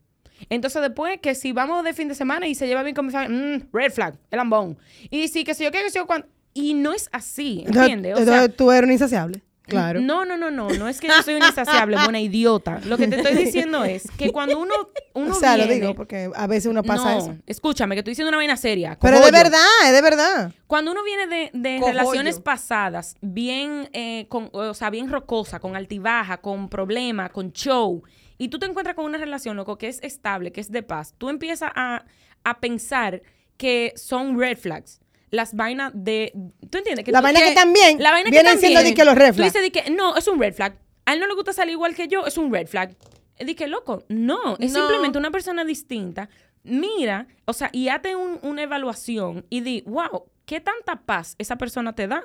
Entonces 0.50 0.82
después 0.82 1.20
que 1.22 1.36
si 1.36 1.52
vamos 1.52 1.84
de 1.84 1.94
fin 1.94 2.08
de 2.08 2.16
semana 2.16 2.48
y 2.48 2.56
se 2.56 2.68
lleva 2.68 2.84
bien 2.84 2.96
con 2.96 3.06
mi 3.06 3.12
familia, 3.12 3.58
mm, 3.58 3.70
red 3.74 3.92
flag, 3.92 4.16
el 4.32 4.38
lambón. 4.38 4.78
Y 5.10 5.28
si 5.28 5.44
que 5.44 5.54
si 5.54 5.64
yo 5.66 5.72
qué, 5.72 5.80
que 5.84 5.90
si 5.90 5.98
yo 6.00 6.06
cuando... 6.08 6.28
Y 6.54 6.74
no 6.74 6.94
es 6.94 7.10
así, 7.12 7.60
entonces, 7.66 7.82
¿entiendes? 7.84 8.14
O 8.14 8.18
sea, 8.18 8.24
entonces 8.24 8.56
tú 8.58 8.72
eres 8.72 8.88
un 8.88 8.92
insaciable. 8.94 9.44
Claro. 9.70 10.02
No, 10.02 10.26
no, 10.26 10.38
no, 10.38 10.52
no, 10.52 10.70
no 10.70 10.88
es 10.88 11.00
que 11.00 11.08
yo 11.08 11.22
soy 11.24 11.36
una 11.36 11.48
insaciable, 11.48 11.98
buena 12.04 12.20
idiota. 12.20 12.80
Lo 12.86 12.98
que 12.98 13.08
te 13.08 13.18
estoy 13.18 13.36
diciendo 13.46 13.84
es 13.84 14.04
que 14.18 14.32
cuando 14.32 14.60
uno, 14.60 14.74
uno 15.14 15.32
o 15.32 15.40
sea, 15.40 15.58
lo 15.58 15.68
digo 15.68 15.96
porque 15.96 16.30
a 16.36 16.48
veces 16.48 16.68
uno 16.68 16.84
pasa 16.84 17.14
no, 17.14 17.18
eso. 17.20 17.38
escúchame, 17.46 17.96
que 17.96 18.00
estoy 18.00 18.12
diciendo 18.12 18.30
una 18.30 18.38
vaina 18.38 18.58
seria. 18.58 18.98
Pero 19.00 19.20
de 19.20 19.32
verdad, 19.32 19.60
es 19.86 19.94
de 19.94 20.02
verdad. 20.02 20.52
Cuando 20.68 20.92
uno 20.92 21.04
viene 21.04 21.28
de, 21.28 21.50
de 21.54 21.80
relaciones 21.86 22.40
pasadas, 22.40 23.16
bien, 23.22 23.90
eh, 23.94 24.26
con, 24.30 24.50
o 24.52 24.74
sea, 24.74 24.90
bien 24.90 25.10
rocosa, 25.10 25.60
con 25.60 25.76
altibaja, 25.76 26.38
con 26.38 26.70
problema, 26.70 27.30
con 27.30 27.52
show, 27.54 28.04
y 28.38 28.48
tú 28.48 28.58
te 28.58 28.66
encuentras 28.66 28.96
con 28.96 29.06
una 29.06 29.18
relación, 29.18 29.58
loco, 29.58 29.78
que 29.78 29.88
es 29.88 30.00
estable, 30.02 30.52
que 30.52 30.62
es 30.62 30.72
de 30.72 30.82
paz, 30.82 31.14
tú 31.18 31.30
empiezas 31.30 31.72
a, 31.76 32.06
a 32.44 32.60
pensar 32.60 33.22
que 33.58 33.94
son 33.96 34.40
red 34.40 34.58
flags. 34.58 35.02
Las 35.32 35.54
vainas 35.56 35.92
de... 35.94 36.32
¿Tú 36.70 36.78
entiendes? 36.80 37.08
La 37.08 37.20
tú- 37.20 37.24
vaina 37.24 37.40
que 37.42 37.54
también 37.54 38.02
La 38.02 38.12
vaina 38.12 38.26
que 38.26 38.32
vienen 38.32 38.54
también... 38.54 38.72
siendo 38.74 38.84
de 38.90 38.94
que 38.96 39.06
los 39.06 39.16
red 39.16 39.30
Tú 39.30 39.36
flags. 39.36 39.54
dices 39.54 39.62
de 39.62 39.72
que, 39.72 39.90
no, 39.92 40.16
es 40.18 40.28
un 40.28 40.40
red 40.40 40.54
flag. 40.54 40.78
A 41.06 41.14
él 41.14 41.20
no 41.20 41.28
le 41.28 41.36
gusta 41.36 41.54
salir 41.54 41.74
igual 41.74 41.96
que 41.96 42.08
yo, 42.08 42.26
es 42.26 42.38
un 42.38 42.52
red 42.52 42.68
flag. 42.68 42.96
Dije, 43.40 43.56
que 43.56 43.68
loco, 43.68 44.04
no, 44.10 44.58
es 44.60 44.74
No. 44.74 44.80
simplemente 44.80 45.18
una 45.18 45.32
persona 45.32 45.64
distinta. 45.66 46.30
Mira, 46.64 47.28
o 47.46 47.54
sea, 47.54 47.70
y 47.72 47.88
hazte 47.90 48.16
un- 48.16 48.40
una 48.42 48.64
evaluación 48.64 49.46
y 49.50 49.62
di, 49.62 49.82
wow, 49.88 50.26
¿qué 50.46 50.60
tanta 50.60 50.98
paz 51.06 51.36
esa 51.38 51.58
persona 51.58 51.94
te 51.96 52.08
da? 52.08 52.22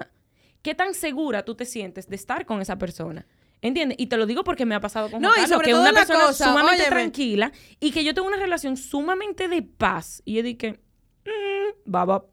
¿Qué 0.63 0.75
tan 0.75 0.95
segura 0.95 1.45
tú 1.45 1.55
te 1.55 1.67
sientes 1.67 2.09
de 2.09 2.17
estar 2.17 2.47
con 2.47 2.61
esa 2.61 2.77
persona? 2.79 3.27
¿Entiendes? 3.63 3.97
Y 4.01 4.07
te 4.09 4.17
lo 4.17 4.27
digo 4.27 4.45
porque 4.45 4.67
me 4.67 4.75
ha 4.75 4.81
pasado 4.81 5.11
con 5.11 5.23
No, 5.23 5.29
Juan 5.29 5.39
y 5.39 5.43
Carlos, 5.43 5.57
sobre 5.57 5.67
que 5.67 5.71
todo 5.73 5.81
una 5.83 5.93
la 5.93 5.99
persona 6.01 6.27
cosa, 6.27 6.45
sumamente 6.47 6.83
óyeme. 6.83 6.91
tranquila 6.91 7.53
y 7.81 7.93
que 7.93 8.03
yo 8.05 8.13
tengo 8.13 8.27
una 8.29 8.37
relación 8.37 8.77
sumamente 8.77 9.49
de 9.49 9.63
paz. 9.63 10.21
Y 10.27 10.35
yo 10.35 10.43
dije, 10.43 10.81
mm, 11.25 11.81
baba, 11.87 12.25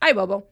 ay, 0.00 0.12
babo. 0.12 0.46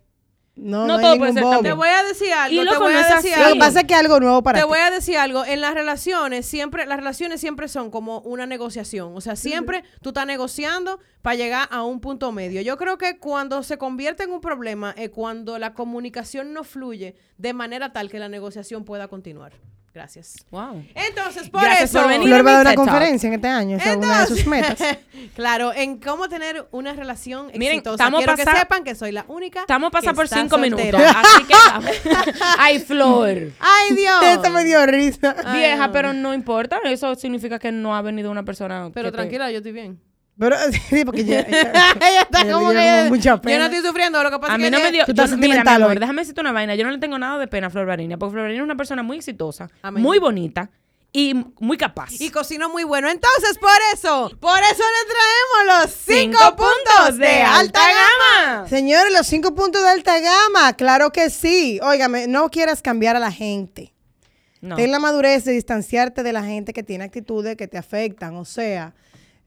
No, 0.58 0.86
No 0.86 0.86
no, 0.86 0.94
hay 0.96 1.02
todo 1.04 1.18
puede 1.18 1.32
ser 1.34 1.42
bobo. 1.42 1.60
Te 1.60 1.72
voy 1.74 1.88
a 1.88 2.02
decir 2.02 2.32
algo. 2.32 2.62
Y 2.62 2.66
te 2.66 2.78
voy 2.78 2.92
no 2.94 2.98
a 2.98 3.02
decir 3.02 3.12
así. 3.16 3.28
Lo 3.28 3.34
que 3.36 3.42
algo. 3.42 3.58
pasa 3.58 3.80
es 3.80 3.86
que 3.86 3.94
algo 3.94 4.20
nuevo 4.20 4.42
para 4.42 4.58
Te 4.58 4.62
ti. 4.64 4.68
voy 4.68 4.78
a 4.78 4.90
decir 4.90 5.18
algo, 5.18 5.44
en 5.44 5.60
las 5.60 5.74
relaciones 5.74 6.46
siempre, 6.46 6.86
las 6.86 6.96
relaciones 6.96 7.42
siempre 7.42 7.68
son 7.68 7.90
como 7.90 8.20
una 8.20 8.46
negociación, 8.46 9.14
o 9.14 9.20
sea, 9.20 9.36
siempre 9.36 9.84
tú 10.00 10.10
estás 10.10 10.26
negociando 10.26 10.98
para 11.20 11.36
llegar 11.36 11.68
a 11.70 11.82
un 11.82 12.00
punto 12.00 12.32
medio. 12.32 12.62
Yo 12.62 12.78
creo 12.78 12.96
que 12.96 13.18
cuando 13.18 13.62
se 13.62 13.76
convierte 13.76 14.22
en 14.22 14.30
un 14.32 14.40
problema 14.40 14.94
es 14.96 15.10
cuando 15.10 15.58
la 15.58 15.74
comunicación 15.74 16.54
no 16.54 16.64
fluye 16.64 17.16
de 17.36 17.52
manera 17.52 17.92
tal 17.92 18.08
que 18.08 18.18
la 18.18 18.30
negociación 18.30 18.84
pueda 18.86 19.08
continuar. 19.08 19.52
Gracias. 19.96 20.44
Wow. 20.50 20.84
Entonces, 20.94 21.48
por 21.48 21.62
Gracias 21.62 21.88
eso... 21.88 22.00
por 22.00 22.08
venir. 22.10 22.28
Flor 22.28 22.46
va 22.46 22.50
a 22.50 22.52
dar 22.52 22.60
una 22.66 22.70
TED 22.70 22.76
Talk. 22.76 22.86
conferencia 22.86 23.26
en 23.28 23.32
este 23.34 23.48
año, 23.48 23.76
esa 23.78 23.90
es 23.92 23.96
una 23.96 24.20
de 24.20 24.26
sus 24.26 24.46
metas. 24.46 24.78
claro, 25.34 25.72
en 25.72 25.98
cómo 25.98 26.28
tener 26.28 26.66
una 26.70 26.92
relación 26.92 27.46
Miren, 27.54 27.78
exitosa. 27.78 27.94
estamos 27.94 28.18
Quiero 28.20 28.36
que 28.36 28.44
pasar- 28.44 28.58
sepan 28.60 28.84
que 28.84 28.94
soy 28.94 29.12
la 29.12 29.24
única 29.26 29.60
Estamos 29.60 29.90
que 29.90 30.12
por 30.12 30.28
cinco 30.28 30.58
soltera. 30.58 30.98
minutos. 30.98 31.16
Así 31.16 31.44
que. 31.44 32.30
Ay, 32.58 32.78
Flor. 32.78 33.52
¡Ay, 33.58 33.94
Dios! 33.96 34.22
Esto 34.22 34.50
me 34.50 34.64
dio 34.64 34.84
risa. 34.84 35.34
Ay, 35.46 35.60
Vieja, 35.60 35.86
no. 35.86 35.92
pero 35.94 36.12
no 36.12 36.34
importa. 36.34 36.78
Eso 36.84 37.14
significa 37.14 37.58
que 37.58 37.72
no 37.72 37.96
ha 37.96 38.02
venido 38.02 38.30
una 38.30 38.42
persona. 38.44 38.90
Pero 38.92 39.06
que 39.06 39.12
te- 39.12 39.16
tranquila, 39.16 39.50
yo 39.50 39.56
estoy 39.56 39.72
bien. 39.72 39.98
Pero 40.38 40.56
sí, 40.90 41.04
porque 41.04 41.24
ya, 41.24 41.40
Ella 41.40 42.20
está 42.30 42.50
como 42.52 42.70
que... 42.70 43.06
mucha 43.08 43.30
Yo 43.36 43.40
pena. 43.40 43.58
no 43.60 43.64
estoy 43.74 43.88
sufriendo, 43.88 44.22
lo 44.22 44.30
que 44.30 44.38
pasa 44.38 44.52
A 44.52 44.56
es 44.56 44.60
mí 44.60 44.64
que... 44.66 44.70
no 44.70 44.80
me 44.80 44.92
dio. 44.92 45.04
Tú 45.06 45.12
yo 45.12 45.22
estás 45.24 45.30
no- 45.30 45.36
mira, 45.38 45.62
mi 45.64 45.70
amor, 45.70 45.98
déjame 45.98 46.22
decirte 46.22 46.40
una 46.40 46.52
vaina. 46.52 46.74
Yo 46.74 46.84
no 46.84 46.90
le 46.90 46.98
tengo 46.98 47.18
nada 47.18 47.38
de 47.38 47.46
pena 47.48 47.68
a 47.68 47.70
Flor 47.70 47.86
Barinia, 47.86 48.16
porque 48.18 48.32
Flor 48.32 48.42
Barinia 48.44 48.60
es 48.60 48.64
una 48.64 48.76
persona 48.76 49.02
muy 49.02 49.16
exitosa, 49.16 49.70
Amén. 49.82 50.02
muy 50.02 50.18
bonita 50.18 50.70
y 51.12 51.32
muy 51.60 51.78
capaz. 51.78 52.10
Y 52.20 52.28
cocinó 52.28 52.68
muy 52.68 52.84
bueno. 52.84 53.08
Entonces, 53.08 53.56
por 53.58 53.70
eso, 53.94 54.30
por 54.38 54.58
eso 54.60 54.82
le 54.82 55.64
traemos 55.64 55.82
los 55.84 55.94
cinco, 55.94 56.38
Cinco 56.38 56.56
puntos 56.56 57.18
de 57.18 57.40
alta 57.42 57.80
gama. 57.80 58.68
Señores, 58.68 59.12
los 59.14 59.26
cinco 59.26 59.54
puntos 59.54 59.82
de 59.82 59.88
alta 59.88 60.20
gama, 60.20 60.74
claro 60.74 61.12
que 61.12 61.30
sí. 61.30 61.80
Óigame, 61.82 62.26
no 62.26 62.50
quieras 62.50 62.82
cambiar 62.82 63.16
a 63.16 63.20
la 63.20 63.32
gente. 63.32 63.94
No. 64.60 64.76
Ten 64.76 64.90
la 64.90 64.98
madurez 64.98 65.44
de 65.44 65.52
distanciarte 65.52 66.22
de 66.22 66.32
la 66.34 66.42
gente 66.42 66.74
que 66.74 66.82
tiene 66.82 67.04
actitudes 67.04 67.56
que 67.56 67.68
te 67.68 67.78
afectan. 67.78 68.34
O 68.36 68.44
sea, 68.44 68.94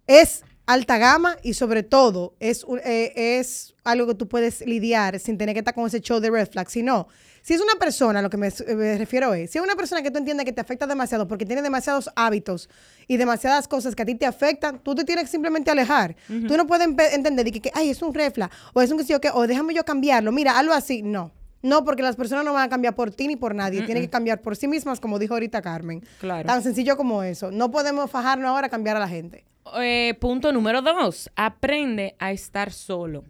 es 0.08 0.44
alta 0.70 1.00
gama 1.00 1.36
y 1.42 1.56
sobre 1.56 1.82
todo 1.82 2.36
es, 2.40 2.64
eh, 2.86 3.12
es 3.16 3.74
algo 3.84 4.06
que 4.06 4.14
tú 4.14 4.28
puedes 4.28 4.62
lidiar 4.62 5.20
sin 5.20 5.36
tener 5.36 5.56
que 5.56 5.60
estar 5.60 5.74
con 5.74 5.88
ese 5.88 6.00
show 6.00 6.20
de 6.20 6.30
red 6.30 6.48
flag. 6.48 6.70
Si 6.70 6.84
no, 6.84 7.08
si 7.42 7.56
es 7.56 7.62
una 7.62 7.74
persona, 7.80 8.22
lo 8.22 8.30
que 8.30 8.38
me, 8.38 8.50
me 8.76 8.96
refiero 9.00 9.34
es, 9.34 9.50
si 9.50 9.58
es 9.58 9.64
una 9.64 9.76
persona 9.76 10.04
que 10.04 10.12
tú 10.12 10.20
entiendes 10.20 10.46
que 10.46 10.54
te 10.54 10.62
afecta 10.62 10.86
demasiado 10.86 11.28
porque 11.28 11.44
tiene 11.44 11.64
demasiados 11.64 12.12
hábitos 12.16 12.70
y 13.08 13.18
demasiadas 13.18 13.68
cosas 13.68 13.96
que 13.96 14.04
a 14.04 14.06
ti 14.06 14.14
te 14.14 14.28
afectan, 14.28 14.78
tú 14.78 14.94
te 14.94 15.04
tienes 15.06 15.26
que 15.26 15.32
simplemente 15.32 15.72
alejar. 15.72 16.16
Tú 16.28 16.56
no 16.56 16.68
puedes 16.68 16.88
entender 16.88 17.46
de 17.46 17.52
que, 17.52 17.62
que, 17.62 17.72
ay, 17.74 17.90
es 17.90 18.04
un 18.04 18.14
red 18.14 18.32
flag 18.32 18.52
o 18.74 18.82
es 18.84 18.92
un 18.92 19.00
que 19.00 19.06
sí 19.06 19.16
o 19.16 19.20
que, 19.20 19.32
o 19.34 19.48
déjame 19.48 19.74
yo 19.74 19.84
cambiarlo. 19.84 20.32
Mira, 20.32 20.60
algo 20.60 20.74
así. 20.74 21.02
No. 21.02 21.32
No, 21.64 21.84
porque 21.84 22.04
las 22.04 22.16
personas 22.16 22.46
no 22.46 22.54
van 22.54 22.68
a 22.68 22.70
cambiar 22.70 22.94
por 22.94 23.10
ti 23.10 23.28
ni 23.28 23.36
por 23.36 23.56
nadie. 23.56 23.82
Tienen 23.82 24.04
que 24.04 24.10
cambiar 24.10 24.40
por 24.42 24.56
sí 24.56 24.68
mismas, 24.68 25.00
como 25.00 25.18
dijo 25.18 25.34
ahorita 25.34 25.64
Carmen. 25.64 26.06
Claro. 26.20 26.46
Tan 26.46 26.62
sencillo 26.62 26.96
como 26.96 27.24
eso. 27.24 27.50
No 27.52 27.72
podemos 27.72 28.10
fajarnos 28.12 28.50
ahora 28.50 28.68
a 28.68 28.70
cambiar 28.70 28.96
a 28.96 29.00
la 29.00 29.10
gente. 29.10 29.49
Eh, 29.82 30.16
punto 30.20 30.52
número 30.52 30.82
dos. 30.82 31.30
Aprende 31.36 32.16
a 32.20 32.32
estar 32.32 32.72
solo. 32.72 33.24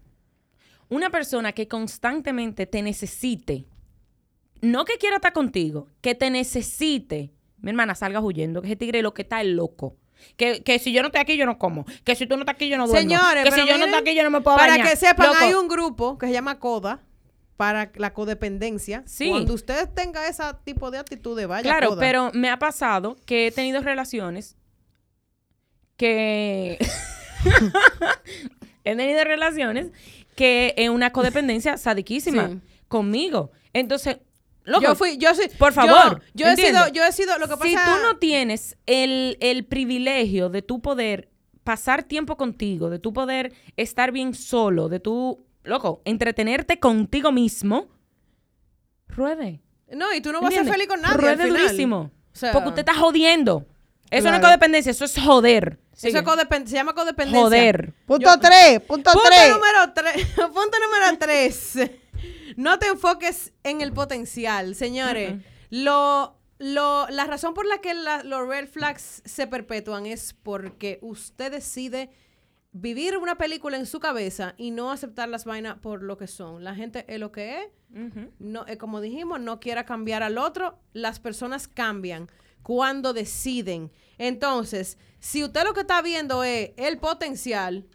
Una 0.90 1.10
persona 1.10 1.52
que 1.52 1.68
constantemente 1.68 2.66
te 2.66 2.82
necesite, 2.82 3.68
no 4.62 4.86
que 4.86 4.98
quiera 4.98 5.18
estar 5.18 5.34
contigo, 5.34 5.88
que 6.02 6.16
te 6.16 6.30
necesite. 6.30 7.32
Mi 7.62 7.70
hermana, 7.70 7.94
salgas 7.94 8.24
huyendo, 8.24 8.62
que 8.62 8.68
ese 8.68 8.76
tigre 8.76 9.02
lo 9.02 9.14
que 9.14 9.22
está 9.24 9.42
es 9.42 9.48
loco. 9.48 9.98
Que, 10.36 10.64
que 10.64 10.80
si 10.80 10.92
yo 10.92 11.02
no 11.02 11.08
estoy 11.08 11.22
aquí, 11.22 11.38
yo 11.38 11.46
no 11.46 11.58
como. 11.58 11.86
Que 12.04 12.16
si 12.16 12.26
tú 12.26 12.36
no 12.36 12.42
estás 12.42 12.56
aquí, 12.56 12.68
yo 12.70 12.78
no 12.78 12.88
duermo. 12.88 13.10
Señores, 13.10 13.44
que 13.44 13.52
si 13.52 13.68
yo 13.68 13.78
no 13.78 13.86
estoy 13.86 14.00
aquí, 14.02 14.16
yo 14.16 14.24
no 14.24 14.30
me 14.32 14.42
puedo 14.42 14.58
Para 14.58 14.74
bañar. 14.74 14.90
que 14.90 14.96
sepan, 14.96 15.28
Loco, 15.28 15.40
hay 15.42 15.54
un 15.54 15.68
grupo 15.68 16.18
que 16.18 16.28
se 16.28 16.34
llama 16.34 16.60
CODA 16.60 17.02
para 17.56 17.92
la 17.96 18.14
codependencia. 18.14 19.04
Sí. 19.06 19.30
Cuando 19.30 19.54
usted 19.54 19.90
tenga 19.90 20.28
ese 20.28 20.44
tipo 20.64 20.92
de 20.92 20.98
actitudes, 20.98 21.48
vaya 21.48 21.64
Claro, 21.64 21.90
CODA. 21.90 22.00
pero 22.02 22.32
me 22.34 22.50
ha 22.50 22.58
pasado 22.60 23.16
que 23.26 23.48
he 23.48 23.52
tenido 23.52 23.82
relaciones 23.82 24.58
que... 26.00 26.78
he 28.86 28.96
tenido 28.96 29.24
relaciones 29.24 29.88
que 30.36 30.74
en 30.78 30.92
una 30.92 31.12
codependencia 31.12 31.78
sadiquísima 31.78 32.50
Sí. 32.50 32.60
conmigo. 32.88 33.52
Entonces, 33.74 34.18
loco, 34.64 34.84
yo 34.84 34.96
fui, 34.96 35.18
yo 35.18 35.34
sí. 35.36 35.44
por 35.58 35.74
favor, 35.74 36.22
Yo, 36.34 36.48
he 36.48 36.56
sido, 36.56 36.88
yo 36.90 37.04
he 37.04 37.12
sido, 37.12 37.38
lo 37.38 37.48
que 37.48 37.56
pasa 37.58 37.66
si 37.68 37.76
tú 37.76 38.02
no 38.02 38.18
tienes 38.18 38.78
el, 38.86 39.38
el 39.42 39.66
privilegio 39.66 40.50
de 40.50 40.62
tu 40.62 40.82
poder 40.82 41.30
pasar 41.64 42.04
tiempo 42.04 42.38
contigo, 42.38 42.90
de 42.90 43.00
tu 43.00 43.14
poder 43.14 43.54
estar 43.78 44.12
bien 44.12 44.34
solo, 44.34 44.90
de 44.90 45.00
tu, 45.00 45.46
loco, 45.64 46.02
entretenerte 46.06 46.80
contigo 46.80 47.32
mismo, 47.32 47.90
ruede. 49.08 49.62
No, 49.92 50.14
y 50.14 50.22
tú 50.22 50.32
no 50.32 50.42
vas 50.42 50.54
a 50.54 50.64
ser 50.64 50.72
feliz 50.72 50.88
con 50.88 51.02
nadie 51.02 51.16
al 51.16 51.22
Ruede 51.22 51.44
final. 51.46 51.62
durísimo. 51.64 52.12
O 52.32 52.36
sea, 52.36 52.54
porque 52.54 52.70
usted 52.70 52.82
está 52.82 52.94
jodiendo. 52.96 53.66
Eso 54.12 54.30
no 54.30 54.38
es 54.38 54.42
codependencia, 54.42 54.92
eso 54.92 55.06
es 55.06 55.16
joder. 55.20 55.80
Eso 55.94 56.08
es 56.08 56.24
codepen- 56.24 56.66
se 56.66 56.76
llama 56.76 56.94
codependencia. 56.94 57.42
Joder. 57.44 57.94
Punto 58.06 58.30
Yo- 58.36 58.40
tres, 58.40 58.80
punto, 58.82 59.12
Punto 59.12 59.28
tres. 59.28 59.50
número 59.54 59.94
tres. 59.94 60.28
Punto 60.36 60.78
número 60.80 61.18
tres. 61.20 61.74
No 62.56 62.80
te 62.80 62.88
enfoques 62.88 63.54
en 63.64 63.82
el 63.82 63.94
potencial, 63.94 64.76
señores. 64.76 65.36
Lo, 65.70 66.38
lo, 66.58 67.08
la 67.10 67.26
razón 67.26 67.54
por 67.54 67.66
la 67.66 67.80
que 67.80 67.94
la- 67.94 68.24
los 68.24 68.48
red 68.48 68.68
flags 68.68 69.22
se 69.26 69.46
perpetúan 69.48 70.06
es 70.06 70.34
porque 70.34 71.00
usted 71.02 71.52
decide 71.52 72.10
vivir 72.72 73.18
una 73.18 73.36
película 73.38 73.78
en 73.78 73.86
su 73.86 74.00
cabeza 74.00 74.54
y 74.58 74.72
no 74.72 74.92
aceptar 74.92 75.28
las 75.30 75.46
vainas 75.46 75.78
por 75.80 76.04
lo 76.04 76.18
que 76.18 76.28
son. 76.28 76.64
La 76.64 76.76
gente 76.76 77.06
es 77.08 77.20
lo 77.20 77.32
que 77.32 77.62
es. 77.62 77.68
No, 78.40 78.66
eh, 78.68 78.78
como 78.78 79.02
dijimos, 79.02 79.40
no 79.40 79.60
quiera 79.60 79.86
cambiar 79.86 80.22
al 80.24 80.38
otro. 80.38 80.80
Las 80.94 81.20
personas 81.20 81.68
cambian 81.68 82.30
cuando 82.64 83.14
deciden. 83.14 83.92
Entonces, 84.18 84.98
si 85.20 85.44
usted 85.44 85.64
lo 85.64 85.74
que 85.74 85.82
está 85.82 86.02
viendo 86.02 86.44
es 86.44 86.72
el 86.78 86.98
potencial, 87.00 87.86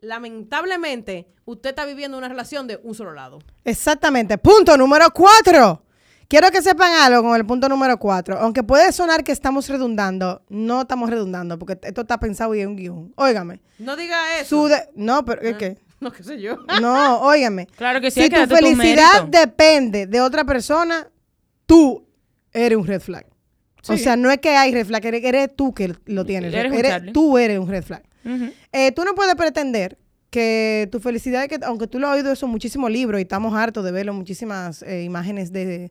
lamentablemente, 0.00 1.28
usted 1.44 1.70
está 1.70 1.84
viviendo 1.84 2.18
una 2.18 2.28
relación 2.28 2.66
de 2.66 2.80
un 2.82 2.94
solo 2.94 3.12
lado. 3.12 3.38
Exactamente. 3.64 4.38
Punto 4.38 4.76
número 4.76 5.10
cuatro. 5.12 5.82
Quiero 6.28 6.48
que 6.52 6.62
sepan 6.62 6.92
algo 6.92 7.22
con 7.24 7.34
el 7.36 7.44
punto 7.44 7.68
número 7.68 7.98
cuatro. 7.98 8.38
Aunque 8.38 8.62
puede 8.62 8.92
sonar 8.92 9.24
que 9.24 9.32
estamos 9.32 9.68
redundando, 9.68 10.42
no 10.48 10.82
estamos 10.82 11.10
redundando, 11.10 11.58
porque 11.58 11.76
esto 11.82 12.02
está 12.02 12.20
pensado 12.20 12.54
y 12.54 12.60
es 12.60 12.66
un 12.66 12.76
guion. 12.76 13.12
Óigame. 13.16 13.60
No 13.78 13.96
diga 13.96 14.38
eso. 14.38 14.62
Su 14.62 14.68
de- 14.68 14.88
no, 14.94 15.24
pero 15.24 15.42
¿qué? 15.42 15.56
qué? 15.56 15.78
No, 16.00 16.10
qué 16.10 16.22
sé 16.24 16.40
yo. 16.40 16.56
No, 16.80 17.20
óigame. 17.20 17.66
Claro 17.76 18.00
que 18.00 18.10
sí, 18.10 18.22
si 18.22 18.30
tu 18.30 18.46
felicidad 18.46 19.24
depende 19.24 20.06
de 20.06 20.20
otra 20.22 20.44
persona, 20.44 21.06
tú 21.66 22.06
eres 22.52 22.78
un 22.78 22.86
red 22.86 23.02
flag. 23.02 23.26
O 23.88 23.96
sea, 23.96 24.16
no 24.16 24.30
es 24.30 24.38
que 24.38 24.50
hay 24.50 24.72
red 24.72 24.86
flag, 24.86 25.04
eres, 25.06 25.56
tú 25.56 25.72
que 25.74 25.94
lo 26.06 26.24
tienes. 26.24 26.52
Eres 26.52 26.72
Eres- 26.78 27.12
tú 27.12 27.38
eres 27.38 27.58
un 27.58 27.68
red 27.68 27.82
flag. 27.82 28.02
Eh, 28.72 28.92
tú 28.92 29.04
no 29.04 29.14
puedes 29.14 29.34
pretender 29.34 29.98
que 30.30 30.88
tu 30.92 31.00
felicidad, 31.00 31.48
que, 31.48 31.58
aunque 31.64 31.86
tú 31.86 31.98
lo 31.98 32.08
has 32.08 32.16
oído 32.16 32.30
eso 32.30 32.46
en 32.46 32.52
muchísimos 32.52 32.90
libros 32.90 33.18
y 33.18 33.22
estamos 33.22 33.54
hartos 33.54 33.84
de 33.84 33.90
verlo 33.90 34.12
en 34.12 34.18
muchísimas 34.18 34.82
eh, 34.82 35.02
imágenes 35.02 35.50
de, 35.52 35.90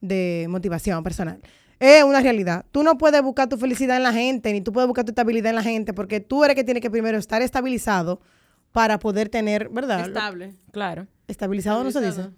de 0.00 0.46
motivación 0.48 1.02
personal, 1.02 1.40
es 1.80 2.02
una 2.04 2.20
realidad. 2.20 2.64
Tú 2.70 2.82
no 2.82 2.96
puedes 2.96 3.20
buscar 3.22 3.48
tu 3.48 3.58
felicidad 3.58 3.96
en 3.96 4.04
la 4.04 4.12
gente, 4.12 4.52
ni 4.52 4.60
tú 4.62 4.72
puedes 4.72 4.86
buscar 4.86 5.04
tu 5.04 5.10
estabilidad 5.10 5.50
en 5.50 5.56
la 5.56 5.62
gente, 5.62 5.92
porque 5.92 6.20
tú 6.20 6.44
eres 6.44 6.54
que 6.56 6.64
tiene 6.64 6.80
que 6.80 6.90
primero 6.90 7.18
estar 7.18 7.42
estabilizado 7.42 8.20
para 8.72 8.98
poder 8.98 9.28
tener, 9.28 9.68
¿verdad? 9.68 10.00
Estable. 10.06 10.54
Claro. 10.72 11.06
Estabilizado 11.28 11.82
no 11.84 11.90
se 11.90 12.00
dice. 12.00 12.30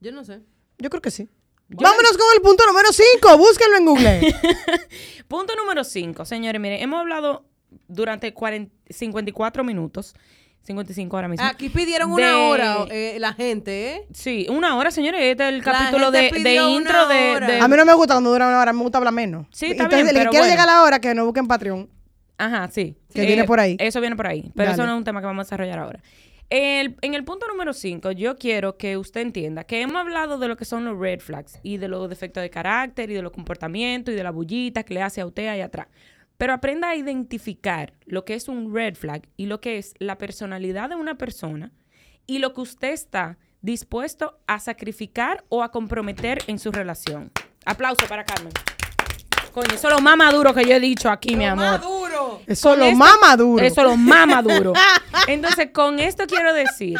Yo 0.00 0.10
no 0.12 0.24
sé. 0.24 0.40
Yo 0.78 0.90
creo 0.90 1.02
que 1.02 1.10
sí. 1.10 1.28
Vámonos 1.72 2.12
con 2.12 2.26
el 2.36 2.42
punto 2.42 2.64
número 2.66 2.88
5. 2.92 3.38
Búsquenlo 3.38 3.76
en 3.76 3.84
Google. 3.86 4.34
Punto 5.28 5.54
número 5.56 5.82
5, 5.82 6.24
señores, 6.26 6.60
miren, 6.60 6.82
hemos 6.82 7.00
hablado 7.00 7.46
durante 7.88 8.34
40 8.34 8.70
54 8.90 9.64
minutos, 9.64 10.14
55 10.62 11.16
ahora 11.16 11.28
mismo. 11.28 11.46
Aquí 11.46 11.70
pidieron 11.70 12.10
de- 12.14 12.22
una 12.22 12.38
hora 12.48 12.76
eh, 12.90 13.16
la 13.18 13.32
gente, 13.32 13.92
¿eh? 13.94 14.06
Sí, 14.12 14.46
una 14.50 14.76
hora, 14.76 14.90
señores, 14.90 15.22
este 15.22 15.48
es 15.48 15.54
el 15.54 15.62
capítulo 15.62 16.10
de, 16.10 16.26
intro 16.68 17.06
de, 17.08 17.40
de- 17.40 17.60
A 17.60 17.66
mí 17.66 17.76
no 17.78 17.84
me 17.86 17.94
gusta 17.94 18.12
cuando 18.14 18.30
dura 18.30 18.46
una 18.46 18.60
hora, 18.60 18.74
me 18.74 18.82
gusta 18.82 18.98
hablar 18.98 19.14
menos. 19.14 19.46
Sí, 19.52 19.66
está 19.70 19.84
Entonces, 19.84 20.04
bien, 20.04 20.08
el 20.08 20.12
que 20.14 20.18
pero 20.20 20.30
quiera 20.30 20.44
bueno. 20.44 20.52
llegar 20.54 20.68
a 20.68 20.72
la 20.72 20.82
hora, 20.82 21.00
que 21.00 21.14
no 21.14 21.24
busquen 21.24 21.48
Patreon. 21.48 21.88
Ajá, 22.36 22.68
sí. 22.70 22.96
Que 23.14 23.24
viene 23.24 23.44
por 23.44 23.58
ahí. 23.58 23.76
Eso 23.78 24.00
viene 24.00 24.16
por 24.16 24.26
ahí. 24.26 24.52
Pero 24.54 24.72
eso 24.72 24.84
no 24.84 24.92
es 24.92 24.98
un 24.98 25.04
tema 25.04 25.20
que 25.20 25.26
vamos 25.26 25.44
a 25.44 25.46
desarrollar 25.46 25.78
ahora. 25.78 26.00
El- 26.54 26.96
en 27.00 27.14
el 27.14 27.24
punto 27.24 27.46
número 27.48 27.72
5, 27.72 28.12
yo 28.12 28.36
quiero 28.36 28.76
que 28.76 28.98
usted 28.98 29.22
entienda 29.22 29.64
que 29.64 29.80
hemos 29.80 29.96
hablado 29.96 30.36
de 30.36 30.48
lo 30.48 30.56
que 30.58 30.66
son 30.66 30.84
los 30.84 30.98
red 30.98 31.20
flags 31.20 31.58
y 31.62 31.78
de 31.78 31.88
los 31.88 32.06
defectos 32.10 32.42
de 32.42 32.50
carácter 32.50 33.10
y 33.10 33.14
de 33.14 33.22
los 33.22 33.32
comportamientos 33.32 34.12
y 34.12 34.16
de 34.18 34.22
la 34.22 34.32
bullita 34.32 34.82
que 34.82 34.92
le 34.92 35.00
hace 35.00 35.22
a 35.22 35.26
usted 35.26 35.46
ahí 35.48 35.62
atrás. 35.62 35.86
Pero 36.36 36.52
aprenda 36.52 36.90
a 36.90 36.94
identificar 36.96 37.94
lo 38.04 38.26
que 38.26 38.34
es 38.34 38.48
un 38.48 38.74
red 38.74 38.96
flag 38.96 39.22
y 39.38 39.46
lo 39.46 39.62
que 39.62 39.78
es 39.78 39.94
la 39.98 40.18
personalidad 40.18 40.90
de 40.90 40.96
una 40.96 41.16
persona 41.16 41.72
y 42.26 42.38
lo 42.38 42.52
que 42.52 42.60
usted 42.60 42.90
está 42.92 43.38
dispuesto 43.62 44.38
a 44.46 44.58
sacrificar 44.58 45.44
o 45.48 45.62
a 45.62 45.70
comprometer 45.70 46.40
en 46.48 46.58
su 46.58 46.70
relación. 46.70 47.30
Aplauso 47.64 48.06
para 48.06 48.24
Carmen. 48.24 48.52
Coño, 49.52 49.68
eso 49.74 49.88
es 49.88 49.94
lo 49.94 50.00
más 50.00 50.18
maduro 50.18 50.52
que 50.52 50.64
yo 50.66 50.72
he 50.74 50.80
dicho 50.80 51.08
aquí, 51.08 51.34
mi 51.34 51.46
amor. 51.46 51.80
duro. 51.80 52.01
Eso 52.46 52.76
lo 52.76 52.84
esto- 52.84 52.96
más 52.98 53.14
maduro. 53.20 53.64
Eso 53.64 53.80
es 53.80 53.86
lo 53.86 53.96
más 53.96 54.26
maduro. 54.26 54.72
Entonces, 55.28 55.68
con 55.72 55.98
esto 55.98 56.24
quiero 56.26 56.52
decir, 56.52 56.98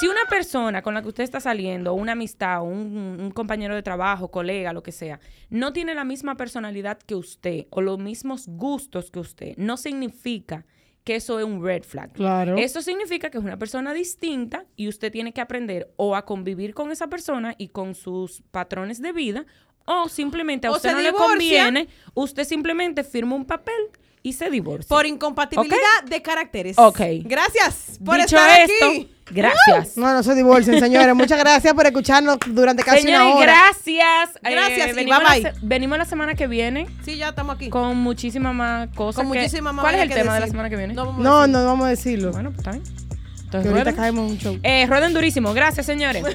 Si 0.00 0.08
una 0.08 0.24
persona 0.28 0.82
con 0.82 0.92
la 0.94 1.02
que 1.02 1.08
usted 1.08 1.22
está 1.22 1.38
saliendo, 1.38 1.94
una 1.94 2.12
amistad, 2.12 2.62
un, 2.64 3.16
un 3.20 3.30
compañero 3.30 3.76
de 3.76 3.82
trabajo, 3.82 4.28
colega, 4.28 4.72
lo 4.72 4.82
que 4.82 4.90
sea, 4.90 5.20
no 5.50 5.72
tiene 5.72 5.94
la 5.94 6.02
misma 6.02 6.36
personalidad 6.36 6.98
que 6.98 7.14
usted 7.14 7.66
o 7.70 7.80
los 7.80 8.00
mismos 8.00 8.46
gustos 8.48 9.12
que 9.12 9.20
usted, 9.20 9.54
no 9.56 9.76
significa 9.76 10.66
que 11.04 11.14
eso 11.14 11.38
es 11.38 11.44
un 11.44 11.62
red 11.62 11.84
flag. 11.84 12.12
Claro. 12.12 12.56
Eso 12.56 12.82
significa 12.82 13.30
que 13.30 13.38
es 13.38 13.44
una 13.44 13.56
persona 13.56 13.94
distinta 13.94 14.64
y 14.74 14.88
usted 14.88 15.12
tiene 15.12 15.32
que 15.32 15.40
aprender 15.40 15.92
o 15.96 16.16
a 16.16 16.24
convivir 16.24 16.74
con 16.74 16.90
esa 16.90 17.06
persona 17.06 17.54
y 17.56 17.68
con 17.68 17.94
sus 17.94 18.42
patrones 18.50 19.00
de 19.00 19.12
vida 19.12 19.46
o 19.84 20.08
simplemente 20.08 20.66
a 20.66 20.72
usted 20.72 20.90
no 20.92 20.98
divorcia. 20.98 21.20
le 21.20 21.28
conviene, 21.30 21.88
usted 22.14 22.42
simplemente 22.44 23.04
firma 23.04 23.36
un 23.36 23.44
papel 23.44 23.76
y 24.26 24.32
se 24.32 24.48
divorcia. 24.50 24.88
Por 24.88 25.04
incompatibilidad 25.06 25.76
de 26.08 26.22
caracteres. 26.22 26.78
Ok. 26.78 26.98
Gracias 27.24 27.98
por 28.04 28.16
Dicho 28.16 28.36
estar 28.38 28.58
esto, 28.62 28.86
aquí. 28.88 29.12
gracias. 29.30 29.96
No, 29.98 30.12
no 30.14 30.22
se 30.22 30.34
divorcien, 30.34 30.80
señores. 30.80 31.14
Muchas 31.14 31.38
gracias 31.38 31.74
por 31.74 31.84
escucharnos 31.86 32.38
durante 32.46 32.82
casi 32.82 33.02
Señores, 33.02 33.26
una 33.28 33.36
hora. 33.36 33.52
gracias. 33.52 34.30
Eh, 34.42 34.50
Gracias 34.50 34.88
y 34.88 34.92
venimos, 34.94 35.18
bye, 35.18 35.28
la 35.28 35.34
bye. 35.34 35.42
se- 35.42 35.66
venimos 35.66 35.98
la 35.98 36.04
semana 36.06 36.34
que 36.34 36.46
viene 36.46 36.86
Sí, 37.04 37.16
ya 37.18 37.28
estamos 37.28 37.54
aquí. 37.56 37.68
con 37.68 37.98
muchísimas 37.98 38.54
más 38.54 38.88
cosas. 38.96 39.22
Con 39.22 39.32
que- 39.32 39.38
muchísima 39.40 39.72
más 39.72 39.82
¿Cuál 39.82 39.96
es 39.96 40.00
el 40.02 40.08
que 40.08 40.14
tema 40.14 40.34
de 40.34 40.40
la 40.40 40.46
semana 40.46 40.70
que 40.70 40.76
viene? 40.76 40.94
No, 40.94 41.04
vamos 41.06 41.22
No, 41.22 41.46
no 41.46 41.64
vamos 41.66 41.86
a 41.86 41.90
decirlo. 41.90 42.32
Bueno, 42.32 42.48
pues 42.50 42.60
está 42.60 42.70
bien. 42.72 42.82
que 42.82 42.90
Entonces, 43.58 43.70
ahorita 43.70 43.90
rueden. 43.90 43.96
caemos 43.96 44.30
un 44.32 44.38
show. 44.38 44.58
Eh, 44.62 44.86
rueden 44.88 45.12
durísimo. 45.12 45.52
Gracias, 45.54 45.84
señores. 45.86 46.24